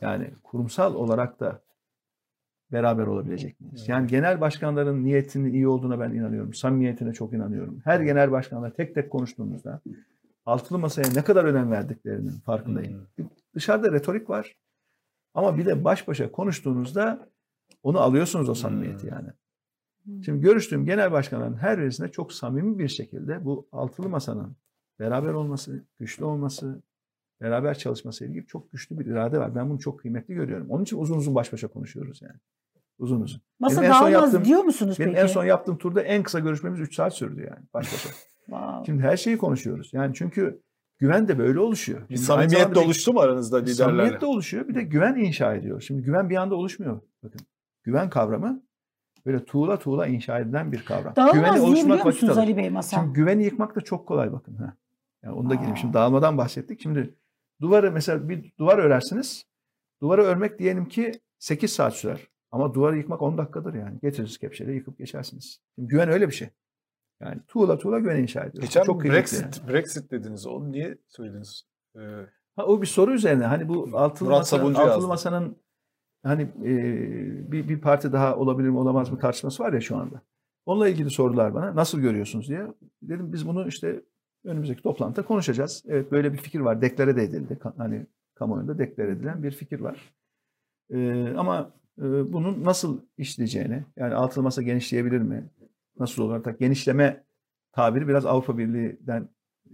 yani 0.00 0.30
kurumsal 0.42 0.94
olarak 0.94 1.40
da 1.40 1.61
beraber 2.72 3.06
olabilecek 3.06 3.60
miyiz? 3.60 3.88
Yani 3.88 4.06
genel 4.06 4.40
başkanların 4.40 5.04
niyetinin 5.04 5.52
iyi 5.52 5.68
olduğuna 5.68 6.00
ben 6.00 6.10
inanıyorum. 6.10 6.54
Samimiyetine 6.54 7.12
çok 7.12 7.32
inanıyorum. 7.32 7.80
Her 7.84 8.00
genel 8.00 8.30
başkanla 8.30 8.72
tek 8.72 8.94
tek 8.94 9.10
konuştuğumuzda 9.10 9.80
altılı 10.46 10.78
masaya 10.78 11.12
ne 11.14 11.24
kadar 11.24 11.44
önem 11.44 11.70
verdiklerinin 11.70 12.30
farkındayım. 12.30 13.06
Dışarıda 13.54 13.92
retorik 13.92 14.30
var. 14.30 14.56
Ama 15.34 15.58
bir 15.58 15.66
de 15.66 15.84
baş 15.84 16.08
başa 16.08 16.32
konuştuğunuzda 16.32 17.28
onu 17.82 18.00
alıyorsunuz 18.00 18.48
o 18.48 18.54
samimiyeti 18.54 19.06
yani. 19.06 19.28
Şimdi 20.24 20.40
görüştüğüm 20.40 20.84
genel 20.86 21.12
başkanların 21.12 21.56
her 21.56 21.78
birisinde 21.78 22.08
çok 22.10 22.32
samimi 22.32 22.78
bir 22.78 22.88
şekilde 22.88 23.44
bu 23.44 23.68
altılı 23.72 24.08
masanın 24.08 24.56
beraber 25.00 25.32
olması, 25.32 25.84
güçlü 25.98 26.24
olması, 26.24 26.82
beraber 27.40 27.78
çalışması 27.78 28.24
ilgili 28.24 28.46
çok 28.46 28.72
güçlü 28.72 28.98
bir 28.98 29.06
irade 29.06 29.38
var. 29.38 29.54
Ben 29.54 29.70
bunu 29.70 29.78
çok 29.78 30.00
kıymetli 30.00 30.34
görüyorum. 30.34 30.70
Onun 30.70 30.82
için 30.82 30.98
uzun 30.98 31.16
uzun 31.16 31.34
baş 31.34 31.52
başa 31.52 31.68
konuşuyoruz 31.68 32.22
yani. 32.22 32.36
Uzun 32.98 33.20
uzun. 33.20 33.40
Masa 33.60 33.80
Benim 33.82 33.92
en 33.92 33.94
son 33.98 34.12
dağılmaz 34.12 34.32
yaptığım- 34.34 34.44
diyor 34.44 34.62
musunuz 34.64 34.96
Benim 34.98 35.10
peki? 35.12 35.22
en 35.22 35.26
son 35.26 35.44
yaptığım 35.44 35.78
turda 35.78 36.02
en 36.02 36.22
kısa 36.22 36.38
görüşmemiz 36.38 36.80
3 36.80 36.94
saat 36.94 37.14
sürdü 37.14 37.40
yani 37.40 37.66
baş 37.74 37.92
başa. 37.92 38.08
Wow. 38.46 38.86
Şimdi 38.86 39.02
her 39.02 39.16
şeyi 39.16 39.38
konuşuyoruz. 39.38 39.90
Yani 39.92 40.14
çünkü 40.14 40.60
güven 40.98 41.28
de 41.28 41.38
böyle 41.38 41.58
oluşuyor. 41.60 42.00
Bir 42.00 42.16
Şimdi 42.16 42.32
aynı 42.32 42.48
samimiyet 42.50 42.70
de 42.70 42.80
bir- 42.80 42.84
oluştu 42.86 43.12
mu 43.12 43.20
aranızda 43.20 43.56
liderlerle? 43.58 43.74
Samimiyet 43.74 44.20
de 44.20 44.26
oluşuyor. 44.26 44.68
Bir 44.68 44.74
de 44.74 44.82
güven 44.82 45.14
inşa 45.14 45.54
ediyor. 45.54 45.80
Şimdi 45.80 46.02
güven 46.02 46.30
bir 46.30 46.36
anda 46.36 46.54
oluşmuyor. 46.54 47.00
Bakın 47.22 47.40
güven 47.82 48.10
kavramı 48.10 48.62
böyle 49.26 49.44
tuğla 49.44 49.78
tuğla 49.78 50.06
inşa 50.06 50.38
edilen 50.38 50.72
bir 50.72 50.84
kavram. 50.84 51.16
Dağılmaz 51.16 51.34
Güveni 51.34 51.60
oluşturmak 51.60 51.98
vakit 52.06 52.06
musunuz 52.22 52.38
alır. 52.38 52.46
Ali 52.46 52.56
Bey 52.56 52.70
masa? 52.70 52.96
Şimdi 52.96 53.12
güveni 53.12 53.44
yıkmak 53.44 53.76
da 53.76 53.80
çok 53.80 54.08
kolay 54.08 54.32
bakın. 54.32 54.54
Ha. 54.56 54.76
Yani 55.22 55.34
onu 55.34 55.50
da 55.50 55.54
geleyim. 55.54 55.72
Aa. 55.74 55.76
Şimdi 55.76 55.94
dağılmadan 55.94 56.38
bahsettik. 56.38 56.80
Şimdi 56.82 57.14
duvarı 57.60 57.92
mesela 57.92 58.28
bir 58.28 58.52
duvar 58.58 58.78
örersiniz. 58.78 59.44
Duvarı 60.02 60.22
örmek 60.22 60.58
diyelim 60.58 60.88
ki 60.88 61.12
8 61.38 61.72
saat 61.72 61.94
sürer. 61.94 62.28
Ama 62.52 62.74
duvarı 62.74 62.98
yıkmak 62.98 63.22
10 63.22 63.38
dakikadır 63.38 63.74
yani. 63.74 63.98
Getirirsiniz 64.02 64.38
kepçeyle 64.38 64.72
yıkıp 64.72 64.98
geçersiniz. 64.98 65.60
Şimdi 65.74 65.88
güven 65.88 66.08
öyle 66.08 66.28
bir 66.28 66.34
şey. 66.34 66.48
Yani 67.20 67.40
tuğla 67.48 67.78
tuğla 67.78 67.98
güven 67.98 68.22
inşa 68.22 68.40
ediyoruz. 68.40 68.60
Geçen 68.60 68.82
çok 68.82 69.04
Brexit, 69.04 69.60
yani. 69.62 69.72
Brexit 69.72 70.10
dediniz. 70.10 70.46
Onu 70.46 70.72
niye 70.72 70.98
söylediniz? 71.08 71.66
Ee, 71.96 72.00
Ha, 72.56 72.66
o 72.66 72.82
bir 72.82 72.86
soru 72.86 73.12
üzerine. 73.14 73.44
Hani 73.44 73.68
bu 73.68 73.90
altılı, 73.92 74.28
Murat 74.28 74.40
masa, 74.40 74.56
Sabuncu 74.56 74.78
altılı 74.78 74.92
yazdı. 74.92 75.08
masanın 75.08 75.56
hani 76.22 76.42
e, 76.42 76.72
bir, 77.52 77.68
bir 77.68 77.80
parti 77.80 78.12
daha 78.12 78.36
olabilir 78.36 78.68
mi 78.68 78.78
olamaz 78.78 79.10
mı 79.10 79.18
tartışması 79.18 79.62
var 79.62 79.72
ya 79.72 79.80
şu 79.80 79.96
anda. 79.96 80.22
Onunla 80.66 80.88
ilgili 80.88 81.10
sorular 81.10 81.54
bana. 81.54 81.76
Nasıl 81.76 82.00
görüyorsunuz 82.00 82.48
diye. 82.48 82.66
Dedim 83.02 83.32
biz 83.32 83.46
bunu 83.46 83.68
işte 83.68 84.02
önümüzdeki 84.44 84.82
toplantıda 84.82 85.26
konuşacağız. 85.26 85.84
Evet 85.88 86.12
böyle 86.12 86.32
bir 86.32 86.38
fikir 86.38 86.60
var. 86.60 86.82
Deklare 86.82 87.16
de 87.16 87.22
edildi. 87.22 87.58
Hani 87.76 88.06
kamuoyunda 88.34 88.78
deklare 88.78 89.10
edilen 89.10 89.42
bir 89.42 89.50
fikir 89.50 89.80
var. 89.80 90.14
Ee, 90.90 91.34
ama 91.36 91.72
bunun 91.98 92.64
nasıl 92.64 93.00
işleyeceğini, 93.18 93.84
yani 93.96 94.14
altılı 94.14 94.44
masa 94.44 94.62
genişleyebilir 94.62 95.18
mi? 95.20 95.50
Nasıl? 95.98 96.30
Hatta 96.30 96.50
genişleme 96.50 97.24
tabiri 97.72 98.08
biraz 98.08 98.26
Avrupa 98.26 98.58
Birliği'den 98.58 99.28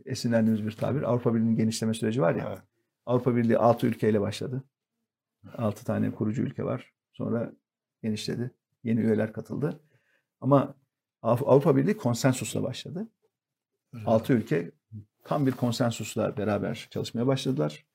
esinlendiğimiz 0.05 0.67
bir 0.67 0.73
tabir. 0.73 1.03
Avrupa 1.03 1.35
Birliği'nin 1.35 1.57
genişleme 1.57 1.95
süreci 1.95 2.21
var 2.23 2.35
ya. 2.35 2.45
evet. 2.49 2.63
Avrupa 3.07 3.37
Birliği 3.37 3.59
6 3.59 3.87
ülkeyle 3.87 4.21
başladı. 4.21 4.65
6 5.57 5.85
tane 5.85 6.11
kurucu 6.11 6.43
ülke 6.43 6.65
var. 6.65 6.93
Sonra 7.13 7.53
genişledi. 8.03 8.51
Yeni 8.85 9.01
üyeler 9.01 9.33
katıldı. 9.33 9.81
Ama 10.41 10.75
Av- 11.23 11.47
Avrupa 11.47 11.77
Birliği 11.77 11.97
konsensusla 11.97 12.63
başladı. 12.63 13.09
6 14.07 14.33
ülke 14.33 14.71
tam 15.25 15.47
bir 15.47 15.53
konsensusla 15.53 16.37
beraber 16.37 16.89
çalışmaya 16.91 17.27
başladılar. 17.27 17.87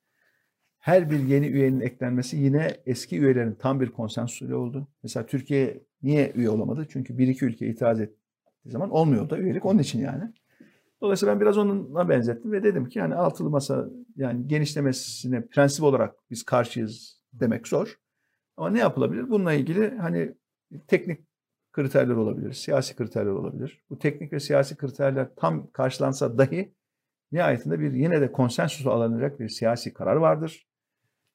Her 0.84 1.10
bir 1.10 1.18
yeni 1.18 1.46
üyenin 1.46 1.80
eklenmesi 1.80 2.36
yine 2.36 2.76
eski 2.86 3.18
üyelerin 3.18 3.54
tam 3.54 3.80
bir 3.80 3.90
konsensusuyla 3.90 4.56
oldu. 4.56 4.88
Mesela 5.02 5.26
Türkiye 5.26 5.82
niye 6.02 6.32
üye 6.34 6.50
olamadı? 6.50 6.86
Çünkü 6.88 7.18
bir 7.18 7.28
iki 7.28 7.44
ülke 7.44 7.66
itiraz 7.66 8.00
ettiği 8.00 8.70
zaman 8.70 8.90
olmuyor 8.90 9.30
da 9.30 9.38
üyelik 9.38 9.64
onun 9.64 9.78
için 9.78 10.00
yani. 10.00 10.32
Dolayısıyla 11.00 11.34
ben 11.34 11.40
biraz 11.40 11.58
onunla 11.58 12.08
benzettim 12.08 12.52
ve 12.52 12.62
dedim 12.62 12.88
ki 12.88 12.98
yani 12.98 13.14
altılı 13.14 13.50
masa 13.50 13.88
yani 14.16 14.48
genişlemesine 14.48 15.46
prensip 15.46 15.84
olarak 15.84 16.14
biz 16.30 16.42
karşıyız 16.42 17.20
demek 17.32 17.68
zor. 17.68 17.98
Ama 18.56 18.70
ne 18.70 18.78
yapılabilir? 18.78 19.30
Bununla 19.30 19.52
ilgili 19.52 19.96
hani 19.98 20.34
teknik 20.88 21.20
kriterler 21.72 22.14
olabilir, 22.14 22.52
siyasi 22.52 22.96
kriterler 22.96 23.30
olabilir. 23.30 23.84
Bu 23.90 23.98
teknik 23.98 24.32
ve 24.32 24.40
siyasi 24.40 24.76
kriterler 24.76 25.28
tam 25.36 25.70
karşılansa 25.70 26.38
dahi 26.38 26.74
nihayetinde 27.32 27.80
bir 27.80 27.92
yine 27.92 28.20
de 28.20 28.32
konsensus 28.32 28.86
alınacak 28.86 29.40
bir 29.40 29.48
siyasi 29.48 29.94
karar 29.94 30.16
vardır. 30.16 30.66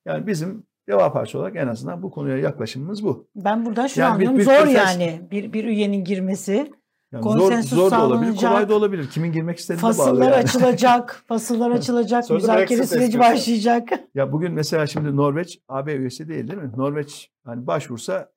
Yani 0.06 0.28
bizim 0.28 0.64
Deva 0.90 1.14
Partisi 1.14 1.38
olarak 1.38 1.56
en 1.56 1.68
azından 1.68 2.04
bu 2.04 2.12
konuya 2.12 2.38
yaklaşımımız 2.38 3.04
bu. 3.04 3.28
Ben 3.36 3.66
buradan 3.66 3.88
şunu 3.88 4.04
Yani 4.04 4.20
bir- 4.20 4.28
anlıyorum. 4.28 4.38
bir 4.40 4.44
Zor 4.44 4.52
proses- 4.68 4.78
yani 4.78 5.22
bir, 5.32 5.54
bir 5.54 5.64
üyenin 5.66 6.04
girmesi. 6.04 6.72
Yani 7.12 7.24
zor, 7.24 7.38
Konsensus 7.40 7.70
zor 7.80 7.92
da 7.92 8.06
olabilir, 8.06 8.36
kolay 8.36 8.70
da 8.70 8.76
olabilir. 8.76 9.10
Kimin 9.10 9.32
girmek 9.32 9.58
istediğine 9.60 9.84
bağlı. 9.84 9.94
Fasıllar 9.94 10.26
yani. 10.26 10.36
açılacak. 10.36 11.24
Fasıllar 11.28 11.72
açılacak. 11.72 12.30
Müzakere 12.30 12.88
süreci 12.88 13.20
başlayacak. 13.20 13.90
Ya 14.16 14.32
bugün 14.32 14.54
mesela 14.54 14.88
şimdi 14.88 15.16
Norveç 15.16 15.60
AB 15.68 15.94
üyesi 15.96 16.28
değil 16.30 16.48
değil 16.48 16.60
mi? 16.62 16.72
Norveç 16.78 17.32
hani 17.46 17.68
başvursa 17.68 18.32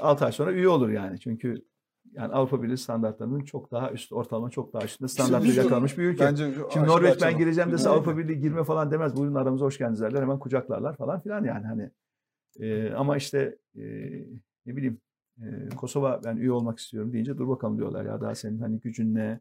6 0.00 0.24
ay 0.24 0.32
sonra 0.32 0.52
üye 0.52 0.68
olur 0.68 0.88
yani. 0.88 1.20
Çünkü 1.20 1.54
yani 2.14 2.32
Avrupa 2.32 2.62
Birliği 2.62 2.78
standartlarının 2.78 3.40
çok 3.40 3.70
daha 3.70 3.90
üst, 3.90 4.12
ortalama 4.12 4.50
çok 4.50 4.72
daha 4.72 4.84
üstünde 4.84 5.08
standartları 5.08 5.56
yakalamış 5.56 5.98
bir 5.98 6.04
ülke. 6.04 6.24
Bence 6.24 6.54
Şimdi 6.72 6.86
Norveç 6.86 7.22
ben 7.22 7.38
gireceğim 7.38 7.72
dese. 7.72 7.88
Avrupa 7.88 8.18
Birliği 8.18 8.40
girme 8.40 8.64
falan 8.64 8.90
demez. 8.90 9.16
Buyurun 9.16 9.34
aramıza 9.34 9.64
hoş 9.64 9.78
geldiniz 9.78 10.00
derler. 10.00 10.22
Hemen 10.22 10.38
kucaklarlar 10.38 10.96
falan 10.96 11.20
filan 11.20 11.44
yani 11.44 11.66
hani. 11.66 11.90
Ee, 12.60 12.92
ama 12.92 13.16
işte 13.16 13.58
e, 13.76 13.82
ne 14.66 14.76
bileyim 14.76 15.00
e, 15.42 15.68
Kosova 15.76 16.20
ben 16.24 16.36
üye 16.36 16.52
olmak 16.52 16.78
istiyorum 16.78 17.12
deyince 17.12 17.38
dur 17.38 17.48
bakalım 17.48 17.78
diyorlar 17.78 18.04
ya 18.04 18.20
daha 18.20 18.34
senin 18.34 18.58
hani 18.58 18.80
gücün 18.80 19.14
ne? 19.14 19.40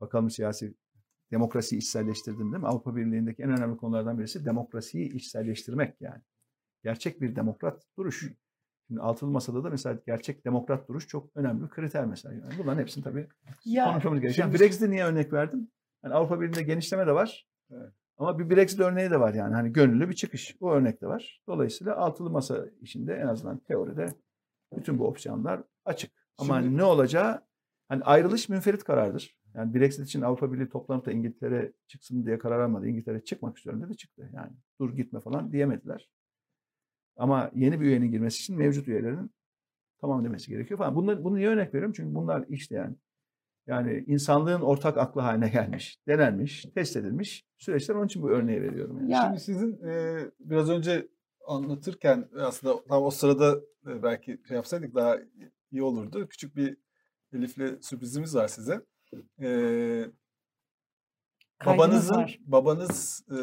Bakalım 0.00 0.30
siyasi 0.30 0.74
demokrasiyi 1.30 1.80
içselleştirdin 1.80 2.52
değil 2.52 2.62
mi? 2.62 2.68
Avrupa 2.68 2.96
Birliği'ndeki 2.96 3.42
en 3.42 3.50
önemli 3.50 3.76
konulardan 3.76 4.18
birisi 4.18 4.44
demokrasiyi 4.44 5.14
içselleştirmek 5.14 6.00
yani. 6.00 6.22
Gerçek 6.84 7.20
bir 7.20 7.36
demokrat 7.36 7.82
duruş. 7.98 8.32
Şimdi 8.88 9.00
altılı 9.00 9.30
masada 9.30 9.64
da 9.64 9.70
mesela 9.70 9.98
gerçek 10.06 10.44
demokrat 10.44 10.88
duruş 10.88 11.06
çok 11.08 11.30
önemli 11.36 11.62
bir 11.62 11.68
kriter 11.68 12.04
mesela. 12.04 12.34
Yani 12.34 12.52
bunların 12.58 12.80
hepsini 12.80 13.04
tabii 13.04 13.28
Ya 13.64 13.84
konuşmamız 13.92 14.20
gerekiyor. 14.20 14.48
şimdi- 14.48 14.60
Brexit'e 14.60 14.90
niye 14.90 15.04
örnek 15.04 15.32
verdim? 15.32 15.68
Yani 16.04 16.14
Avrupa 16.14 16.40
Birliği'nde 16.40 16.62
genişleme 16.62 17.06
de 17.06 17.12
var. 17.12 17.46
Evet. 17.70 17.92
Ama 18.18 18.38
bir 18.38 18.50
Brexit 18.50 18.80
örneği 18.80 19.10
de 19.10 19.20
var 19.20 19.34
yani. 19.34 19.54
Hani 19.54 19.72
gönüllü 19.72 20.08
bir 20.08 20.14
çıkış. 20.14 20.56
O 20.60 20.70
örnek 20.72 21.00
de 21.02 21.06
var. 21.06 21.42
Dolayısıyla 21.48 21.96
altılı 21.96 22.30
masa 22.30 22.66
işinde 22.80 23.14
en 23.14 23.26
azından 23.26 23.58
teoride 23.58 24.06
bütün 24.76 24.98
bu 24.98 25.06
opsiyonlar 25.08 25.62
açık. 25.84 26.10
Ama 26.38 26.60
Şimdi- 26.62 26.76
ne 26.76 26.84
olacağı 26.84 27.42
hani 27.88 28.02
ayrılış 28.04 28.48
münferit 28.48 28.84
karardır. 28.84 29.36
Yani 29.54 29.74
Brexit 29.74 30.06
için 30.06 30.20
Avrupa 30.22 30.52
Birliği 30.52 30.68
toplanıp 30.68 31.06
da 31.06 31.12
İngiltere 31.12 31.72
çıksın 31.86 32.26
diye 32.26 32.38
karar 32.38 32.60
almadı. 32.60 32.86
İngiltere 32.88 33.24
çıkmak 33.24 33.56
istiyorum 33.56 33.82
dedi 33.82 33.96
çıktı. 33.96 34.30
Yani 34.32 34.50
dur 34.80 34.96
gitme 34.96 35.20
falan 35.20 35.52
diyemediler. 35.52 36.10
Ama 37.16 37.50
yeni 37.54 37.80
bir 37.80 37.86
üyenin 37.86 38.10
girmesi 38.10 38.40
için 38.40 38.56
mevcut 38.58 38.88
üyelerin 38.88 39.30
tamam 40.00 40.24
demesi 40.24 40.50
gerekiyor 40.50 40.78
falan. 40.78 40.94
Bunları, 40.94 41.24
bunu 41.24 41.36
niye 41.36 41.48
örnek 41.48 41.74
veriyorum? 41.74 41.92
Çünkü 41.96 42.14
bunlar 42.14 42.44
işte 42.48 42.74
yani 42.74 42.96
yani 43.66 44.04
insanlığın 44.06 44.60
ortak 44.60 44.98
aklı 44.98 45.20
haline 45.20 45.48
gelmiş, 45.48 45.98
denenmiş, 46.08 46.62
test 46.74 46.96
edilmiş 46.96 47.44
süreçler. 47.58 47.94
Onun 47.94 48.06
için 48.06 48.22
bu 48.22 48.30
örneği 48.30 48.62
veriyorum. 48.62 48.98
Yani. 48.98 49.12
Ya- 49.12 49.22
Şimdi 49.22 49.40
sizin 49.40 49.82
e, 49.88 50.18
biraz 50.40 50.70
önce 50.70 51.08
anlatırken 51.46 52.28
aslında 52.38 52.84
tam 52.84 53.02
o 53.02 53.10
sırada 53.10 53.60
e, 53.86 54.02
belki 54.02 54.40
şey 54.48 54.54
yapsaydık 54.56 54.94
daha 54.94 55.16
iyi 55.72 55.82
olurdu. 55.82 56.28
Küçük 56.28 56.56
bir 56.56 56.76
Elif'le 57.32 57.82
sürprizimiz 57.84 58.34
var 58.34 58.48
size. 58.48 58.80
E, 59.42 59.48
babanızın 61.66 62.14
var. 62.14 62.38
babanız 62.46 63.24
e, 63.30 63.36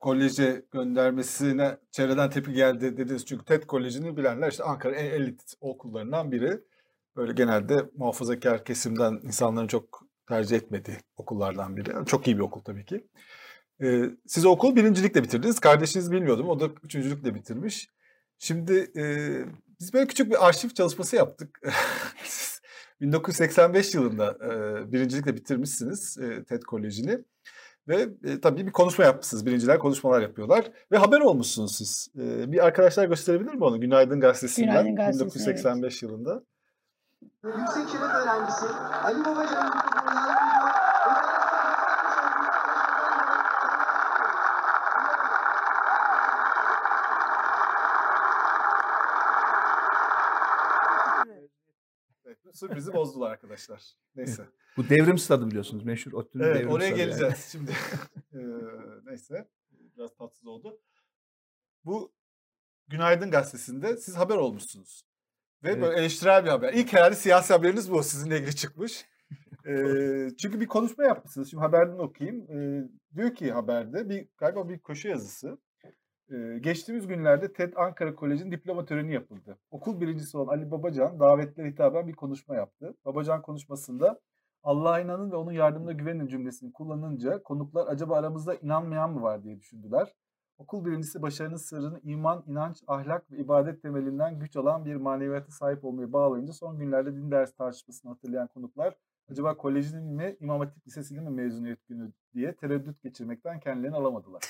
koleje 0.00 0.62
göndermesine 0.72 1.76
çevreden 1.90 2.30
tepki 2.30 2.52
geldi 2.52 2.96
dediniz. 2.96 3.26
Çünkü 3.26 3.44
TED 3.44 3.62
Koleji'ni 3.62 4.16
bilenler 4.16 4.50
işte 4.50 4.64
Ankara 4.64 4.94
en 4.94 5.10
elit 5.10 5.54
okullarından 5.60 6.32
biri. 6.32 6.60
Böyle 7.16 7.32
genelde 7.32 7.90
muhafazakar 7.96 8.64
kesimden 8.64 9.20
insanların 9.22 9.66
çok 9.66 10.02
tercih 10.28 10.56
etmediği 10.56 10.96
okullardan 11.16 11.76
biri. 11.76 12.06
Çok 12.06 12.26
iyi 12.26 12.36
bir 12.36 12.42
okul 12.42 12.60
tabii 12.60 12.84
ki. 12.84 13.06
Ee, 13.82 14.04
siz 14.26 14.46
o 14.46 14.50
okulu 14.50 14.76
birincilikle 14.76 15.22
bitirdiniz. 15.24 15.60
Kardeşiniz 15.60 16.12
bilmiyordum. 16.12 16.48
O 16.48 16.60
da 16.60 16.68
üçüncülükle 16.82 17.34
bitirmiş. 17.34 17.90
Şimdi 18.38 18.92
e, 18.96 19.04
biz 19.80 19.94
böyle 19.94 20.06
küçük 20.06 20.30
bir 20.30 20.48
arşiv 20.48 20.68
çalışması 20.68 21.16
yaptık. 21.16 21.60
Siz 22.24 22.60
1985 23.00 23.94
yılında 23.94 24.38
e, 24.44 24.92
birincilikle 24.92 25.36
bitirmişsiniz 25.36 26.18
e, 26.18 26.44
TED 26.44 26.62
Koleji'ni. 26.62 27.18
Ve 27.88 28.08
e, 28.24 28.40
tabii 28.40 28.66
bir 28.66 28.72
konuşma 28.72 29.04
yapmışsınız. 29.04 29.46
Birinciler 29.46 29.78
konuşmalar 29.78 30.22
yapıyorlar. 30.22 30.70
Ve 30.92 30.96
haber 30.96 31.20
olmuşsunuz 31.20 31.76
siz. 31.76 32.08
E, 32.18 32.52
bir 32.52 32.66
arkadaşlar 32.66 33.04
gösterebilir 33.04 33.54
mi 33.54 33.64
onu? 33.64 33.80
Günaydın 33.80 34.20
Gazetesi'nden. 34.20 34.70
Günaydın 34.70 34.96
Gazetesi, 34.96 35.20
1985 35.20 36.02
yılında. 36.02 36.42
Yüksek 37.44 37.88
şeref 37.88 38.14
öğrencisi 38.14 38.66
Ali 39.04 39.24
Babacan'ın 39.24 39.72
Evet, 52.24 52.38
sürprizi 52.52 52.92
bozdular 52.92 53.30
arkadaşlar. 53.30 53.92
Neyse. 54.16 54.48
Bu 54.78 54.88
devrim 54.88 55.18
stadı 55.18 55.46
biliyorsunuz. 55.50 55.84
Meşhur 55.84 56.12
ODTÜ'nün 56.12 56.44
Evet 56.44 56.56
devrim 56.56 56.70
oraya 56.70 56.86
stadı 56.86 57.00
yani. 57.00 57.10
geleceğiz 57.10 57.48
şimdi. 57.52 57.70
Eee, 58.32 58.40
neyse 59.04 59.48
biraz 59.96 60.14
tatsız 60.16 60.46
oldu. 60.46 60.80
Bu 61.84 62.12
Günaydın 62.88 63.30
Gazetesi'nde 63.30 63.96
siz 63.96 64.16
haber 64.16 64.36
olmuşsunuz. 64.36 65.02
Ve 65.64 65.70
Evet. 65.70 65.82
böyle 65.82 66.00
eleştirel 66.00 66.44
bir 66.44 66.50
haber. 66.50 66.72
İlk 66.72 66.92
herhalde 66.92 67.14
siyasi 67.14 67.52
haberiniz 67.52 67.90
bu 67.90 68.02
sizinle 68.02 68.36
ilgili 68.38 68.56
çıkmış. 68.56 69.04
Eee, 69.66 70.28
çünkü 70.38 70.60
bir 70.60 70.66
konuşma 70.66 71.04
yapmışsınız. 71.04 71.50
Şimdi 71.50 71.60
haberden 71.60 71.98
okuyayım. 71.98 72.46
Eee, 72.50 72.88
diyor 73.16 73.34
ki 73.34 73.52
haberde 73.52 74.08
bir 74.08 74.28
galiba 74.38 74.68
bir 74.68 74.78
köşe 74.78 75.08
yazısı. 75.08 75.58
Eee, 76.30 76.58
geçtiğimiz 76.58 77.06
günlerde 77.06 77.52
TED 77.52 77.72
Ankara 77.76 78.14
Koleji'nin 78.14 78.52
diploma 78.52 78.84
töreni 78.84 79.14
yapıldı. 79.14 79.58
Okul 79.70 80.00
birincisi 80.00 80.38
olan 80.38 80.56
Ali 80.58 80.70
Babacan 80.70 81.20
davetlere 81.20 81.70
hitaben 81.70 82.08
bir 82.08 82.12
konuşma 82.12 82.56
yaptı. 82.56 82.94
Babacan 83.04 83.42
konuşmasında 83.42 84.20
Allah'a 84.68 85.00
inanın 85.00 85.30
ve 85.30 85.36
onun 85.36 85.52
yardımına 85.52 85.92
güvenin 85.92 86.26
cümlesini 86.26 86.72
kullanınca 86.72 87.42
konuklar 87.42 87.86
acaba 87.86 88.16
aramızda 88.16 88.54
inanmayan 88.54 89.10
mı 89.10 89.22
var 89.22 89.42
diye 89.42 89.58
düşündüler. 89.58 90.14
Okul 90.58 90.84
birincisi 90.84 91.22
başarının 91.22 91.56
sırrını 91.56 92.00
iman, 92.02 92.44
inanç, 92.46 92.82
ahlak 92.86 93.30
ve 93.30 93.36
ibadet 93.38 93.82
temelinden 93.82 94.38
güç 94.38 94.56
alan 94.56 94.84
bir 94.84 94.96
maneviyata 94.96 95.52
sahip 95.52 95.84
olmayı 95.84 96.12
bağlayınca 96.12 96.52
son 96.52 96.78
günlerde 96.78 97.14
din 97.14 97.30
dersi 97.30 97.56
tartışmasını 97.56 98.12
hatırlayan 98.12 98.48
konuklar 98.48 98.94
acaba 99.30 99.56
kolejinin 99.56 100.04
mi 100.04 100.36
İmam 100.40 100.60
Hatip 100.60 100.86
Lisesi'nin 100.86 101.24
mi 101.24 101.30
mezuniyet 101.30 101.88
günü 101.88 102.12
diye 102.34 102.56
tereddüt 102.56 103.02
geçirmekten 103.02 103.60
kendilerini 103.60 103.96
alamadılar. 103.96 104.42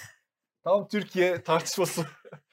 Tam 0.64 0.88
Türkiye 0.88 1.42
tartışması. 1.42 2.06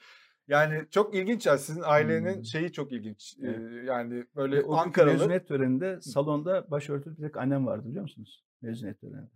yani 0.48 0.86
çok 0.90 1.14
ilginç 1.14 1.46
ya 1.46 1.58
sizin 1.58 1.82
ailenin 1.84 2.34
Hmm. 2.36 2.44
şeyi 2.44 2.72
çok 2.72 2.92
ilginç. 2.92 3.36
Ee, 3.42 3.46
Evet. 3.46 3.84
yani 3.88 4.24
böyle 4.36 4.62
o 4.62 4.74
Ankaralı 4.74 5.12
mezuniyet 5.12 5.48
töreninde 5.48 6.00
salonda 6.00 6.70
başörtülü 6.70 7.16
bir 7.16 7.22
tek 7.22 7.36
annem 7.36 7.66
vardı 7.66 7.88
biliyor 7.88 8.02
musunuz? 8.02 8.44
Mezuniyet 8.62 9.00
töreninde. 9.00 9.30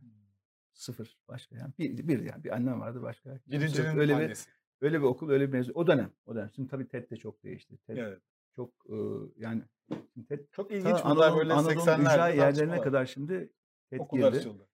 Sıfır 0.72 1.16
başka 1.28 1.56
yani. 1.56 1.72
Bir, 1.78 2.08
bir 2.08 2.18
yani 2.22 2.44
bir 2.44 2.50
annem 2.54 2.80
vardı 2.80 3.02
başka. 3.02 3.38
birincinin 3.46 3.98
öyle 3.98 4.18
bir, 4.18 4.24
annesi. 4.24 4.50
öyle 4.80 4.98
bir 4.98 5.04
okul 5.04 5.30
öyle 5.30 5.48
bir 5.48 5.52
mezun. 5.52 5.72
O 5.74 5.86
dönem. 5.86 6.10
O 6.26 6.34
dönem. 6.34 6.50
Şimdi 6.56 6.68
tabii 6.68 6.88
TED 6.88 7.10
de 7.10 7.16
çok 7.16 7.42
değişti. 7.44 7.76
TED 7.86 7.96
Evet. 7.96 8.18
çok 8.56 8.70
e, 8.88 8.96
yani 9.36 9.62
TED 10.28 10.40
Çok 10.52 10.68
ta 10.68 10.74
ilginç 10.74 10.98
bunlar 11.04 11.16
Anadolu, 11.26 11.38
böyle 11.38 11.52
Anadolu'nun 11.52 11.80
80'lerde 11.80 12.00
ücra 12.00 12.28
yerlerine 12.28 12.80
kadar 12.80 13.06
şimdi 13.06 13.52
TED 13.90 14.00
okullar 14.00 14.28
girdi. 14.28 14.38
açıldı. 14.38 14.66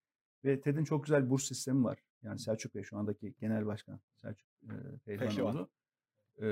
Ve 0.45 0.61
TED'in 0.61 0.85
çok 0.85 1.05
güzel 1.05 1.31
burs 1.31 1.45
sistemi 1.49 1.85
var. 1.85 1.99
Yani 2.23 2.39
Selçuk 2.39 2.75
Bey 2.75 2.83
şu 2.83 2.97
andaki 2.99 3.35
genel 3.41 3.67
başkan 3.67 4.01
Selçuk 4.17 4.49
e, 4.65 4.99
Pehlivonoğlu. 5.05 5.69
E, 6.41 6.47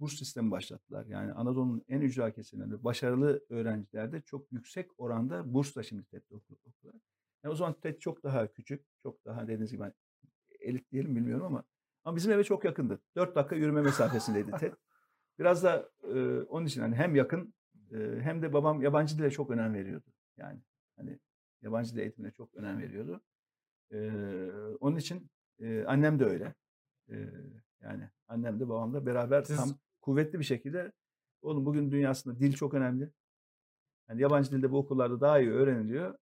burs 0.00 0.18
sistemi 0.18 0.50
başlattılar. 0.50 1.06
Yani 1.06 1.32
Anadolu'nun 1.32 1.84
en 1.88 2.00
ücra 2.00 2.30
kesimlerinde 2.32 2.84
başarılı 2.84 3.44
öğrencilerde 3.48 4.20
çok 4.20 4.52
yüksek 4.52 4.90
oranda 5.00 5.54
bursla 5.54 5.82
şimdi 5.82 6.04
TED'de 6.04 6.34
oku- 6.34 6.58
okuyorlar. 6.64 7.02
Yani 7.44 7.52
o 7.52 7.56
zaman 7.56 7.80
TED 7.80 7.98
çok 7.98 8.22
daha 8.22 8.52
küçük, 8.52 8.84
çok 9.02 9.24
daha 9.24 9.42
dediğiniz 9.42 9.70
gibi 9.72 9.82
hani 9.82 9.92
elit 10.60 10.90
diyelim 10.92 11.16
bilmiyorum 11.16 11.46
ama 11.46 11.64
ama 12.04 12.16
bizim 12.16 12.32
eve 12.32 12.44
çok 12.44 12.64
yakındı. 12.64 13.00
4 13.16 13.34
dakika 13.36 13.56
yürüme 13.56 13.82
mesafesindeydi 13.82 14.50
TED. 14.60 14.72
Biraz 15.38 15.62
da 15.64 15.90
e, 16.14 16.40
onun 16.40 16.66
için 16.66 16.80
hani 16.80 16.94
hem 16.94 17.14
yakın 17.16 17.54
e, 17.92 17.96
hem 18.20 18.42
de 18.42 18.52
babam 18.52 18.82
yabancı 18.82 19.18
dile 19.18 19.30
çok 19.30 19.50
önem 19.50 19.74
veriyordu. 19.74 20.06
Yani 20.36 20.60
hani 20.96 21.18
yabancı 21.62 21.94
dil 21.94 21.98
eğitimine 21.98 22.30
çok 22.32 22.54
önem 22.54 22.78
veriyordu. 22.78 23.20
Ee, 23.92 24.10
onun 24.80 24.96
için 24.96 25.30
e, 25.60 25.84
annem 25.84 26.18
de 26.18 26.24
öyle. 26.24 26.54
Ee, 27.10 27.28
yani 27.82 28.08
annem 28.28 28.60
de 28.60 28.68
babam 28.68 28.94
da 28.94 29.06
beraber 29.06 29.42
Siz- 29.42 29.56
tam 29.56 29.68
kuvvetli 30.00 30.38
bir 30.38 30.44
şekilde 30.44 30.92
oğlum 31.42 31.66
bugün 31.66 31.90
dünyasında 31.90 32.40
dil 32.40 32.52
çok 32.52 32.74
önemli. 32.74 33.10
Yani 34.08 34.22
yabancı 34.22 34.50
dilde 34.50 34.70
bu 34.70 34.78
okullarda 34.78 35.20
daha 35.20 35.40
iyi 35.40 35.50
öğreniliyor 35.50 36.14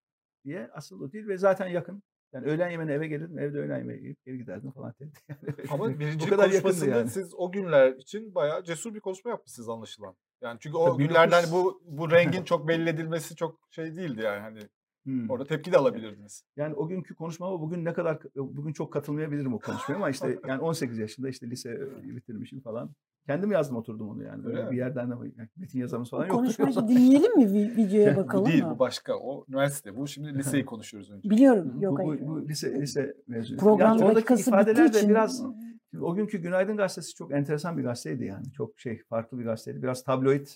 diye 0.44 0.70
asıl 0.72 1.00
o 1.00 1.12
dil 1.12 1.28
ve 1.28 1.38
zaten 1.38 1.66
yakın. 1.68 2.02
Yani 2.32 2.46
öğlen 2.46 2.70
yemeğine 2.70 2.92
eve 2.92 3.08
gelirdim, 3.08 3.38
evde 3.38 3.58
öğlen 3.58 3.78
yemeği 3.78 4.02
yiyip 4.02 4.24
geri 4.24 4.38
giderdim 4.38 4.70
falan. 4.70 4.94
Yani 5.28 5.54
Ama 5.70 5.98
birinci 5.98 6.28
kadar 6.28 6.44
yakındı 6.44 6.62
konuşmasında 6.62 6.96
yani. 6.96 7.08
siz 7.10 7.34
o 7.34 7.52
günler 7.52 7.92
için 7.92 8.34
bayağı 8.34 8.64
cesur 8.64 8.94
bir 8.94 9.00
konuşma 9.00 9.30
yapmışsınız 9.30 9.68
anlaşılan. 9.68 10.16
Yani 10.42 10.58
çünkü 10.60 10.76
o 10.76 10.92
Tabii 10.92 11.06
günlerden 11.08 11.42
1900 11.42 11.52
bu 11.52 11.82
bu 11.84 12.10
rengin 12.10 12.44
çok 12.44 12.68
belli 12.68 12.88
edilmesi 12.88 13.36
çok 13.36 13.60
şey 13.70 13.96
değildi 13.96 14.22
yani 14.22 14.40
hani 14.40 14.60
Hmm. 15.08 15.30
Orada 15.30 15.44
tepki 15.44 15.72
de 15.72 15.76
alabilirdiniz. 15.78 16.44
Yani 16.56 16.74
o 16.74 16.88
günkü 16.88 17.14
konuşmama 17.14 17.60
bugün 17.60 17.84
ne 17.84 17.92
kadar 17.92 18.18
bugün 18.36 18.72
çok 18.72 18.92
katılmayabilirim 18.92 19.54
o 19.54 19.58
konuşmaya 19.58 19.94
ama 19.94 20.10
işte 20.10 20.38
yani 20.48 20.60
18 20.60 20.98
yaşında 20.98 21.28
işte 21.28 21.50
lise 21.50 21.80
bitirmişim 22.02 22.60
falan. 22.60 22.90
Kendim 23.26 23.52
yazdım 23.52 23.76
oturdum 23.76 24.08
onu 24.08 24.22
yani. 24.22 24.44
Böyle 24.44 24.58
Öyle 24.58 24.70
bir 24.70 24.76
yerden 24.76 25.10
de 25.10 25.14
yani 25.36 25.48
metin 25.56 25.80
yazarımız 25.80 26.10
falan 26.10 26.22
O 26.22 26.26
yoktu. 26.26 26.36
konuşmayı 26.56 26.88
dinleyelim 26.88 27.36
mi 27.36 27.44
vi- 27.44 27.76
videoya 27.76 28.16
Bu 28.16 28.16
Bu 28.20 28.24
bakalım 28.24 28.46
değil 28.46 28.64
mı? 28.64 28.70
bu 28.74 28.78
başka. 28.78 29.14
O 29.18 29.44
üniversite. 29.48 29.96
Bu 29.96 30.06
şimdi 30.08 30.34
liseyi 30.34 30.64
konuşuyoruz 30.66 31.10
önce. 31.10 31.30
Biliyorum. 31.30 31.72
Bu, 31.76 31.84
Yok 31.84 31.98
bu, 31.98 32.10
hayır. 32.10 32.26
bu 32.26 32.48
lise 32.48 32.80
lise 32.80 33.14
mezunu. 33.26 33.58
Program 33.58 33.98
Yani 33.98 34.14
dakikası 34.14 34.50
ifadeler 34.50 34.92
de 34.92 34.98
için 34.98 35.10
biraz 35.10 35.42
Şimdi 35.90 36.04
o 36.04 36.14
günkü 36.14 36.38
Günaydın 36.38 36.76
Gazetesi 36.76 37.14
çok 37.14 37.32
enteresan 37.32 37.78
bir 37.78 37.82
gazeteydi 37.82 38.24
yani. 38.24 38.52
Çok 38.52 38.80
şey 38.80 39.02
farklı 39.02 39.38
bir 39.38 39.44
gazeteydi. 39.44 39.82
Biraz 39.82 40.04
tabloid 40.04 40.46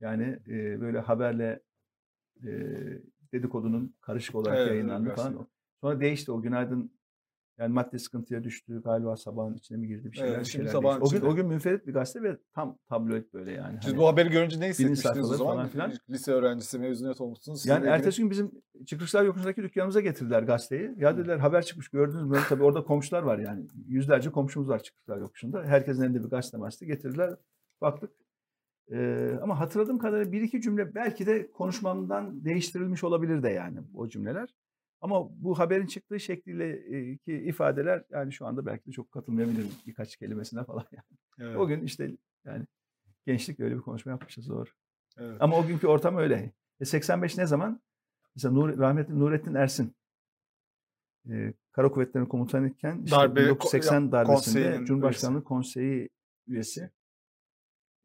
yani 0.00 0.38
e, 0.48 0.80
böyle 0.80 0.98
haberle 1.00 1.60
e, 2.46 2.50
dedikodunun 3.32 3.94
karışık 4.00 4.34
olarak 4.34 4.58
Evet, 4.58 4.68
yayınlandı 4.68 5.08
evet, 5.08 5.16
falan. 5.16 5.46
Sonra 5.80 6.00
değişti 6.00 6.32
o 6.32 6.42
Günaydın 6.42 6.92
yani 7.58 7.72
madde 7.72 7.98
sıkıntıya 7.98 8.44
düştü. 8.44 8.82
Galiba 8.82 9.16
sabahın 9.16 9.54
içine 9.54 9.78
mi 9.78 9.88
girdi 9.88 10.12
bir 10.12 10.16
şeyler. 10.16 10.34
Evet, 10.34 10.46
şimdi 10.46 10.70
şeyler. 10.70 10.98
O 11.00 11.10
gün, 11.10 11.20
o 11.20 11.34
gün 11.34 11.46
münferit 11.46 11.86
bir 11.86 11.92
gazete 11.92 12.22
ve 12.22 12.38
tam 12.54 12.78
tabloid 12.88 13.24
böyle 13.32 13.52
yani. 13.52 13.78
Siz 13.82 13.90
Hani- 13.90 13.98
bu 13.98 14.06
haberi 14.06 14.30
görünce 14.30 14.60
ne 14.60 14.68
hissetmiştiniz 14.68 15.30
o 15.30 15.34
zaman? 15.34 15.54
falan 15.54 15.68
filan. 15.68 15.92
Lise 16.10 16.32
öğrencisi 16.32 16.78
mezuniyet 16.78 17.20
olmuşsunuz. 17.20 17.66
Yani 17.66 17.86
ertesi 17.86 18.22
gün 18.22 18.30
bizim 18.30 18.50
Çıkışlar 18.86 19.24
Yokuşu'ndaki 19.24 19.62
dükkanımıza 19.62 20.00
getirdiler 20.00 20.42
gazeteyi. 20.42 20.94
Ya 20.98 21.18
dediler 21.18 21.38
haber 21.38 21.62
çıkmış 21.62 21.88
gördünüz 21.88 22.24
mü? 22.24 22.38
Tabii 22.48 22.62
orada 22.62 22.84
komşular 22.84 23.22
var 23.22 23.38
yani. 23.38 23.66
Yüzlerce 23.86 24.30
komşumuz 24.30 24.68
var 24.68 24.82
Çıkışlar 24.82 25.18
Yokuşu'nda. 25.18 25.64
Herkesin 25.64 26.02
elinde 26.02 26.24
bir 26.24 26.28
gazete 26.28 26.58
gazete 26.58 26.86
getirdiler. 26.86 27.36
Baktık. 27.80 28.10
Ee, 28.90 29.38
ama 29.42 29.60
hatırladığım 29.60 29.98
kadarıyla 29.98 30.32
bir 30.32 30.40
iki 30.40 30.60
cümle 30.60 30.94
belki 30.94 31.26
de 31.26 31.50
konuşmamdan 31.50 32.44
değiştirilmiş 32.44 33.04
olabilir 33.04 33.42
de 33.42 33.48
yani 33.48 33.78
o 33.94 34.08
cümleler. 34.08 34.54
Ama 35.00 35.42
bu 35.42 35.58
haberin 35.58 35.86
çıktığı 35.86 36.20
şekliyle 36.20 36.82
ki 37.16 37.32
ifadeler 37.34 38.04
yani 38.10 38.32
şu 38.32 38.46
anda 38.46 38.66
belki 38.66 38.86
de 38.86 38.92
çok 38.92 39.12
katılmayabilirim 39.12 39.68
birkaç 39.86 40.16
kelimesine 40.16 40.64
falan. 40.64 40.84
Yani. 40.92 41.04
Evet, 41.40 41.56
O 41.56 41.66
gün 41.68 41.82
işte 41.82 42.10
yani 42.44 42.64
gençlik 43.26 43.60
öyle 43.60 43.76
bir 43.76 43.80
konuşma 43.80 44.12
yapmışız 44.12 44.48
doğru. 44.48 44.70
evet. 45.18 45.36
Ama 45.40 45.56
o 45.58 45.66
günkü 45.66 45.86
ortam 45.86 46.16
öyle. 46.16 46.52
E 46.80 46.84
85 46.84 47.38
ne 47.38 47.46
zaman? 47.46 47.80
Mesela 48.36 48.54
Nur, 48.54 48.78
rahmetli 48.78 49.18
Nurettin 49.18 49.54
Ersin 49.54 49.94
e, 51.30 51.52
Kara 51.72 51.90
Kuvvetleri'nin 51.90 52.28
komutanıyken 52.28 53.02
işte 53.04 53.16
Darbe- 53.16 53.36
1980 53.36 54.12
darbesinde 54.12 54.84
Cumhurbaşkanlığı 54.84 55.44
Konseyi 55.44 56.08
üyesi 56.46 56.90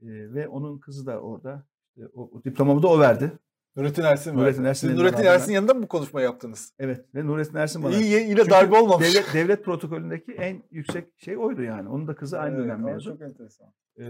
E, 0.02 0.34
ve 0.34 0.48
onun 0.48 0.80
kızı 0.80 1.06
da 1.06 1.20
orada. 1.20 1.64
İşte 1.88 2.10
o, 2.14 2.22
o 2.22 2.44
diplomamı 2.44 2.84
da 2.84 2.88
o 2.88 3.00
verdi. 3.00 3.32
Nurettin 3.76 4.04
Ersin 4.04 4.36
var. 4.36 4.42
Nurettin 4.42 4.64
Ersin'in 4.64 4.92
Siz 4.92 5.00
Nurettin 5.00 5.24
Ersin 5.24 5.54
yanında 5.54 5.74
mı 5.74 5.84
bu 5.84 5.88
konuşma 5.88 6.22
yaptınız? 6.22 6.74
Evet 6.80 7.06
ve 7.16 7.28
Nurettin 7.28 7.58
Ersin 7.58 7.84
bana. 7.84 7.96
İyi, 7.96 8.12
yine 8.12 8.36
Çünkü 8.36 8.50
darbe 8.50 8.80
olmamış. 8.80 9.14
Devlet, 9.16 9.34
devlet 9.34 9.66
protokolündeki 9.66 10.32
en 10.32 10.64
yüksek 10.72 11.14
şey 11.18 11.38
oydu 11.38 11.62
yani. 11.62 11.90
Onun 11.90 12.08
da 12.08 12.16
kızı 12.16 12.40
aynı 12.40 12.56
Evet, 12.56 12.66
dönem 12.66 12.84
mezun. 12.84 13.12
Çok 13.12 13.22
enteresan. 13.22 13.74
Ee, 14.00 14.04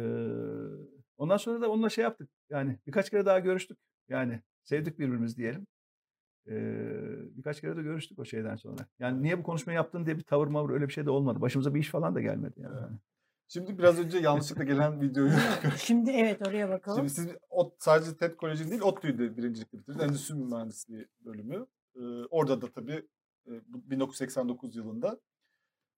ondan 1.18 1.38
sonra 1.38 1.61
da 1.61 1.69
onunla 1.72 1.89
şey 1.89 2.03
yaptık. 2.03 2.30
Yani 2.49 2.80
birkaç 2.88 3.09
kere 3.09 3.26
daha 3.26 3.39
görüştük. 3.39 3.77
Yani 4.09 4.41
sevdik 4.64 4.99
birbirimizi 4.99 5.38
diyelim. 5.38 5.68
Ee, 6.49 7.38
birkaç 7.38 7.61
kere 7.61 7.77
de 7.77 7.81
görüştük 7.81 8.19
o 8.19 8.26
şeyden 8.26 8.55
sonra. 8.55 8.85
Yani 8.99 9.23
niye 9.23 9.39
bu 9.39 9.43
konuşmayı 9.43 9.76
yaptın 9.76 10.05
diye 10.05 10.18
bir 10.18 10.23
tavır 10.23 10.47
mavır 10.47 10.69
öyle 10.69 10.88
bir 10.88 10.93
şey 10.93 11.05
de 11.05 11.09
olmadı. 11.09 11.41
Başımıza 11.41 11.76
bir 11.76 11.80
iş 11.80 11.89
falan 11.89 12.15
da 12.15 12.22
gelmedi 12.22 12.61
yani. 12.61 12.76
Evet. 12.80 12.99
Şimdi 13.48 13.78
biraz 13.78 13.99
önce 13.99 14.18
yanlışlıkla 14.18 14.64
gelen 14.64 15.02
videoyu 15.02 15.32
Şimdi 15.78 16.11
evet 16.11 16.48
oraya 16.48 16.69
bakalım. 16.69 16.98
Şimdi 16.98 17.10
siz 17.10 17.28
ot, 17.49 17.74
sadece 17.80 18.18
TED 18.18 18.36
Koleji 18.36 18.72
değil, 18.72 18.82
ODTÜ'yü 18.82 19.18
de 19.19 19.38
birincilikle 19.38 19.78
bitirdiniz. 19.78 20.03
Endüstri 20.03 20.36
Mühendisliği 20.36 21.07
bölümü. 21.26 21.65
Ee, 21.95 21.99
orada 22.30 22.61
da 22.61 22.72
tabii 22.72 23.06
e, 23.48 23.52
bu 23.68 23.91
1989 23.91 24.76
yılında. 24.76 25.19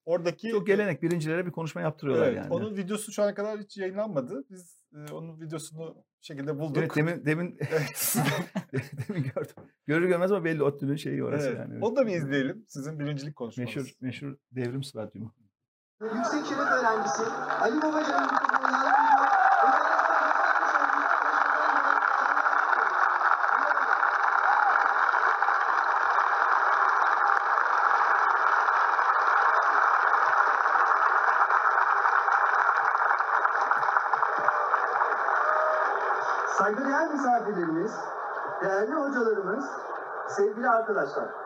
Oradaki 0.05 0.55
O 0.55 0.65
gelenek 0.65 1.01
birincilere 1.01 1.45
bir 1.45 1.51
konuşma 1.51 1.81
yaptırıyorlar 1.81 2.27
Evet, 2.27 2.37
yani. 2.37 2.53
onun 2.53 2.77
videosu 2.77 3.11
şu 3.11 3.23
ana 3.23 3.33
kadar 3.33 3.59
hiç 3.59 3.77
yayınlanmadı. 3.77 4.43
Biz 4.49 4.83
e, 4.93 5.13
onun 5.13 5.41
videosunu 5.41 5.95
bir 6.21 6.25
şekilde 6.25 6.59
bulduk. 6.59 6.77
Evet, 6.77 6.95
demin, 6.95 7.25
demin, 7.25 7.57
Evet. 7.59 8.15
demin 9.07 9.23
gördüm. 9.23 9.55
Görür 9.85 10.07
görmez 10.07 10.31
ama 10.31 10.45
belli 10.45 10.63
ODTÜ'nün 10.63 10.95
şeyi 10.95 11.23
orası 11.23 11.47
Evet. 11.47 11.59
yani. 11.59 11.85
Onu 11.85 11.95
da 11.95 12.07
bir 12.07 12.15
izleyelim. 12.15 12.65
Sizin 12.67 12.99
birincilik 12.99 13.35
konuşmanız. 13.35 13.75
Meşhur, 13.75 13.93
meşhur 14.01 14.35
devrim 14.51 14.83
stadyumu. 14.83 15.33
Yüksek 16.01 16.45
Şeref 16.45 16.71
Öğrencisi 16.71 17.23
Ali 17.61 17.81
Babacan 17.81 18.29
Saygıdeğer 36.57 37.11
misafirlerimiz, 37.11 37.91
değerli 38.61 38.93
hocalarımız, 38.93 39.65
sevgili 40.27 40.69
arkadaşlar. 40.69 41.38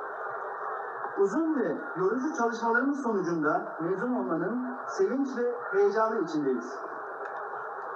Uzun 1.18 1.56
ve 1.60 1.78
yorucu 1.98 2.34
çalışmalarımız 2.38 3.04
sonucunda 3.04 3.76
mezun 3.80 4.14
olmanın 4.14 4.68
sevinç 4.88 5.38
ve 5.38 5.56
heyecanı 5.72 6.20
içindeyiz. 6.20 6.80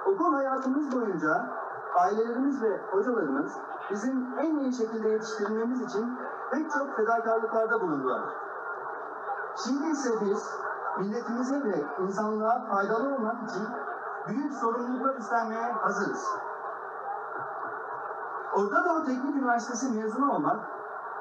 Okul 0.06 0.34
hayatımız 0.34 0.92
boyunca 0.92 1.50
ailelerimiz 1.94 2.62
ve 2.62 2.80
hocalarımız 2.90 3.52
bizim 3.90 4.26
en 4.38 4.56
iyi 4.56 4.72
şekilde 4.72 5.08
yetiştirilmemiz 5.08 5.80
için 5.80 6.18
pek 6.50 6.70
çok 6.70 6.96
fedakarlıklarda 6.96 7.80
bulundular. 7.80 8.22
Şimdi 9.56 9.86
ise 9.86 10.10
biz 10.20 10.58
milletimize 10.98 11.64
ve 11.64 11.84
insanlığa 12.02 12.66
faydalı 12.70 13.14
olmak 13.14 13.50
için 13.50 13.66
büyük 14.28 14.54
sorumluluklar 14.54 15.14
üstlenmeye 15.14 15.72
hazırız. 15.72 16.26
Orta 18.54 18.84
Doğu 18.84 19.04
Teknik 19.04 19.36
Üniversitesi 19.36 20.00
mezunu 20.00 20.32
olmak 20.32 20.77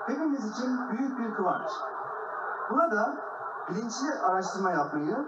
hepimiz 0.08 0.52
için 0.52 0.90
büyük 0.92 1.20
bir 1.20 1.34
kıvanç. 1.36 1.70
Burada 2.70 3.16
bilinçli 3.70 4.20
araştırma 4.30 4.72
yapmayı, 4.72 5.26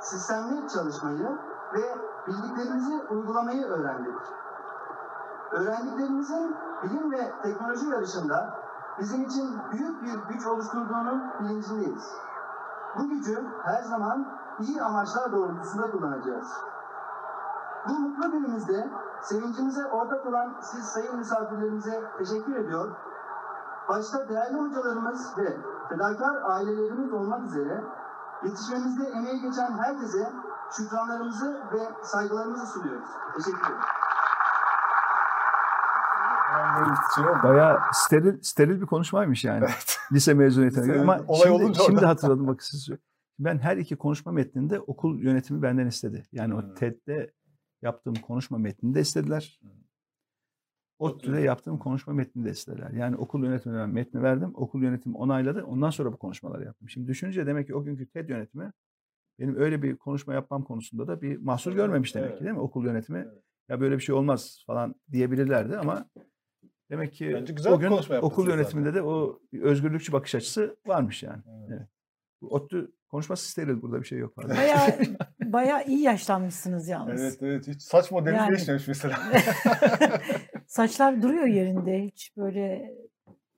sistemli 0.00 0.68
çalışmayı 0.68 1.38
ve 1.74 1.98
bildiklerimizi 2.26 3.02
uygulamayı 3.10 3.66
öğrendik. 3.66 4.18
Öğrendiklerimizin 5.52 6.56
bilim 6.82 7.12
ve 7.12 7.32
teknoloji 7.42 7.88
yarışında 7.88 8.54
bizim 8.98 9.22
için 9.22 9.58
büyük 9.72 10.02
bir 10.02 10.34
güç 10.34 10.46
oluşturduğunun 10.46 11.22
bilincindeyiz. 11.40 12.16
Bu 12.98 13.08
gücü 13.08 13.46
her 13.64 13.82
zaman 13.82 14.26
iyi 14.58 14.82
amaçlar 14.82 15.32
doğrultusunda 15.32 15.90
kullanacağız. 15.90 16.52
Bu 17.88 17.92
mutlu 17.92 18.30
günümüzde 18.30 18.88
sevincimize 19.22 19.86
ortak 19.86 20.26
olan 20.26 20.54
siz 20.60 20.84
sayın 20.84 21.16
misafirlerimize 21.16 22.04
teşekkür 22.18 22.56
ediyor. 22.56 22.96
Başta 23.88 24.28
değerli 24.28 24.56
hocalarımız 24.56 25.38
ve 25.38 25.56
fedakar 25.88 26.36
ailelerimiz 26.50 27.12
olmak 27.12 27.50
üzere 27.50 27.84
yetişmemizde 28.44 29.04
emeği 29.04 29.42
geçen 29.42 29.78
herkese 29.78 30.32
şükranlarımızı 30.76 31.54
ve 31.72 31.78
saygılarımızı 32.02 32.66
sunuyoruz. 32.66 33.08
Teşekkür 33.36 33.66
ederim. 33.66 33.80
Şey. 37.14 37.24
Bayağı 37.42 37.78
steril 37.92 38.42
steril 38.42 38.80
bir 38.80 38.86
konuşmaymış 38.86 39.44
yani. 39.44 39.64
Evet. 39.64 39.98
Lise 40.12 40.34
mezuniyetine 40.34 40.86
göre. 40.86 41.00
Ama 41.00 41.20
olay 41.28 41.40
şimdi, 41.48 41.62
olunca 41.62 41.82
şimdi 41.82 41.98
orada. 41.98 42.08
hatırladım 42.08 42.46
bak 42.46 42.62
siz. 42.62 42.88
Ben 43.38 43.58
her 43.58 43.76
iki 43.76 43.96
konuşma 43.96 44.32
metninde 44.32 44.80
okul 44.80 45.18
yönetimi 45.18 45.62
benden 45.62 45.86
istedi. 45.86 46.26
Yani 46.32 46.52
Hmm. 46.52 46.58
o 46.58 46.74
TED'de 46.74 47.32
yaptığım 47.82 48.14
konuşma 48.14 48.58
metnini 48.58 48.94
de 48.94 49.00
istediler. 49.00 49.58
Hmm. 49.62 49.70
ODTÜ'de 50.98 51.40
yaptığım 51.40 51.78
konuşma 51.78 52.12
metnini 52.12 52.46
de 52.46 52.50
istediler. 52.50 52.90
Yani 52.90 53.16
okul 53.16 53.44
yönetimine 53.44 53.78
ben 53.78 53.90
metni 53.90 54.22
verdim. 54.22 54.52
Okul 54.54 54.82
yönetimi 54.82 55.16
onayladı. 55.16 55.64
Ondan 55.64 55.90
sonra 55.90 56.12
bu 56.12 56.16
konuşmaları 56.16 56.64
yaptım. 56.64 56.88
Şimdi 56.88 57.08
düşününce 57.08 57.46
demek 57.46 57.66
ki 57.66 57.74
o 57.74 57.84
günkü 57.84 58.06
TED 58.06 58.28
yönetimi 58.28 58.72
benim 59.38 59.56
öyle 59.56 59.82
bir 59.82 59.96
konuşma 59.96 60.34
yapmam 60.34 60.64
konusunda 60.64 61.06
da 61.06 61.22
bir 61.22 61.36
mahsur 61.36 61.72
görmemiş 61.72 62.14
demek 62.14 62.28
evet. 62.28 62.38
ki 62.38 62.44
değil 62.44 62.54
mi? 62.54 62.60
Okul 62.60 62.84
yönetimi 62.84 63.18
Evet. 63.18 63.42
ya 63.68 63.80
böyle 63.80 63.96
bir 63.96 64.02
şey 64.02 64.14
olmaz 64.14 64.64
falan 64.66 64.94
diyebilirlerdi 65.12 65.76
ama 65.76 66.08
demek 66.90 67.12
ki 67.12 67.32
Bence 67.34 67.52
güzel 67.52 67.72
o 67.72 67.78
gün 67.78 67.90
okul 68.22 68.48
yönetiminde 68.48 68.94
de 68.94 69.02
o 69.02 69.40
özgürlükçü 69.52 70.12
bakış 70.12 70.34
açısı 70.34 70.76
varmış 70.86 71.22
yani. 71.22 71.42
Evet. 71.48 71.70
Evet. 71.70 71.88
ODTÜ 72.42 72.92
konuşması 73.08 73.50
steril 73.50 73.82
burada 73.82 74.00
bir 74.00 74.06
şey 74.06 74.18
yok. 74.18 74.36
Bayağı, 74.36 74.88
bayağı 75.44 75.84
iyi 75.86 76.02
yaşlanmışsınız 76.02 76.88
yalnız. 76.88 77.22
Evet 77.22 77.38
evet 77.42 77.68
hiç 77.68 77.82
saç 77.82 78.10
modeli 78.10 78.34
Yani- 78.34 78.50
değişmemiş 78.50 78.88
mesela. 78.88 79.18
Saçlar 80.68 81.22
duruyor 81.22 81.46
yerinde 81.46 82.04
hiç 82.04 82.36
böyle 82.36 82.94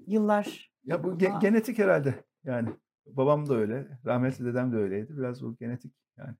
yıllar. 0.06 0.72
Ya 0.84 1.04
bu 1.04 1.08
ge- 1.08 1.32
Aa. 1.32 1.38
genetik 1.38 1.78
herhalde 1.78 2.14
yani. 2.44 2.68
Babam 3.06 3.48
da 3.48 3.54
öyle, 3.54 3.88
rahmetli 4.06 4.44
dedem 4.44 4.72
de 4.72 4.76
öyleydi. 4.76 5.16
Biraz 5.16 5.42
bu 5.42 5.56
genetik 5.56 5.92
yani. 6.18 6.34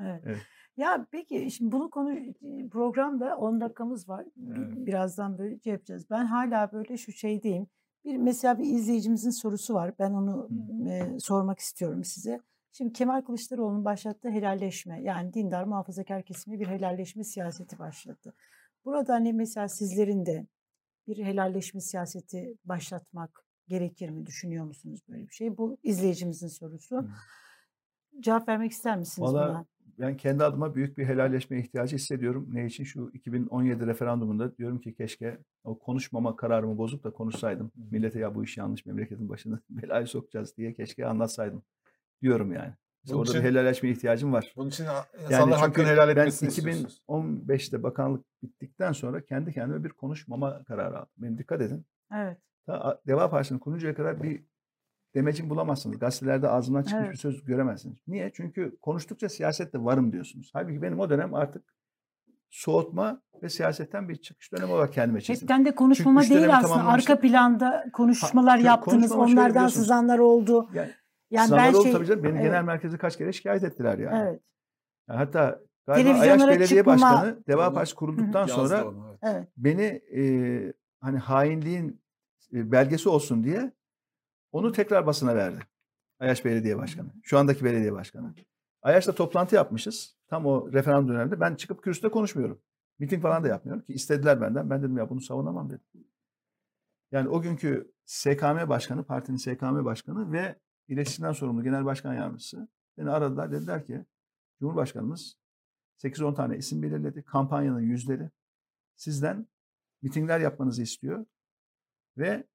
Evet. 0.00 0.22
Evet. 0.26 0.38
Ya 0.76 1.06
peki 1.10 1.50
şimdi 1.50 1.72
bunu 1.72 1.90
konu 1.90 2.14
programda 2.70 3.36
10 3.36 3.60
dakikamız 3.60 4.08
var. 4.08 4.26
Evet. 4.56 4.86
Birazdan 4.86 5.38
böyle 5.38 5.58
şey 5.58 5.72
yapacağız. 5.72 6.10
Ben 6.10 6.24
hala 6.24 6.72
böyle 6.72 6.96
şu 6.96 7.12
şeydeyim. 7.12 7.66
Bir 8.04 8.16
mesela 8.16 8.58
bir 8.58 8.64
izleyicimizin 8.64 9.30
sorusu 9.30 9.74
var. 9.74 9.94
Ben 9.98 10.10
onu 10.12 10.48
e, 10.90 11.18
sormak 11.18 11.58
istiyorum 11.58 12.04
size. 12.04 12.40
Şimdi 12.72 12.92
Kemal 12.92 13.22
Kılıçdaroğlu'nun 13.22 13.84
başlattığı 13.84 14.28
helalleşme 14.30 15.02
yani 15.02 15.34
dindar 15.34 15.64
muhafazakar 15.64 16.22
kesimi 16.22 16.60
bir 16.60 16.66
helalleşme 16.66 17.24
siyaseti 17.24 17.78
başlattı. 17.78 18.34
Burada 18.84 19.14
hani 19.14 19.32
mesela 19.32 19.68
sizlerin 19.68 20.26
de 20.26 20.46
bir 21.06 21.24
helalleşme 21.24 21.80
siyaseti 21.80 22.54
başlatmak 22.64 23.44
gerekir 23.68 24.10
mi? 24.10 24.26
Düşünüyor 24.26 24.64
musunuz 24.64 25.00
böyle 25.08 25.28
bir 25.28 25.32
şey? 25.32 25.56
Bu 25.56 25.78
izleyicimizin 25.82 26.48
sorusu. 26.48 26.96
Hı. 26.96 27.08
Cevap 28.20 28.48
vermek 28.48 28.72
ister 28.72 28.98
misiniz 28.98 29.28
Valla 29.28 29.48
buna? 29.48 29.66
ben 29.98 30.16
kendi 30.16 30.44
adıma 30.44 30.74
büyük 30.74 30.98
bir 30.98 31.06
helalleşme 31.06 31.60
ihtiyacı 31.60 31.96
hissediyorum. 31.96 32.48
Ne 32.52 32.66
için? 32.66 32.84
Şu 32.84 33.10
2017 33.14 33.86
referandumunda 33.86 34.56
diyorum 34.56 34.80
ki 34.80 34.94
keşke 34.94 35.38
o 35.64 35.78
konuşmama 35.78 36.36
kararımı 36.36 36.78
bozup 36.78 37.04
da 37.04 37.10
konuşsaydım. 37.10 37.72
Millete 37.90 38.18
ya 38.18 38.34
bu 38.34 38.44
iş 38.44 38.56
yanlış 38.56 38.86
memleketin 38.86 39.28
başına 39.28 39.60
belayı 39.70 40.06
sokacağız 40.06 40.56
diye 40.56 40.74
keşke 40.74 41.06
anlatsaydım 41.06 41.62
diyorum 42.22 42.52
yani. 42.52 42.74
Bunun 43.14 43.20
orada 43.20 43.30
için- 43.30 43.44
bir 43.44 43.48
helalleşme 43.48 43.88
ihtiyacım 43.90 44.32
var. 44.32 44.52
Bunun 44.56 44.68
için 44.68 44.84
Yani 45.30 45.54
hakkını 45.54 45.74
çünkü 45.74 45.90
helal 45.90 46.08
ben 46.08 46.16
etmesini 46.16 46.48
istiyorsunuz. 46.48 47.02
2015'te 47.08 47.82
bakanlık 47.82 48.24
bittikten 48.42 48.92
sonra 48.92 49.24
kendi 49.24 49.52
kendime 49.52 49.84
bir 49.84 49.90
konuşmama 49.90 50.64
kararı 50.64 50.98
aldım. 50.98 51.08
Benim 51.18 51.38
dikkat 51.38 51.60
edin. 51.60 51.86
Evet. 52.14 52.38
Ta 52.66 53.00
Deva 53.06 53.30
Partisi'ni 53.30 53.60
kuruncaya 53.60 53.94
kadar 53.94 54.22
bir 54.22 54.42
demecin 55.14 55.50
bulamazsınız. 55.50 55.98
Gazetelerde 55.98 56.48
ağzımdan 56.48 56.82
çıkmış 56.82 57.02
Evet. 57.04 57.12
bir 57.12 57.18
söz 57.18 57.44
göremezsiniz. 57.44 57.98
Niye? 58.06 58.30
Çünkü 58.34 58.76
konuştukça 58.82 59.28
siyasette 59.28 59.84
varım 59.84 60.12
diyorsunuz. 60.12 60.50
Halbuki 60.52 60.82
benim 60.82 61.00
o 61.00 61.10
dönem 61.10 61.34
artık 61.34 61.74
soğutma 62.50 63.22
ve 63.42 63.48
siyasetten 63.48 64.08
bir 64.08 64.16
çıkış 64.16 64.52
dönemi 64.52 64.72
olarak 64.72 64.92
kendime 64.92 65.20
çizdim. 65.20 65.42
Hepten 65.48 65.64
de 65.64 65.74
konuşmama 65.74 66.20
değil 66.22 66.56
aslında. 66.56 66.74
tamamlamıştım. 66.74 67.12
Arka 67.12 67.20
planda 67.28 67.84
konuşmalar 67.92 68.56
şöyle 68.56 68.68
yaptınız. 68.68 69.12
Onlardan 69.12 69.68
sızanlar 69.68 70.18
oldu. 70.18 70.68
Yani, 70.74 70.90
Yani 71.30 71.48
Sınavlar 71.48 71.68
ben 71.68 71.74
oldu 71.74 71.82
şey 71.82 71.92
tabii 71.92 72.06
canım. 72.06 72.24
Beni 72.24 72.32
Evet. 72.32 72.42
genel 72.42 72.64
merkeze 72.64 72.98
kaç 72.98 73.18
kere 73.18 73.32
şikayet 73.32 73.64
ettiler 73.64 73.98
yani. 73.98 74.18
Evet. 74.28 74.40
Yani 75.08 75.18
hatta 75.18 75.60
galiba 75.86 76.10
Ayaş 76.10 76.40
Belediye 76.42 76.66
çıkmama- 76.66 76.86
Başkanı 76.86 77.44
Deva 77.48 77.72
Partisi 77.72 77.94
kurulduktan 77.94 78.40
Yazdı 78.40 78.52
sonra 78.54 78.88
onu, 78.88 79.18
evet. 79.22 79.34
Evet. 79.34 79.48
beni 79.56 79.82
e, 80.22 80.22
hani 81.00 81.18
hainliğin 81.18 82.02
belgesi 82.52 83.08
olsun 83.08 83.44
diye 83.44 83.72
onu 84.52 84.72
tekrar 84.72 85.06
basına 85.06 85.36
verdi. 85.36 85.58
Ayaş 86.20 86.44
Belediye 86.44 86.78
Başkanı. 86.78 87.08
Şu 87.22 87.38
andaki 87.38 87.64
belediye 87.64 87.92
başkanı. 87.92 88.34
Ayaş'ta 88.82 89.14
toplantı 89.14 89.54
yapmışız. 89.54 90.16
Tam 90.28 90.46
o 90.46 90.72
referandum 90.72 91.14
döneminde. 91.14 91.40
Ben 91.40 91.54
çıkıp 91.54 91.82
kürsüde 91.82 92.10
konuşmuyorum. 92.10 92.60
Miting 92.98 93.22
falan 93.22 93.44
da 93.44 93.48
yapmıyorum 93.48 93.82
ki 93.84 93.92
istediler 93.92 94.40
benden. 94.40 94.70
Ben 94.70 94.82
dedim 94.82 94.98
ya 94.98 95.10
bunu 95.10 95.20
savunamam 95.20 95.70
dedim. 95.70 95.84
Yani 97.12 97.28
o 97.28 97.42
günkü 97.42 97.92
SKM 98.04 98.68
Başkanı, 98.68 99.04
partinin 99.04 99.36
SKM 99.36 99.84
Başkanı 99.84 100.32
ve 100.32 100.56
iletişimden 100.88 101.32
sorumlu 101.32 101.62
Genel 101.64 101.84
Başkan 101.84 102.14
Yardımcısı 102.14 102.68
beni 102.98 103.10
aradılar. 103.10 103.52
Dediler 103.52 103.86
ki 103.86 104.04
Cumhurbaşkanımız 104.60 105.36
8-10 105.98 106.34
tane 106.34 106.56
isim 106.56 106.82
belirledi. 106.82 107.22
Kampanyanın 107.22 107.80
yüzleri. 107.80 108.30
Sizden 108.96 109.46
mitingler 110.02 110.40
yapmanızı 110.40 110.82
istiyor 110.82 111.26
ve 112.16 112.46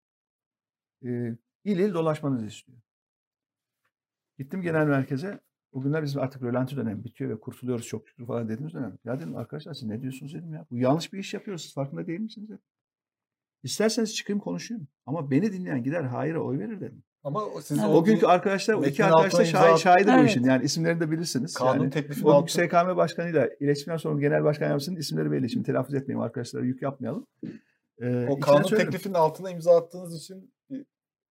e, 1.03 1.37
il 1.63 1.79
il 1.79 1.93
dolaşmanızı 1.93 2.45
istiyor. 2.45 2.77
Gittim 4.37 4.61
genel 4.61 4.87
merkeze. 4.87 5.39
O 5.71 5.81
günler 5.81 6.03
bizim 6.03 6.21
artık 6.21 6.43
rölanti 6.43 6.75
dönemi 6.75 7.03
bitiyor 7.03 7.29
ve 7.29 7.39
kurtuluyoruz 7.39 7.87
çok 7.87 8.09
şükür 8.09 8.25
falan 8.25 8.49
dediğimiz 8.49 8.73
dönem. 8.73 8.97
Ya 9.05 9.19
dedim 9.19 9.35
arkadaşlar 9.35 9.73
siz 9.73 9.83
ne 9.83 10.01
diyorsunuz 10.01 10.33
dedim 10.33 10.53
ya. 10.53 10.65
Bu 10.71 10.77
yanlış 10.77 11.13
bir 11.13 11.19
iş 11.19 11.33
yapıyoruz. 11.33 11.63
Siz 11.63 11.73
farkında 11.73 12.07
değil 12.07 12.19
misiniz 12.19 12.49
dedim. 12.49 12.61
İsterseniz 13.63 14.15
çıkayım 14.15 14.39
konuşayım. 14.39 14.87
Ama 15.05 15.31
beni 15.31 15.53
dinleyen 15.53 15.83
gider 15.83 16.03
hayır'a 16.03 16.39
oy 16.39 16.59
verir 16.59 16.81
dedim. 16.81 17.03
Ama 17.23 17.45
o- 17.45 17.61
siz 17.61 17.79
Evet. 17.79 17.89
o, 17.89 17.93
O 17.93 18.03
günkü 18.03 18.25
arkadaşlar, 18.25 18.73
o 18.73 18.83
iki 18.85 19.05
arkadaş 19.05 19.49
şahit, 19.49 19.77
şahidi 19.77 20.07
bu 20.07 20.11
Evet. 20.11 20.29
işin. 20.29 20.43
Yani 20.43 20.65
isimlerini 20.65 20.99
de 20.99 21.11
bilirsiniz. 21.11 21.53
kanun 21.53 21.79
yani, 21.81 21.89
teklifinin 21.89 22.25
o. 22.27 22.47
SKM 22.47 22.95
Başkanı'yla 22.97 23.49
iletişimden 23.59 23.97
sonra 23.97 24.19
Genel 24.19 24.43
Başkan 24.43 24.65
Yardımcısının 24.65 24.97
isimleri 24.97 25.31
belli. 25.31 25.49
Şimdi 25.49 25.65
telaffuz 25.65 25.93
etmeyeyim 25.95 26.21
arkadaşlara 26.21 26.65
yük 26.65 26.81
yapmayalım. 26.81 27.27
Ee, 28.01 28.27
o 28.29 28.39
kanun 28.39 28.63
teklifinin 28.63 29.13
altına 29.13 29.49
imza 29.51 29.77
attığınız 29.77 30.15
için 30.17 30.53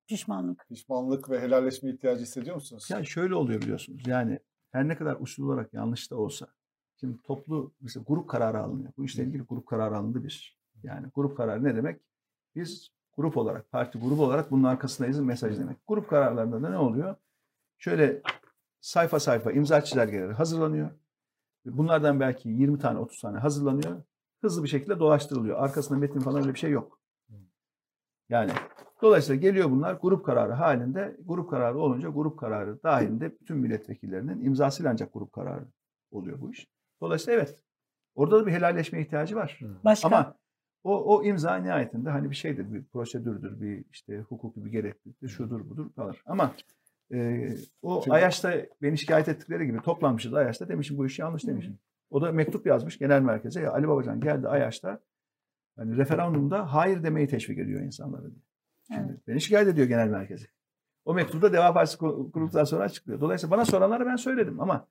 Pişmanlık. 0.07 0.67
pişmanlık 0.69 1.31
ve 1.31 1.41
helalleşme 1.41 1.91
ihtiyacı 1.91 2.23
hissediyor 2.23 2.55
musunuz? 2.55 2.89
Ya 2.91 3.05
şöyle 3.05 3.35
oluyor 3.35 3.61
biliyorsunuz. 3.63 4.03
Yani 4.07 4.39
her 4.73 4.89
ne 4.89 4.97
kadar 4.97 5.17
usul 5.21 5.47
olarak 5.49 5.75
yanlış 5.75 6.11
da 6.11 6.17
olsa. 6.17 6.47
Şimdi 7.01 7.23
toplu 7.23 7.73
mesela 7.81 8.05
grup 8.09 8.29
kararı 8.29 8.59
alınıyor. 8.59 8.93
Bu 8.99 9.05
işle 9.05 9.23
ilgili 9.25 9.43
grup 9.43 9.67
kararı 9.67 9.97
alındı 9.97 10.25
bir. 10.25 10.59
Yani 10.83 11.07
grup 11.15 11.37
kararı 11.37 11.65
ne 11.65 11.77
demek? 11.77 12.01
Biz 12.55 12.89
grup 13.17 13.37
olarak, 13.37 13.71
parti 13.71 13.99
grubu 13.99 14.25
olarak 14.25 14.51
bunun 14.51 14.65
arkasındayız 14.65 15.21
mesaj 15.21 15.59
demek. 15.59 15.77
Grup 15.89 16.11
kararlarında 16.11 16.63
da 16.63 16.71
ne 16.71 16.79
oluyor? 16.79 17.17
Şöyle 17.79 18.23
sayfa 18.81 19.21
sayfa 19.21 19.53
imza 19.53 19.85
çizelgeleri 19.85 20.33
hazırlanıyor. 20.33 20.91
Bunlardan 21.65 22.21
belki 22.21 22.49
20 22.49 22.79
tane 22.79 22.99
30 22.99 23.21
tane 23.21 23.39
hazırlanıyor. 23.39 24.03
Hızlı 24.41 24.63
bir 24.63 24.69
şekilde 24.69 24.99
dolaştırılıyor. 24.99 25.59
Arkasında 25.59 25.99
metin 25.99 26.21
falan 26.21 26.43
öyle 26.43 26.55
bir 26.55 26.59
şey 26.59 26.71
yok. 26.71 27.01
Yani 28.29 28.53
dolayısıyla 29.03 29.41
geliyor 29.41 29.71
bunlar 29.71 29.95
grup 29.95 30.27
kararı 30.27 30.53
halinde. 30.53 31.17
Grup 31.25 31.51
kararı 31.51 31.79
olunca 31.79 32.09
grup 32.09 32.39
kararı 32.39 32.83
dahilinde 32.83 33.41
bütün 33.41 33.57
milletvekillerinin 33.57 34.45
imzasıyla 34.45 34.91
ancak 34.91 35.13
grup 35.13 35.33
kararı 35.33 35.65
oluyor 36.11 36.41
bu 36.41 36.53
iş. 36.53 36.69
Dolayısıyla 37.01 37.39
evet. 37.39 37.59
Orada 38.15 38.41
da 38.41 38.47
bir 38.47 38.53
helalleşme 38.53 39.01
ihtiyacı 39.01 39.37
var. 39.37 39.61
Başka 39.85 40.09
Ama 40.09 40.35
o, 40.85 41.17
o 41.17 41.25
imza 41.25 41.57
nihayetinde 41.57 42.11
hani 42.11 42.31
bir 42.31 42.37
şeydir, 42.37 42.73
bir 42.73 42.85
prosedürdür, 42.85 43.61
bir 43.61 43.85
işte 43.93 44.19
hukuki 44.19 44.65
bir 44.65 44.71
gerekliliktir, 44.71 45.29
şudur 45.29 45.71
budur 45.71 45.93
kalır. 45.97 46.23
Ama 46.27 46.55
e, 47.13 47.49
o 47.83 48.03
Şimdi- 48.03 48.15
Ayaş'ta 48.15 48.55
beni 48.83 48.99
şikayet 48.99 49.29
ettikleri 49.29 49.67
gibi 49.67 49.79
toplanmışız 49.83 50.35
Ayaş'ta 50.35 50.69
demişim 50.69 50.99
bu 50.99 51.07
iş 51.07 51.19
yanlış 51.19 51.47
demişim. 51.47 51.79
O 52.11 52.23
da 52.23 52.33
mektup 52.33 52.67
yazmış 52.67 52.99
genel 52.99 53.23
merkeze 53.23 53.61
ya 53.61 53.73
Ali 53.73 53.89
Babacan 53.89 54.21
geldi 54.21 54.49
Ayaş'ta 54.49 55.01
hani 55.77 55.97
referandumda 55.97 56.75
hayır 56.75 57.03
demeyi 57.03 57.29
teşvik 57.29 57.59
ediyor 57.59 57.81
insanlara 57.81 58.23
diye. 58.23 58.43
Şimdi 58.97 59.21
beni 59.29 59.41
şikayet 59.41 59.69
ediyor 59.69 59.87
genel 59.87 60.09
merkeze. 60.09 60.47
O 61.05 61.15
mektupta 61.15 61.53
Deva 61.53 61.73
Partisi 61.75 61.99
kur- 61.99 62.33
kurulduktan 62.33 62.65
sonra 62.65 62.85
açıklıyor. 62.85 63.21
Dolayısıyla 63.21 63.57
bana 63.57 63.65
soranları 63.65 64.07
ben 64.07 64.17
söyledim 64.17 64.61
ama 64.61 64.89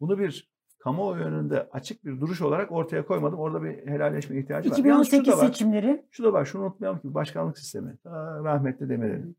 bunu 0.00 0.18
bir 0.18 0.53
kamuoyu 0.84 1.24
önünde 1.24 1.68
açık 1.72 2.04
bir 2.04 2.20
duruş 2.20 2.42
olarak 2.42 2.72
ortaya 2.72 3.06
koymadım. 3.06 3.38
Orada 3.38 3.62
bir 3.62 3.86
helalleşme 3.86 4.38
ihtiyacı 4.38 4.70
var. 4.70 4.76
Yalnız 4.76 5.10
şu 5.10 5.16
2018 5.16 5.32
da 5.32 5.38
var. 5.38 5.46
seçimleri 5.46 6.06
Şu 6.10 6.24
da 6.24 6.32
var. 6.32 6.44
Şunu 6.44 6.62
unutmayalım 6.62 6.98
ki 7.00 7.14
başkanlık 7.14 7.58
sistemi. 7.58 7.96
ta 8.04 8.44
rahmetli 8.44 8.88
Demirel'in, 8.88 9.36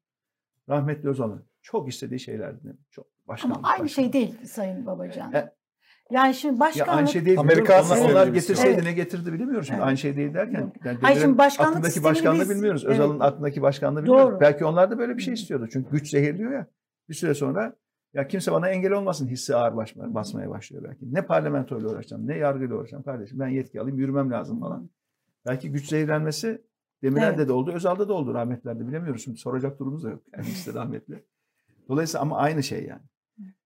rahmetli 0.69 1.09
Özal'ın 1.09 1.43
çok 1.61 1.89
istediği 1.89 2.19
şeylerdi. 2.19 2.75
Çok 2.91 3.05
başkanlık. 3.27 3.57
ama 3.57 3.67
aynı 3.67 3.83
başkanlık. 3.83 3.91
şey 4.13 4.13
değil 4.13 4.45
Sayın 4.45 4.85
Babacan. 4.85 5.33
E, 5.33 5.53
Yani 6.11 6.33
şimdi 6.33 6.53
Ya 6.53 6.59
başkanlık 6.59 6.93
aynı 6.95 7.07
şey 7.07 7.25
değil. 7.25 7.37
Biliyorum. 7.43 7.65
Onlar, 7.91 8.11
onlar 8.11 8.27
getirseydi 8.27 8.73
Evet. 8.73 8.83
ne 8.83 8.93
getirdi 8.93 9.33
bilmiyoruz. 9.33 9.67
Şimdi 9.67 9.77
Evet. 9.77 9.87
aynı 9.87 9.97
şey 9.97 10.15
değil 10.15 10.33
derken. 10.33 10.73
Yani 10.85 10.97
Hayır, 11.01 11.21
şimdi 11.21 11.37
başkanlık 11.37 11.75
aklındaki 11.77 12.03
başkanlığı 12.03 12.41
biz- 12.41 12.49
bilmiyoruz. 12.49 12.83
evet. 12.85 12.93
Özal'ın 12.99 13.19
aklındaki 13.19 13.61
başkanlığı 13.61 14.03
bilmiyoruz. 14.03 14.31
Doğru. 14.31 14.39
Belki 14.41 14.65
onlar 14.65 14.91
da 14.91 14.97
böyle 14.99 15.17
bir 15.17 15.21
şey 15.21 15.33
istiyordu. 15.33 15.67
Çünkü 15.73 15.91
güç 15.91 16.09
zehirliyor 16.09 16.51
ya. 16.51 16.67
Bir 17.09 17.13
süre 17.13 17.33
sonra 17.33 17.75
ya 18.15 18.27
kimse 18.27 18.51
bana 18.51 18.69
engel 18.69 18.91
olmasın 18.91 19.27
hissi 19.27 19.55
ağır 19.55 19.77
basmaya, 19.77 20.49
başlıyor 20.49 20.83
belki. 20.83 21.13
Ne 21.13 21.25
parlamentoyla 21.25 21.89
uğraşacağım, 21.89 22.27
ne 22.27 22.37
yargıyla 22.37 22.75
uğraşacağım 22.75 23.03
kardeşim. 23.03 23.39
Ben 23.39 23.47
yetki 23.47 23.81
alayım, 23.81 23.99
yürümem 23.99 24.31
lazım 24.31 24.59
falan. 24.59 24.89
Belki 25.45 25.71
güç 25.71 25.89
zehirlenmesi 25.89 26.61
Demirel'de 27.03 27.35
Evet. 27.35 27.47
de 27.47 27.51
oldu, 27.51 27.71
Özal'da 27.71 28.09
da 28.09 28.13
oldu 28.13 28.33
rahmetlerde 28.33 28.87
bilemiyoruz. 28.87 29.23
Şimdi 29.23 29.37
soracak 29.37 29.79
durumumuz 29.79 30.03
da 30.03 30.09
yok. 30.09 30.23
Yani 30.37 30.45
işte 30.47 30.73
rahmetli. 30.73 31.23
Dolayısıyla 31.89 32.21
ama 32.21 32.37
aynı 32.37 32.63
şey 32.63 32.85
yani. 32.85 33.01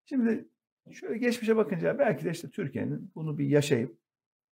Şimdi 0.06 0.50
şöyle 0.92 1.18
geçmişe 1.18 1.56
bakınca 1.56 2.00
belki 2.00 2.26
de 2.26 2.32
işte 2.32 2.50
Türkiye'nin 2.50 3.12
bunu 3.16 3.38
bir 3.38 3.48
yaşayıp 3.48 3.98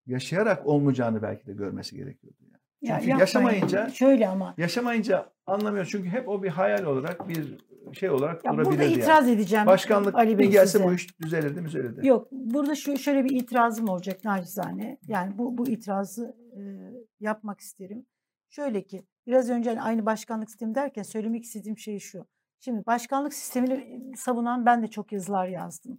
yaşayarak 0.07 0.67
olmayacağını 0.67 1.23
belki 1.23 1.47
de 1.47 1.53
görmesi 1.53 1.97
gerekiyordu. 1.97 2.37
Yani. 2.41 2.53
Ya 2.81 2.97
Çünkü 2.97 3.11
yapmayın. 3.11 3.19
yaşamayınca 3.21 3.89
şöyle 3.89 4.29
ama 4.29 4.55
yaşamayınca 4.59 5.33
anlamıyor. 5.47 5.85
Çünkü 5.91 6.09
hep 6.09 6.29
o 6.29 6.43
bir 6.43 6.49
hayal 6.49 6.85
olarak 6.85 7.29
bir 7.29 7.59
şey 7.93 8.11
olarak 8.11 8.45
ya 8.45 8.53
burada 8.53 8.65
durabilirdi 8.65 8.93
yani. 8.93 9.03
itiraz 9.03 9.29
edeceğim. 9.29 9.67
Başkanlık 9.67 10.15
Ali 10.15 10.35
bir 10.35 10.39
Bey 10.39 10.51
gelse 10.51 10.67
size. 10.67 10.85
bu 10.85 10.93
iş 10.93 11.21
düzelirdi 11.21 11.65
düzelirdi. 11.65 12.07
Yok 12.07 12.29
burada 12.33 12.75
şu 12.75 12.99
şöyle 12.99 13.25
bir 13.25 13.31
itirazım 13.31 13.89
olacak 13.89 14.25
nacizane. 14.25 14.99
Yani 15.09 15.39
bu 15.39 15.59
bu 15.59 15.69
itirazı 15.69 16.37
e, 16.57 16.61
yapmak 17.21 17.61
isterim. 17.61 18.07
Şöyle 18.49 18.83
ki 18.83 19.05
biraz 19.27 19.51
önce 19.51 19.71
hani 19.71 19.83
aynı 19.83 20.07
başkanlık 20.07 20.51
sistemi 20.51 20.75
derken 20.75 21.03
söylemek 21.03 21.45
istediğim 21.45 21.79
şey 21.79 21.99
şu. 21.99 22.27
Şimdi 22.61 22.87
başkanlık 22.87 23.35
sistemini 23.35 24.01
savunan 24.17 24.67
ben 24.67 24.83
de 24.83 24.87
çok 24.87 25.13
yazılar 25.13 25.49
yazdım. 25.49 25.99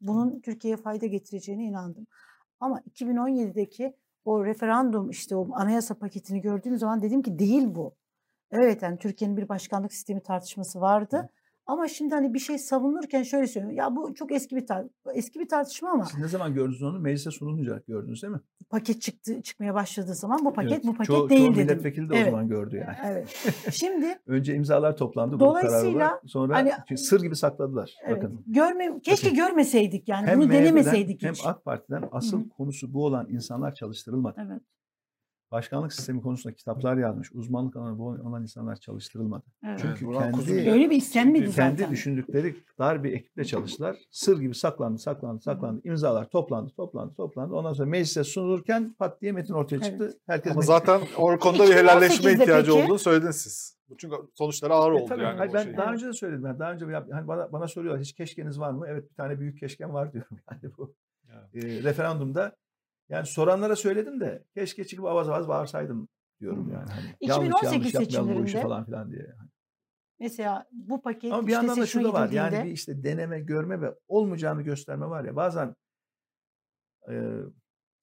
Bunun 0.00 0.40
Türkiye'ye 0.40 0.76
fayda 0.76 1.06
getireceğine 1.06 1.64
inandım. 1.64 2.06
Ama 2.60 2.80
2017'deki 2.80 3.94
o 4.24 4.44
referandum 4.44 5.10
işte 5.10 5.36
o 5.36 5.48
anayasa 5.54 5.94
paketini 5.94 6.40
gördüğüm 6.40 6.76
zaman 6.78 7.02
dedim 7.02 7.22
ki 7.22 7.38
değil 7.38 7.74
bu. 7.74 7.94
Evet 8.50 8.82
yani 8.82 8.98
Türkiye'nin 8.98 9.36
bir 9.36 9.48
başkanlık 9.48 9.92
sistemi 9.92 10.22
tartışması 10.22 10.80
vardı. 10.80 11.28
Ama 11.66 11.88
şimdi 11.88 12.14
hani 12.14 12.34
bir 12.34 12.38
şey 12.38 12.58
savunurken 12.58 13.22
şöyle 13.22 13.46
söylüyorum. 13.46 13.78
Ya 13.78 13.96
bu 13.96 14.14
çok 14.14 14.32
eski 14.32 14.56
bir 14.56 14.66
tar 14.66 14.84
eski 15.14 15.40
bir 15.40 15.48
tartışma 15.48 15.90
ama 15.90 16.04
Siz 16.04 16.18
ne 16.20 16.28
zaman 16.28 16.54
gördünüz 16.54 16.82
onu? 16.82 17.00
Meclise 17.00 17.30
sunulunca 17.30 17.82
gördünüz 17.88 18.22
değil 18.22 18.32
mi? 18.34 18.40
paket 18.70 19.02
çıktı 19.02 19.42
çıkmaya 19.42 19.74
başladığı 19.74 20.14
zaman 20.14 20.44
bu 20.44 20.52
paket 20.52 20.72
Evet. 20.72 20.84
bu 20.84 20.92
paket 20.92 21.06
çoğu, 21.06 21.28
değil 21.30 21.46
çoğu 21.46 21.54
dedim. 21.54 21.66
milletvekili 21.66 22.08
de 22.08 22.12
o 22.12 22.16
Evet. 22.16 22.30
zaman 22.30 22.48
gördü 22.48 22.76
yani. 22.76 22.96
Evet. 23.06 23.50
Şimdi 23.70 24.18
Önce 24.26 24.54
imzalar 24.54 24.96
toplandı 24.96 25.40
Dolayısıyla 25.40 25.90
olarak. 26.06 26.22
Sonra 26.26 26.56
hani- 26.56 26.98
sır 26.98 27.22
gibi 27.22 27.36
sakladılar. 27.36 27.94
evet, 28.06 28.16
Bakın. 28.16 28.44
görme 28.46 29.00
keşke 29.02 29.30
görmeseydik 29.30 30.08
yani 30.08 30.26
Hem 30.26 30.38
bunu 30.38 30.46
MHP'den 30.46 30.62
denemeseydik 30.64 31.22
hem 31.22 31.32
hiç. 31.32 31.46
AK 31.46 31.64
Parti'den 31.64 32.04
asıl 32.12 32.40
Hı. 32.44 32.48
konusu 32.48 32.94
bu 32.94 33.04
olan 33.04 33.26
insanlar 33.30 33.74
çalıştırılmadı. 33.74 34.40
Evet. 34.48 34.62
Başkanlık 35.52 35.92
sistemi 35.92 36.20
konusunda 36.22 36.54
kitaplar 36.54 36.96
yazmış, 36.96 37.32
uzmanlık 37.32 37.76
alanı 37.76 37.98
bu 37.98 38.04
olan 38.06 38.42
insanlar 38.42 38.76
çalıştırılmadı. 38.76 39.44
evet. 39.66 39.78
Çünkü 39.82 40.06
Burhan 40.06 40.32
Kuzu 40.32 40.46
kendi 40.46 40.70
Öyle 40.70 40.90
bir 40.90 40.96
istenmedi 40.96 41.50
kendi 41.50 41.76
zaten. 41.76 41.90
düşündükleri 41.92 42.56
dar 42.78 43.04
bir 43.04 43.12
ekiple 43.12 43.44
çalıştılar. 43.44 43.96
Sır 44.10 44.40
gibi 44.40 44.54
saklandı, 44.54 44.98
saklandı, 44.98 45.40
saklandı. 45.42 45.80
İmzalar 45.84 46.28
toplandı, 46.28 46.70
toplandı, 46.76 47.14
toplandı. 47.14 47.54
Ondan 47.54 47.72
sonra 47.72 47.88
meclise 47.88 48.24
sunulurken 48.24 48.94
pat 48.98 49.20
diye 49.20 49.32
metin 49.32 49.54
ortaya 49.54 49.80
çıktı. 49.80 50.04
Evet. 50.04 50.16
Herkes 50.26 50.52
Ama 50.52 50.62
zaten 50.62 51.00
o 51.16 51.38
konuda 51.38 51.66
bir 51.68 51.74
helalleşme 51.74 52.30
2018'de 52.32 52.42
ihtiyacı 52.42 52.70
peki- 52.72 52.84
olduğunu 52.84 52.98
söylediniz 52.98 53.36
siz. 53.36 53.78
Bu 53.88 53.96
Çünkü 53.96 54.16
sonuçları 54.34 54.72
ağır 54.74 54.92
E, 54.92 54.94
oldu 54.94 55.04
tabii. 55.08 55.22
yani. 55.22 55.38
Hayır, 55.38 55.52
ben 55.52 55.64
şey. 55.64 55.76
daha 55.76 55.92
önce 55.92 56.06
de 56.06 56.12
söyledim. 56.12 56.44
Ben 56.44 56.58
daha 56.58 56.72
önce 56.72 56.84
hani 57.10 57.28
bana, 57.28 57.52
bana 57.52 57.68
soruyorlar 57.68 58.02
hiç 58.02 58.12
keşkeniz 58.12 58.60
var 58.60 58.70
mı? 58.70 58.86
Evet 58.88 59.10
bir 59.10 59.14
tane 59.14 59.40
büyük 59.40 59.58
keşkem 59.58 59.94
var 59.94 60.12
diyorum. 60.12 60.38
Yani 60.50 60.72
bu 60.78 60.94
Evet. 61.54 61.64
e, 61.64 61.82
referandumda 61.82 62.56
yani 63.08 63.26
soranlara 63.26 63.76
söyledim 63.76 64.20
de 64.20 64.44
keşke 64.54 64.84
çıkıp 64.84 65.04
avaz 65.04 65.28
avaz 65.28 65.48
bağırsaydım 65.48 66.08
diyorum 66.40 66.70
yani. 66.72 66.90
Hani 66.90 67.16
yanlış 67.20 67.48
2018 67.48 67.72
yanlış 67.72 67.84
bu 67.84 67.88
işi 67.88 67.96
seçimlerinde- 67.96 68.62
falan 68.62 68.84
filan 68.84 69.12
diye. 69.12 69.26
Mesela 70.20 70.68
bu 70.72 71.02
paket 71.02 71.32
Ama 71.32 71.42
bir 71.46 71.52
işte 71.52 71.66
yandan 71.66 71.80
da 71.82 71.86
şu 71.86 72.04
da 72.04 72.12
var. 72.12 72.30
Yani 72.30 72.64
bir 72.64 72.70
işte 72.70 73.02
deneme, 73.02 73.40
görme 73.40 73.80
ve 73.80 73.94
olmayacağını 74.08 74.62
gösterme 74.62 75.06
var 75.06 75.24
ya. 75.24 75.36
Bazen 75.36 75.76
e, 77.10 77.32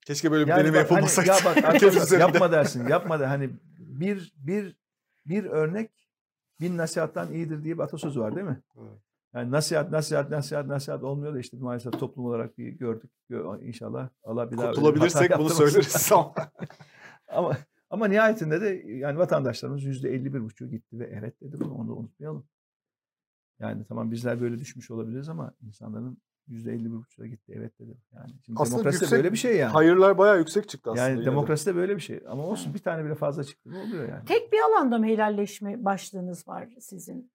Keşke 0.06 0.32
böyle 0.32 0.45
bir 0.45 0.49
yani 0.49 0.60
deneme 0.60 0.77
bak, 0.77 0.91
hani, 0.91 0.95
yapılmasaydı. 0.95 1.30
ya 1.30 1.38
bak 1.45 1.76
üzerinde. 1.84 2.15
yapma 2.15 2.52
dersin. 2.52 2.88
Yapma 2.88 3.19
da 3.19 3.30
hani 3.30 3.49
bir 3.77 4.34
bir 4.38 4.76
bir 5.26 5.45
örnek 5.45 5.91
bin 6.60 6.77
nasihattan 6.77 7.34
iyidir 7.34 7.64
diye 7.64 7.77
bir 7.77 7.84
atasözü 7.84 8.19
var 8.19 8.36
değil 8.36 8.48
mi? 8.48 8.61
Evet. 8.80 8.99
Yani 9.35 9.51
nasihat, 9.51 9.91
nasihat, 9.91 10.29
nasihat, 10.29 10.67
nasihat 10.67 11.03
olmuyor 11.03 11.33
da 11.33 11.39
işte 11.39 11.57
maalesef 11.57 11.99
toplum 11.99 12.25
olarak 12.25 12.57
bir 12.57 12.67
gördük. 12.67 13.11
Gö- 13.29 13.63
İnşallah 13.63 14.09
Allah 14.23 14.51
bir 14.51 14.57
daha 14.57 14.67
Kurtulabilirsek 14.71 15.37
bunu 15.39 15.49
söyleriz 15.49 16.11
ama. 16.13 16.33
ama 17.27 17.57
ama 17.89 18.07
nihayetinde 18.07 18.61
de 18.61 18.67
yani 18.91 19.17
vatandaşlarımız 19.17 19.83
yüzde 19.83 20.09
elli 20.09 20.33
bir 20.33 20.41
buçuğu 20.43 20.69
gitti 20.69 20.99
ve 20.99 21.05
evet 21.19 21.41
dedi 21.41 21.55
bunu 21.59 21.73
onu 21.73 21.87
da 21.87 21.93
unutmayalım. 21.93 22.45
Yani 23.59 23.85
tamam 23.85 24.11
bizler 24.11 24.41
böyle 24.41 24.59
düşmüş 24.59 24.91
olabiliriz 24.91 25.29
ama 25.29 25.53
insanların 25.61 26.17
yüzde 26.47 26.73
elli 26.73 26.85
bir 26.85 26.97
buçuğu 26.97 27.25
gitti 27.25 27.53
evet 27.55 27.79
dedi. 27.79 27.97
Yani 28.15 28.29
şimdi 28.45 28.59
Aslında 28.61 28.77
demokrasi 28.77 28.99
de 29.01 29.05
yüksek- 29.05 29.17
böyle 29.17 29.31
bir 29.31 29.37
şey 29.37 29.57
yani. 29.57 29.71
Hayırlar 29.71 30.17
bayağı 30.17 30.37
yüksek 30.37 30.69
çıktı 30.69 30.91
aslında. 30.91 31.03
yani 31.07 31.13
yine 31.13 31.21
de. 31.25 31.29
demokrasi 31.31 31.65
de 31.65 31.75
böyle 31.75 31.95
bir 31.95 32.01
şey. 32.01 32.23
Ama 32.27 32.43
olsun 32.45 32.73
bir 32.73 32.79
tane 32.79 33.05
bile 33.05 33.15
fazla 33.15 33.43
çıktı 33.43 33.71
ne 33.71 33.77
oluyor 33.77 34.09
yani? 34.09 34.25
tek 34.25 34.51
bir 34.53 34.57
alanda 34.59 34.97
mı 34.97 35.05
helalleşme 35.05 35.85
başlığınız 35.85 36.47
var 36.47 36.69
sizin? 36.79 37.31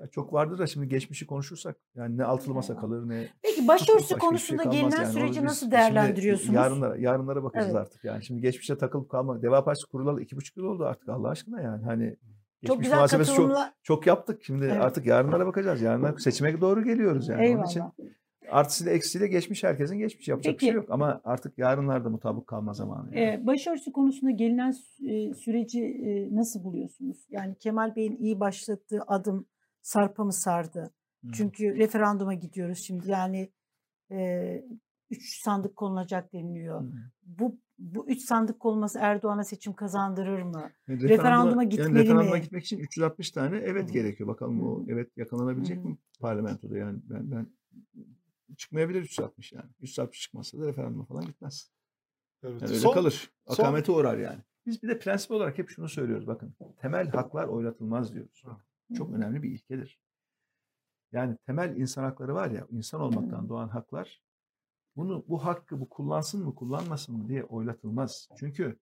Ya 0.00 0.06
çok 0.06 0.32
vardır 0.32 0.58
da 0.58 0.66
şimdi 0.66 0.88
geçmişi 0.88 1.26
konuşursak 1.26 1.76
yani 1.94 2.16
ne 2.18 2.24
altılı 2.24 2.54
masa 2.54 2.76
kalır 2.76 3.08
ne 3.08 3.28
Peki 3.42 3.68
başörtüsü 3.68 3.96
başka 3.98 3.98
bir 3.98 4.08
şey 4.08 4.18
konusunda 4.18 4.62
kalmaz 4.62 4.76
gelinen 4.80 5.02
yani. 5.02 5.12
Süreci 5.12 5.44
nasıl 5.44 5.60
şimdi 5.60 5.72
değerlendiriyorsunuz? 5.72 6.54
Yarınlara, 6.54 6.96
yarınlara 6.96 7.42
bakacağız 7.44 7.66
Evet. 7.74 7.80
artık 7.80 8.04
yani. 8.04 8.24
Şimdi 8.24 8.40
geçmişe 8.40 8.78
takılıp 8.78 9.10
kalmak. 9.10 9.42
Deva 9.42 9.64
Partisi 9.64 9.86
kurulalı 9.86 10.22
iki 10.22 10.36
buçuk 10.36 10.56
yıl 10.56 10.64
oldu 10.64 10.84
artık 10.84 11.08
Allah 11.08 11.28
aşkına 11.28 11.60
yani. 11.60 11.84
Hani 11.84 12.16
Çok 12.66 12.76
geçmiş 12.76 12.78
güzel 12.84 12.96
muhasebesi 12.96 13.28
çok, 13.28 13.36
katılımla. 13.36 13.74
çok 13.82 14.06
yaptık. 14.06 14.42
Şimdi 14.44 14.64
Evet. 14.64 14.80
artık 14.80 15.06
yarınlara 15.06 15.46
bakacağız. 15.46 15.82
Yarınlar 15.82 16.18
seçime 16.18 16.60
doğru 16.60 16.84
geliyoruz 16.84 17.28
yani. 17.28 17.54
Onun 17.56 17.64
için 17.64 17.80
Eyvallah. 17.80 17.92
artısıyla 18.50 18.92
eksisiyle 18.92 19.26
geçmiş 19.26 19.64
herkesin 19.64 19.98
geçmiş. 19.98 20.28
Yapacak 20.28 20.54
bir 20.54 20.58
şey 20.60 20.68
Peki. 20.68 20.76
yok. 20.76 20.86
Ama 20.90 21.20
artık 21.24 21.58
yarınlarda 21.58 22.08
mutabık 22.10 22.46
kalma 22.46 22.72
zamanı. 22.72 23.18
Yani. 23.18 23.42
Ee, 23.42 23.46
başörtüsü 23.46 23.92
konusunda 23.92 24.30
gelinen 24.30 24.74
e, 25.08 25.34
süreci 25.34 25.84
e, 25.84 26.36
nasıl 26.36 26.64
buluyorsunuz? 26.64 27.26
Yani 27.30 27.54
Kemal 27.54 27.96
Bey'in 27.96 28.16
iyi 28.16 28.40
başlattığı 28.40 29.00
adım 29.06 29.46
sarpa 29.82 30.24
mı 30.24 30.32
sardı? 30.32 30.90
Hı. 31.24 31.32
Çünkü 31.32 31.76
referanduma 31.76 32.34
gidiyoruz 32.34 32.78
şimdi. 32.86 33.10
Yani 33.10 33.52
e, 34.10 34.62
üç 35.10 35.42
sandık 35.42 35.76
konulacak 35.76 36.32
deniliyor. 36.32 36.80
Hı. 36.82 36.92
Bu 37.22 37.58
bu 37.78 38.08
üç 38.08 38.22
sandık 38.24 38.60
konulması 38.60 38.98
Erdoğan'a 38.98 39.44
seçim 39.44 39.72
kazandırır 39.72 40.42
mı? 40.42 40.70
Yani 40.88 41.02
referanduma 41.08 41.62
yani 41.62 41.70
gitmeli 41.70 41.94
referanduma 41.94 42.34
mi? 42.34 42.42
gitmek 42.42 42.64
için 42.64 42.78
360 42.78 43.30
tane 43.30 43.56
evet 43.56 43.88
Hı. 43.88 43.92
gerekiyor. 43.92 44.28
Bakalım 44.28 44.62
o 44.62 44.84
evet 44.88 45.16
yakalanabilecek 45.16 45.78
Hı. 45.78 45.88
mi 45.88 45.98
parlamentoda 46.20 46.78
yani 46.78 46.98
ben 47.10 47.30
ben 47.30 47.46
çıkmayabilir 48.56 49.00
360 49.02 49.52
yani. 49.52 49.70
360 49.80 50.20
çıkmazsa 50.20 50.58
da 50.58 50.66
referanduma 50.66 51.04
falan 51.04 51.24
gitmez. 51.26 51.70
Evet. 52.42 52.62
Yani 52.62 52.70
öyle 52.70 52.80
Son- 52.80 52.94
kalır. 52.94 53.30
son- 53.48 53.64
Akamete 53.64 53.92
uğrar 53.92 54.18
yani. 54.18 54.38
Biz 54.66 54.82
bir 54.82 54.88
de 54.88 54.98
prensip 54.98 55.30
olarak 55.30 55.58
hep 55.58 55.70
şunu 55.70 55.88
söylüyoruz 55.88 56.26
bakın. 56.26 56.54
Temel 56.80 57.08
haklar 57.10 57.48
oylatılmaz 57.48 58.14
diyoruz. 58.14 58.44
Çok 58.96 59.12
önemli 59.12 59.42
bir 59.42 59.50
ilkedir. 59.50 60.00
Yani 61.12 61.36
temel 61.46 61.76
insan 61.76 62.04
hakları 62.04 62.34
var 62.34 62.50
ya, 62.50 62.66
insan 62.70 63.00
olmaktan 63.00 63.48
doğan 63.48 63.68
haklar 63.68 64.20
bunu 64.96 65.24
bu 65.28 65.44
hakkı 65.44 65.80
bu 65.80 65.88
kullansın 65.88 66.44
mı 66.44 66.54
kullanmasın 66.54 67.16
mı 67.16 67.28
diye 67.28 67.44
oylatılmaz. 67.44 68.28
Çünkü 68.38 68.78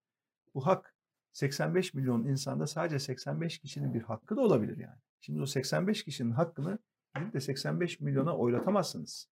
bu 0.55 0.67
hak 0.67 0.95
85 1.33 1.95
milyon 1.95 2.25
insanda 2.25 2.67
sadece 2.67 2.99
85 2.99 3.59
kişinin 3.59 3.95
bir 3.95 4.03
hakkı 4.03 4.37
da 4.37 4.41
olabilir 4.41 4.79
yani. 4.79 4.99
Şimdi 5.21 5.43
o 5.43 5.47
85 5.47 6.05
kişinin 6.05 6.31
hakkını 6.31 6.79
gidip 7.17 7.33
de 7.35 7.41
85 7.41 8.01
milyona 8.01 8.37
oylatamazsınız. 8.37 9.29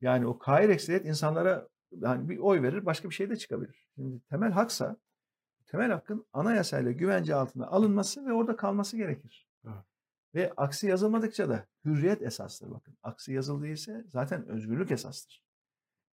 Yani 0.00 0.26
o 0.26 0.38
kair 0.38 0.68
ekseriyet 0.68 1.06
insanlara 1.06 1.68
yani 1.92 2.28
bir 2.28 2.38
oy 2.38 2.62
verir 2.62 2.86
başka 2.86 3.10
bir 3.10 3.14
şey 3.14 3.30
de 3.30 3.36
çıkabilir. 3.36 3.86
Şimdi 3.94 4.20
temel 4.20 4.52
haksa 4.52 4.96
temel 5.66 5.90
hakkın 5.90 6.26
anayasayla 6.32 6.92
güvence 6.92 7.34
altına 7.34 7.66
alınması 7.66 8.26
ve 8.26 8.32
orada 8.32 8.56
kalması 8.56 8.96
gerekir. 8.96 9.47
Ve 10.34 10.52
aksi 10.56 10.86
yazılmadıkça 10.86 11.48
da 11.48 11.66
hürriyet 11.84 12.22
esastır 12.22 12.70
bakın. 12.70 12.96
Aksi 13.02 13.32
yazıldıysa 13.32 14.04
zaten 14.08 14.48
özgürlük 14.48 14.90
esastır. 14.90 15.42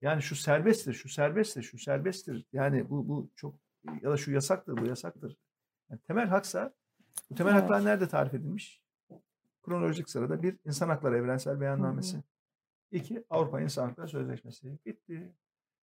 Yani 0.02 0.22
şu 0.22 0.36
serbesttir, 0.36 0.94
şu 0.94 1.10
serbesttir, 1.10 1.64
şu 1.64 1.78
serbesttir. 1.78 2.46
Yani 2.54 2.90
bu 2.90 3.08
bu 3.08 3.30
çok 3.36 3.56
ya 4.02 4.12
da 4.12 4.18
şu 4.18 4.32
yasaktır, 4.32 4.78
bu 4.78 4.86
yasaktır. 4.86 5.38
Yani 5.90 6.02
temel 6.02 6.28
haksa 6.28 6.74
bu 7.30 7.36
temel 7.36 7.52
Evet. 7.52 7.62
haklar 7.62 7.86
nerede 7.86 8.08
tarif 8.08 8.34
edilmiş? 8.34 8.84
Kronolojik 9.64 10.10
sırada 10.10 10.44
bir 10.44 10.58
insan 10.66 10.90
hakları 10.90 11.18
evrensel 11.18 11.62
beyannamesi. 11.62 12.24
İki 12.92 13.24
Avrupa 13.30 13.62
İnsan 13.62 13.88
Hakları 13.88 14.08
Sözleşmesi. 14.08 14.78
Bitti. 14.86 15.34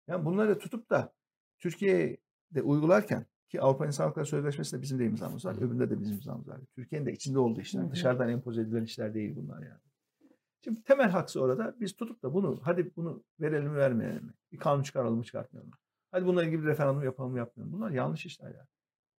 Yani 0.07 0.25
bunları 0.25 0.59
tutup 0.59 0.89
da 0.89 1.13
Türkiye'de 1.59 2.61
uygularken 2.61 3.25
ki 3.49 3.61
Avrupa 3.61 3.85
İnsan 3.85 4.05
Hakları 4.05 4.25
Sözleşmesi 4.25 4.77
de 4.77 4.81
bizim 4.81 4.99
de 4.99 5.05
imzamız 5.05 5.45
var. 5.45 5.57
Öbüründe 5.57 5.89
de 5.89 5.99
bizim 5.99 6.15
imzamız 6.15 6.47
var. 6.47 6.61
Türkiye'nin 6.75 7.05
de 7.05 7.13
içinde 7.13 7.39
olduğu 7.39 7.61
işler. 7.61 7.91
Dışarıdan 7.91 8.29
empoze 8.29 8.61
edilen 8.61 8.83
işler 8.83 9.13
değil 9.13 9.35
bunlar 9.35 9.61
yani. 9.61 9.79
Şimdi 10.63 10.83
temel 10.83 11.09
haksı 11.09 11.41
orada 11.41 11.75
biz 11.79 11.95
tutup 11.95 12.23
da 12.23 12.33
bunu 12.33 12.59
hadi 12.63 12.95
bunu 12.95 13.23
verelim 13.39 13.71
mi 13.71 13.77
vermeyelim 13.77 14.25
mi? 14.25 14.33
Bir 14.51 14.57
kanun 14.57 14.83
çıkaralım 14.83 15.17
mı 15.17 15.23
çıkartmayalım 15.23 15.69
mı? 15.69 15.77
Hadi 16.11 16.25
bununla 16.25 16.43
ilgili 16.43 16.61
bir 16.61 16.67
referandum 16.67 17.03
yapalım 17.03 17.31
mı 17.31 17.37
yapmayalım. 17.37 17.73
Bunlar 17.73 17.91
yanlış 17.91 18.25
işler 18.25 18.47
yani. 18.47 18.67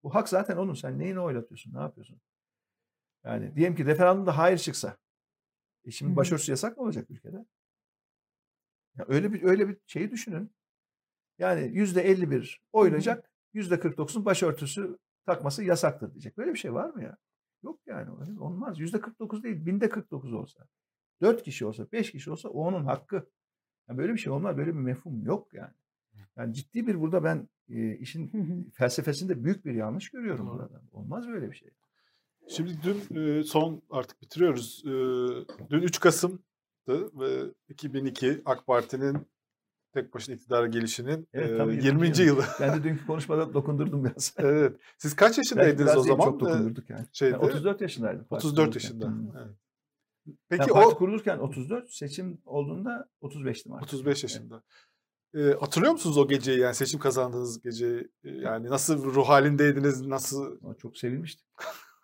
Bu 0.02 0.14
hak 0.14 0.28
zaten 0.28 0.56
onun. 0.56 0.74
Sen 0.74 0.98
neyini 0.98 1.20
oylatıyorsun? 1.20 1.74
Ne 1.74 1.78
yapıyorsun? 1.78 2.20
Yani 3.24 3.56
diyelim 3.56 3.76
ki 3.76 3.86
referandumda 3.86 4.38
hayır 4.38 4.58
çıksa. 4.58 4.96
E 5.84 5.90
şimdi 5.90 6.16
başörtüsü 6.16 6.52
yasak 6.52 6.76
mı 6.76 6.82
olacak 6.82 7.10
ülkede? 7.10 7.46
Ya 8.98 9.04
öyle 9.08 9.32
bir 9.32 9.42
öyle 9.42 9.68
bir 9.68 9.76
şeyi 9.86 10.10
düşünün. 10.10 10.50
Yani 11.38 11.70
yüzde 11.72 12.02
51 12.02 12.62
oylayacak, 12.72 13.29
49'un 13.54 14.24
başörtüsü 14.24 14.98
takması 15.26 15.64
yasaktır 15.64 16.12
diyecek. 16.12 16.38
Böyle 16.38 16.54
bir 16.54 16.58
şey 16.58 16.74
var 16.74 16.90
mı 16.90 17.02
ya? 17.02 17.16
Yok 17.62 17.80
yani. 17.86 18.40
Olmaz. 18.40 18.80
Yüzde 18.80 19.00
49 19.00 19.42
değil, 19.42 19.66
binde 19.66 19.88
49 19.88 20.32
olsa. 20.32 20.66
4 21.20 21.42
kişi 21.42 21.66
olsa, 21.66 21.86
5 21.92 22.12
kişi 22.12 22.30
olsa 22.30 22.48
o 22.48 22.64
onun 22.64 22.84
hakkı. 22.84 23.26
Yani 23.88 23.98
böyle 23.98 24.12
bir 24.12 24.18
şey 24.18 24.32
olmaz. 24.32 24.56
Böyle 24.56 24.74
bir 24.74 24.80
mefhum 24.80 25.22
yok 25.24 25.54
yani. 25.54 25.74
Yani 26.36 26.54
ciddi 26.54 26.86
bir 26.86 27.00
burada 27.00 27.24
ben 27.24 27.48
e, 27.68 27.96
işin 27.96 28.70
felsefesinde 28.74 29.44
büyük 29.44 29.64
bir 29.64 29.74
yanlış 29.74 30.10
görüyorum 30.10 30.46
Doğru. 30.46 30.58
burada. 30.58 30.82
Olmaz 30.92 31.28
böyle 31.28 31.50
bir 31.50 31.56
şey. 31.56 31.70
Şimdi 32.48 32.78
dün 32.82 33.16
e, 33.16 33.42
son 33.42 33.82
artık 33.90 34.22
bitiriyoruz. 34.22 34.82
E, 34.86 34.90
Dün 35.70 35.82
3 35.82 36.00
Kasım'dı 36.00 37.20
ve 37.20 37.54
2002 37.68 38.42
AK 38.44 38.66
Parti'nin 38.66 39.26
tek 39.92 40.14
başına 40.14 40.34
iktidara 40.34 40.66
gelişinin 40.66 41.28
Evet, 41.32 41.50
e, 41.50 41.56
tabii, 41.58 41.72
20. 41.84 42.06
20. 42.06 42.18
yılı. 42.26 42.44
Ben 42.60 42.78
de 42.78 42.84
dünkü 42.84 43.06
konuşmada 43.06 43.54
dokundurdum 43.54 44.04
biraz. 44.04 44.34
Evet. 44.38 44.76
Siz 44.98 45.16
kaç 45.16 45.38
yaşındaydınız 45.38 45.86
biraz 45.86 45.96
o 45.98 46.02
zaman? 46.02 46.24
Çok 46.24 46.42
E, 46.42 46.44
dokundurduk 46.44 46.90
yani. 46.90 47.06
şeyde, 47.12 47.34
Ben 47.34 47.38
34 47.38 47.80
yaşındaydım. 47.80 48.24
parti 48.24 48.46
34 48.46 48.56
kurulurken. 48.66 48.80
yaşında. 48.80 49.06
Hı. 49.06 49.44
Evet. 49.46 49.56
Peki 50.48 50.70
parti 50.72 50.86
o 50.88 50.98
kurulurken 50.98 51.38
34, 51.38 51.90
seçim 51.94 52.38
olduğunda 52.44 53.08
35'tim 53.22 53.72
artık. 53.72 53.88
35 53.94 54.22
yaşında. 54.22 54.62
E, 55.34 55.40
hatırlıyor 55.60 55.92
musunuz 55.92 56.18
o 56.18 56.28
geceyi 56.28 56.58
yani 56.60 56.74
seçim 56.74 57.00
kazandığınız 57.00 57.62
geceyi? 57.62 58.08
E, 58.24 58.30
yani 58.30 58.68
nasıl 58.70 59.04
ruh 59.04 59.28
halindeydiniz? 59.28 60.06
Nasıl? 60.06 60.58
Çok 60.78 60.98
sevinmiştik. 60.98 61.46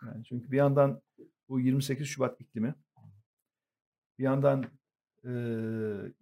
Yani 0.06 0.24
çünkü 0.24 0.50
bir 0.50 0.56
yandan 0.56 1.02
bu 1.48 1.60
28 1.60 2.06
Şubat 2.06 2.40
iklimi 2.40 2.74
Bir 4.18 4.24
yandan 4.24 4.64
e, 5.24 5.30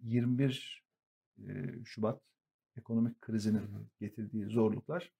21 0.01 0.81
e, 0.81 0.84
Şubat 1.85 2.21
ekonomik 2.77 3.21
krizinin 3.21 3.63
getirdiği 3.99 4.45
zorluklar 4.45 5.11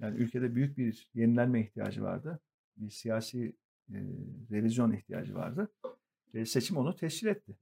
yani 0.00 0.16
ülkede 0.18 0.54
büyük 0.54 0.78
bir 0.78 1.08
yenilenme 1.14 1.60
ihtiyacı 1.60 2.02
vardı. 2.02 2.40
Bir 2.76 2.90
siyasi 2.90 3.56
e, 3.90 3.96
revizyon 4.50 4.92
ihtiyacı 4.92 5.34
vardı. 5.34 5.68
Ve 6.34 6.46
seçim 6.46 6.76
onu 6.76 6.96
tescil 6.96 7.26
etti. 7.26 7.56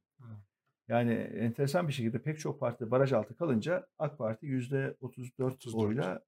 Yani 0.89 1.13
enteresan 1.13 1.89
bir 1.89 1.93
şekilde 1.93 2.23
pek 2.23 2.39
çok 2.39 2.61
parti 2.61 2.91
baraj 2.91 3.13
altı 3.13 3.37
kalınca 3.37 3.87
AK 3.99 4.19
Parti 4.19 4.47
yüzde 4.47 4.97
34 5.01 5.55
34. 5.67 5.75
oyla 5.75 6.25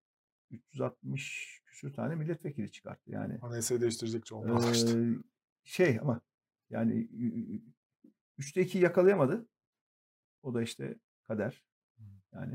360 0.50 1.62
küsür 1.66 1.92
tane 1.92 2.14
milletvekili 2.14 2.70
çıkarttı. 2.70 3.10
Yani 3.10 3.38
Anayasayı 3.42 3.80
değiştirecek 3.80 4.20
Eee, 4.20 4.24
çoğunluğu 4.24 4.70
işte. 4.72 5.04
şey 5.64 5.98
ama 6.00 6.20
yani 6.70 7.08
üçte 8.38 8.62
ikiyi 8.62 8.84
yakalayamadı. 8.84 9.48
O 10.42 10.54
da 10.54 10.62
işte 10.62 10.98
kader. 11.28 11.62
Yani 12.34 12.54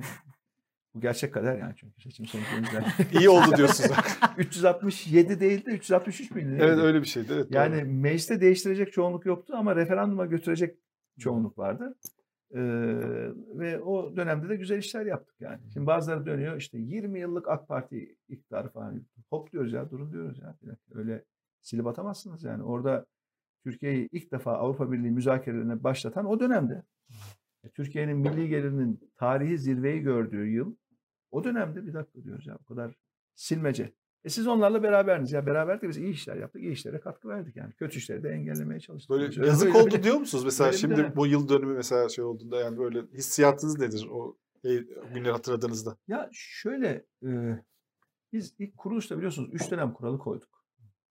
bu 0.94 1.02
gerçek 1.02 1.34
kader 1.34 1.58
yani 1.58 1.74
çünkü 1.76 2.02
seçim 2.02 2.26
sonuçlarında 2.26 2.86
İyi 3.20 3.30
oldu 3.30 3.58
diyorsunuz. 3.58 3.98
367 4.38 5.40
değil 5.40 5.66
de 5.66 5.72
363 5.72 6.32
miydi? 6.32 6.58
evet 6.62 6.78
öyle 6.78 7.02
bir 7.02 7.08
şeydi. 7.08 7.34
Evet, 7.34 7.46
doğru. 7.46 7.56
Yani 7.58 7.84
mecliste 7.84 8.42
değiştirecek 8.42 8.94
çoğunluk 8.94 9.26
yoktu 9.26 9.54
ama 9.58 9.76
referanduma 9.76 10.26
götürecek 10.26 10.78
çoğunluk 11.20 11.58
vardı. 11.58 11.96
Ee, 12.56 12.60
ve 13.56 13.80
o 13.80 14.16
dönemde 14.16 14.50
de 14.50 14.56
güzel 14.56 14.78
işler 14.78 15.06
yaptık 15.06 15.36
yani. 15.40 15.60
Şimdi 15.74 15.88
bazıları 15.88 16.26
dönüyor 16.26 16.58
işte 16.58 16.78
20 16.78 17.20
yıllık 17.20 17.48
AK 17.48 17.68
Parti 17.68 18.16
iktidarı 18.30 18.70
falan. 18.70 19.06
Hop 19.30 19.52
diyoruz 19.52 19.74
ya 19.74 19.90
durun 19.92 20.12
diyoruz 20.14 20.40
ya. 20.40 20.56
Öyle 20.94 21.24
silip 21.62 21.88
atamazsınız 21.88 22.44
yani. 22.44 22.64
Orada 22.64 23.06
Türkiye'yi 23.64 24.10
ilk 24.12 24.32
defa 24.32 24.54
Avrupa 24.54 24.92
Birliği 24.92 25.12
müzakerelerine 25.12 25.84
başlatan 25.84 26.26
o 26.26 26.40
dönemde. 26.40 26.84
E, 27.64 27.70
Türkiye'nin 27.70 28.18
milli 28.18 28.50
gelirinin 28.50 29.12
tarihi 29.16 29.58
zirveyi 29.58 30.02
gördüğü 30.02 30.48
yıl 30.48 30.76
o 31.32 31.44
dönemde 31.44 31.86
bir 31.86 31.94
dakika 31.94 32.24
diyoruz 32.24 32.48
ya 32.48 32.58
o 32.62 32.66
kadar 32.66 32.96
silmece. 33.36 33.94
E 34.24 34.30
siz 34.30 34.48
onlarla 34.48 34.84
beraberdiniz. 34.84 35.32
Ya 35.32 35.46
beraber 35.46 35.82
de 35.82 35.90
biz 35.90 35.98
iyi 35.98 36.10
işler 36.14 36.36
yaptık. 36.36 36.62
iyi 36.62 36.72
işlere 36.72 37.00
katkı 37.00 37.28
verdik 37.30 37.56
yani. 37.56 37.74
Kötü 37.74 37.98
işleri 37.98 38.24
de 38.24 38.30
engellemeye 38.30 38.80
çalıştık. 38.80 39.10
Böyle 39.10 39.24
Öyle- 39.24 39.46
yazık 39.48 39.68
öyle 39.68 39.78
oldu 39.78 39.96
bir- 39.96 40.04
diyor 40.04 40.16
musunuz? 40.16 40.44
Mesela 40.46 40.68
böyle 40.68 40.78
şimdi 40.78 40.96
dönem. 40.98 41.14
bu 41.16 41.28
yıl 41.28 41.50
dönümü 41.50 41.74
mesela 41.74 42.10
şey 42.10 42.24
olduğunda 42.26 42.60
yani 42.60 42.78
böyle 42.78 43.02
hissiyatınız 43.14 43.80
nedir 43.80 44.08
o 44.12 44.38
e, 44.64 44.76
günleri 45.14 45.32
hatırladığınızda? 45.32 45.98
Ya 46.08 46.30
şöyle 46.34 47.06
e, 47.26 47.60
biz 48.34 48.54
ilk 48.60 48.78
kuruluşta 48.78 49.18
biliyorsunuz 49.18 49.50
üç 49.54 49.72
dönem 49.72 49.94
kuralı 49.94 50.18
koyduk. 50.20 50.63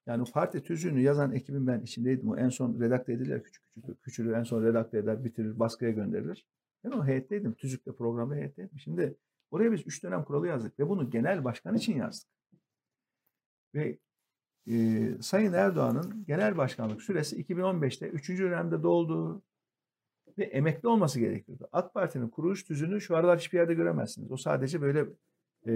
Yani 0.06 0.24
parti 0.32 0.62
tüzüğünü 0.62 1.00
yazan 1.00 1.32
ekibin 1.32 1.66
ben 1.66 1.80
içindeydim. 1.80 2.28
O 2.28 2.36
en 2.36 2.48
son 2.48 2.80
redakte 2.80 3.12
edilir 3.12 3.42
küçük 3.42 3.64
küçük 3.74 4.02
küçülür 4.02 4.32
en 4.32 4.42
son 4.42 4.62
redakte 4.64 4.98
eder 4.98 5.24
bitirir 5.24 5.58
baskıya 5.58 5.90
gönderilir. 5.90 6.46
Ben 6.84 6.90
o 6.90 7.04
heyetteydim. 7.04 7.54
Tüzükle 7.54 7.92
programda 7.92 8.34
heyetteydim. 8.34 8.78
Şimdi 8.78 9.16
oraya 9.50 9.72
biz 9.72 9.86
üç 9.86 10.02
dönem 10.02 10.24
kuralı 10.24 10.48
yazdık 10.48 10.78
ve 10.78 10.88
bunu 10.88 11.10
genel 11.10 11.44
başkan 11.44 11.74
için 11.74 11.96
yazdık. 11.96 12.28
Ve 13.74 13.98
e, 14.66 15.08
Sayın 15.20 15.52
Erdoğan'ın 15.52 16.24
genel 16.26 16.56
başkanlık 16.56 17.02
süresi 17.02 17.42
2015'te 17.42 18.08
3. 18.08 18.28
dönemde 18.28 18.82
doldu 18.82 19.42
ve 20.38 20.44
emekli 20.44 20.88
olması 20.88 21.20
gerekiyordu. 21.20 21.68
AK 21.72 21.94
Parti'nin 21.94 22.28
kuruluş 22.28 22.64
tüzüğünü 22.64 23.00
şu 23.00 23.16
aralar 23.16 23.38
hiçbir 23.38 23.58
yerde 23.58 23.74
göremezsiniz. 23.74 24.32
O 24.32 24.36
sadece 24.36 24.80
böyle 24.80 25.06
e, 25.66 25.72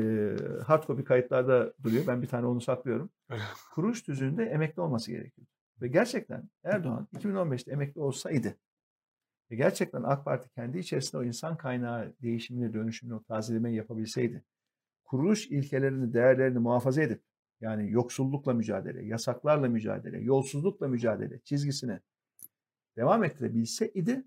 hard 0.67 0.87
copy 0.87 1.03
kayıtlarda 1.03 1.73
duruyor. 1.83 2.07
Ben 2.07 2.23
bir 2.23 2.27
tane 2.27 2.47
onu 2.47 2.61
saklıyorum. 2.61 3.11
Öyle. 3.29 3.43
Kuruluş 3.75 4.03
tüzüğünde 4.03 4.45
emekli 4.45 4.83
olması 4.83 5.11
gerekiyordu. 5.11 5.51
Ve 5.83 5.89
gerçekten 5.89 6.51
Erdoğan 6.65 7.09
2015'te 7.15 7.73
emekli 7.73 8.01
olsaydı 8.01 8.57
ve 9.51 9.57
gerçekten 9.57 10.03
AK 10.03 10.25
Parti 10.25 10.49
kendi 10.51 10.79
içerisinde 10.79 11.19
o 11.19 11.25
insan 11.25 11.57
kaynağı 11.57 12.15
değişimini, 12.23 12.75
dönüşümünü, 12.75 13.17
o 13.17 13.23
tazelemeyi 13.23 13.77
yapabilseydi, 13.77 14.45
kuruluş 15.05 15.47
ilkelerini, 15.47 16.15
değerlerini 16.15 16.59
muhafaza 16.59 17.03
edip 17.03 17.23
yani 17.61 17.91
yoksullukla 17.91 18.55
mücadele, 18.55 19.05
yasaklarla 19.05 19.69
mücadele, 19.69 20.19
yolsuzlukla 20.21 20.89
mücadele 20.89 21.41
çizgisini 21.41 22.01
devam 22.97 23.25
ettirebilseydi 23.25 24.25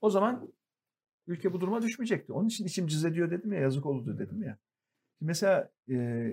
o 0.00 0.10
zaman 0.10 0.52
ülke 1.26 1.52
bu 1.52 1.60
duruma 1.60 1.82
düşmeyecekti. 1.82 2.32
Onun 2.32 2.48
için 2.48 2.64
içim 2.64 2.86
cız 2.86 3.04
ediyor 3.04 3.30
dedim 3.30 3.52
ya 3.52 3.60
yazık 3.60 3.86
oldu 3.86 4.18
dedim 4.18 4.42
ya. 4.42 4.58
Mesela 5.20 5.70
e, 5.90 6.28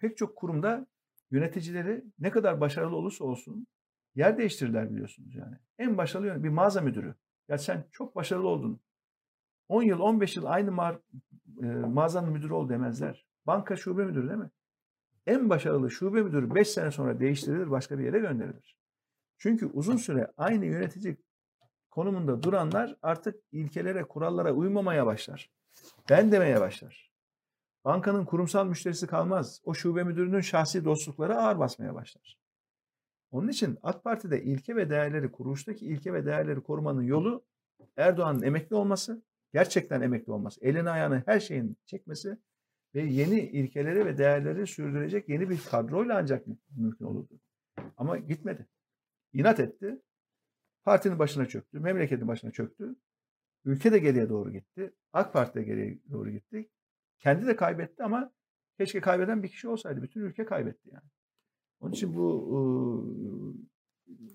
pek 0.00 0.16
çok 0.16 0.36
kurumda 0.36 0.86
yöneticileri 1.30 2.04
ne 2.18 2.30
kadar 2.30 2.60
başarılı 2.60 2.96
olursa 2.96 3.24
olsun 3.24 3.66
yer 4.14 4.38
değiştirirler 4.38 4.90
biliyorsunuz 4.90 5.34
yani. 5.34 5.56
En 5.78 5.98
başarılı 5.98 6.26
yönet- 6.26 6.44
bir 6.44 6.48
mağaza 6.48 6.80
müdürü. 6.80 7.14
Ya 7.48 7.58
sen 7.58 7.84
çok 7.92 8.16
başarılı 8.16 8.48
oldun. 8.48 8.80
10 9.68 9.82
yıl 9.82 10.00
15 10.00 10.36
yıl 10.36 10.44
aynı 10.44 10.70
ma- 10.70 11.00
e, 11.62 11.66
mağazanın 11.66 12.32
müdürü 12.32 12.52
ol 12.52 12.68
demezler. 12.68 13.26
Banka 13.46 13.76
şube 13.76 14.04
müdürü 14.04 14.28
değil 14.28 14.38
mi? 14.40 14.50
En 15.26 15.50
başarılı 15.50 15.90
şube 15.90 16.22
müdürü 16.22 16.54
5 16.54 16.68
sene 16.68 16.90
sonra 16.90 17.20
değiştirilir 17.20 17.70
başka 17.70 17.98
bir 17.98 18.04
yere 18.04 18.18
gönderilir. 18.18 18.76
Çünkü 19.38 19.66
uzun 19.66 19.96
süre 19.96 20.32
aynı 20.36 20.64
yönetici 20.66 21.16
konumunda 21.90 22.42
duranlar 22.42 22.96
artık 23.02 23.36
ilkelere, 23.52 24.02
kurallara 24.02 24.52
uymamaya 24.52 25.06
başlar. 25.06 25.50
Ben 26.10 26.32
demeye 26.32 26.60
başlar. 26.60 27.09
Bankanın 27.84 28.24
kurumsal 28.24 28.66
müşterisi 28.66 29.06
kalmaz. 29.06 29.60
O 29.64 29.74
şube 29.74 30.04
müdürünün 30.04 30.40
şahsi 30.40 30.84
dostlukları 30.84 31.36
ağır 31.36 31.58
basmaya 31.58 31.94
başlar. 31.94 32.38
Onun 33.30 33.48
için 33.48 33.78
AK 33.82 34.04
Parti'de 34.04 34.42
ilke 34.42 34.76
ve 34.76 34.90
değerleri, 34.90 35.32
kuruluştaki 35.32 35.86
ilke 35.86 36.12
ve 36.12 36.26
değerleri 36.26 36.60
korumanın 36.62 37.02
yolu 37.02 37.44
Erdoğan'ın 37.96 38.42
emekli 38.42 38.76
olması, 38.76 39.22
gerçekten 39.52 40.00
emekli 40.00 40.32
olması, 40.32 40.64
elini 40.64 40.90
ayağını 40.90 41.22
her 41.26 41.40
şeyin 41.40 41.76
çekmesi 41.86 42.38
ve 42.94 43.02
yeni 43.02 43.40
ilkeleri 43.40 44.06
ve 44.06 44.18
değerleri 44.18 44.66
sürdürecek 44.66 45.28
yeni 45.28 45.50
bir 45.50 45.60
kadroyla 45.70 46.18
ancak 46.18 46.46
mü- 46.46 46.56
mümkün 46.76 47.04
olurdu. 47.04 47.40
Ama 47.96 48.18
gitmedi. 48.18 48.68
İnat 49.32 49.60
etti. 49.60 50.02
Partinin 50.84 51.18
başına 51.18 51.46
çöktü. 51.46 51.80
Memleketin 51.80 52.28
başına 52.28 52.50
çöktü. 52.50 52.96
Ülke 53.64 53.92
de 53.92 53.98
geriye 53.98 54.28
doğru 54.28 54.52
gitti. 54.52 54.94
AK 55.12 55.32
Parti 55.32 55.54
de 55.54 55.62
geriye 55.62 55.98
doğru 56.10 56.30
gitti. 56.30 56.68
Kendi 57.20 57.46
de 57.46 57.56
kaybetti 57.56 58.02
ama 58.02 58.32
keşke 58.76 59.00
kaybeden 59.00 59.42
bir 59.42 59.48
kişi 59.48 59.68
olsaydı. 59.68 60.02
Bütün 60.02 60.20
ülke 60.20 60.44
kaybetti 60.44 60.90
yani. 60.92 61.08
Onun 61.80 61.92
için 61.92 62.14
bu 62.14 62.56
ıı, 62.56 63.54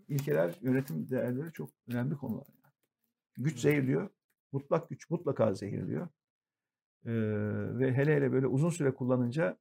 ilkeler, 0.07 0.55
yönetim 0.61 1.09
değerleri 1.09 1.53
çok 1.53 1.69
önemli 1.87 2.15
konular. 2.15 2.47
Yani. 2.63 2.73
Güç 3.37 3.59
zehirliyor. 3.59 4.09
Mutlak 4.51 4.89
güç 4.89 5.09
mutlaka 5.09 5.53
zehirliyor. 5.53 6.07
Ee, 7.05 7.11
ve 7.79 7.93
hele 7.93 8.15
hele 8.15 8.31
böyle 8.31 8.47
uzun 8.47 8.69
süre 8.69 8.93
kullanınca 8.93 9.57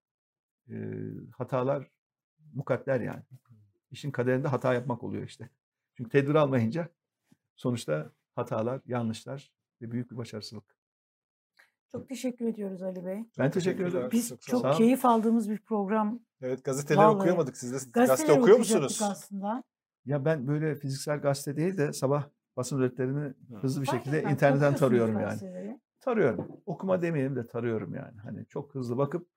e, 0.69 0.75
hatalar 1.37 1.91
mukadder 2.55 3.01
yani. 3.01 3.23
İşin 3.91 4.11
kaderinde 4.11 4.49
hata 4.49 4.75
yapmak 4.75 5.03
oluyor 5.05 5.23
işte. 5.23 5.51
Çünkü 5.95 6.11
tedbir 6.11 6.35
almayınca 6.35 6.89
sonuçta 7.57 8.13
hatalar, 8.35 8.81
yanlışlar 8.87 9.53
ve 9.83 9.91
büyük 9.91 10.11
bir 10.11 10.17
başarısızlık. 10.17 10.74
Çok 11.95 12.09
teşekkür 12.09 12.47
ediyoruz 12.47 12.83
Ali 12.83 13.05
Bey. 13.07 13.25
Ben 13.39 13.51
teşekkür 13.51 13.87
ederim. 13.87 14.09
Biz 14.13 14.29
Çok 14.29 14.43
çok 14.43 14.75
keyif 14.75 15.05
aldığımız 15.05 15.51
bir 15.51 15.59
program. 15.59 16.21
Evet 16.43 16.65
gazeteleri 16.65 16.99
Vallahi. 17.07 17.17
okuyamadık. 17.17 17.57
Siz 17.57 17.71
de 17.71 17.75
gazete 17.75 18.01
Gazeteleri 18.01 18.41
okuyor 18.41 18.59
okuyacaktık 18.59 18.83
musunuz? 18.91 19.11
aslında. 19.11 19.63
Ya 20.05 20.25
ben 20.25 20.47
böyle 20.49 20.75
fiziksel 20.75 21.21
gazete 21.21 21.57
değil 21.57 21.79
de 21.79 21.93
sabah 21.93 22.29
basın 22.57 22.81
özetlerini 22.83 23.35
hızlı 23.61 23.83
bir 23.83 23.87
şekilde 23.87 24.11
Hakikaten 24.17 24.35
internetten 24.35 24.75
tarıyorum 24.77 25.15
yani. 25.15 25.25
gazeteleri. 25.25 25.81
Tarıyorum. 26.01 26.49
Okuma 26.67 27.03
demeyelim 27.03 27.37
de 27.37 27.47
tarıyorum 27.47 27.95
yani. 27.95 28.19
Hani 28.23 28.47
çok 28.47 28.75
hızlı 28.75 28.97
bakıp 28.97 29.29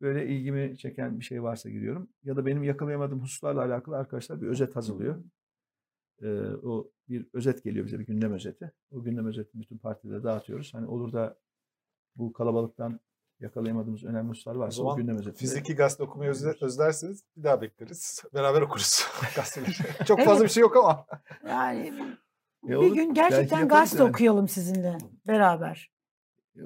böyle 0.00 0.26
ilgimi 0.26 0.78
çeken 0.78 1.20
bir 1.20 1.24
şey 1.24 1.42
varsa 1.42 1.70
giriyorum. 1.70 2.08
Ya 2.24 2.36
da 2.36 2.46
benim 2.46 2.62
yakalayamadığım 2.62 3.20
hususlarla 3.20 3.62
alakalı 3.64 3.96
arkadaşlar 3.96 4.42
bir 4.42 4.46
özet 4.46 4.76
hazırlıyor. 4.76 5.22
Ee, 6.22 6.40
o 6.62 6.90
bir 7.08 7.26
özet 7.32 7.64
geliyor 7.64 7.86
bize 7.86 7.98
bir 7.98 8.06
gündem 8.06 8.32
özeti. 8.32 8.72
O 8.90 9.02
gündem 9.02 9.26
özetini 9.26 9.62
bütün 9.62 9.78
partilere 9.78 10.22
dağıtıyoruz. 10.22 10.74
Hani 10.74 10.86
olur 10.86 11.12
da 11.12 11.36
bu 12.18 12.32
kalabalıktan 12.32 13.00
yakalayamadığımız 13.40 14.04
önemli 14.04 14.30
hususlar 14.30 14.54
O 14.54 14.58
varsa 14.58 14.82
o, 14.82 14.84
zaman 14.84 14.96
gündem 14.96 15.16
özeti. 15.18 15.38
Fiziki 15.38 15.74
gazete 15.74 16.02
okumayı 16.02 16.30
özle- 16.30 16.64
özlerseniz 16.64 17.22
bir 17.36 17.42
daha 17.44 17.60
bekleriz. 17.62 18.22
Beraber 18.34 18.62
okuruz 18.62 19.06
gazeteleri. 19.36 19.72
Çok 20.06 20.18
Evet. 20.18 20.28
fazla 20.28 20.44
bir 20.44 20.48
şey 20.48 20.60
yok 20.60 20.76
ama. 20.76 21.06
Yani 21.48 21.92
E, 22.64 22.68
bir 22.68 22.74
olur. 22.74 22.94
gün 22.94 23.14
gerçekten 23.14 23.68
gazete 23.68 24.02
yani. 24.02 24.10
okuyalım 24.10 24.48
sizinle 24.48 24.98
beraber 25.26 25.90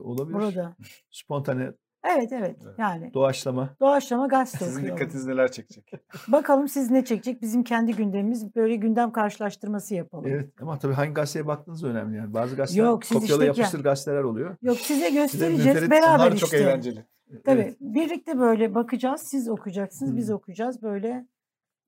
olabilir. 0.01 0.35
burada. 0.35 0.77
Spontane 1.11 1.73
Evet 2.05 2.33
evet 2.33 2.57
Evet. 2.65 2.75
yani 2.79 3.15
doğaçlama. 3.15 3.77
doğaçlama 3.81 4.27
gazete 4.27 4.59
Sizin 4.65 4.73
okuyalım. 4.79 4.97
dikkatiniz 5.01 5.27
neler 5.27 5.53
çekecek? 5.53 5.93
Bakalım 6.29 6.69
siz 6.69 6.91
ne 6.91 7.05
çekecek? 7.05 7.43
Bizim 7.43 7.63
kendi 7.65 7.93
gündemimiz 7.97 8.55
böyle 8.57 8.77
gündem 8.77 9.13
karşılaştırması 9.13 9.95
yapalım. 9.95 10.25
Evet 10.29 10.51
ama 10.63 10.79
tabii 10.79 10.93
hangi 10.95 11.15
gazeteye 11.15 11.47
baktığınız 11.47 11.85
önemli 11.85 12.17
yani. 12.17 12.35
Bazı 12.35 12.57
gazeteler 12.57 12.85
Yok, 12.87 13.05
siz 13.05 13.19
kopyala 13.19 13.35
işte- 13.45 13.47
yapıştır 13.47 13.83
gazeteler 13.85 14.23
oluyor. 14.23 14.57
Yok 14.63 14.77
size 14.79 15.09
müferit- 15.09 15.15
göstereceğiz 15.15 15.91
beraber 15.91 16.19
Onlar 16.27 16.33
işte. 16.33 16.47
çok 16.47 16.55
eğlenceli. 16.55 17.05
Tabii 17.45 17.61
Evet. 17.61 17.77
birlikte 17.81 18.39
böyle 18.39 18.75
bakacağız. 18.75 19.21
Siz 19.21 19.49
okuyacaksınız, 19.49 20.17
biz 20.17 20.29
Hı. 20.29 20.35
okuyacağız. 20.35 20.83
Böyle 20.83 21.27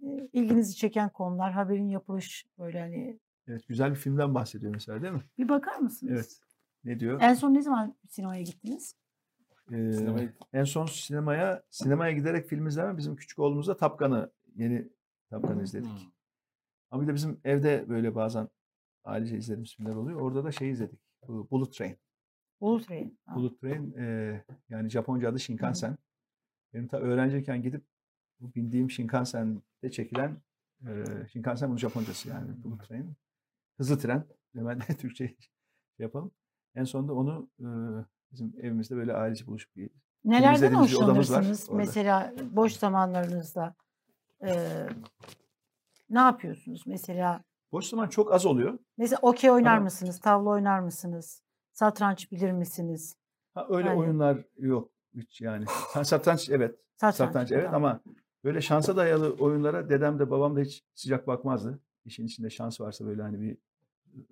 e, 0.03 0.07
ilginizi 0.33 0.77
çeken 0.77 1.09
konular, 1.09 1.53
haberin 1.53 1.89
yapılış 1.89 2.47
böyle 2.59 2.81
hani 2.81 3.19
Evet, 3.49 3.69
güzel 3.69 3.91
bir 3.91 3.97
filmden 3.97 4.35
bahsediyor 4.35 4.73
mesela 4.75 5.03
değil 5.03 5.13
mi? 5.13 5.23
Bir 5.39 5.49
bakar 5.49 5.77
mısınız? 5.79 6.13
Evet. 6.15 6.39
Ne 6.85 7.01
diyor? 7.01 7.21
En 7.23 7.35
son 7.35 7.55
ne 7.55 7.63
zaman 7.63 7.95
sinemaya 8.09 8.43
gittiniz? 8.43 8.97
Ee, 9.71 9.93
Sinemaya- 9.93 10.33
en 10.53 10.65
son 10.65 10.87
sinemaya 10.87 11.63
sinemaya 11.71 12.13
giderek 12.13 12.47
film 12.49 12.67
izleme 12.67 12.97
bizim 12.97 13.17
küçük 13.17 13.39
oğlumuzda 13.39 13.77
Tapkan'ı 13.77 14.33
yeni 14.55 14.89
Tapkan'ı 15.31 15.63
izledik. 15.63 15.91
Hmm. 15.91 15.99
Ama 16.91 17.03
bir 17.03 17.07
de 17.09 17.15
bizim 17.15 17.41
evde 17.45 17.89
böyle 17.89 18.15
bazen 18.15 18.49
ailece 19.05 19.37
izlediğimiz 19.39 19.75
filmler 19.77 19.95
oluyor. 19.95 20.21
Orada 20.21 20.45
da 20.45 20.53
şey 20.53 20.71
izledik. 20.71 21.01
Bu 21.29 21.51
Bullet 21.51 21.73
Train. 21.75 21.97
Bullet 22.61 22.89
Train. 22.89 23.19
Ha. 23.27 23.35
Bullet 23.37 23.61
Train 23.61 23.93
e, 23.99 24.45
yani 24.69 24.89
Japonca 24.91 25.29
adı 25.29 25.41
Shinkansen. 25.41 25.99
Benim 26.73 26.89
ta 26.89 26.99
öğrenciyken 26.99 27.63
gidip 27.63 27.85
bu 28.41 28.55
bindiğim 28.55 28.91
Shinkansen'de 28.91 29.91
çekilen 29.91 30.43
e, 30.87 31.05
Shinkansen 31.33 31.69
bunun 31.69 31.79
Japoncası 31.79 32.29
yani 32.29 32.65
Bullet 32.65 32.89
Train. 32.89 33.13
Hızlı 33.77 33.99
tren. 33.99 34.25
Hemen 34.55 34.79
Türkçe 34.99 35.27
şey 35.27 35.37
yapalım. 35.99 36.31
En 36.75 36.85
sonunda 36.85 37.15
onu 37.15 37.51
e, 37.61 37.69
bizim 38.35 38.53
evimizde 38.61 38.97
böyle 38.97 39.13
ailece 39.13 39.47
buluşup 39.47 39.77
bir 39.77 39.91
Nelerden 40.25 40.75
var 40.75 40.81
hoşlanırsınız? 40.83 41.67
orada. 41.69 41.77
Mesela 41.77 42.33
boş 42.53 42.73
zamanlarınızda 42.73 43.75
eee, 44.43 44.87
ne 46.11 46.19
yapıyorsunuz? 46.19 46.83
Mesela 46.87 47.45
boş 47.73 47.87
zaman 47.87 48.09
çok 48.09 48.33
az 48.33 48.47
oluyor. 48.47 48.79
mesela 48.99 49.19
okey 49.23 49.51
oynar 49.51 49.77
Ama- 49.77 49.85
mısınız? 49.85 50.21
Tavla 50.21 50.51
oynar 50.51 50.81
mısınız? 50.81 51.43
Satranç 51.73 52.33
bilir 52.33 52.53
misiniz? 52.53 53.17
Ha, 53.55 53.67
öyle 53.71 53.89
Aynen. 53.91 54.01
oyunlar 54.01 54.39
yok 54.59 54.91
hiç 55.15 55.41
yani. 55.41 55.65
Ha, 55.69 56.05
satranç 56.05 56.51
evet. 56.51 56.75
Satranç. 56.97 57.15
Satranç 57.17 57.53
evet 57.53 57.65
tamam. 57.71 57.85
ama 57.85 58.01
böyle 58.45 58.61
şansa 58.61 58.97
dayalı 58.97 59.33
oyunlara 59.33 59.89
dedem 59.89 60.19
de 60.19 60.31
babam 60.31 60.57
da 60.57 60.61
hiç 60.61 60.85
sıcak 60.95 61.27
bakmazdı. 61.27 61.81
İşin 62.05 62.27
içinde 62.27 62.51
şans 62.51 62.81
varsa 62.81 63.07
böyle 63.07 63.23
hani 63.23 63.41
bir 63.41 63.59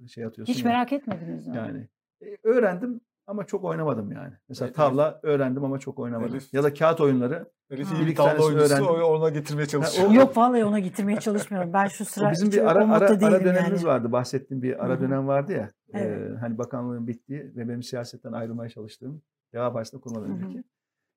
şey 0.08 0.24
atıyorsun. 0.24 0.54
Hiç 0.54 0.64
ya. 0.64 0.70
merak 0.70 0.92
etmediniz 0.92 1.46
mi? 1.46 1.56
Yani 1.56 1.88
e, 2.22 2.36
öğrendim 2.42 3.00
ama 3.26 3.44
çok 3.46 3.64
oynamadım 3.64 4.12
yani. 4.12 4.32
Mesela 4.48 4.66
Evet, 4.66 4.76
tavla 4.76 5.20
öğrendim 5.22 5.64
ama 5.64 5.78
çok 5.78 5.98
oynamadım. 5.98 6.34
Elif- 6.38 6.56
Ya 6.56 6.62
da 6.62 6.74
kağıt 6.74 7.00
oyunları. 7.00 7.50
Elif 7.70 7.92
iyi 7.92 8.06
Bir 8.06 8.14
tavla 8.14 8.44
oyuncusu 8.44 8.74
öğrendim. 8.74 9.04
ona 9.04 9.28
getirmeye 9.28 9.66
çalışıyor. 9.66 10.08
o- 10.10 10.12
Yok 10.14 10.36
vallahi 10.36 10.64
ona 10.64 10.78
getirmeye 10.78 11.20
çalışmıyorum. 11.20 11.72
Ben 11.72 11.86
şu 11.86 12.04
sıra 12.04 12.28
O 12.28 12.30
bizim 12.32 12.52
bir 12.52 12.70
ara, 12.70 12.92
ara, 12.92 13.04
ara 13.10 13.20
dönemimiz 13.44 13.82
yani. 13.82 13.84
vardı. 13.84 14.12
Bahsettiğim 14.12 14.62
bir 14.62 14.84
ara 14.84 15.00
dönem 15.00 15.26
vardı 15.28 15.52
ya. 15.52 15.70
Evet. 15.92 16.30
e, 16.32 16.36
hani 16.36 16.58
bakanlığın 16.58 17.06
bittiği 17.06 17.40
ve 17.56 17.68
benim 17.68 17.82
siyasetten 17.82 18.32
ayrılmaya 18.32 18.70
çalıştığım 18.70 19.22
Deva 19.52 19.72
Partisi'nde 19.72 20.00
kurmadan 20.00 20.30
önceki. 20.30 20.64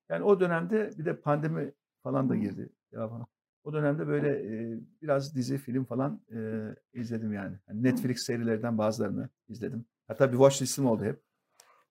Yani 0.09 0.23
o 0.23 0.39
dönemde 0.39 0.89
bir 0.97 1.05
de 1.05 1.15
pandemi 1.15 1.71
falan 2.03 2.29
da 2.29 2.35
girdi. 2.35 2.69
Deva 2.93 3.09
falan. 3.09 3.25
O 3.63 3.73
dönemde 3.73 4.07
böyle 4.07 4.29
e, 4.29 4.79
biraz 5.01 5.35
dizi, 5.35 5.57
film 5.57 5.85
falan 5.85 6.21
e, 6.35 6.61
izledim 6.93 7.33
yani. 7.33 7.55
yani. 7.67 7.83
Netflix 7.83 8.21
serilerden 8.25 8.77
bazılarını 8.77 9.29
izledim. 9.49 9.85
Hatta 10.07 10.27
bir 10.31 10.37
watch 10.37 10.61
listim 10.61 10.85
oldu 10.85 11.03
hep. 11.03 11.24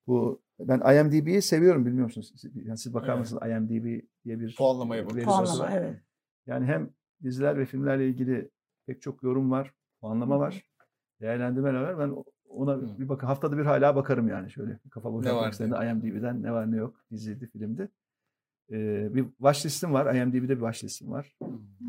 Bu 0.07 0.43
ben 0.61 0.79
IMDb'yi 0.81 1.43
seviyorum 1.43 1.87
bilmiyor 1.87 2.05
musunuz? 2.05 2.33
Siz- 2.37 2.67
Yani 2.67 2.79
siz 2.79 2.95
bakar 2.95 3.09
Evet. 3.09 3.19
mısınız 3.19 3.43
IMDb 3.43 4.01
diye 4.25 4.41
bir 4.41 4.57
Puanlamaya 4.57 5.03
e, 5.03 5.05
veri 5.05 5.11
sitesi 5.11 5.27
Puanlama 5.27 5.59
var. 5.65 5.73
evet. 5.75 6.01
Yani 6.47 6.67
hem 6.67 6.91
diziler 7.23 7.59
ve 7.59 7.65
filmlerle 7.67 8.09
ilgili 8.09 8.51
pek 8.87 9.03
çok 9.03 9.23
yorum 9.23 9.51
var, 9.51 9.75
puanlama 10.01 10.39
var, 10.39 10.65
değerlendirmeler 11.21 11.81
var. 11.81 11.99
Ben 11.99 12.15
ona 12.49 12.73
Hı. 12.73 12.99
bir 12.99 13.09
bak 13.09 13.23
haftada 13.23 13.59
bir 13.59 13.65
hala 13.65 13.97
bakarım 13.97 14.29
yani 14.29 14.51
şöyle 14.51 14.79
kafa 14.91 15.13
boşaltmak 15.13 15.53
istediğimde 15.53 15.91
IMDb'den 15.91 16.43
ne 16.43 16.53
var 16.53 16.73
ne 16.73 16.77
yok 16.77 16.95
diziydi, 17.11 17.47
filmdi. 17.47 17.89
Ee, 18.73 19.15
bir 19.15 19.25
watch 19.25 19.67
listim 19.67 19.93
var. 19.93 20.15
IMDb'de 20.15 20.49
bir 20.49 20.55
watch 20.61 20.85
listim 20.85 21.11
var. 21.11 21.37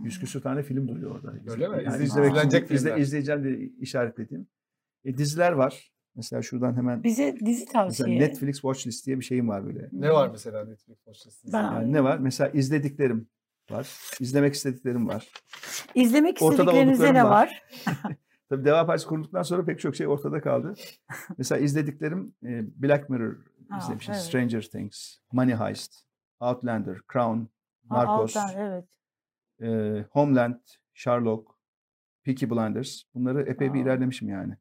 Yüz 0.04 0.20
küsur 0.20 0.42
tane 0.42 0.64
film 0.64 0.88
duruyor 0.88 1.12
orada. 1.16 1.34
Öyle 1.52 1.68
mi? 1.68 1.84
Yani 1.84 1.96
İzle- 1.96 2.04
izlemek 2.04 2.30
için 2.32 2.38
izlenecek 2.40 2.72
izle, 2.72 2.78
filmler. 2.90 3.02
izleyeceğim 3.02 3.44
diye 3.44 3.58
işaretlediğim. 3.80 4.48
E, 5.06 5.18
diziler 5.18 5.52
var. 5.52 5.92
Mesela 6.16 6.42
şuradan 6.42 6.78
hemen 6.78 7.04
Bize 7.04 7.36
dizi 7.46 7.46
mesela 7.46 7.66
tavsiye. 7.72 8.20
Netflix 8.20 8.56
watch 8.56 8.88
list 8.88 9.06
diye 9.06 9.20
bir 9.20 9.26
şeyim 9.26 9.50
var 9.50 9.66
böyle. 9.66 9.90
Ne 9.92 10.12
var 10.12 10.30
mesela 10.30 10.66
Netflix 10.66 10.98
watch 10.98 11.20
listesinde? 11.28 11.54
Ben- 11.54 11.64
Yani 11.64 11.94
ne 11.94 12.04
var? 12.04 12.18
Mesela 12.18 12.50
izlediklerim 12.50 13.28
var. 13.72 13.90
İzlemek 14.20 14.54
istediklerim 14.54 15.08
var. 15.08 15.28
İzlemek 15.96 16.42
Ortada 16.42 16.62
istediklerinizde 16.62 17.14
ne 17.14 17.24
var? 17.24 17.30
var. 17.30 17.64
Tabii 18.50 18.66
Deva 18.66 18.86
Partisi 18.86 19.08
kurulduktan 19.08 19.42
sonra 19.44 19.66
pek 19.66 19.80
çok 19.80 19.96
şey 19.96 20.08
ortada 20.08 20.42
kaldı. 20.42 20.74
Mesela 21.38 21.62
izlediklerim 21.62 22.34
e, 22.46 22.64
Black 22.84 23.10
Mirror 23.10 23.36
Ha, 23.70 23.78
izlemişim. 23.78 24.14
evet. 24.14 24.24
Stranger 24.24 24.62
Things, 24.62 25.18
Money 25.32 25.56
Heist, 25.56 25.94
Outlander, 26.40 26.98
Crown, 27.14 27.40
Ha, 27.90 27.96
Narcos, 28.06 28.38
alttan, 28.38 28.58
evet. 28.58 28.86
e, 29.62 30.06
Homeland, 30.12 30.56
Sherlock, 30.94 31.52
Peaky 32.24 32.46
Blinders. 32.46 33.02
Bunları 33.16 33.42
epey 33.42 33.74
bir 33.74 33.80
Aa. 33.80 33.82
ilerlemişim 33.84 34.30
yani. 34.30 34.58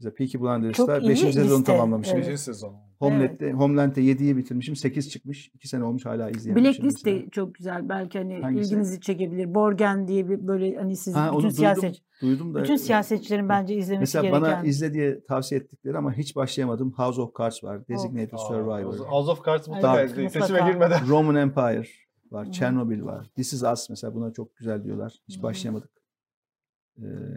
Mesela 0.00 0.14
Peaky 0.14 0.38
Blinders'ta 0.38 0.98
iyi 0.98 1.08
5. 1.08 1.18
sezonu 1.20 1.44
liste, 1.58 1.64
tamamlamışım. 1.72 2.14
evet. 2.16 2.24
Beşinci 2.26 2.42
sezon. 2.42 2.74
Homeland'de, 2.98 3.52
Homeland'de 3.52 4.00
7'yi 4.00 4.36
bitirmişim. 4.36 4.76
8 4.76 5.10
çıkmış. 5.10 5.50
2 5.54 5.68
sene 5.68 5.84
olmuş 5.84 6.06
hala 6.06 6.30
izleyememişim. 6.30 6.82
Blacklist 6.84 7.06
mesela. 7.06 7.26
de 7.26 7.30
çok 7.30 7.54
güzel. 7.54 7.88
Belki 7.88 8.18
hani 8.18 8.40
Hangisi? 8.42 8.70
ilginizi 8.74 9.00
çekebilir. 9.00 9.54
Borgen 9.54 10.08
diye 10.08 10.28
bir 10.28 10.46
böyle 10.46 10.76
hani 10.76 10.96
siz 10.96 11.14
Ha, 11.14 11.26
bütün 11.28 11.36
duydum, 11.38 11.50
siyaset 11.50 11.96
Duydum 12.22 12.54
da. 12.54 12.62
bütün 12.62 12.76
siyasetçilerin 12.76 13.48
bence 13.48 13.74
izlemesi 13.74 14.00
Mesela 14.00 14.22
gereken. 14.22 14.42
bana 14.42 14.62
izle 14.64 14.94
diye 14.94 15.24
tavsiye 15.24 15.60
ettikleri 15.60 15.98
ama 15.98 16.12
hiç 16.12 16.36
başlayamadım. 16.36 16.92
House 16.96 17.20
of 17.20 17.30
Cards 17.38 17.64
var. 17.64 17.88
Designated 17.88 18.32
Aa, 18.32 18.38
Survivor. 18.38 18.98
House 18.98 19.30
of 19.30 19.44
Cards 19.46 19.68
mutlaka 19.68 20.00
Evet, 20.00 20.10
izleyin. 20.10 20.28
Seçime 20.28 20.58
girmeden. 20.58 21.08
Roman 21.08 21.34
Empire 21.36 21.84
var. 22.30 22.52
Chernobyl 22.52 23.02
var. 23.04 23.26
This 23.36 23.52
is 23.52 23.62
Us 23.62 23.90
mesela 23.90 24.14
buna 24.14 24.32
çok 24.32 24.56
güzel 24.56 24.84
diyorlar. 24.84 25.14
Hiç 25.28 25.42
başlayamadık. 25.42 25.90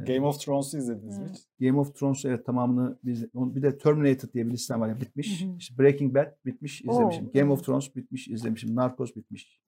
Game 0.08 0.22
of 0.22 0.40
Thrones'u 0.40 0.78
izlediniz 0.78 1.18
mi? 1.20 1.32
Game 1.60 1.80
of 1.80 1.96
Thrones 1.96 2.26
evet 2.26 2.46
tamamını 2.46 2.98
biz, 3.04 3.34
bir 3.34 3.62
de 3.62 3.78
Terminated 3.78 4.34
diye 4.34 4.46
bir 4.48 4.52
listem 4.52 4.82
var. 4.82 4.88
Yani 4.90 5.02
bitmiş. 5.02 5.42
Hı 5.44 5.46
hı. 5.48 5.58
İşte 5.58 5.78
Breaking 5.78 6.16
Bad 6.16 6.32
bitmiş 6.46 6.82
izlemişim. 6.82 7.26
Oo, 7.28 7.32
Game 7.34 7.52
of 7.52 7.64
Thrones 7.66 7.96
bitmiş 7.96 8.28
izlemişim. 8.28 8.76
Narcos 8.76 9.16
bitmiş. 9.16 9.60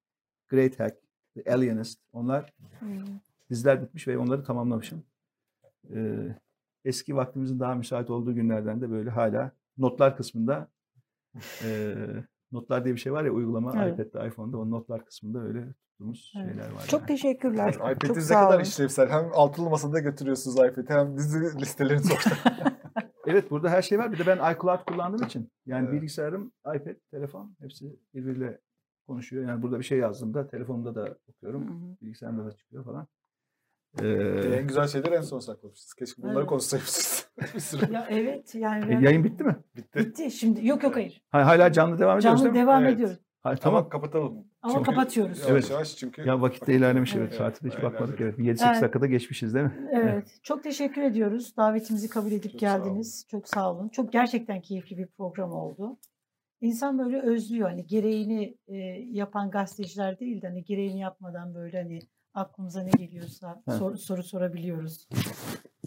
Great 0.49 0.79
Hack, 0.79 0.95
The 1.35 1.53
Alienist. 1.53 1.99
Onlar 2.13 2.53
Hmm. 2.79 2.89
diziler 3.49 3.81
bitmiş 3.81 4.07
ve 4.07 4.17
onları 4.17 4.43
tamamlamışım. 4.43 5.03
Ee, 5.93 6.35
eski 6.85 7.15
vaktimizin 7.15 7.59
daha 7.59 7.75
müsait 7.75 8.09
olduğu 8.09 8.35
günlerden 8.35 8.81
de 8.81 8.89
böyle 8.91 9.09
hala 9.09 9.51
notlar 9.77 10.17
kısmında 10.17 10.67
e, 11.63 11.95
notlar 12.51 12.85
diye 12.85 12.95
bir 12.95 12.99
şey 12.99 13.13
var 13.13 13.23
ya 13.23 13.31
uygulama 13.31 13.85
Evet. 13.85 13.99
iPad'de, 13.99 14.27
iPhone'da 14.27 14.57
o 14.57 14.69
notlar 14.71 15.05
kısmında 15.05 15.39
öyle 15.43 15.73
tuttuğumuz 15.99 16.33
Evet. 16.37 16.47
şeyler 16.47 16.71
var. 16.71 16.85
Çok 16.87 16.99
yani. 17.01 17.07
teşekkürler. 17.07 17.73
Çok 17.73 17.91
iPad'iniz 17.91 18.29
ne 18.29 18.35
kadar 18.35 18.53
olun. 18.55 18.63
işlevsel. 18.63 19.09
Hem 19.09 19.29
altılı 19.33 19.69
masada 19.69 19.99
götürüyorsunuz 19.99 20.55
iPad'i 20.57 20.89
hem 20.93 21.17
dizi 21.17 21.39
listelerini 21.61 22.11
orada. 22.13 22.69
Evet 23.25 23.51
burada 23.51 23.69
her 23.69 23.81
şey 23.81 23.99
var. 23.99 24.11
Bir 24.11 24.17
de 24.17 24.25
ben 24.27 24.53
iCloud 24.53 24.85
kullandığım 24.87 25.25
için 25.25 25.51
yani 25.65 25.83
Evet. 25.89 25.93
bilgisayarım, 25.93 26.51
iPad, 26.75 26.95
telefon 27.11 27.55
hepsi 27.59 27.99
birbiriyle 28.13 28.59
konuşuyor. 29.07 29.47
Yani 29.47 29.61
burada 29.61 29.79
bir 29.79 29.83
şey 29.83 29.97
yazdığımda 29.97 30.47
telefonda 30.47 30.95
da 30.95 31.17
okuyorum. 31.27 31.61
hı. 31.67 31.95
Bilgisayarımda 32.01 32.45
da 32.45 32.51
çıkıyor 32.51 32.85
falan. 32.85 33.07
en 33.99 34.05
Ee, 34.05 34.61
güzel 34.61 34.87
şeyleri 34.87 35.15
en 35.15 35.21
son 35.21 35.39
saklamışsınız. 35.39 35.93
Keşke 35.93 36.21
bunları 36.21 36.39
Evet. 36.39 36.49
süre. 37.63 37.93
Ya 37.93 38.07
evet 38.09 38.55
yani 38.55 38.93
e, 38.95 38.99
yayın 39.05 39.23
bitti 39.23 39.43
mi? 39.43 39.55
Bitti. 39.75 39.99
bitti. 39.99 40.31
Şimdi 40.31 40.67
yok 40.67 40.83
yok 40.83 40.95
hayır. 40.95 41.21
Ha, 41.29 41.45
hala 41.45 41.71
canlı 41.71 41.99
devam 41.99 42.17
ediyoruz 42.19 42.39
Canlı 42.41 42.53
değil 42.53 42.63
mi? 42.63 42.67
devam 42.67 42.83
Evet. 42.83 42.93
ediyoruz. 42.93 43.19
Ha, 43.41 43.55
Tamam 43.55 43.59
tamam. 43.59 43.89
kapatalım. 43.89 44.47
Ama 44.61 44.73
Çünkü 44.73 44.85
kapatıyoruz. 44.85 45.39
Yavaş 45.39 45.51
Evet. 45.51 45.69
yavaş 45.71 45.95
çünkü. 45.95 46.21
Ya 46.27 46.41
vakit 46.41 46.67
de 46.67 46.75
ilerlemiş 46.75 47.15
evet. 47.15 47.27
Evet. 47.29 47.37
Saate 47.37 47.65
de 47.65 47.75
hiç 47.75 47.83
bakmadık. 47.83 48.21
Evet. 48.21 48.39
7-8 48.39 48.67
Evet. 48.71 48.81
dakikada 48.81 49.05
geçmişiz 49.07 49.53
değil 49.53 49.65
mi? 49.65 49.89
Evet. 49.93 50.39
Çok 50.43 50.63
teşekkür 50.63 51.01
ediyoruz. 51.01 51.57
Davetimizi 51.57 52.09
kabul 52.09 52.31
edip 52.31 52.51
Çok 52.51 52.61
sağ 52.61 52.75
olun. 52.75 52.83
geldiniz. 52.85 53.25
Çok 53.31 53.47
sağ 53.47 53.71
olun. 53.73 53.89
Çok 53.89 54.11
gerçekten 54.13 54.61
keyifli 54.61 54.97
bir 54.97 55.07
program 55.07 55.51
oldu. 55.51 55.97
İnsan 56.61 56.99
böyle 56.99 57.21
özlüyor. 57.21 57.69
Hani 57.69 57.85
gereğini 57.87 58.57
e, 58.67 58.75
yapan 59.11 59.51
gazeteciler 59.51 60.19
değil 60.19 60.41
de 60.41 60.47
hani 60.47 60.63
gereğini 60.63 60.99
yapmadan 60.99 61.55
böyle 61.55 61.77
hani 61.81 61.99
aklımıza 62.33 62.83
ne 62.83 62.91
geliyorsa 62.91 63.61
Ha. 63.65 63.71
sor- 63.77 63.95
soru 63.95 64.23
sorabiliyoruz. 64.23 65.07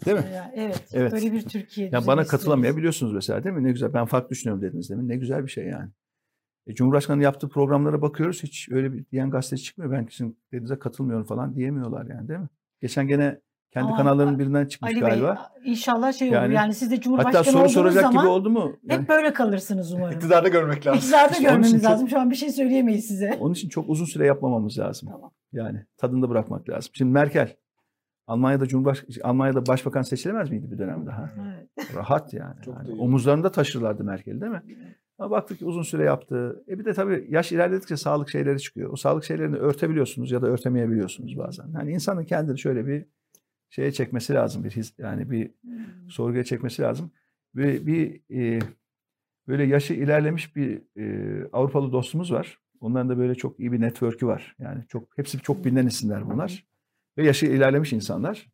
Değil 0.05 0.17
mi? 0.17 0.23
Ee, 0.33 0.51
evet. 0.55 0.83
Evet. 0.93 1.11
Böyle 1.13 1.31
bir 1.31 1.41
Türkiye 1.41 1.85
Ya 1.87 1.91
bana 1.93 2.01
istiyoruz. 2.01 2.29
katılamayabiliyorsunuz 2.31 3.13
mesela 3.13 3.43
değil 3.43 3.55
mi? 3.55 3.63
Ne 3.63 3.71
güzel. 3.71 3.93
Ben 3.93 4.05
farklı 4.05 4.29
düşünüyorum 4.29 4.61
dediniz 4.61 4.89
değil 4.89 5.01
mi? 5.01 5.07
Ne 5.07 5.15
güzel 5.15 5.43
bir 5.45 5.51
şey 5.51 5.65
yani. 5.67 5.89
E, 6.67 6.73
Cumhurbaşkanı'nın 6.75 7.23
yaptığı 7.23 7.49
programlara 7.49 8.01
bakıyoruz. 8.01 8.43
Hiç 8.43 8.69
öyle 8.71 8.93
bir 8.93 9.05
diyen 9.11 9.29
gazeteci 9.29 9.63
çıkmıyor. 9.63 9.91
Ben 9.91 10.07
sizin 10.11 10.37
dediğinize 10.47 10.79
katılmıyorum 10.79 11.25
falan 11.25 11.55
diyemiyorlar 11.55 12.05
yani 12.05 12.27
değil 12.27 12.39
mi? 12.39 12.49
Geçen 12.81 13.07
gene 13.07 13.39
kendi 13.71 13.87
Ama 13.87 13.97
kanallarının 13.97 14.39
birinden 14.39 14.65
çıkmış 14.65 14.91
Ali 14.91 14.99
galiba. 14.99 15.49
Bey 15.65 15.71
inşallah 15.71 16.13
şey 16.13 16.27
olur. 16.29 16.35
Yani- 16.35 16.53
Yani 16.53 16.73
siz 16.73 16.91
de 16.91 17.01
Cumhurbaşkanı 17.01 17.33
Hatta 17.35 17.43
soru 17.43 17.57
olduğunuz 17.57 17.73
soracak 17.73 18.01
zaman 18.01 18.23
gibi 18.23 18.31
oldu 18.31 18.49
mu? 18.49 18.75
Yani 18.83 19.01
hep 19.01 19.09
böyle 19.09 19.33
kalırsınız 19.33 19.93
umarım. 19.93 20.15
İktidarda 20.15 20.47
görmek 20.47 20.87
lazım. 20.87 20.99
İktidarda 20.99 21.31
İşte 21.31 21.43
görmemiz 21.43 21.71
çok- 21.81 21.83
lazım. 21.91 22.09
Şu 22.09 22.19
an 22.19 22.31
bir 22.31 22.35
şey 22.35 22.51
söyleyemeyiz 22.51 23.05
size. 23.07 23.37
onun 23.39 23.53
için 23.53 23.69
çok 23.69 23.89
uzun 23.89 24.05
süre 24.05 24.25
yapmamamız 24.25 24.79
lazım. 24.79 25.09
Tamam. 25.11 25.31
Yani 25.51 25.85
tadında 25.97 26.29
bırakmak 26.29 26.69
lazım. 26.69 26.91
Şimdi 26.93 27.11
Merkel 27.11 27.55
Almanya'da 28.27 28.65
Cumhurbaş 28.65 29.03
Almanya'da 29.23 29.65
başbakan 29.65 30.01
seçilemez 30.01 30.49
miydi 30.51 30.71
bir 30.71 30.77
dönem 30.77 31.05
daha? 31.05 31.29
Evet. 31.43 31.95
Rahat 31.95 32.33
yani. 32.33 32.55
Çok 32.65 32.75
Yani 32.77 33.01
omuzlarında 33.01 33.51
taşırlardı 33.51 34.03
Merkel 34.03 34.41
değil 34.41 34.51
mi? 34.51 34.61
Ama 35.23 35.31
baktık 35.31 35.59
ki 35.59 35.65
uzun 35.65 35.81
süre 35.81 36.03
yaptı. 36.03 36.63
E 36.67 36.79
bir 36.79 36.85
de 36.85 36.93
tabii 36.93 37.27
yaş 37.29 37.51
ilerledikçe 37.51 37.97
sağlık 37.97 38.29
şeyleri 38.29 38.59
çıkıyor. 38.59 38.89
O 38.93 38.95
sağlık 38.95 39.23
şeylerini 39.23 39.55
örtebiliyorsunuz 39.55 40.31
ya 40.31 40.41
da 40.41 40.47
örtemeyebiliyorsunuz 40.47 41.37
bazen. 41.37 41.67
Yani 41.73 41.91
insanın 41.91 42.25
kendini 42.25 42.59
şöyle 42.59 42.87
bir 42.87 43.05
şeye 43.69 43.91
çekmesi 43.91 44.33
lazım 44.33 44.63
bir 44.63 44.71
his, 44.71 44.93
yani 44.97 45.31
bir 45.31 45.51
sorguya 46.09 46.43
çekmesi 46.43 46.81
lazım 46.81 47.11
ve 47.55 47.87
bir 47.87 48.21
e, 48.31 48.59
böyle 49.47 49.63
yaşı 49.63 49.93
ilerlemiş 49.93 50.55
bir 50.55 50.81
e, 50.97 51.47
Avrupalı 51.53 51.91
dostumuz 51.91 52.31
var. 52.31 52.59
Onların 52.81 53.09
da 53.09 53.17
böyle 53.17 53.35
çok 53.35 53.59
iyi 53.59 53.71
bir 53.71 53.81
network'ü 53.81 54.27
var. 54.27 54.55
Yani 54.59 54.83
çok 54.87 55.17
hepsi 55.17 55.39
çok 55.39 55.65
bilinen 55.65 55.87
isimler 55.87 56.29
bunlar. 56.29 56.65
Ve 57.17 57.25
yaşı 57.25 57.45
ilerlemiş 57.45 57.93
insanlar. 57.93 58.47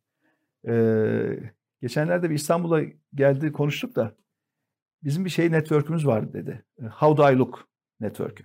Ee, 0.68 1.38
geçenlerde 1.82 2.30
bir 2.30 2.34
İstanbul'a 2.34 2.82
geldi 3.14 3.52
konuştuk 3.52 3.96
da 3.96 4.14
bizim 5.04 5.24
bir 5.24 5.30
şey 5.30 5.52
network'ümüz 5.52 6.06
var 6.06 6.32
dedi. 6.32 6.64
How 6.90 7.16
do 7.16 7.32
I 7.32 7.38
look 7.38 7.68
network'ü. 8.00 8.44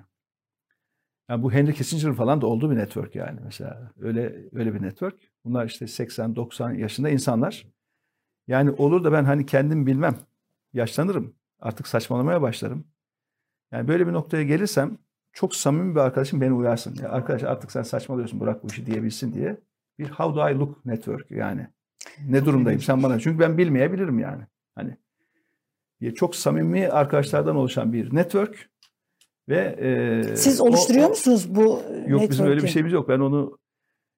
Yani 1.30 1.44
bu 1.44 1.52
Henry 1.52 1.73
Kissinger'ın 1.73 2.14
falan 2.14 2.41
da 2.41 2.48
olduğu 2.48 2.72
bir 2.72 2.76
network 2.76 3.15
yani 3.15 3.40
mesela. 3.44 3.91
Öyle 3.99 4.49
öyle 4.53 4.73
bir 4.73 4.82
network. 4.82 5.15
Bunlar 5.45 5.65
işte 5.65 5.86
80-90 5.86 6.77
yaşında 6.77 7.10
insanlar. 7.10 7.68
Yani 8.48 8.72
olur 8.72 9.03
da 9.03 9.11
ben 9.11 9.23
hani 9.23 9.45
kendim 9.45 9.86
bilmem. 9.88 10.15
Yaşlanırım. 10.73 11.36
Artık 11.60 11.88
saçmalamaya 11.88 12.41
başlarım. 12.41 12.88
Yani 13.72 13.88
böyle 13.88 14.07
bir 14.07 14.14
noktaya 14.14 14.44
gelirsem 14.44 14.98
çok 15.34 15.56
samimi 15.56 15.95
bir 15.95 15.99
arkadaşım 15.99 16.41
beni 16.41 16.53
uyarsın. 16.53 16.95
Ya 17.02 17.10
arkadaş 17.10 17.44
artık 17.44 17.72
sen 17.72 17.84
saçmalıyorsun 17.84 18.40
bırak 18.40 18.64
bu 18.64 18.68
işi 18.68 18.86
diyebilsin 18.86 19.34
diye. 19.34 19.57
Bir 19.99 20.10
how 20.10 20.36
do 20.36 20.49
I 20.49 20.60
look 20.60 20.86
network 20.86 21.32
yani. 21.32 21.68
Ne 22.27 22.45
durumdayım 22.45 22.82
sen 22.82 23.03
bana. 23.03 23.19
Çünkü 23.19 23.40
ben 23.40 23.57
bilmeyebilirim 23.57 24.19
yani. 24.19 24.44
Hani 24.76 24.98
çok 26.16 26.36
samimi 26.36 26.88
arkadaşlardan 26.88 27.56
oluşan 27.56 27.94
bir 27.94 28.16
network 28.16 28.70
ve 29.50 29.76
e, 30.30 30.36
siz 30.36 30.62
oluşturuyor 30.62 31.06
o, 31.06 31.10
musunuz 31.10 31.56
bu 31.56 31.82
Yok 32.08 32.30
bizim 32.30 32.46
öyle 32.46 32.64
bir 32.64 32.68
şeyimiz 32.68 32.94
yok. 32.94 33.10
Ben 33.10 33.20
onu 33.20 33.58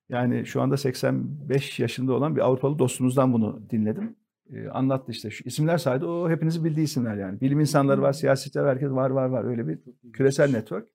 yani 0.10 0.46
şu 0.46 0.62
anda 0.62 0.78
85 0.78 1.80
yaşında 1.80 2.14
olan 2.14 2.36
bir 2.36 2.42
Avrupalı 2.42 2.80
dostumuzdan 2.80 3.34
bunu 3.34 3.62
dinledim. 3.70 4.16
Ee, 4.54 4.68
anlattı 4.68 5.12
işte 5.12 5.30
şu 5.30 5.44
isimler 5.48 5.78
saydı. 5.78 6.06
O 6.06 6.30
hepinizi 6.30 6.64
bildiği 6.64 6.84
isimler 6.84 7.16
yani. 7.16 7.42
Bilim 7.42 7.60
insanları 7.60 8.02
var, 8.02 8.14
siyasetçiler 8.14 8.64
var, 8.64 8.72
herkes 8.72 8.90
var 8.90 9.10
var 9.10 9.26
var. 9.26 9.44
Öyle 9.44 9.68
bir 9.68 9.80
küresel 10.14 10.52
network. 10.52 10.88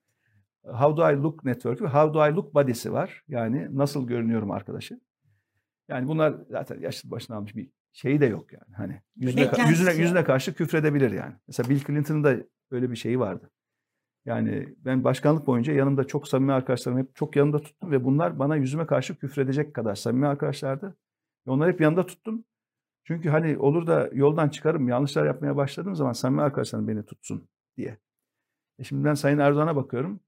How 0.65 0.97
do 0.97 1.11
I 1.11 1.17
look 1.23 1.45
network 1.45 1.83
ve 1.83 1.87
How 1.87 2.15
do 2.15 2.29
I 2.29 2.35
look 2.35 2.55
body'si 2.55 2.93
var. 2.93 3.23
Yani 3.29 3.69
nasıl 3.71 4.07
görünüyorum 4.07 4.51
arkadaşı. 4.51 5.01
Yani 5.89 6.09
bunlar 6.09 6.35
zaten 6.51 6.81
yaşlı 6.81 7.11
başına 7.11 7.37
almış 7.37 7.57
bir 7.57 7.71
şeyi 7.93 8.21
de 8.21 8.27
yok 8.27 8.53
yani. 8.53 8.75
Hani 8.77 9.01
yüzüne, 9.17 9.51
yüzüne, 9.69 9.93
yüzüne 9.95 10.25
karşı 10.25 10.55
küfredebilir 10.55 11.11
yani. 11.11 11.35
Mesela 11.47 11.69
Bill 11.69 11.81
Clinton'ın 11.81 12.25
da 12.25 12.37
öyle 12.71 12.91
bir 12.91 12.97
şeyi 12.97 13.19
vardı. 13.19 13.51
Yani 14.25 14.75
ben 14.79 15.05
başkanlık 15.05 15.47
boyunca 15.47 15.73
yanımda 15.73 16.05
çok 16.05 16.29
samimi 16.29 16.53
arkadaşlarım 16.53 16.99
hep 16.99 17.17
çok 17.17 17.37
yanımda 17.37 17.63
tuttum 17.63 17.91
ve 17.91 18.05
bunlar 18.05 18.39
bana 18.39 18.57
yüzüme 18.57 18.87
karşı 18.87 19.19
küfredecek 19.19 19.75
kadar 19.75 19.95
samimi 19.95 20.27
arkadaşlardı. 20.27 20.97
Ve 21.47 21.51
onları 21.51 21.73
hep 21.73 21.81
yanında 21.81 22.07
tuttum. 22.07 22.45
Çünkü 23.05 23.29
hani 23.29 23.59
olur 23.59 23.87
da 23.87 24.11
yoldan 24.13 24.49
çıkarım, 24.49 24.89
yanlışlar 24.89 25.27
yapmaya 25.27 25.57
başladığım 25.57 25.97
zaman 25.97 26.13
samimi 26.13 26.43
arkadaşlarım 26.43 26.89
beni 26.89 27.05
tutsun 27.05 27.49
diye. 27.77 27.99
E 28.79 28.85
şimdi 28.85 29.05
ben 29.05 29.15
Sayın 29.15 29.39
Erdoğan'a 29.39 29.77
bakıyorum. 29.77 30.21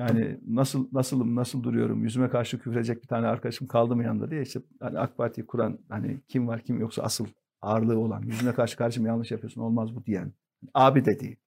Yani 0.00 0.40
nasıl 0.46 0.88
nasılım, 0.92 1.36
nasıl 1.36 1.62
duruyorum, 1.62 2.04
yüzüme 2.04 2.28
karşı 2.28 2.58
küfredecek 2.58 3.02
bir 3.02 3.08
tane 3.08 3.26
arkadaşım 3.26 3.66
kaldı 3.66 3.96
mı 3.96 4.04
yanında 4.04 4.30
diye 4.30 4.42
işte 4.42 4.60
hani 4.80 4.98
AK 4.98 5.16
Parti'yi 5.16 5.46
kuran 5.46 5.78
hani 5.88 6.20
kim 6.28 6.48
var 6.48 6.60
kim 6.60 6.80
yoksa 6.80 7.02
asıl 7.02 7.26
ağırlığı 7.62 7.98
olan, 7.98 8.22
yüzüne 8.22 8.52
karşı 8.52 8.76
karşım 8.76 9.06
yanlış 9.06 9.30
yapıyorsun 9.30 9.60
olmaz 9.60 9.96
bu 9.96 10.04
diyen, 10.06 10.32
abi 10.74 11.04
dediği 11.04 11.38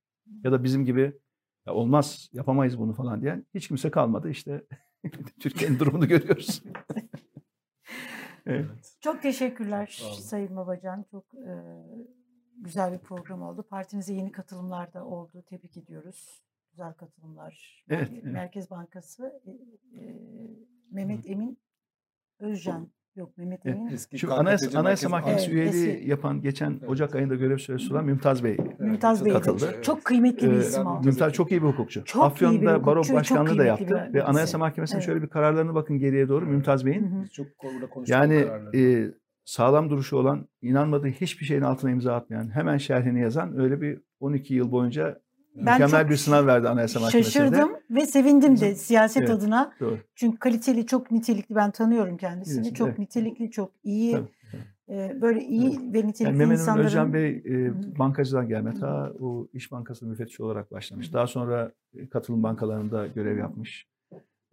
ya 0.43 0.51
da 0.51 0.63
bizim 0.63 0.85
gibi 0.85 1.19
ya 1.65 1.73
olmaz 1.73 2.29
yapamayız 2.33 2.79
bunu 2.79 2.93
falan 2.93 3.21
diyen 3.21 3.45
hiç 3.53 3.67
kimse 3.67 3.91
kalmadı 3.91 4.29
işte 4.29 4.65
Türkiye'nin 5.39 5.79
durumunu 5.79 6.07
görüyoruz. 6.07 6.63
evet. 8.45 8.97
Çok 9.01 9.21
teşekkürler 9.21 10.01
Sayın 10.19 10.55
Babacan. 10.55 11.05
Çok 11.11 11.25
e, 11.33 11.53
güzel 12.57 12.93
bir 12.93 12.99
program 12.99 13.41
oldu. 13.41 13.63
Partimize 13.69 14.13
yeni 14.13 14.31
katılımlar 14.31 14.93
da 14.93 15.05
oldu. 15.05 15.43
Tebrik 15.49 15.77
ediyoruz 15.77 16.43
güzel 16.73 16.93
katılımlar. 16.93 17.83
Evet, 17.89 18.09
evet. 18.13 18.23
Merkez 18.23 18.69
Bankası 18.69 19.41
e, 19.45 19.51
e, 19.51 20.19
Mehmet 20.91 21.29
Emin 21.29 21.57
Özcan 22.39 22.91
Yok 23.15 23.37
Mehmet 23.37 23.65
Emin. 23.65 23.87
Eski 23.87 24.19
Şu 24.19 24.33
Anayasa, 24.33 24.79
Anayasa 24.79 25.09
Mahkemesi 25.09 25.45
evet, 25.45 25.53
üyeliği 25.53 25.89
eski. 25.89 26.09
yapan 26.09 26.41
geçen 26.41 26.71
evet. 26.71 26.89
Ocak 26.89 27.15
ayında 27.15 27.35
görev 27.35 27.57
süresi 27.57 27.93
olan 27.93 28.05
Mümtaz 28.05 28.43
Bey 28.43 28.57
Mümtaz 28.79 29.25
Bey 29.25 29.33
katıldı. 29.33 29.71
Evet. 29.73 29.83
Çok 29.83 30.05
kıymetli 30.05 30.51
bir 30.51 30.55
isim 30.55 30.85
o. 30.85 31.01
Mümtaz 31.03 31.33
çok 31.33 31.51
iyi 31.51 31.61
bir 31.61 31.67
hukukçu. 31.67 32.03
Çok 32.05 32.23
Afyon'da 32.23 32.77
iyi 32.77 32.85
baro 32.85 33.01
başkanlığı 33.13 33.57
da 33.57 33.63
yaptı 33.63 34.09
ve 34.13 34.23
Anayasa 34.23 34.57
Mahkemesi'nin 34.57 34.97
evet. 34.97 35.05
şöyle 35.05 35.21
bir 35.21 35.27
kararlarını 35.27 35.75
bakın 35.75 35.99
geriye 35.99 36.29
doğru 36.29 36.45
Mümtaz 36.45 36.85
Bey'in. 36.85 37.25
Çok 37.25 37.47
yani 38.07 38.47
e, 38.75 39.11
sağlam 39.45 39.89
duruşu 39.89 40.17
olan, 40.17 40.47
inanmadığı 40.61 41.07
hiçbir 41.07 41.45
şeyin 41.45 41.61
altına 41.61 41.91
imza 41.91 42.15
atmayan, 42.15 42.55
hemen 42.55 42.77
şerhini 42.77 43.21
yazan 43.21 43.59
öyle 43.59 43.81
bir 43.81 44.01
12 44.19 44.53
yıl 44.53 44.71
boyunca 44.71 45.19
ben 45.55 45.81
Mükemmel 45.81 46.09
bir 46.09 46.15
sınav 46.15 46.47
verdi 46.47 46.69
Anayasa 46.69 46.99
Mahkemesi'nde. 46.99 47.45
Şaşırdım 47.45 47.71
ve 47.89 48.05
sevindim 48.05 48.59
de 48.59 48.75
siyaset 48.75 49.23
evet, 49.23 49.29
adına. 49.29 49.73
Doğru. 49.79 49.97
Çünkü 50.15 50.39
kaliteli, 50.39 50.85
çok 50.85 51.11
nitelikli 51.11 51.55
ben 51.55 51.71
tanıyorum 51.71 52.17
kendisini. 52.17 52.57
Bilirsin, 52.57 52.73
çok 52.73 52.87
evet. 52.87 52.99
nitelikli, 52.99 53.51
çok 53.51 53.71
iyi. 53.83 54.11
Tabii, 54.11 54.27
tabii. 54.87 55.21
böyle 55.21 55.41
iyi 55.41 55.67
evet. 55.67 55.93
ve 55.93 56.07
nitelikli 56.07 56.25
yani 56.25 56.37
Mehmet 56.37 56.59
insanların... 56.59 56.85
Özcan 56.85 57.13
Bey 57.13 57.43
e, 57.45 57.71
bankacıdan 57.99 58.47
gelme. 58.47 58.73
Ta 58.73 59.13
o 59.19 59.47
İş 59.53 59.71
Bankası 59.71 60.05
müfettiş 60.05 60.39
olarak 60.39 60.71
başlamış. 60.71 61.13
Daha 61.13 61.27
sonra 61.27 61.71
katılım 62.11 62.43
bankalarında 62.43 63.07
görev 63.07 63.37
yapmış. 63.37 63.87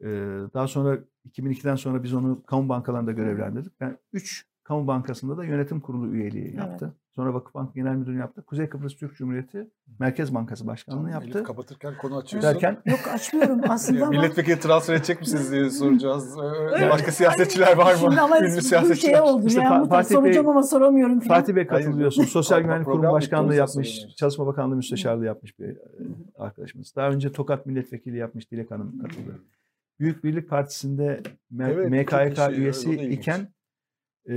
E, 0.00 0.06
daha 0.54 0.68
sonra 0.68 0.98
2002'den 1.30 1.76
sonra 1.76 2.02
biz 2.02 2.14
onu 2.14 2.42
kamu 2.46 2.68
bankalarında 2.68 3.12
görevlendirdik. 3.12 3.80
Ben 3.80 3.98
3 4.12 4.46
kamu 4.64 4.86
bankasında 4.86 5.36
da 5.36 5.44
yönetim 5.44 5.80
kurulu 5.80 6.14
üyeliği 6.14 6.56
yaptı. 6.56 6.94
Sonra 7.16 7.34
Vakıfbank 7.34 7.74
Genel 7.74 7.94
Müdürlüğü 7.94 8.18
yaptı. 8.18 8.42
Kuzey 8.42 8.68
Kıbrıs 8.68 8.96
Türk 8.96 9.16
Cumhuriyeti 9.16 9.70
Merkez 9.98 10.34
Bankası 10.34 10.66
Başkanlığı 10.66 10.98
tamam, 10.98 11.12
yaptı. 11.12 11.38
Elif 11.38 11.46
kapatırken 11.46 11.94
konu 11.98 12.16
açıyorsun. 12.16 12.50
Derken, 12.50 12.82
Yok 12.86 13.00
açmıyorum 13.14 13.60
aslında 13.68 14.06
ama. 14.06 14.10
Milletvekili 14.10 14.60
transfer 14.60 14.94
edecek 14.94 15.20
misiniz 15.20 15.52
diye 15.52 15.70
soracağız. 15.70 16.38
Öyle. 16.38 16.90
Başka 16.90 17.12
siyasetçiler 17.12 17.76
var 17.76 17.92
mı? 17.92 17.98
Şimdi 18.00 18.20
ama 18.20 18.38
Ünlü 18.38 18.62
siyasetçiler. 18.62 19.12
şey 19.12 19.20
oldu 19.20 19.46
işte 19.46 19.60
ya. 19.60 19.84
Fatih 19.84 20.14
soracağım 20.14 20.46
Bey, 20.46 20.50
ama 20.50 20.62
soramıyorum. 20.62 21.20
Falan. 21.20 21.40
Fatih 21.40 21.54
Bey 21.54 21.66
katılıyorsun. 21.66 22.24
Sosyal 22.24 22.60
Güvenlik 22.60 22.84
Kurumu 22.84 23.12
Başkanlığı 23.12 23.54
yapmış. 23.54 24.06
Çalışma 24.16 24.46
Bakanlığı 24.46 24.76
Müsteşarlığı 24.76 25.24
yapmış 25.24 25.58
bir 25.58 25.78
arkadaşımız. 26.38 26.96
Daha 26.96 27.10
önce 27.10 27.32
Tokat 27.32 27.66
Milletvekili 27.66 28.16
yapmış 28.16 28.50
Dilek 28.50 28.70
Hanım 28.70 28.98
katıldı. 28.98 29.40
Büyük 30.00 30.24
Birlik 30.24 30.48
Partisi'nde 30.48 31.22
evet, 31.60 31.90
MKYK 31.90 32.58
üyesi 32.58 32.94
iken 32.94 33.48
e, 34.28 34.34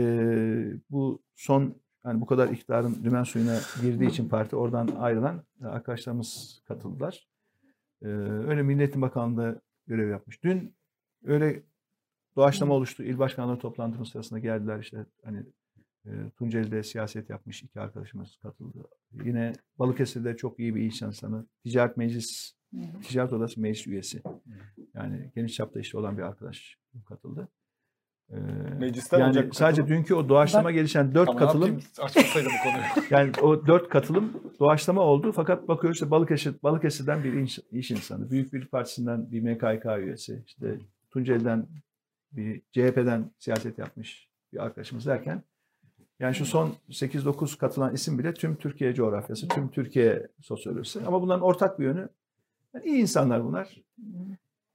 bu 0.89 1.21
son 1.35 1.75
yani 2.05 2.21
bu 2.21 2.25
kadar 2.25 2.49
iktidarın 2.49 3.03
dümen 3.03 3.23
suyuna 3.23 3.59
girdiği 3.81 4.09
için 4.09 4.29
parti 4.29 4.55
oradan 4.55 4.87
ayrılan 4.87 5.43
arkadaşlarımız 5.61 6.61
katıldılar. 6.67 7.27
Ee, 8.01 8.07
öyle 8.47 8.63
Milliyetin 8.63 9.01
Bakanlığı'nda 9.01 9.61
görev 9.87 10.09
yapmış. 10.09 10.43
Dün 10.43 10.75
öyle 11.23 11.63
doğaçlama 12.35 12.73
oluştu. 12.73 13.03
İl 13.03 13.19
başkanları 13.19 13.59
toplantımız 13.59 14.09
sırasında 14.09 14.39
geldiler 14.39 14.79
işte 14.79 15.05
hani 15.23 15.43
e, 16.05 16.11
Tunceli'de 16.37 16.83
siyaset 16.83 17.29
yapmış 17.29 17.63
iki 17.63 17.79
arkadaşımız 17.79 18.37
katıldı. 18.37 18.83
Yine 19.11 19.53
Balıkesir'de 19.79 20.37
çok 20.37 20.59
iyi 20.59 20.75
bir 20.75 20.81
iş 20.81 21.01
insanı. 21.01 21.45
Ticaret 21.63 21.97
Meclis, 21.97 22.53
Ticaret 23.03 23.33
Odası 23.33 23.61
Meclis 23.61 23.87
üyesi. 23.87 24.23
Yani 24.93 25.31
geniş 25.35 25.53
çapta 25.53 25.79
işte 25.79 25.97
olan 25.97 26.17
bir 26.17 26.23
arkadaş 26.23 26.77
katıldı. 27.05 27.47
Meclisten 28.79 29.19
yani 29.19 29.33
sadece 29.53 29.81
katılım. 29.81 29.87
dünkü 29.87 30.15
o 30.15 30.29
doğaçlama 30.29 30.69
ben, 30.69 30.75
gelişen 30.75 31.13
dört 31.13 31.35
katılım 31.35 31.79
açmasaydım 31.99 32.51
bu 32.59 32.63
konuyu. 32.63 32.83
yani 33.09 33.31
o 33.41 33.67
dört 33.67 33.89
katılım 33.89 34.33
doğaçlama 34.59 35.01
oldu 35.01 35.31
fakat 35.31 35.67
bakıyoruz 35.67 35.97
işte 35.97 36.11
Balıkesir, 36.11 36.55
Balıkesir'den 36.63 37.23
bir 37.23 37.33
iş, 37.33 37.59
iş 37.71 37.91
insanı, 37.91 38.31
Büyük 38.31 38.53
Birlik 38.53 38.71
Partisi'nden 38.71 39.31
bir 39.31 39.41
MKK 39.41 39.85
üyesi, 39.99 40.43
işte 40.47 40.77
Tunceli'den 41.09 41.67
bir 42.31 42.61
CHP'den 42.71 43.31
siyaset 43.39 43.77
yapmış 43.77 44.29
bir 44.53 44.63
arkadaşımız 44.63 45.05
derken 45.05 45.43
yani 46.19 46.35
şu 46.35 46.45
son 46.45 46.75
8-9 46.89 47.57
katılan 47.57 47.93
isim 47.93 48.19
bile 48.19 48.33
tüm 48.33 48.55
Türkiye 48.55 48.93
coğrafyası, 48.93 49.47
tüm 49.47 49.69
Türkiye 49.71 50.27
sosyolojisi. 50.41 50.99
Ama 51.07 51.21
bunların 51.21 51.41
ortak 51.41 51.79
bir 51.79 51.83
yönü 51.85 52.09
yani 52.73 52.85
iyi 52.85 53.01
insanlar 53.01 53.43
bunlar. 53.45 53.81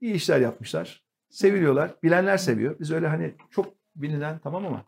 İyi 0.01 0.15
işler 0.15 0.41
yapmışlar. 0.41 1.08
Seviliyorlar. 1.31 1.95
Bilenler 2.03 2.37
seviyor. 2.37 2.77
Biz 2.81 2.91
öyle 2.91 3.09
hani 3.09 3.35
çok 3.51 3.67
bilinen 3.97 4.39
tamam 4.39 4.67
ama 4.67 4.85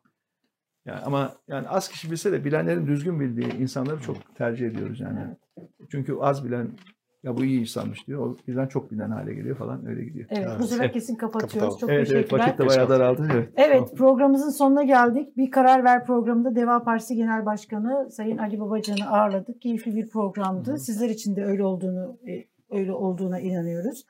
yani 0.85 1.01
ama 1.01 1.33
yani 1.49 1.69
az 1.69 1.89
kişi 1.89 2.11
bilse 2.11 2.33
de 2.33 2.45
bilenlerin 2.45 2.87
düzgün 2.87 3.21
bildiği 3.21 3.55
insanları 3.59 4.01
çok 4.01 4.37
tercih 4.37 4.67
ediyoruz 4.67 5.01
yani. 5.01 5.21
Çünkü 5.91 6.17
az 6.21 6.45
bilen 6.45 6.69
ya 7.23 7.37
bu 7.37 7.45
iyi 7.45 7.61
insanmış 7.61 8.07
diyor. 8.07 8.27
O 8.27 8.37
birden 8.49 8.67
çok 8.67 8.91
bilen 8.91 9.11
hale 9.11 9.35
geliyor 9.35 9.57
falan 9.57 9.87
öyle 9.87 10.05
gidiyor. 10.05 10.27
Evet, 10.31 10.49
evet. 10.73 10.89
bu 10.89 10.93
kesin 10.93 11.15
kapatıyoruz. 11.15 11.79
Çok 11.79 11.91
evet, 11.91 12.09
teşekkürler. 12.09 12.39
Evet, 12.39 12.49
vakit 12.49 12.59
de 12.59 12.67
bayağı 12.67 12.89
daraldı. 12.89 13.29
Evet. 13.33 13.49
evet, 13.57 13.97
programımızın 13.97 14.51
sonuna 14.51 14.83
geldik. 14.83 15.37
Bir 15.37 15.51
Karar 15.51 15.85
Ver 15.85 16.05
programında 16.05 16.57
Deva 16.57 16.83
Partisi 16.83 17.17
Genel 17.17 17.47
Başkanı 17.47 18.11
Sayın 18.11 18.39
Ali 18.39 18.61
Babacan'ı 18.61 19.11
ağırladık. 19.11 19.63
Keyifli 19.63 19.97
bir 19.97 20.09
programdı. 20.09 20.79
Sizler 20.79 21.09
için 21.09 21.37
de 21.37 21.45
öyle 21.45 21.65
olduğunu 21.65 22.19
e, 22.29 22.45
öyle 22.71 22.93
olduğuna 22.93 23.41
inanıyoruz. 23.41 24.05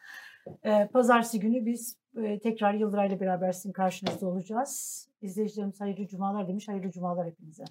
Ee, 0.64 0.88
Pazartesi 0.92 1.40
günü 1.40 1.66
biz 1.66 1.96
e, 2.16 2.38
tekrar 2.38 2.74
Yıldıray'la 2.74 3.20
beraber 3.20 3.52
sizin 3.52 3.72
karşınızda 3.72 4.26
olacağız. 4.26 5.06
İzleyicilerimiz 5.22 5.80
hayırlı 5.80 6.06
cumalar 6.06 6.48
demiş. 6.48 6.68
Hayırlı 6.68 6.90
cumalar 6.90 7.26
hepinize. 7.26 7.64